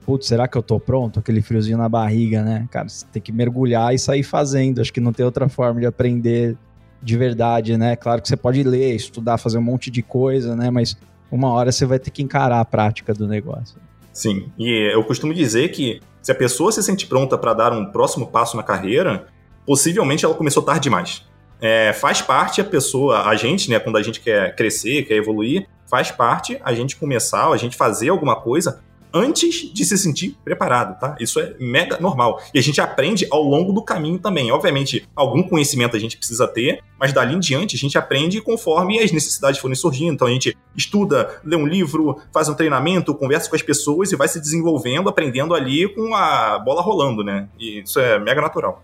putz, 0.06 0.28
será 0.28 0.46
que 0.46 0.56
eu 0.56 0.62
tô 0.62 0.78
pronto? 0.78 1.18
Aquele 1.18 1.42
friozinho 1.42 1.76
na 1.76 1.88
barriga, 1.88 2.44
né? 2.44 2.68
Cara, 2.70 2.88
você 2.88 3.04
tem 3.10 3.20
que 3.20 3.32
mergulhar 3.32 3.92
e 3.92 3.98
sair 3.98 4.22
fazendo. 4.22 4.80
Acho 4.80 4.92
que 4.92 5.00
não 5.00 5.12
tem 5.12 5.26
outra 5.26 5.48
forma 5.48 5.80
de 5.80 5.86
aprender 5.86 6.56
de 7.02 7.16
verdade, 7.16 7.76
né? 7.76 7.96
Claro 7.96 8.22
que 8.22 8.28
você 8.28 8.36
pode 8.36 8.62
ler, 8.62 8.94
estudar, 8.94 9.38
fazer 9.38 9.58
um 9.58 9.62
monte 9.62 9.90
de 9.90 10.02
coisa, 10.02 10.54
né? 10.54 10.70
Mas 10.70 10.96
uma 11.32 11.48
hora 11.48 11.72
você 11.72 11.84
vai 11.84 11.98
ter 11.98 12.12
que 12.12 12.22
encarar 12.22 12.60
a 12.60 12.64
prática 12.64 13.12
do 13.12 13.26
negócio. 13.26 13.89
Sim, 14.12 14.52
e 14.58 14.92
eu 14.92 15.02
costumo 15.04 15.32
dizer 15.32 15.68
que 15.68 16.00
se 16.22 16.32
a 16.32 16.34
pessoa 16.34 16.70
se 16.72 16.82
sente 16.82 17.06
pronta 17.06 17.38
para 17.38 17.54
dar 17.54 17.72
um 17.72 17.86
próximo 17.86 18.26
passo 18.26 18.56
na 18.56 18.62
carreira, 18.62 19.26
possivelmente 19.64 20.24
ela 20.24 20.34
começou 20.34 20.62
tarde 20.62 20.82
demais. 20.82 21.26
É, 21.60 21.92
faz 21.92 22.22
parte 22.22 22.60
a 22.60 22.64
pessoa, 22.64 23.28
a 23.28 23.36
gente, 23.36 23.70
né, 23.70 23.78
quando 23.78 23.96
a 23.96 24.02
gente 24.02 24.20
quer 24.20 24.54
crescer, 24.56 25.04
quer 25.04 25.14
evoluir, 25.14 25.66
faz 25.88 26.10
parte 26.10 26.58
a 26.64 26.72
gente 26.72 26.96
começar, 26.96 27.48
a 27.48 27.56
gente 27.56 27.76
fazer 27.76 28.08
alguma 28.08 28.36
coisa 28.36 28.82
antes 29.12 29.72
de 29.72 29.84
se 29.84 29.96
sentir 29.98 30.36
preparado, 30.44 30.98
tá? 30.98 31.16
Isso 31.20 31.40
é 31.40 31.54
mega 31.58 31.98
normal. 31.98 32.40
E 32.54 32.58
a 32.58 32.62
gente 32.62 32.80
aprende 32.80 33.26
ao 33.30 33.42
longo 33.42 33.72
do 33.72 33.82
caminho 33.82 34.18
também. 34.18 34.50
Obviamente, 34.50 35.08
algum 35.14 35.42
conhecimento 35.42 35.96
a 35.96 36.00
gente 36.00 36.16
precisa 36.16 36.46
ter, 36.46 36.82
mas 36.98 37.12
dali 37.12 37.34
em 37.34 37.40
diante 37.40 37.76
a 37.76 37.78
gente 37.78 37.96
aprende 37.98 38.40
conforme 38.40 38.98
as 38.98 39.12
necessidades 39.12 39.60
forem 39.60 39.74
surgindo. 39.74 40.14
Então 40.14 40.28
a 40.28 40.30
gente 40.30 40.56
estuda, 40.76 41.40
lê 41.44 41.56
um 41.56 41.66
livro, 41.66 42.20
faz 42.32 42.48
um 42.48 42.54
treinamento, 42.54 43.14
conversa 43.14 43.48
com 43.48 43.56
as 43.56 43.62
pessoas 43.62 44.12
e 44.12 44.16
vai 44.16 44.28
se 44.28 44.40
desenvolvendo, 44.40 45.08
aprendendo 45.08 45.54
ali 45.54 45.88
com 45.94 46.14
a 46.14 46.58
bola 46.58 46.82
rolando, 46.82 47.24
né? 47.24 47.48
E 47.58 47.80
isso 47.80 47.98
é 47.98 48.18
mega 48.18 48.40
natural. 48.40 48.82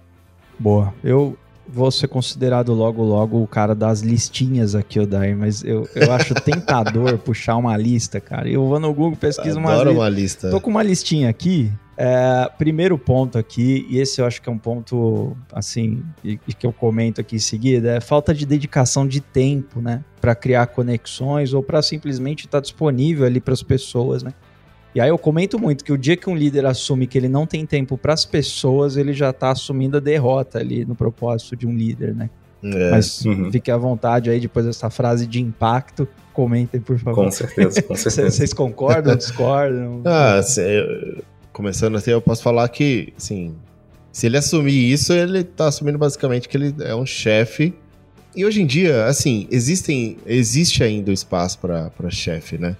Boa. 0.59 0.95
Eu 1.05 1.37
vou 1.69 1.91
ser 1.91 2.09
considerado 2.09 2.73
logo 2.73 3.03
logo 3.03 3.43
o 3.43 3.47
cara 3.47 3.75
das 3.75 4.01
listinhas 4.01 4.75
aqui, 4.75 5.01
Odair, 5.01 5.37
mas 5.37 5.65
eu, 5.65 5.89
eu 5.95 6.13
acho 6.13 6.35
tentador 6.35 7.19
puxar 7.25 7.57
uma 7.57 7.77
lista, 7.77 8.21
cara. 8.21 8.49
Eu 8.49 8.67
vou 8.67 8.79
no 8.79 8.93
Google, 8.93 9.17
pesquiso 9.17 9.59
uma, 9.59 9.83
li 9.83 9.91
uma 9.91 10.09
lista. 10.09 10.51
Tô 10.51 10.61
com 10.61 10.71
uma 10.71 10.83
listinha 10.83 11.29
aqui. 11.29 11.73
É, 11.99 12.51
primeiro 12.59 12.99
ponto 12.99 13.39
aqui, 13.39 13.87
e 13.89 13.99
esse 13.99 14.21
eu 14.21 14.27
acho 14.27 14.43
que 14.43 14.51
é 14.51 14.53
um 14.53 14.59
ponto, 14.59 15.35
assim, 15.51 16.03
e, 16.23 16.39
e 16.47 16.53
que 16.53 16.67
eu 16.67 16.73
comento 16.73 17.23
aqui 17.23 17.37
em 17.37 17.41
seguida, 17.41 17.97
é 17.97 18.01
falta 18.01 18.35
de 18.35 18.45
dedicação 18.45 19.09
de 19.09 19.19
tempo, 19.19 19.81
né? 19.81 20.05
Para 20.21 20.35
criar 20.35 20.67
conexões 20.67 21.55
ou 21.55 21.63
para 21.63 21.81
simplesmente 21.81 22.41
estar 22.41 22.59
tá 22.59 22.61
disponível 22.61 23.25
ali 23.25 23.41
para 23.41 23.55
as 23.55 23.63
pessoas, 23.63 24.23
né? 24.23 24.33
E 24.97 25.01
aí 25.01 25.11
eu 25.11 25.19
comento 25.19 25.59
muito 25.59 25.85
que 25.85 25.93
o 25.93 25.99
dia 25.99 26.17
que 26.17 26.31
um 26.31 26.35
líder 26.35 26.65
assume 26.65 27.07
que 27.07 27.19
ele 27.19 27.29
não 27.29 27.47
tem 27.47 27.67
tempo 27.67 27.99
para 27.99 28.15
as 28.15 28.25
pessoas, 28.25 28.97
ele 28.97 29.13
já 29.13 29.29
está 29.29 29.51
assumindo 29.51 29.99
a 29.99 30.01
derrota 30.01 30.59
ali 30.59 30.87
no 30.87 30.95
propósito 30.95 31.55
de 31.55 31.67
um 31.67 31.77
líder, 31.77 32.15
né? 32.15 32.31
É. 32.65 32.93
Mas 32.93 33.23
uhum. 33.27 33.53
fique 33.53 33.71
à 33.71 33.77
vontade 33.77 34.31
aí 34.31 34.41
depois 34.41 34.65
dessa 34.65 34.89
frase 34.89 35.27
de 35.27 35.43
impacto, 35.43 36.09
comentem 36.33 36.81
por 36.81 36.99
favor. 36.99 37.27
Com 37.27 37.31
certeza, 37.31 37.83
com 37.83 37.93
certeza. 37.95 38.31
Vocês 38.31 38.55
concordam, 38.55 39.15
discordam? 39.15 40.01
Ah, 40.07 40.41
começando 41.53 41.97
assim, 41.97 42.13
eu 42.13 42.23
posso 42.23 42.43
falar 42.43 42.67
que, 42.71 43.13
assim, 43.19 43.55
se 44.11 44.25
ele 44.25 44.39
assumir 44.39 44.91
isso, 44.91 45.13
ele 45.13 45.41
está 45.41 45.67
assumindo 45.69 45.99
basicamente 45.99 46.49
que 46.49 46.57
ele 46.57 46.75
é 46.81 46.97
um 46.97 47.05
chefe. 47.05 47.75
E 48.35 48.47
hoje 48.47 48.63
em 48.63 48.67
dia, 48.67 49.05
assim, 49.05 49.47
existem, 49.51 50.17
existe 50.25 50.83
ainda 50.83 51.11
o 51.11 51.15
espaço 51.15 51.59
para 51.59 52.09
chefe, 52.09 52.57
né? 52.57 52.79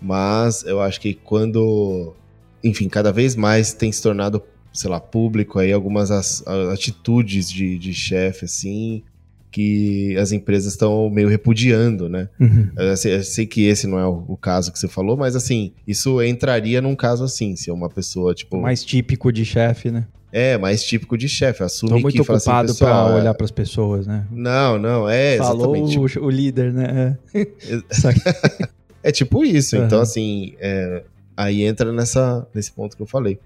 Mas 0.00 0.64
eu 0.64 0.80
acho 0.80 1.00
que 1.00 1.14
quando, 1.14 2.14
enfim, 2.62 2.88
cada 2.88 3.12
vez 3.12 3.34
mais 3.34 3.72
tem 3.72 3.90
se 3.90 4.02
tornado, 4.02 4.42
sei 4.72 4.90
lá, 4.90 5.00
público 5.00 5.58
aí 5.58 5.72
algumas 5.72 6.10
as, 6.10 6.46
atitudes 6.72 7.50
de, 7.50 7.78
de 7.78 7.92
chefe, 7.92 8.44
assim, 8.44 9.02
que 9.50 10.16
as 10.16 10.30
empresas 10.30 10.72
estão 10.72 11.10
meio 11.10 11.28
repudiando, 11.28 12.08
né? 12.08 12.28
Uhum. 12.38 12.70
Eu, 12.76 12.96
sei, 12.96 13.16
eu, 13.16 13.24
sei, 13.24 13.46
que 13.46 13.64
esse 13.64 13.86
não 13.86 13.98
é 13.98 14.06
o, 14.06 14.24
o, 14.28 14.36
caso 14.36 14.72
que 14.72 14.78
você 14.78 14.88
falou, 14.88 15.16
mas 15.16 15.34
assim, 15.34 15.72
isso 15.86 16.22
entraria 16.22 16.80
num 16.80 16.94
caso 16.94 17.24
assim, 17.24 17.56
se 17.56 17.70
é 17.70 17.72
uma 17.72 17.88
pessoa, 17.88 18.34
tipo... 18.34 18.58
Mais 18.58 18.84
típico 18.84 19.32
de 19.32 19.44
chefe, 19.44 19.90
né? 19.90 20.06
É, 20.30 20.58
mais 20.58 20.84
típico 20.84 21.16
de 21.16 21.28
chefe. 21.28 21.62
Assume 21.62 21.92
Tô 21.92 21.98
muito 22.00 22.14
que 22.14 22.20
assim, 22.20 22.32
ocupado 22.32 22.70
assim, 22.70 22.78
para 22.78 23.14
olhar 23.14 23.34
para 23.34 23.44
as 23.44 23.50
pessoas, 23.50 24.06
né? 24.06 24.26
Não, 24.30 24.78
não, 24.78 25.08
é 25.08 25.38
Falou 25.38 25.74
exatamente. 25.74 26.18
O, 26.18 26.26
o 26.26 26.30
líder, 26.30 26.72
né? 26.72 27.16
É. 27.34 28.68
É 29.02 29.12
tipo 29.12 29.44
isso. 29.44 29.76
Uhum. 29.76 29.84
Então, 29.84 30.00
assim, 30.00 30.54
é, 30.58 31.04
aí 31.36 31.62
entra 31.62 31.92
nessa, 31.92 32.46
nesse 32.54 32.72
ponto 32.72 32.96
que 32.96 33.02
eu 33.02 33.06
falei. 33.06 33.38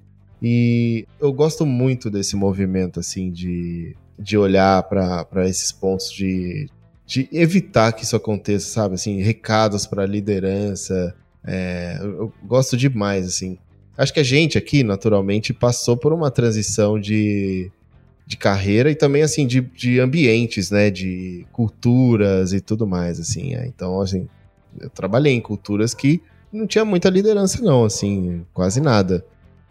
E 0.42 1.06
eu 1.20 1.32
gosto 1.32 1.64
muito 1.64 2.10
desse 2.10 2.34
movimento, 2.34 2.98
assim, 2.98 3.30
de, 3.30 3.94
de 4.18 4.36
olhar 4.36 4.82
para 4.82 5.48
esses 5.48 5.70
pontos 5.70 6.10
de, 6.10 6.68
de 7.06 7.28
evitar 7.30 7.92
que 7.92 8.02
isso 8.02 8.16
aconteça, 8.16 8.68
sabe? 8.68 8.96
Assim, 8.96 9.20
recados 9.22 9.86
para 9.86 10.04
liderança. 10.04 11.14
É, 11.44 11.96
eu, 12.00 12.32
gosto 12.44 12.76
demais, 12.76 13.24
assim. 13.24 13.56
Acho 13.96 14.12
que 14.12 14.20
a 14.20 14.24
gente 14.24 14.58
aqui, 14.58 14.82
naturalmente, 14.82 15.52
passou 15.52 15.96
por 15.96 16.12
uma 16.12 16.30
transição 16.30 16.98
de, 16.98 17.70
de 18.26 18.36
carreira 18.36 18.90
e 18.90 18.96
também, 18.96 19.22
assim, 19.22 19.46
de, 19.46 19.60
de 19.60 20.00
ambientes, 20.00 20.72
né? 20.72 20.90
De 20.90 21.46
culturas 21.52 22.52
e 22.52 22.60
tudo 22.60 22.84
mais, 22.84 23.20
assim. 23.20 23.54
É. 23.54 23.64
Então, 23.66 24.00
assim, 24.00 24.28
eu 24.80 24.90
trabalhei 24.90 25.32
em 25.32 25.40
culturas 25.40 25.94
que 25.94 26.22
não 26.52 26.66
tinha 26.66 26.84
muita 26.84 27.08
liderança, 27.08 27.62
não, 27.62 27.84
assim, 27.84 28.44
quase 28.52 28.80
nada. 28.80 29.24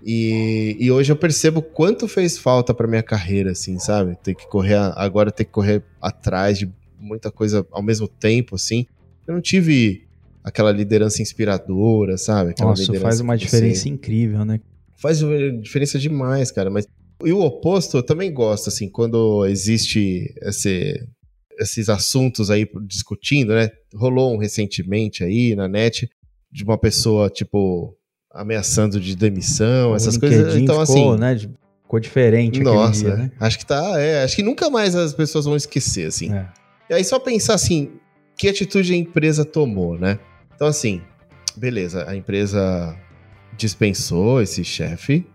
E, 0.04 0.76
e 0.80 0.92
hoje 0.92 1.12
eu 1.12 1.16
percebo 1.16 1.62
quanto 1.62 2.08
fez 2.08 2.38
falta 2.38 2.74
para 2.74 2.88
minha 2.88 3.04
carreira, 3.04 3.52
assim, 3.52 3.78
sabe? 3.78 4.18
Ter 4.24 4.34
que 4.34 4.48
correr, 4.48 4.76
agora 4.96 5.32
ter 5.32 5.46
que 5.46 5.52
correr 5.52 5.84
atrás 6.02 6.58
de 6.58 6.72
muita 7.00 7.32
coisa 7.32 7.66
ao 7.72 7.84
mesmo 7.84 8.08
tempo, 8.08 8.56
assim. 8.56 8.86
Eu 9.28 9.36
não 9.36 9.42
tive 9.42 10.08
aquela 10.44 10.72
liderança 10.72 11.22
inspiradora, 11.22 12.18
sabe? 12.18 12.52
Aquela 12.52 12.70
Nossa, 12.70 12.94
faz 13.00 13.20
uma 13.20 13.38
diferença 13.38 13.88
incrível, 13.88 14.44
né? 14.44 14.60
Faz 14.98 15.20
diferença 15.62 16.00
demais, 16.00 16.52
cara. 16.52 16.70
Mas 16.70 16.88
e 17.24 17.32
o 17.32 17.42
oposto 17.42 17.98
eu 17.98 18.04
também 18.04 18.34
gosto, 18.34 18.70
assim, 18.70 18.90
quando 18.90 19.46
existe 19.46 20.34
esse, 20.42 21.08
esses 21.62 21.90
assuntos 21.90 22.50
aí 22.50 22.68
discutindo, 22.86 23.54
né? 23.54 23.70
Rolou 23.94 24.34
um 24.34 24.38
recentemente 24.38 25.24
aí 25.24 25.56
na 25.56 25.68
net 25.68 26.10
de 26.52 26.64
uma 26.64 26.78
pessoa, 26.78 27.30
tipo, 27.30 27.96
ameaçando 28.32 29.00
de 29.00 29.16
demissão, 29.16 29.92
o 29.92 29.96
essas 29.96 30.18
coisas. 30.18 30.56
Então, 30.56 30.86
ficou, 30.86 31.14
assim. 31.14 31.20
Né? 31.20 31.38
Ficou 31.84 32.00
diferente. 32.00 32.60
Nossa, 32.62 33.04
dia, 33.04 33.16
né? 33.16 33.32
acho 33.40 33.60
que 33.60 33.66
tá. 33.66 34.00
É, 34.00 34.24
acho 34.24 34.36
que 34.36 34.44
nunca 34.44 34.70
mais 34.70 34.96
as 34.96 35.14
pessoas 35.14 35.46
vão 35.46 35.56
esquecer, 35.56 36.08
assim. 36.08 36.34
É. 36.34 36.48
E 36.90 36.94
aí, 36.96 37.04
só 37.04 37.20
pensar 37.20 37.54
assim, 37.54 37.92
que 38.38 38.50
atitude 38.50 38.94
a 38.94 38.98
empresa 38.98 39.46
tomou, 39.46 39.98
né? 39.98 40.20
Então, 40.56 40.68
assim, 40.68 41.02
beleza, 41.56 42.10
a 42.10 42.16
empresa 42.16 42.98
dispensou 43.56 44.42
esse 44.42 44.64
chefe 44.64 45.26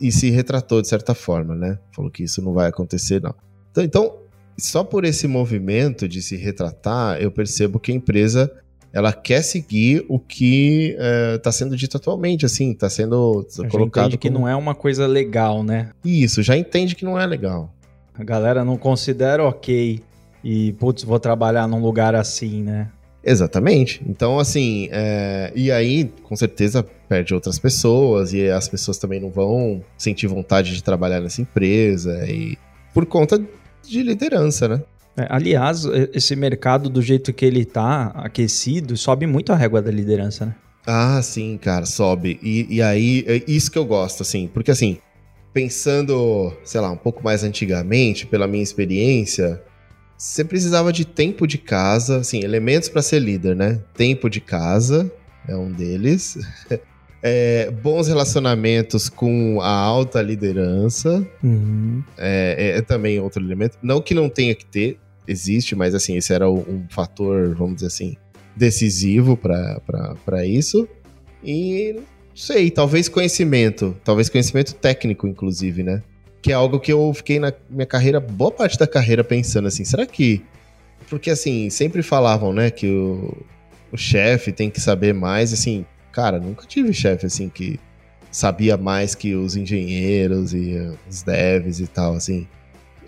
e 0.00 0.10
se 0.10 0.30
retratou 0.30 0.80
de 0.80 0.88
certa 0.88 1.14
forma, 1.14 1.54
né? 1.54 1.78
Falou 1.94 2.10
que 2.10 2.22
isso 2.22 2.42
não 2.42 2.52
vai 2.52 2.68
acontecer, 2.68 3.20
não. 3.20 3.34
Então, 3.70 3.84
então, 3.84 4.21
só 4.58 4.84
por 4.84 5.04
esse 5.04 5.26
movimento 5.26 6.08
de 6.08 6.22
se 6.22 6.36
retratar, 6.36 7.20
eu 7.20 7.30
percebo 7.30 7.78
que 7.78 7.92
a 7.92 7.94
empresa 7.94 8.50
ela 8.92 9.12
quer 9.12 9.42
seguir 9.42 10.04
o 10.08 10.18
que 10.18 10.94
está 11.36 11.48
é, 11.48 11.52
sendo 11.52 11.76
dito 11.76 11.96
atualmente, 11.96 12.44
assim, 12.44 12.72
está 12.72 12.90
sendo 12.90 13.46
já 13.50 13.66
colocado. 13.68 14.06
Entende 14.06 14.18
que 14.18 14.30
não 14.30 14.46
é 14.46 14.54
uma 14.54 14.74
coisa 14.74 15.06
legal, 15.06 15.64
né? 15.64 15.90
Isso, 16.04 16.42
já 16.42 16.56
entende 16.56 16.94
que 16.94 17.04
não 17.04 17.18
é 17.18 17.26
legal. 17.26 17.72
A 18.14 18.22
galera 18.22 18.64
não 18.64 18.76
considera 18.76 19.42
ok 19.42 20.00
e, 20.44 20.72
putz, 20.74 21.04
vou 21.04 21.18
trabalhar 21.18 21.66
num 21.66 21.80
lugar 21.80 22.14
assim, 22.14 22.62
né? 22.62 22.90
Exatamente. 23.24 24.02
Então, 24.06 24.38
assim, 24.38 24.88
é... 24.92 25.50
e 25.54 25.70
aí, 25.70 26.12
com 26.24 26.36
certeza, 26.36 26.84
perde 27.08 27.32
outras 27.32 27.58
pessoas 27.58 28.34
e 28.34 28.50
as 28.50 28.68
pessoas 28.68 28.98
também 28.98 29.20
não 29.20 29.30
vão 29.30 29.82
sentir 29.96 30.26
vontade 30.26 30.74
de 30.74 30.82
trabalhar 30.82 31.20
nessa 31.20 31.40
empresa 31.40 32.26
e 32.28 32.58
por 32.92 33.06
conta 33.06 33.42
de 33.82 34.02
liderança, 34.02 34.68
né? 34.68 34.82
É, 35.16 35.26
aliás, 35.28 35.84
esse 36.14 36.34
mercado 36.34 36.88
do 36.88 37.02
jeito 37.02 37.32
que 37.32 37.44
ele 37.44 37.64
tá 37.64 38.06
aquecido, 38.14 38.96
sobe 38.96 39.26
muito 39.26 39.52
a 39.52 39.56
régua 39.56 39.82
da 39.82 39.90
liderança, 39.90 40.46
né? 40.46 40.54
Ah, 40.86 41.20
sim, 41.22 41.58
cara, 41.58 41.86
sobe. 41.86 42.40
E, 42.42 42.76
e 42.76 42.82
aí, 42.82 43.24
é 43.26 43.42
isso 43.46 43.70
que 43.70 43.78
eu 43.78 43.84
gosto, 43.84 44.22
assim, 44.22 44.48
porque 44.48 44.70
assim, 44.70 44.98
pensando, 45.52 46.52
sei 46.64 46.80
lá, 46.80 46.90
um 46.90 46.96
pouco 46.96 47.22
mais 47.22 47.44
antigamente, 47.44 48.26
pela 48.26 48.46
minha 48.46 48.62
experiência, 48.62 49.62
você 50.16 50.44
precisava 50.44 50.92
de 50.92 51.04
tempo 51.04 51.46
de 51.46 51.58
casa, 51.58 52.18
assim, 52.18 52.42
elementos 52.42 52.88
para 52.88 53.02
ser 53.02 53.20
líder, 53.20 53.54
né? 53.54 53.80
Tempo 53.94 54.30
de 54.30 54.40
casa 54.40 55.12
é 55.46 55.54
um 55.56 55.70
deles. 55.70 56.38
É, 57.22 57.70
bons 57.70 58.08
relacionamentos 58.08 59.08
com 59.08 59.60
a 59.60 59.70
alta 59.70 60.20
liderança 60.20 61.24
uhum. 61.42 62.02
é, 62.18 62.56
é, 62.58 62.78
é, 62.78 62.82
também 62.82 63.20
outro 63.20 63.42
elemento. 63.42 63.78
Não 63.82 64.00
que 64.00 64.12
não 64.12 64.28
tenha 64.28 64.54
que 64.54 64.66
ter, 64.66 64.98
existe, 65.26 65.76
mas 65.76 65.94
assim, 65.94 66.16
esse 66.16 66.32
era 66.32 66.50
um 66.50 66.84
fator, 66.90 67.54
vamos 67.54 67.76
dizer 67.76 67.86
assim, 67.86 68.16
decisivo 68.56 69.36
para 69.36 70.44
isso. 70.44 70.88
E 71.44 72.00
sei, 72.34 72.70
talvez 72.70 73.08
conhecimento, 73.08 73.96
talvez 74.04 74.28
conhecimento 74.28 74.74
técnico, 74.74 75.26
inclusive, 75.28 75.82
né? 75.82 76.02
que 76.42 76.50
é 76.50 76.54
algo 76.54 76.80
que 76.80 76.92
eu 76.92 77.12
fiquei 77.14 77.38
na 77.38 77.52
minha 77.70 77.86
carreira, 77.86 78.18
boa 78.18 78.50
parte 78.50 78.76
da 78.76 78.86
carreira 78.86 79.22
pensando 79.22 79.68
assim, 79.68 79.84
será 79.84 80.04
que 80.04 80.42
porque 81.08 81.30
assim, 81.30 81.70
sempre 81.70 82.02
falavam, 82.02 82.52
né, 82.52 82.70
que 82.70 82.86
o, 82.88 83.36
o 83.92 83.96
chefe 83.96 84.50
tem 84.50 84.70
que 84.70 84.80
saber 84.80 85.12
mais, 85.12 85.52
assim, 85.52 85.84
cara, 86.12 86.38
nunca 86.38 86.66
tive 86.66 86.92
chefe 86.92 87.26
assim 87.26 87.48
que 87.48 87.80
sabia 88.30 88.76
mais 88.76 89.14
que 89.14 89.34
os 89.34 89.56
engenheiros 89.56 90.54
e 90.54 90.76
os 91.08 91.22
devs 91.22 91.80
e 91.80 91.86
tal, 91.86 92.14
assim. 92.14 92.46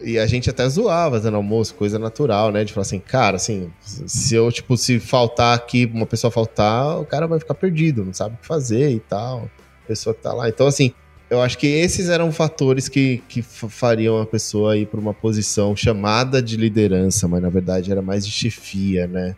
E 0.02 0.18
a 0.18 0.26
gente 0.26 0.50
até 0.50 0.68
zoava 0.68 1.18
no 1.30 1.36
almoço, 1.36 1.74
coisa 1.74 1.98
natural, 1.98 2.52
né? 2.52 2.62
De 2.62 2.72
falar 2.72 2.82
assim, 2.82 2.98
cara, 2.98 3.36
assim, 3.36 3.70
se 3.80 4.34
eu, 4.34 4.52
tipo, 4.52 4.76
se 4.76 5.00
faltar 5.00 5.56
aqui, 5.56 5.90
uma 5.92 6.04
pessoa 6.04 6.30
faltar, 6.30 7.00
o 7.00 7.06
cara 7.06 7.26
vai 7.26 7.38
ficar 7.38 7.54
perdido, 7.54 8.04
não 8.04 8.12
sabe 8.12 8.34
o 8.34 8.38
que 8.38 8.46
fazer 8.46 8.90
e 8.90 9.00
tal. 9.00 9.48
A 9.84 9.86
pessoa 9.86 10.14
que 10.14 10.20
tá 10.20 10.32
lá. 10.32 10.48
Então, 10.48 10.66
assim, 10.66 10.92
eu 11.30 11.40
acho 11.40 11.56
que 11.56 11.66
esses 11.66 12.08
eram 12.08 12.30
fatores 12.30 12.88
que, 12.88 13.22
que 13.28 13.40
fariam 13.40 14.20
a 14.20 14.26
pessoa 14.26 14.76
ir 14.76 14.86
para 14.86 15.00
uma 15.00 15.14
posição 15.14 15.74
chamada 15.74 16.42
de 16.42 16.56
liderança, 16.56 17.26
mas 17.26 17.40
na 17.40 17.48
verdade 17.48 17.90
era 17.90 18.02
mais 18.02 18.26
de 18.26 18.32
chefia, 18.32 19.06
né? 19.06 19.34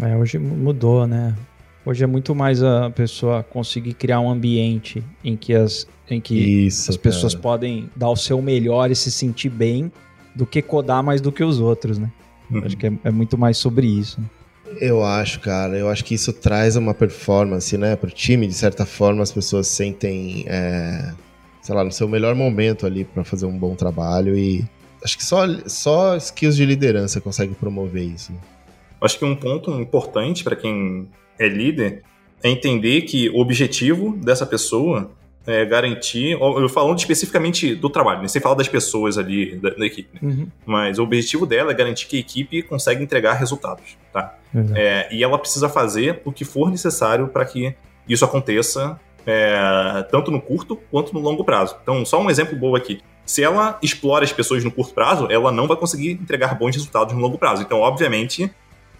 É, 0.00 0.16
hoje 0.16 0.38
mudou, 0.38 1.06
né? 1.06 1.36
Hoje 1.84 2.04
é 2.04 2.06
muito 2.06 2.34
mais 2.34 2.62
a 2.62 2.90
pessoa 2.90 3.42
conseguir 3.42 3.94
criar 3.94 4.20
um 4.20 4.30
ambiente 4.30 5.02
em 5.24 5.36
que 5.36 5.54
as, 5.54 5.86
em 6.10 6.20
que 6.20 6.34
Isso, 6.66 6.90
as 6.90 6.96
pessoas 6.96 7.34
cara. 7.34 7.42
podem 7.42 7.90
dar 7.96 8.10
o 8.10 8.16
seu 8.16 8.40
melhor 8.42 8.90
e 8.90 8.96
se 8.96 9.10
sentir 9.10 9.48
bem 9.48 9.90
do 10.34 10.44
que 10.44 10.60
codar 10.60 11.02
mais 11.02 11.20
do 11.20 11.32
que 11.32 11.42
os 11.42 11.58
outros, 11.58 11.98
né? 11.98 12.10
Uhum. 12.50 12.64
Acho 12.64 12.76
que 12.76 12.86
é, 12.86 12.92
é, 13.04 13.10
muito 13.10 13.38
mais 13.38 13.56
sobre 13.56 13.86
isso. 13.86 14.20
Né? 14.20 14.26
Eu 14.80 15.02
acho, 15.02 15.40
cara. 15.40 15.76
Eu 15.76 15.88
acho 15.88 16.04
que 16.04 16.14
isso 16.14 16.32
traz 16.32 16.76
uma 16.76 16.92
performance, 16.92 17.76
né? 17.78 17.96
Pro 17.96 18.10
time, 18.10 18.46
de 18.46 18.54
certa 18.54 18.84
forma, 18.84 19.22
as 19.22 19.32
pessoas 19.32 19.66
sentem. 19.66 20.44
É 20.46 21.12
sei 21.62 21.74
lá, 21.74 21.84
no 21.84 21.92
seu 21.92 22.08
melhor 22.08 22.34
momento 22.34 22.86
ali 22.86 23.04
para 23.04 23.24
fazer 23.24 23.46
um 23.46 23.56
bom 23.56 23.74
trabalho 23.74 24.36
e 24.36 24.64
acho 25.04 25.16
que 25.16 25.24
só, 25.24 25.46
só 25.66 26.16
skills 26.16 26.56
de 26.56 26.64
liderança 26.64 27.20
consegue 27.20 27.54
promover 27.54 28.04
isso. 28.04 28.32
Acho 29.00 29.18
que 29.18 29.24
um 29.24 29.36
ponto 29.36 29.70
importante 29.80 30.44
para 30.44 30.56
quem 30.56 31.08
é 31.40 31.48
líder 31.48 32.02
é 32.42 32.48
entender 32.48 33.02
que 33.02 33.28
o 33.30 33.38
objetivo 33.38 34.16
dessa 34.16 34.46
pessoa 34.46 35.10
é 35.46 35.64
garantir, 35.64 36.32
eu 36.32 36.68
falando 36.68 36.98
especificamente 36.98 37.74
do 37.74 37.88
trabalho, 37.88 38.22
né? 38.22 38.28
sem 38.28 38.40
falar 38.40 38.54
das 38.54 38.68
pessoas 38.68 39.16
ali 39.16 39.56
da, 39.56 39.70
da 39.70 39.86
equipe, 39.86 40.10
né? 40.14 40.20
uhum. 40.22 40.48
mas 40.66 40.98
o 40.98 41.02
objetivo 41.02 41.46
dela 41.46 41.70
é 41.70 41.74
garantir 41.74 42.06
que 42.06 42.16
a 42.16 42.20
equipe 42.20 42.62
consegue 42.62 43.02
entregar 43.02 43.34
resultados, 43.34 43.96
tá? 44.12 44.38
É, 44.74 45.08
e 45.14 45.24
ela 45.24 45.38
precisa 45.38 45.68
fazer 45.68 46.20
o 46.24 46.32
que 46.32 46.44
for 46.44 46.70
necessário 46.70 47.28
para 47.28 47.44
que 47.44 47.74
isso 48.08 48.24
aconteça 48.24 49.00
é, 49.26 50.06
tanto 50.10 50.30
no 50.30 50.40
curto 50.40 50.76
quanto 50.90 51.14
no 51.14 51.20
longo 51.20 51.44
prazo. 51.44 51.76
Então, 51.82 52.04
só 52.04 52.20
um 52.20 52.28
exemplo 52.28 52.56
bom 52.56 52.74
aqui. 52.74 53.00
Se 53.24 53.42
ela 53.42 53.78
explora 53.82 54.24
as 54.24 54.32
pessoas 54.32 54.64
no 54.64 54.72
curto 54.72 54.92
prazo, 54.92 55.28
ela 55.30 55.52
não 55.52 55.66
vai 55.68 55.76
conseguir 55.76 56.12
entregar 56.12 56.54
bons 56.58 56.74
resultados 56.74 57.14
no 57.14 57.20
longo 57.20 57.38
prazo. 57.38 57.62
Então, 57.62 57.78
obviamente, 57.78 58.50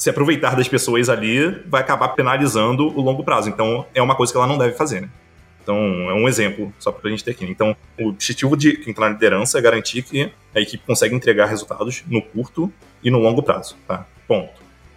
se 0.01 0.09
aproveitar 0.09 0.57
das 0.57 0.66
pessoas 0.66 1.11
ali 1.11 1.46
vai 1.66 1.82
acabar 1.82 2.09
penalizando 2.09 2.88
o 2.88 3.03
longo 3.03 3.22
prazo. 3.22 3.51
Então, 3.51 3.84
é 3.94 4.01
uma 4.01 4.14
coisa 4.14 4.32
que 4.32 4.38
ela 4.38 4.46
não 4.46 4.57
deve 4.57 4.74
fazer, 4.74 5.03
né? 5.03 5.11
Então, 5.62 5.76
é 5.76 6.14
um 6.14 6.26
exemplo 6.26 6.72
só 6.78 6.90
para 6.90 7.07
a 7.07 7.11
gente 7.11 7.22
ter 7.22 7.32
aqui. 7.32 7.44
Então, 7.44 7.76
o 8.01 8.09
objetivo 8.09 8.57
de 8.57 8.78
quem 8.78 8.92
está 8.92 9.03
na 9.03 9.11
liderança 9.11 9.59
é 9.59 9.61
garantir 9.61 10.01
que 10.01 10.32
a 10.55 10.61
equipe 10.61 10.82
consegue 10.86 11.14
entregar 11.14 11.44
resultados 11.44 12.03
no 12.09 12.22
curto 12.22 12.72
e 13.05 13.11
no 13.11 13.18
longo 13.18 13.42
prazo, 13.42 13.76
tá? 13.86 14.07
Ponto. 14.26 14.48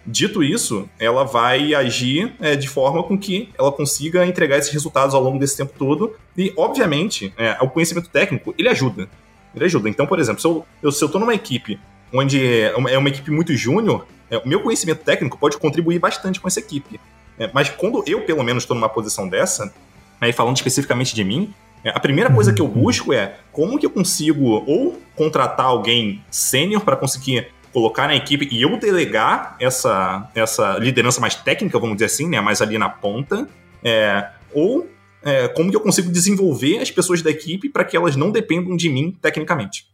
Dito 0.06 0.42
isso, 0.42 0.88
ela 0.98 1.22
vai 1.22 1.74
agir 1.74 2.34
é, 2.40 2.56
de 2.56 2.66
forma 2.66 3.02
com 3.02 3.18
que 3.18 3.50
ela 3.58 3.70
consiga 3.70 4.24
entregar 4.24 4.56
esses 4.56 4.72
resultados 4.72 5.14
ao 5.14 5.22
longo 5.22 5.38
desse 5.38 5.58
tempo 5.58 5.74
todo. 5.78 6.16
E, 6.34 6.50
obviamente, 6.56 7.30
é, 7.36 7.58
o 7.60 7.68
conhecimento 7.68 8.08
técnico, 8.08 8.54
ele 8.56 8.70
ajuda. 8.70 9.06
Ele 9.54 9.66
ajuda. 9.66 9.86
Então, 9.90 10.06
por 10.06 10.18
exemplo, 10.18 10.40
se 10.40 11.02
eu, 11.02 11.08
tô 11.10 11.18
numa 11.18 11.34
equipe 11.34 11.78
onde 12.14 12.62
é 12.62 12.74
uma, 12.76 12.90
é 12.90 12.96
uma 12.96 13.08
equipe 13.08 13.30
muito 13.30 13.54
júnior, 13.56 14.06
é, 14.30 14.38
o 14.38 14.48
meu 14.48 14.60
conhecimento 14.60 15.04
técnico 15.04 15.36
pode 15.36 15.58
contribuir 15.58 15.98
bastante 15.98 16.40
com 16.40 16.46
essa 16.46 16.60
equipe. 16.60 17.00
É, 17.38 17.50
mas 17.52 17.68
quando 17.68 18.04
eu, 18.06 18.22
pelo 18.22 18.42
menos, 18.42 18.62
estou 18.62 18.74
numa 18.74 18.88
posição 18.88 19.28
dessa, 19.28 19.74
aí 20.20 20.32
falando 20.32 20.56
especificamente 20.56 21.14
de 21.14 21.24
mim, 21.24 21.52
é, 21.84 21.90
a 21.90 22.00
primeira 22.00 22.30
coisa 22.30 22.52
que 22.52 22.62
eu 22.62 22.68
busco 22.68 23.12
é 23.12 23.36
como 23.52 23.78
que 23.78 23.84
eu 23.84 23.90
consigo 23.90 24.64
ou 24.66 25.00
contratar 25.16 25.66
alguém 25.66 26.22
sênior 26.30 26.82
para 26.82 26.96
conseguir 26.96 27.48
colocar 27.72 28.06
na 28.06 28.14
equipe 28.14 28.48
e 28.52 28.62
eu 28.62 28.78
delegar 28.78 29.56
essa, 29.58 30.30
essa 30.34 30.78
liderança 30.78 31.20
mais 31.20 31.34
técnica, 31.34 31.78
vamos 31.78 31.96
dizer 31.96 32.06
assim, 32.06 32.28
né, 32.28 32.40
mais 32.40 32.62
ali 32.62 32.78
na 32.78 32.88
ponta, 32.88 33.48
é, 33.82 34.28
ou 34.52 34.88
é, 35.24 35.48
como 35.48 35.70
que 35.70 35.76
eu 35.76 35.80
consigo 35.80 36.10
desenvolver 36.10 36.78
as 36.78 36.90
pessoas 36.90 37.20
da 37.20 37.30
equipe 37.30 37.68
para 37.68 37.84
que 37.84 37.96
elas 37.96 38.14
não 38.14 38.30
dependam 38.30 38.76
de 38.76 38.88
mim 38.88 39.16
tecnicamente. 39.20 39.86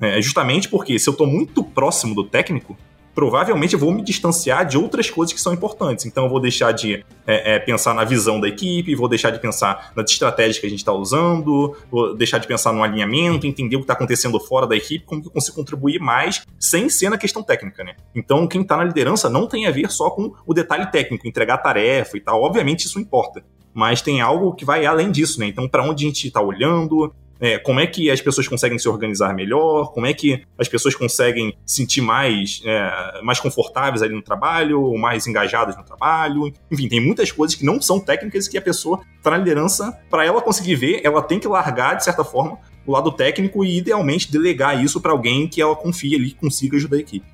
É, 0.00 0.20
justamente 0.20 0.68
porque 0.68 0.98
se 0.98 1.08
eu 1.08 1.12
estou 1.12 1.26
muito 1.26 1.62
próximo 1.62 2.14
do 2.14 2.24
técnico, 2.24 2.76
provavelmente 3.14 3.74
eu 3.74 3.78
vou 3.78 3.92
me 3.92 4.02
distanciar 4.02 4.66
de 4.66 4.78
outras 4.78 5.10
coisas 5.10 5.32
que 5.32 5.40
são 5.40 5.52
importantes. 5.52 6.06
Então 6.06 6.24
eu 6.24 6.30
vou 6.30 6.40
deixar 6.40 6.72
de 6.72 7.04
é, 7.26 7.54
é, 7.54 7.58
pensar 7.58 7.94
na 7.94 8.04
visão 8.04 8.40
da 8.40 8.48
equipe, 8.48 8.94
vou 8.94 9.08
deixar 9.08 9.30
de 9.30 9.38
pensar 9.38 9.92
nas 9.94 10.10
estratégias 10.10 10.58
que 10.58 10.66
a 10.66 10.70
gente 10.70 10.80
está 10.80 10.92
usando, 10.92 11.76
vou 11.90 12.14
deixar 12.16 12.38
de 12.38 12.46
pensar 12.46 12.72
no 12.72 12.82
alinhamento, 12.82 13.46
entender 13.46 13.76
o 13.76 13.80
que 13.80 13.84
está 13.84 13.94
acontecendo 13.94 14.38
fora 14.40 14.66
da 14.66 14.76
equipe, 14.76 15.04
como 15.04 15.20
que 15.20 15.28
eu 15.28 15.32
consigo 15.32 15.56
contribuir 15.56 16.00
mais 16.00 16.42
sem 16.58 16.88
ser 16.88 17.10
na 17.10 17.18
questão 17.18 17.42
técnica, 17.42 17.84
né? 17.84 17.94
Então 18.14 18.46
quem 18.46 18.62
está 18.62 18.76
na 18.76 18.84
liderança 18.84 19.28
não 19.28 19.46
tem 19.46 19.66
a 19.66 19.70
ver 19.70 19.90
só 19.90 20.10
com 20.10 20.32
o 20.46 20.54
detalhe 20.54 20.90
técnico, 20.90 21.28
entregar 21.28 21.58
tarefa 21.58 22.16
e 22.16 22.20
tal. 22.20 22.42
Obviamente 22.42 22.86
isso 22.86 22.98
importa 22.98 23.42
mas 23.74 24.02
tem 24.02 24.20
algo 24.20 24.52
que 24.52 24.66
vai 24.66 24.84
além 24.84 25.10
disso, 25.10 25.40
né? 25.40 25.46
Então, 25.46 25.66
para 25.66 25.82
onde 25.82 26.04
a 26.04 26.06
gente 26.06 26.26
está 26.26 26.42
olhando, 26.42 27.10
é, 27.42 27.58
como 27.58 27.80
é 27.80 27.86
que 27.88 28.08
as 28.08 28.20
pessoas 28.20 28.46
conseguem 28.46 28.78
se 28.78 28.88
organizar 28.88 29.34
melhor, 29.34 29.92
como 29.92 30.06
é 30.06 30.14
que 30.14 30.44
as 30.56 30.68
pessoas 30.68 30.94
conseguem 30.94 31.52
sentir 31.66 32.00
mais, 32.00 32.62
é, 32.64 33.20
mais 33.20 33.40
confortáveis 33.40 34.00
ali 34.00 34.14
no 34.14 34.22
trabalho, 34.22 34.96
mais 34.96 35.26
engajadas 35.26 35.76
no 35.76 35.82
trabalho. 35.82 36.52
Enfim, 36.70 36.88
tem 36.88 37.04
muitas 37.04 37.32
coisas 37.32 37.56
que 37.56 37.64
não 37.64 37.82
são 37.82 37.98
técnicas 37.98 38.46
que 38.46 38.56
a 38.56 38.62
pessoa 38.62 39.00
está 39.16 39.32
na 39.32 39.38
liderança, 39.38 39.92
para 40.08 40.24
ela 40.24 40.40
conseguir 40.40 40.76
ver, 40.76 41.00
ela 41.02 41.20
tem 41.20 41.40
que 41.40 41.48
largar, 41.48 41.96
de 41.96 42.04
certa 42.04 42.22
forma, 42.22 42.58
o 42.86 42.92
lado 42.92 43.10
técnico 43.10 43.64
e, 43.64 43.78
idealmente, 43.78 44.30
delegar 44.30 44.80
isso 44.80 45.00
para 45.00 45.10
alguém 45.10 45.48
que 45.48 45.60
ela 45.60 45.74
confie 45.74 46.14
ali 46.14 46.30
consiga 46.30 46.76
ajudar 46.76 46.96
a 46.96 47.00
equipe. 47.00 47.26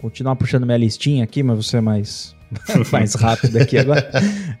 Continuar 0.00 0.36
puxando 0.36 0.64
minha 0.64 0.78
listinha 0.78 1.22
aqui, 1.22 1.42
mas 1.42 1.66
você 1.66 1.76
é 1.76 1.80
mais 1.82 2.34
mais 2.90 3.14
rápido 3.14 3.56
aqui 3.56 3.78
agora. 3.78 4.10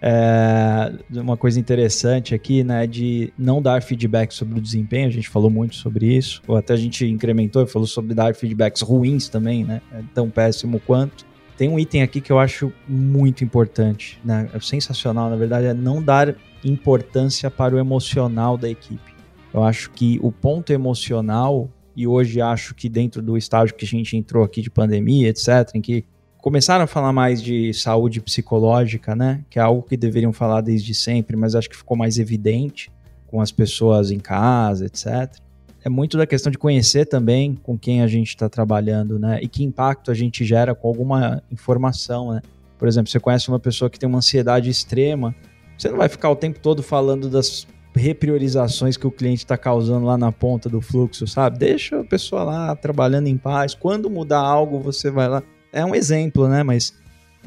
É, 0.00 0.92
uma 1.20 1.36
coisa 1.36 1.58
interessante 1.58 2.34
aqui, 2.34 2.62
né, 2.62 2.86
de 2.86 3.32
não 3.38 3.60
dar 3.60 3.82
feedback 3.82 4.32
sobre 4.32 4.58
o 4.58 4.60
desempenho, 4.62 5.08
a 5.08 5.12
gente 5.12 5.28
falou 5.28 5.50
muito 5.50 5.76
sobre 5.76 6.06
isso, 6.06 6.40
ou 6.46 6.56
até 6.56 6.72
a 6.72 6.76
gente 6.76 7.04
incrementou 7.06 7.66
falou 7.66 7.86
sobre 7.86 8.14
dar 8.14 8.34
feedbacks 8.34 8.82
ruins 8.82 9.28
também, 9.28 9.64
né, 9.64 9.82
é 9.92 10.02
tão 10.14 10.30
péssimo 10.30 10.80
quanto. 10.80 11.24
tem 11.56 11.68
um 11.68 11.78
item 11.78 12.02
aqui 12.02 12.20
que 12.20 12.32
eu 12.32 12.38
acho 12.38 12.72
muito 12.88 13.44
importante, 13.44 14.18
né? 14.24 14.48
É 14.54 14.60
sensacional, 14.60 15.28
na 15.28 15.36
verdade, 15.36 15.66
é 15.66 15.74
não 15.74 16.02
dar 16.02 16.34
importância 16.64 17.50
para 17.50 17.74
o 17.74 17.78
emocional 17.78 18.56
da 18.56 18.68
equipe. 18.68 19.14
Eu 19.52 19.62
acho 19.62 19.90
que 19.90 20.18
o 20.22 20.30
ponto 20.32 20.72
emocional, 20.72 21.68
e 21.94 22.06
hoje 22.06 22.40
acho 22.40 22.74
que 22.74 22.88
dentro 22.88 23.20
do 23.20 23.36
estágio 23.36 23.74
que 23.74 23.84
a 23.84 23.88
gente 23.88 24.16
entrou 24.16 24.44
aqui 24.44 24.62
de 24.62 24.70
pandemia, 24.70 25.28
etc., 25.28 25.70
em 25.74 25.80
que 25.80 26.04
começaram 26.40 26.84
a 26.84 26.86
falar 26.86 27.12
mais 27.12 27.42
de 27.42 27.72
saúde 27.74 28.20
psicológica, 28.20 29.14
né? 29.14 29.44
Que 29.50 29.58
é 29.58 29.62
algo 29.62 29.82
que 29.82 29.96
deveriam 29.96 30.32
falar 30.32 30.60
desde 30.60 30.94
sempre, 30.94 31.36
mas 31.36 31.54
acho 31.54 31.68
que 31.68 31.76
ficou 31.76 31.96
mais 31.96 32.18
evidente 32.18 32.90
com 33.26 33.40
as 33.40 33.52
pessoas 33.52 34.10
em 34.10 34.18
casa, 34.18 34.86
etc 34.86 35.40
é 35.84 35.88
muito 35.88 36.16
da 36.16 36.26
questão 36.26 36.50
de 36.50 36.58
conhecer 36.58 37.06
também 37.06 37.54
com 37.54 37.78
quem 37.78 38.02
a 38.02 38.06
gente 38.06 38.28
está 38.28 38.48
trabalhando, 38.48 39.18
né? 39.18 39.38
E 39.42 39.48
que 39.48 39.64
impacto 39.64 40.10
a 40.10 40.14
gente 40.14 40.44
gera 40.44 40.74
com 40.74 40.86
alguma 40.86 41.42
informação, 41.50 42.32
né? 42.32 42.42
Por 42.78 42.86
exemplo, 42.86 43.10
você 43.10 43.20
conhece 43.20 43.48
uma 43.48 43.58
pessoa 43.58 43.90
que 43.90 43.98
tem 43.98 44.08
uma 44.08 44.18
ansiedade 44.18 44.68
extrema, 44.68 45.34
você 45.76 45.88
não 45.88 45.96
vai 45.96 46.08
ficar 46.08 46.30
o 46.30 46.36
tempo 46.36 46.58
todo 46.60 46.82
falando 46.82 47.28
das 47.28 47.66
repriorizações 47.94 48.96
que 48.96 49.06
o 49.06 49.10
cliente 49.10 49.38
está 49.38 49.56
causando 49.56 50.06
lá 50.06 50.16
na 50.16 50.30
ponta 50.30 50.68
do 50.68 50.80
fluxo, 50.80 51.26
sabe? 51.26 51.58
Deixa 51.58 52.00
a 52.00 52.04
pessoa 52.04 52.44
lá 52.44 52.76
trabalhando 52.76 53.26
em 53.26 53.36
paz. 53.36 53.74
Quando 53.74 54.10
mudar 54.10 54.40
algo, 54.40 54.78
você 54.78 55.10
vai 55.10 55.28
lá. 55.28 55.42
É 55.72 55.84
um 55.84 55.94
exemplo, 55.94 56.48
né? 56.48 56.62
Mas 56.62 56.94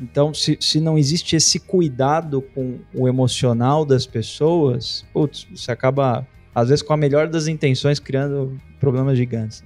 então, 0.01 0.33
se, 0.33 0.57
se 0.59 0.79
não 0.79 0.97
existe 0.97 1.35
esse 1.35 1.59
cuidado 1.59 2.41
com 2.41 2.79
o 2.93 3.07
emocional 3.07 3.85
das 3.85 4.05
pessoas, 4.05 5.05
putz, 5.13 5.47
você 5.53 5.71
acaba 5.71 6.27
às 6.53 6.69
vezes 6.69 6.81
com 6.81 6.93
a 6.93 6.97
melhor 6.97 7.27
das 7.27 7.47
intenções, 7.47 7.99
criando 7.99 8.59
problemas 8.79 9.17
gigantes. 9.17 9.63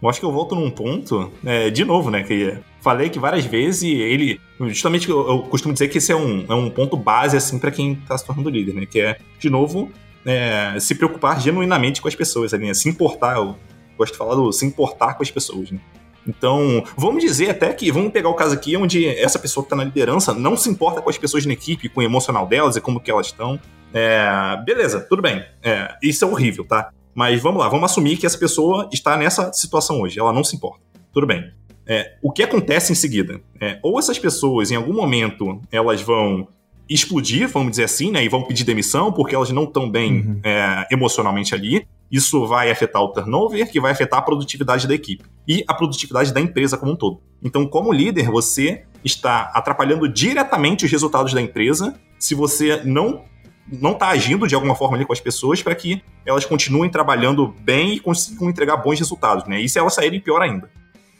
Eu 0.00 0.08
acho 0.08 0.20
que 0.20 0.26
eu 0.26 0.32
volto 0.32 0.54
num 0.54 0.70
ponto, 0.70 1.32
é, 1.44 1.70
de 1.70 1.84
novo, 1.84 2.10
né? 2.10 2.22
Que 2.22 2.58
falei 2.80 3.08
que 3.08 3.18
várias 3.18 3.44
vezes 3.44 3.82
ele. 3.82 4.40
Justamente 4.60 5.08
eu, 5.08 5.26
eu 5.26 5.38
costumo 5.42 5.72
dizer 5.72 5.88
que 5.88 5.98
esse 5.98 6.12
é 6.12 6.16
um, 6.16 6.44
é 6.48 6.54
um 6.54 6.70
ponto 6.70 6.96
base, 6.96 7.36
assim, 7.36 7.58
para 7.58 7.70
quem 7.70 7.94
tá 7.94 8.16
se 8.16 8.24
tornando 8.24 8.50
líder, 8.50 8.74
né? 8.74 8.86
Que 8.86 9.00
é, 9.00 9.18
de 9.38 9.48
novo, 9.48 9.90
é, 10.24 10.78
se 10.78 10.94
preocupar 10.94 11.40
genuinamente 11.40 12.02
com 12.02 12.08
as 12.08 12.14
pessoas, 12.14 12.52
né? 12.52 12.74
se 12.74 12.88
importar. 12.88 13.36
Eu 13.36 13.56
gosto 13.96 14.12
de 14.12 14.18
falar 14.18 14.34
do 14.34 14.52
se 14.52 14.66
importar 14.66 15.14
com 15.14 15.22
as 15.22 15.30
pessoas, 15.30 15.70
né? 15.70 15.80
Então, 16.26 16.84
vamos 16.96 17.22
dizer 17.22 17.50
até 17.50 17.72
que, 17.72 17.90
vamos 17.92 18.12
pegar 18.12 18.28
o 18.28 18.34
caso 18.34 18.54
aqui 18.54 18.76
onde 18.76 19.06
essa 19.06 19.38
pessoa 19.38 19.62
que 19.62 19.66
está 19.66 19.76
na 19.76 19.84
liderança 19.84 20.34
não 20.34 20.56
se 20.56 20.68
importa 20.68 21.00
com 21.00 21.08
as 21.08 21.18
pessoas 21.18 21.46
na 21.46 21.52
equipe, 21.52 21.88
com 21.88 22.00
o 22.00 22.02
emocional 22.02 22.46
delas 22.46 22.76
e 22.76 22.80
como 22.80 23.00
que 23.00 23.10
elas 23.10 23.26
estão. 23.26 23.60
É, 23.92 24.62
beleza, 24.64 25.00
tudo 25.00 25.22
bem. 25.22 25.44
É, 25.62 25.94
isso 26.02 26.24
é 26.24 26.28
horrível, 26.28 26.64
tá? 26.64 26.90
Mas 27.14 27.40
vamos 27.40 27.60
lá, 27.60 27.68
vamos 27.68 27.90
assumir 27.90 28.16
que 28.16 28.26
essa 28.26 28.36
pessoa 28.36 28.88
está 28.92 29.16
nessa 29.16 29.52
situação 29.52 30.00
hoje, 30.00 30.18
ela 30.18 30.32
não 30.32 30.44
se 30.44 30.54
importa. 30.54 30.84
Tudo 31.12 31.26
bem. 31.26 31.50
É, 31.86 32.16
o 32.20 32.32
que 32.32 32.42
acontece 32.42 32.92
em 32.92 32.96
seguida? 32.96 33.40
É, 33.60 33.78
ou 33.82 33.98
essas 33.98 34.18
pessoas, 34.18 34.70
em 34.70 34.74
algum 34.74 34.92
momento, 34.92 35.60
elas 35.70 36.02
vão 36.02 36.48
explodir, 36.88 37.48
vamos 37.48 37.70
dizer 37.70 37.84
assim, 37.84 38.10
né? 38.10 38.24
E 38.24 38.28
vão 38.28 38.42
pedir 38.42 38.64
demissão 38.64 39.12
porque 39.12 39.34
elas 39.34 39.50
não 39.50 39.64
estão 39.64 39.90
bem 39.90 40.20
uhum. 40.20 40.40
é, 40.42 40.86
emocionalmente 40.90 41.54
ali. 41.54 41.86
Isso 42.10 42.46
vai 42.46 42.70
afetar 42.70 43.02
o 43.02 43.08
turnover, 43.08 43.70
que 43.70 43.80
vai 43.80 43.92
afetar 43.92 44.20
a 44.20 44.22
produtividade 44.22 44.86
da 44.86 44.94
equipe 44.94 45.24
e 45.46 45.64
a 45.66 45.74
produtividade 45.74 46.32
da 46.32 46.40
empresa 46.40 46.76
como 46.76 46.92
um 46.92 46.96
todo. 46.96 47.20
Então, 47.42 47.66
como 47.66 47.92
líder, 47.92 48.30
você 48.30 48.84
está 49.04 49.50
atrapalhando 49.54 50.08
diretamente 50.08 50.84
os 50.84 50.90
resultados 50.90 51.32
da 51.32 51.40
empresa 51.40 51.98
se 52.18 52.34
você 52.34 52.82
não 52.84 53.24
não 53.70 53.92
está 53.92 54.10
agindo 54.10 54.46
de 54.46 54.54
alguma 54.54 54.76
forma 54.76 54.96
ali 54.96 55.04
com 55.04 55.12
as 55.12 55.18
pessoas 55.18 55.60
para 55.60 55.74
que 55.74 56.00
elas 56.24 56.44
continuem 56.44 56.88
trabalhando 56.88 57.48
bem 57.60 57.94
e 57.94 58.00
consigam 58.00 58.48
entregar 58.48 58.76
bons 58.76 58.98
resultados, 59.00 59.44
né? 59.48 59.60
E 59.60 59.68
se 59.68 59.76
elas 59.76 59.92
saírem, 59.92 60.20
pior 60.20 60.40
ainda. 60.40 60.70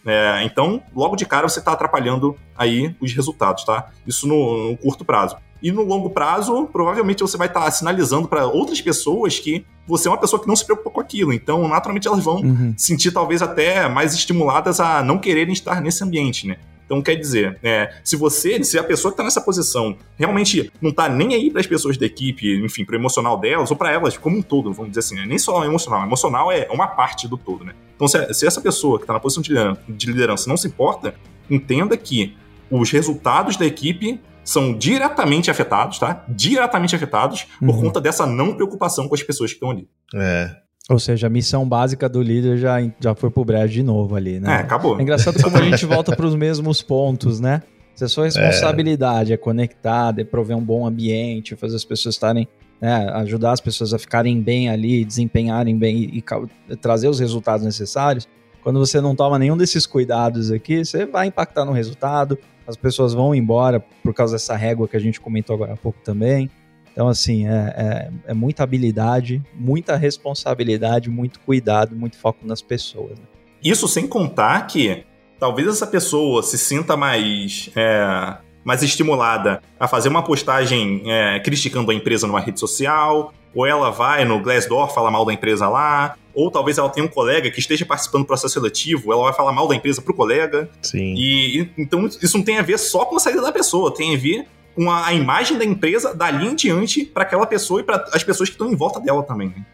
É, 0.06 0.44
então, 0.44 0.80
logo 0.94 1.16
de 1.16 1.26
cara, 1.26 1.48
você 1.48 1.58
está 1.58 1.72
atrapalhando 1.72 2.36
aí 2.56 2.94
os 3.00 3.12
resultados, 3.12 3.64
tá? 3.64 3.90
Isso 4.06 4.26
no, 4.26 4.70
no, 4.70 4.76
curto 4.76 5.04
prazo. 5.04 5.36
E 5.60 5.72
no 5.72 5.82
longo 5.82 6.10
prazo, 6.10 6.68
provavelmente 6.72 7.22
você 7.22 7.36
vai 7.36 7.48
estar 7.48 7.62
tá 7.62 7.70
sinalizando 7.70 8.28
para 8.28 8.46
outras 8.46 8.80
pessoas 8.80 9.40
que 9.40 9.66
você 9.86 10.06
é 10.06 10.10
uma 10.10 10.18
pessoa 10.18 10.40
que 10.40 10.46
não 10.46 10.54
se 10.54 10.64
preocupa 10.64 10.90
com 10.90 11.00
aquilo. 11.00 11.32
Então, 11.32 11.66
naturalmente, 11.66 12.06
elas 12.06 12.22
vão 12.22 12.36
uhum. 12.36 12.74
sentir 12.76 13.10
talvez 13.10 13.42
até 13.42 13.88
mais 13.88 14.14
estimuladas 14.14 14.78
a 14.78 15.02
não 15.02 15.18
quererem 15.18 15.52
estar 15.52 15.80
nesse 15.80 16.04
ambiente, 16.04 16.46
né? 16.46 16.56
Então, 16.86 17.02
quer 17.02 17.16
dizer, 17.16 17.58
é, 17.62 17.92
se 18.02 18.16
você, 18.16 18.62
se 18.62 18.78
a 18.78 18.84
pessoa 18.84 19.10
que 19.10 19.14
está 19.14 19.24
nessa 19.24 19.40
posição 19.40 19.96
realmente 20.16 20.72
não 20.80 20.90
está 20.90 21.08
nem 21.08 21.34
aí 21.34 21.50
para 21.50 21.60
as 21.60 21.66
pessoas 21.66 21.98
da 21.98 22.06
equipe, 22.06 22.64
enfim, 22.64 22.84
para 22.84 22.94
o 22.94 22.98
emocional 22.98 23.38
delas, 23.38 23.70
ou 23.70 23.76
para 23.76 23.92
elas 23.92 24.16
como 24.16 24.38
um 24.38 24.42
todo, 24.42 24.72
vamos 24.72 24.92
dizer 24.92 25.00
assim, 25.00 25.16
né? 25.16 25.26
nem 25.26 25.38
só 25.38 25.64
emocional, 25.64 26.04
emocional 26.04 26.50
é 26.50 26.68
uma 26.70 26.86
parte 26.86 27.26
do 27.26 27.36
todo, 27.36 27.64
né? 27.64 27.74
Então, 27.96 28.06
se, 28.06 28.32
se 28.32 28.46
essa 28.46 28.60
pessoa 28.60 28.98
que 28.98 29.04
está 29.04 29.12
na 29.12 29.20
posição 29.20 29.42
de 29.42 29.50
liderança, 29.50 29.80
de 29.88 30.06
liderança 30.06 30.48
não 30.48 30.56
se 30.56 30.68
importa, 30.68 31.14
entenda 31.50 31.96
que 31.96 32.36
os 32.70 32.90
resultados 32.90 33.56
da 33.56 33.66
equipe 33.66 34.20
são 34.44 34.76
diretamente 34.78 35.50
afetados, 35.50 35.98
tá? 35.98 36.24
Diretamente 36.28 36.94
afetados 36.94 37.46
uhum. 37.60 37.66
por 37.68 37.80
conta 37.80 38.00
dessa 38.00 38.24
não 38.24 38.54
preocupação 38.54 39.08
com 39.08 39.14
as 39.14 39.22
pessoas 39.22 39.50
que 39.50 39.56
estão 39.56 39.70
ali. 39.70 39.88
É, 40.14 40.54
ou 40.88 40.98
seja, 40.98 41.26
a 41.26 41.30
missão 41.30 41.68
básica 41.68 42.08
do 42.08 42.22
líder 42.22 42.58
já, 42.58 42.76
já 43.00 43.14
foi 43.14 43.30
pro 43.30 43.44
brejo 43.44 43.72
de 43.72 43.82
novo 43.82 44.14
ali, 44.14 44.38
né? 44.38 44.52
É, 44.52 44.54
acabou. 44.56 44.98
É 44.98 45.02
engraçado 45.02 45.42
como 45.42 45.56
a 45.56 45.62
gente 45.62 45.84
volta 45.84 46.14
para 46.14 46.26
os 46.26 46.34
mesmos 46.34 46.80
pontos, 46.80 47.40
né? 47.40 47.62
Se 47.94 48.04
a 48.04 48.08
sua 48.08 48.24
responsabilidade 48.26 49.32
é, 49.32 49.34
é 49.34 49.38
conectar, 49.38 50.14
é 50.18 50.24
prover 50.24 50.56
um 50.56 50.62
bom 50.62 50.86
ambiente, 50.86 51.56
fazer 51.56 51.76
as 51.76 51.84
pessoas 51.84 52.14
estarem, 52.14 52.46
né, 52.80 53.10
ajudar 53.14 53.52
as 53.52 53.60
pessoas 53.60 53.94
a 53.94 53.98
ficarem 53.98 54.40
bem 54.40 54.68
ali, 54.68 55.04
desempenharem 55.04 55.76
bem 55.76 55.96
e, 56.12 56.24
e 56.68 56.76
trazer 56.76 57.08
os 57.08 57.18
resultados 57.18 57.64
necessários, 57.64 58.28
quando 58.62 58.78
você 58.78 59.00
não 59.00 59.14
toma 59.14 59.38
nenhum 59.38 59.56
desses 59.56 59.86
cuidados 59.86 60.50
aqui, 60.50 60.84
você 60.84 61.06
vai 61.06 61.28
impactar 61.28 61.64
no 61.64 61.72
resultado, 61.72 62.36
as 62.66 62.76
pessoas 62.76 63.14
vão 63.14 63.34
embora 63.34 63.80
por 64.02 64.12
causa 64.12 64.34
dessa 64.34 64.56
régua 64.56 64.88
que 64.88 64.96
a 64.96 65.00
gente 65.00 65.20
comentou 65.20 65.54
agora 65.54 65.72
há 65.72 65.76
pouco 65.76 66.00
também. 66.04 66.50
Então, 66.96 67.08
assim, 67.08 67.46
é, 67.46 67.74
é, 67.76 68.10
é, 68.28 68.32
muita 68.32 68.62
habilidade, 68.62 69.42
muita 69.54 69.96
responsabilidade, 69.96 71.10
muito 71.10 71.38
cuidado, 71.40 71.94
muito 71.94 72.16
foco 72.16 72.46
nas 72.46 72.62
pessoas. 72.62 73.18
Né? 73.18 73.26
Isso 73.62 73.86
sem 73.86 74.06
contar 74.06 74.66
que 74.66 75.04
talvez 75.38 75.68
essa 75.68 75.86
pessoa 75.86 76.42
se 76.42 76.56
sinta 76.56 76.96
mais, 76.96 77.68
é, 77.76 78.38
mais 78.64 78.82
estimulada 78.82 79.60
a 79.78 79.86
fazer 79.86 80.08
uma 80.08 80.22
postagem 80.22 81.02
é, 81.04 81.38
criticando 81.40 81.90
a 81.90 81.94
empresa 81.94 82.26
numa 82.26 82.40
rede 82.40 82.58
social, 82.58 83.30
ou 83.54 83.66
ela 83.66 83.90
vai 83.90 84.24
no 84.24 84.40
Glassdoor 84.40 84.88
falar 84.88 85.10
mal 85.10 85.26
da 85.26 85.34
empresa 85.34 85.68
lá, 85.68 86.16
ou 86.32 86.50
talvez 86.50 86.78
ela 86.78 86.88
tenha 86.88 87.04
um 87.04 87.10
colega 87.10 87.50
que 87.50 87.58
esteja 87.58 87.84
participando 87.84 88.22
do 88.22 88.26
processo 88.26 88.54
seletivo, 88.54 89.12
ela 89.12 89.24
vai 89.24 89.34
falar 89.34 89.52
mal 89.52 89.68
da 89.68 89.74
empresa 89.74 90.00
pro 90.00 90.14
colega. 90.14 90.70
Sim. 90.80 91.12
E, 91.14 91.60
e 91.60 91.70
então 91.76 92.06
isso 92.06 92.38
não 92.38 92.44
tem 92.44 92.56
a 92.56 92.62
ver 92.62 92.78
só 92.78 93.04
com 93.04 93.16
a 93.16 93.20
saída 93.20 93.42
da 93.42 93.52
pessoa, 93.52 93.92
tem 93.92 94.14
a 94.14 94.18
ver 94.18 94.46
com 94.76 94.90
a, 94.90 95.12
imagem 95.14 95.56
da 95.56 95.64
empresa 95.64 96.14
dali 96.14 96.46
em 96.46 96.54
diante 96.54 97.06
para 97.06 97.22
aquela 97.22 97.46
pessoa 97.46 97.80
e 97.80 97.82
para 97.82 98.04
as 98.12 98.22
pessoas 98.22 98.50
que 98.50 98.54
estão 98.54 98.70
em 98.70 98.76
volta 98.76 99.00
dela 99.00 99.22
também. 99.22 99.48
Né? 99.48 99.64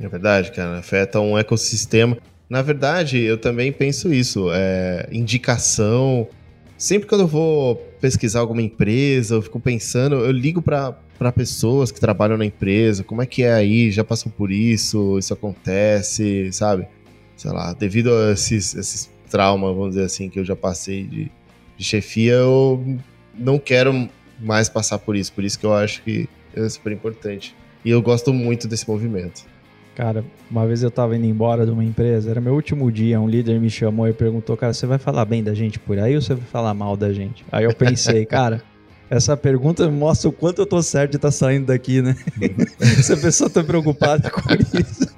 É 0.00 0.08
verdade, 0.08 0.50
cara. 0.50 0.78
Afeta 0.78 1.20
um 1.20 1.38
ecossistema. 1.38 2.18
Na 2.50 2.60
verdade, 2.60 3.20
eu 3.20 3.38
também 3.38 3.70
penso 3.70 4.12
isso. 4.12 4.48
É, 4.52 5.08
indicação. 5.12 6.26
Sempre 6.76 7.08
quando 7.08 7.20
eu 7.22 7.28
vou 7.28 7.76
pesquisar 8.00 8.40
alguma 8.40 8.60
empresa, 8.60 9.36
eu 9.36 9.42
fico 9.42 9.60
pensando, 9.60 10.16
eu 10.16 10.30
ligo 10.30 10.60
para 10.60 11.32
pessoas 11.34 11.92
que 11.92 12.00
trabalham 12.00 12.36
na 12.36 12.44
empresa, 12.44 13.02
como 13.02 13.22
é 13.22 13.26
que 13.26 13.42
é 13.42 13.52
aí, 13.52 13.90
já 13.90 14.04
passam 14.04 14.30
por 14.30 14.52
isso, 14.52 15.18
isso 15.18 15.32
acontece, 15.34 16.52
sabe? 16.52 16.86
Sei 17.36 17.50
lá, 17.50 17.72
devido 17.72 18.12
a 18.14 18.32
esses, 18.32 18.76
esses 18.76 19.10
traumas, 19.28 19.74
vamos 19.74 19.90
dizer 19.90 20.04
assim, 20.04 20.28
que 20.28 20.38
eu 20.38 20.44
já 20.44 20.54
passei 20.54 21.02
de, 21.02 21.32
de 21.76 21.84
chefia, 21.84 22.34
eu 22.34 22.98
não 23.34 23.58
quero 23.58 24.08
mais 24.38 24.68
passar 24.68 24.98
por 24.98 25.16
isso. 25.16 25.32
Por 25.32 25.44
isso 25.44 25.58
que 25.58 25.66
eu 25.66 25.74
acho 25.74 26.02
que 26.02 26.28
é 26.54 26.68
super 26.68 26.92
importante. 26.92 27.54
E 27.84 27.90
eu 27.90 28.02
gosto 28.02 28.32
muito 28.32 28.66
desse 28.66 28.88
movimento. 28.88 29.44
Cara, 29.94 30.24
uma 30.48 30.64
vez 30.64 30.82
eu 30.82 30.90
tava 30.90 31.16
indo 31.16 31.26
embora 31.26 31.66
de 31.66 31.72
uma 31.72 31.82
empresa, 31.82 32.30
era 32.30 32.40
meu 32.40 32.54
último 32.54 32.90
dia, 32.92 33.20
um 33.20 33.28
líder 33.28 33.58
me 33.58 33.68
chamou 33.68 34.06
e 34.06 34.12
perguntou, 34.12 34.56
cara, 34.56 34.72
você 34.72 34.86
vai 34.86 34.96
falar 34.96 35.24
bem 35.24 35.42
da 35.42 35.52
gente 35.54 35.76
por 35.76 35.98
aí 35.98 36.14
ou 36.14 36.22
você 36.22 36.34
vai 36.34 36.46
falar 36.46 36.72
mal 36.72 36.96
da 36.96 37.12
gente? 37.12 37.44
Aí 37.50 37.64
eu 37.64 37.74
pensei, 37.74 38.22
cara, 38.26 38.62
essa 39.10 39.36
pergunta 39.36 39.90
mostra 39.90 40.28
o 40.28 40.32
quanto 40.32 40.60
eu 40.60 40.66
tô 40.66 40.82
certo 40.82 41.12
de 41.12 41.16
estar 41.16 41.28
tá 41.28 41.32
saindo 41.32 41.66
daqui, 41.66 42.02
né? 42.02 42.16
Se 43.02 43.12
a 43.12 43.16
pessoa 43.16 43.48
tá 43.48 43.62
preocupada 43.62 44.30
com 44.30 44.40
isso. 44.52 45.08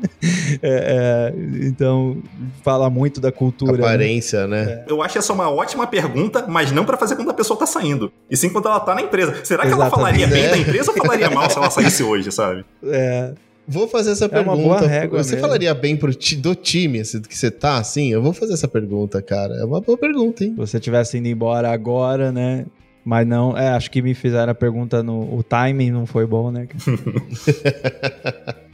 É, 0.63 1.33
é, 1.33 1.67
então, 1.67 2.23
fala 2.63 2.91
muito 2.91 3.21
da 3.21 3.33
cultura. 3.33 3.73
Né? 3.73 3.79
Aparência, 3.79 4.47
né? 4.47 4.65
né? 4.65 4.85
Eu 4.87 5.03
acho 5.03 5.19
essa 5.19 5.33
uma 5.33 5.51
ótima 5.51 5.87
pergunta, 5.87 6.45
mas 6.47 6.71
não 6.71 6.85
para 6.85 6.97
fazer 6.97 7.17
quando 7.17 7.31
a 7.31 7.35
pessoa 7.35 7.59
tá 7.59 7.67
saindo. 7.67 8.13
E 8.31 8.37
sim 8.37 8.51
quando 8.51 8.67
ela 8.67 8.81
tá 8.81 8.95
na 8.95 9.03
empresa. 9.03 9.33
Será 9.45 9.63
que 9.63 9.69
Exatamente. 9.69 9.81
ela 9.81 9.91
falaria 9.91 10.27
bem 10.27 10.49
da 10.49 10.59
empresa 10.59 10.91
ou 10.91 10.97
falaria 10.97 11.31
mal 11.31 11.49
se 11.49 11.57
ela 11.57 11.71
saísse 11.71 12.03
hoje, 12.03 12.31
sabe? 12.31 12.65
É. 12.85 13.33
Vou 13.67 13.87
fazer 13.87 14.11
essa 14.11 14.25
é 14.25 14.29
pergunta. 14.29 14.57
Uma 14.57 14.63
boa 14.63 14.81
régua 14.81 15.23
você 15.23 15.37
mesmo. 15.37 15.47
falaria 15.47 15.73
bem 15.73 15.97
pro 15.97 16.11
do 16.39 16.55
time 16.57 17.03
que 17.03 17.39
você 17.39 17.51
tá 17.51 17.79
assim? 17.79 18.13
Eu 18.13 18.21
vou 18.21 18.33
fazer 18.33 18.55
essa 18.55 18.67
pergunta, 18.67 19.23
cara. 19.23 19.55
É 19.55 19.65
uma 19.65 19.81
boa 19.81 19.97
pergunta, 19.97 20.45
hein? 20.45 20.51
Se 20.51 20.57
você 20.57 20.81
tivesse 20.81 21.19
indo 21.19 21.29
embora 21.29 21.71
agora, 21.71 22.33
né? 22.33 22.67
Mas 23.05 23.27
não, 23.27 23.57
é, 23.57 23.69
acho 23.69 23.91
que 23.91 24.03
me 24.03 24.15
fizeram 24.15 24.53
a 24.53 24.55
pergunta 24.55 25.03
no. 25.03 25.35
O 25.35 25.43
timing 25.43 25.91
não 25.91 26.07
foi 26.07 26.27
bom, 26.27 26.51
né? 26.51 26.69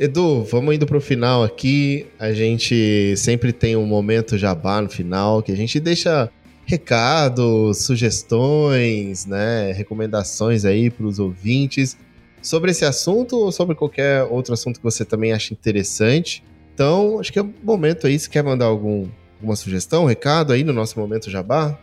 Edu, 0.00 0.44
vamos 0.44 0.76
indo 0.76 0.86
pro 0.86 1.00
final 1.00 1.42
aqui. 1.42 2.06
A 2.20 2.32
gente 2.32 3.16
sempre 3.16 3.52
tem 3.52 3.74
um 3.74 3.84
momento 3.84 4.38
jabá 4.38 4.80
no 4.80 4.88
final 4.88 5.42
que 5.42 5.50
a 5.50 5.56
gente 5.56 5.80
deixa 5.80 6.30
recados, 6.64 7.78
sugestões, 7.78 9.26
né, 9.26 9.72
recomendações 9.72 10.64
aí 10.64 10.88
para 10.88 11.06
os 11.06 11.18
ouvintes 11.18 11.96
sobre 12.42 12.70
esse 12.70 12.84
assunto 12.84 13.36
ou 13.36 13.52
sobre 13.52 13.74
qualquer 13.74 14.24
outro 14.24 14.54
assunto 14.54 14.78
que 14.78 14.84
você 14.84 15.04
também 15.04 15.32
acha 15.32 15.52
interessante. 15.52 16.42
Então, 16.74 17.18
acho 17.18 17.32
que 17.32 17.38
é 17.38 17.42
o 17.42 17.52
momento 17.62 18.06
aí. 18.06 18.18
Se 18.18 18.30
quer 18.30 18.42
mandar 18.42 18.66
algum, 18.66 19.08
alguma 19.36 19.56
sugestão, 19.56 20.04
recado 20.04 20.52
aí 20.52 20.62
no 20.62 20.72
nosso 20.72 20.98
momento 20.98 21.30
jabá? 21.30 21.78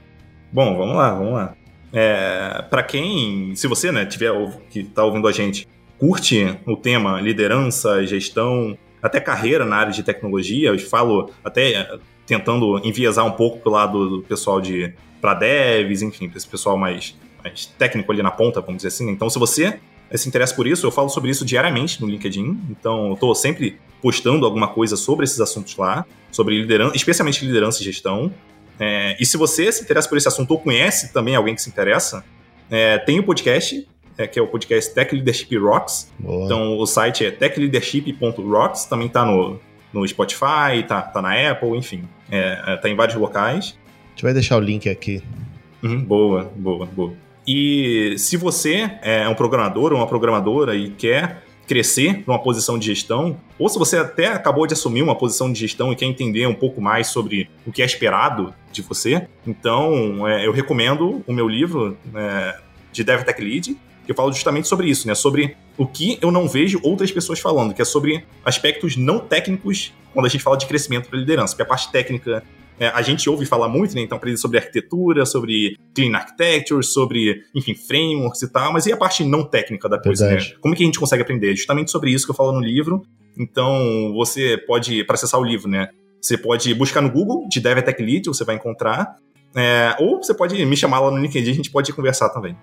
Bom, 0.51 0.77
vamos 0.77 0.95
lá, 0.95 1.13
vamos 1.13 1.33
lá. 1.33 1.55
É, 1.91 2.63
para 2.69 2.83
quem, 2.83 3.55
se 3.55 3.67
você 3.67 3.91
né, 3.91 4.05
tiver 4.05 4.31
que 4.69 4.81
está 4.81 5.03
ouvindo 5.03 5.27
a 5.27 5.31
gente, 5.31 5.67
curte 5.97 6.57
o 6.65 6.75
tema 6.75 7.19
liderança, 7.21 8.05
gestão, 8.05 8.77
até 9.01 9.19
carreira 9.19 9.65
na 9.65 9.77
área 9.77 9.91
de 9.91 10.03
tecnologia, 10.03 10.69
eu 10.69 10.79
falo 10.79 11.29
até 11.43 11.87
tentando 12.25 12.79
enviesar 12.85 13.25
um 13.25 13.31
pouco 13.31 13.59
pro 13.59 13.71
lado 13.71 14.09
do 14.09 14.23
pessoal 14.23 14.59
de 14.59 14.93
para 15.21 15.33
devs, 15.33 16.01
enfim, 16.01 16.27
para 16.27 16.37
esse 16.37 16.47
pessoal 16.47 16.77
mais, 16.77 17.15
mais 17.43 17.65
técnico 17.65 18.11
ali 18.11 18.21
na 18.21 18.31
ponta, 18.31 18.61
vamos 18.61 18.77
dizer 18.77 18.89
assim. 18.89 19.09
Então, 19.09 19.29
se 19.29 19.39
você 19.39 19.79
se 20.13 20.27
interessa 20.27 20.53
por 20.53 20.67
isso, 20.67 20.85
eu 20.85 20.91
falo 20.91 21.09
sobre 21.09 21.31
isso 21.31 21.43
diariamente 21.43 22.01
no 22.01 22.07
LinkedIn. 22.07 22.59
Então, 22.69 23.07
eu 23.07 23.13
estou 23.13 23.33
sempre 23.33 23.79
postando 24.01 24.45
alguma 24.45 24.67
coisa 24.67 24.95
sobre 24.95 25.23
esses 25.23 25.39
assuntos 25.39 25.75
lá, 25.77 26.05
sobre 26.31 26.59
liderança, 26.59 26.95
especialmente 26.95 27.45
liderança 27.45 27.81
e 27.81 27.85
gestão. 27.85 28.31
É, 28.79 29.15
e 29.19 29.25
se 29.25 29.37
você 29.37 29.71
se 29.71 29.83
interessa 29.83 30.07
por 30.07 30.17
esse 30.17 30.27
assunto 30.27 30.51
ou 30.51 30.59
conhece 30.59 31.11
também 31.11 31.35
alguém 31.35 31.55
que 31.55 31.61
se 31.61 31.69
interessa, 31.69 32.23
é, 32.69 32.97
tem 32.99 33.19
o 33.19 33.23
um 33.23 33.25
podcast, 33.25 33.87
é, 34.17 34.27
que 34.27 34.37
é 34.37 34.41
o 34.41 34.47
podcast 34.47 34.93
Tech 34.93 35.13
Leadership 35.13 35.57
Rocks. 35.57 36.11
Boa. 36.19 36.45
Então, 36.45 36.77
o 36.77 36.85
site 36.85 37.25
é 37.25 37.31
techleadership.rocks, 37.31 38.85
também 38.85 39.07
está 39.07 39.25
no, 39.25 39.59
no 39.91 40.07
Spotify, 40.07 40.83
tá, 40.87 41.01
tá 41.01 41.21
na 41.21 41.51
Apple, 41.51 41.69
enfim, 41.77 42.03
é, 42.29 42.61
é, 42.67 42.77
tá 42.77 42.89
em 42.89 42.95
vários 42.95 43.15
locais. 43.17 43.77
A 44.07 44.09
gente 44.09 44.23
vai 44.23 44.33
deixar 44.33 44.57
o 44.57 44.59
link 44.59 44.87
aqui. 44.89 45.21
Uhum, 45.83 46.03
boa, 46.03 46.51
boa, 46.55 46.85
boa. 46.85 47.24
E 47.47 48.15
se 48.17 48.37
você 48.37 48.91
é 49.01 49.27
um 49.29 49.35
programador 49.35 49.91
ou 49.91 49.99
uma 49.99 50.07
programadora 50.07 50.75
e 50.75 50.89
quer 50.89 51.43
crescer 51.67 52.23
numa 52.27 52.39
posição 52.39 52.77
de 52.77 52.85
gestão, 52.85 53.39
ou 53.57 53.67
se 53.67 53.77
você 53.77 53.97
até 53.97 54.27
acabou 54.27 54.67
de 54.67 54.73
assumir 54.73 55.01
uma 55.01 55.15
posição 55.15 55.51
de 55.51 55.59
gestão 55.59 55.91
e 55.91 55.95
quer 55.95 56.05
entender 56.05 56.45
um 56.47 56.53
pouco 56.53 56.81
mais 56.81 57.07
sobre 57.07 57.49
o 57.65 57.71
que 57.71 57.81
é 57.81 57.85
esperado 57.85 58.53
de 58.71 58.81
você, 58.81 59.27
então 59.45 60.27
é, 60.27 60.45
eu 60.45 60.51
recomendo 60.51 61.23
o 61.25 61.33
meu 61.33 61.47
livro 61.47 61.97
é, 62.13 62.59
de 62.91 63.03
Dev 63.03 63.23
Tech 63.23 63.41
Lead, 63.41 63.77
que 64.05 64.11
eu 64.11 64.15
falo 64.15 64.31
justamente 64.31 64.67
sobre 64.67 64.87
isso, 64.87 65.07
né? 65.07 65.15
Sobre 65.15 65.57
o 65.77 65.87
que 65.87 66.19
eu 66.21 66.31
não 66.31 66.47
vejo 66.47 66.79
outras 66.83 67.11
pessoas 67.11 67.39
falando, 67.39 67.73
que 67.73 67.81
é 67.81 67.85
sobre 67.85 68.23
aspectos 68.43 68.95
não 68.95 69.19
técnicos 69.19 69.91
quando 70.13 70.27
a 70.27 70.29
gente 70.29 70.43
fala 70.43 70.57
de 70.57 70.67
crescimento 70.67 71.09
para 71.09 71.17
liderança, 71.17 71.53
porque 71.53 71.63
a 71.63 71.65
parte 71.65 71.91
técnica 71.91 72.43
é, 72.79 72.87
a 72.87 73.01
gente 73.01 73.29
ouve 73.29 73.45
falar 73.45 73.69
muito, 73.69 73.95
né? 73.95 74.01
Então, 74.01 74.17
aprende 74.17 74.39
sobre 74.39 74.57
arquitetura, 74.57 75.25
sobre 75.25 75.77
clean 75.93 76.13
architecture, 76.15 76.83
sobre, 76.83 77.41
enfim, 77.55 77.73
frameworks 77.73 78.41
e 78.41 78.51
tal, 78.51 78.73
mas 78.73 78.85
e 78.85 78.91
a 78.91 78.97
parte 78.97 79.23
não 79.23 79.43
técnica 79.43 79.87
da 79.87 79.99
coisa, 79.99 80.29
né? 80.29 80.37
Como 80.59 80.73
é 80.73 80.77
que 80.77 80.83
a 80.83 80.85
gente 80.85 80.99
consegue 80.99 81.21
aprender? 81.21 81.55
Justamente 81.55 81.91
sobre 81.91 82.11
isso 82.11 82.25
que 82.25 82.31
eu 82.31 82.35
falo 82.35 82.51
no 82.51 82.59
livro. 82.59 83.01
Então, 83.37 84.13
você 84.13 84.57
pode, 84.57 85.03
para 85.05 85.15
acessar 85.15 85.39
o 85.39 85.43
livro, 85.43 85.69
né? 85.69 85.89
Você 86.21 86.37
pode 86.37 86.73
buscar 86.73 87.01
no 87.01 87.09
Google, 87.11 87.47
de 87.47 87.59
Dev 87.59 87.79
Tech 87.81 88.01
Lead, 88.01 88.27
você 88.27 88.43
vai 88.43 88.55
encontrar. 88.55 89.15
É, 89.55 89.95
ou 89.99 90.17
você 90.17 90.33
pode 90.33 90.65
me 90.65 90.75
chamar 90.75 90.99
lá 90.99 91.11
no 91.11 91.17
LinkedIn, 91.17 91.51
a 91.51 91.53
gente 91.53 91.71
pode 91.71 91.93
conversar 91.93 92.29
também. 92.29 92.57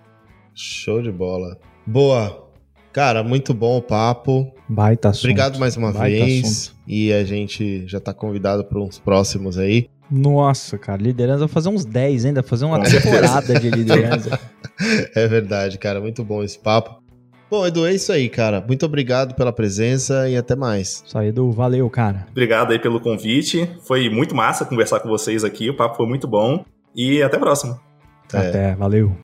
Show 0.54 1.00
de 1.00 1.10
bola. 1.10 1.56
Boa. 1.86 2.50
Cara, 2.92 3.22
muito 3.22 3.54
bom 3.54 3.78
o 3.78 3.82
papo. 3.82 4.52
Baita 4.68 5.08
assunto. 5.08 5.24
Obrigado 5.24 5.58
mais 5.58 5.76
uma 5.76 5.92
Baita 5.92 6.24
vez. 6.24 6.44
Assunto. 6.44 6.76
E 6.86 7.12
a 7.12 7.24
gente 7.24 7.86
já 7.86 7.98
tá 7.98 8.12
convidado 8.12 8.64
para 8.64 8.78
uns 8.78 8.98
próximos 8.98 9.56
aí. 9.56 9.88
Nossa, 10.12 10.76
cara, 10.76 11.00
liderança, 11.00 11.48
fazer 11.48 11.70
uns 11.70 11.86
10 11.86 12.26
ainda, 12.26 12.42
fazer 12.42 12.66
uma 12.66 12.82
temporada 12.82 13.58
de 13.58 13.70
liderança. 13.70 14.38
é 15.16 15.26
verdade, 15.26 15.78
cara, 15.78 16.02
muito 16.02 16.22
bom 16.22 16.42
esse 16.42 16.58
papo. 16.58 17.02
Bom, 17.50 17.66
Edu, 17.66 17.86
é 17.86 17.94
isso 17.94 18.12
aí, 18.12 18.28
cara. 18.28 18.62
Muito 18.66 18.84
obrigado 18.84 19.34
pela 19.34 19.52
presença 19.52 20.28
e 20.28 20.36
até 20.36 20.54
mais. 20.54 21.02
Isso 21.06 21.16
aí, 21.16 21.28
Edu, 21.28 21.50
valeu, 21.50 21.88
cara. 21.88 22.26
Obrigado 22.30 22.72
aí 22.72 22.78
pelo 22.78 23.00
convite. 23.00 23.68
Foi 23.86 24.10
muito 24.10 24.34
massa 24.34 24.66
conversar 24.66 25.00
com 25.00 25.08
vocês 25.08 25.44
aqui, 25.44 25.70
o 25.70 25.76
papo 25.76 25.96
foi 25.96 26.06
muito 26.06 26.28
bom. 26.28 26.62
E 26.94 27.22
até 27.22 27.38
a 27.38 27.40
próxima. 27.40 27.80
Até, 28.26 28.48
até 28.48 28.74
valeu. 28.74 29.16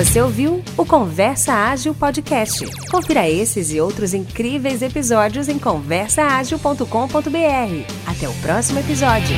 Você 0.00 0.18
ouviu 0.22 0.64
o 0.78 0.86
Conversa 0.86 1.52
Ágil 1.52 1.94
Podcast. 1.94 2.64
Confira 2.90 3.28
esses 3.28 3.70
e 3.70 3.82
outros 3.82 4.14
incríveis 4.14 4.80
episódios 4.80 5.46
em 5.46 5.58
conversaagil.com.br. 5.58 6.86
Até 8.06 8.26
o 8.26 8.32
próximo 8.40 8.78
episódio. 8.78 9.36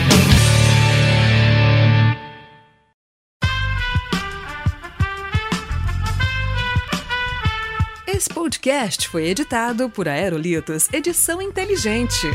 Esse 8.06 8.28
podcast 8.28 9.09
foi 9.09 9.26
editado 9.26 9.90
por 9.90 10.06
Aerolitos 10.06 10.89
Edição 10.93 11.43
Inteligente. 11.43 12.28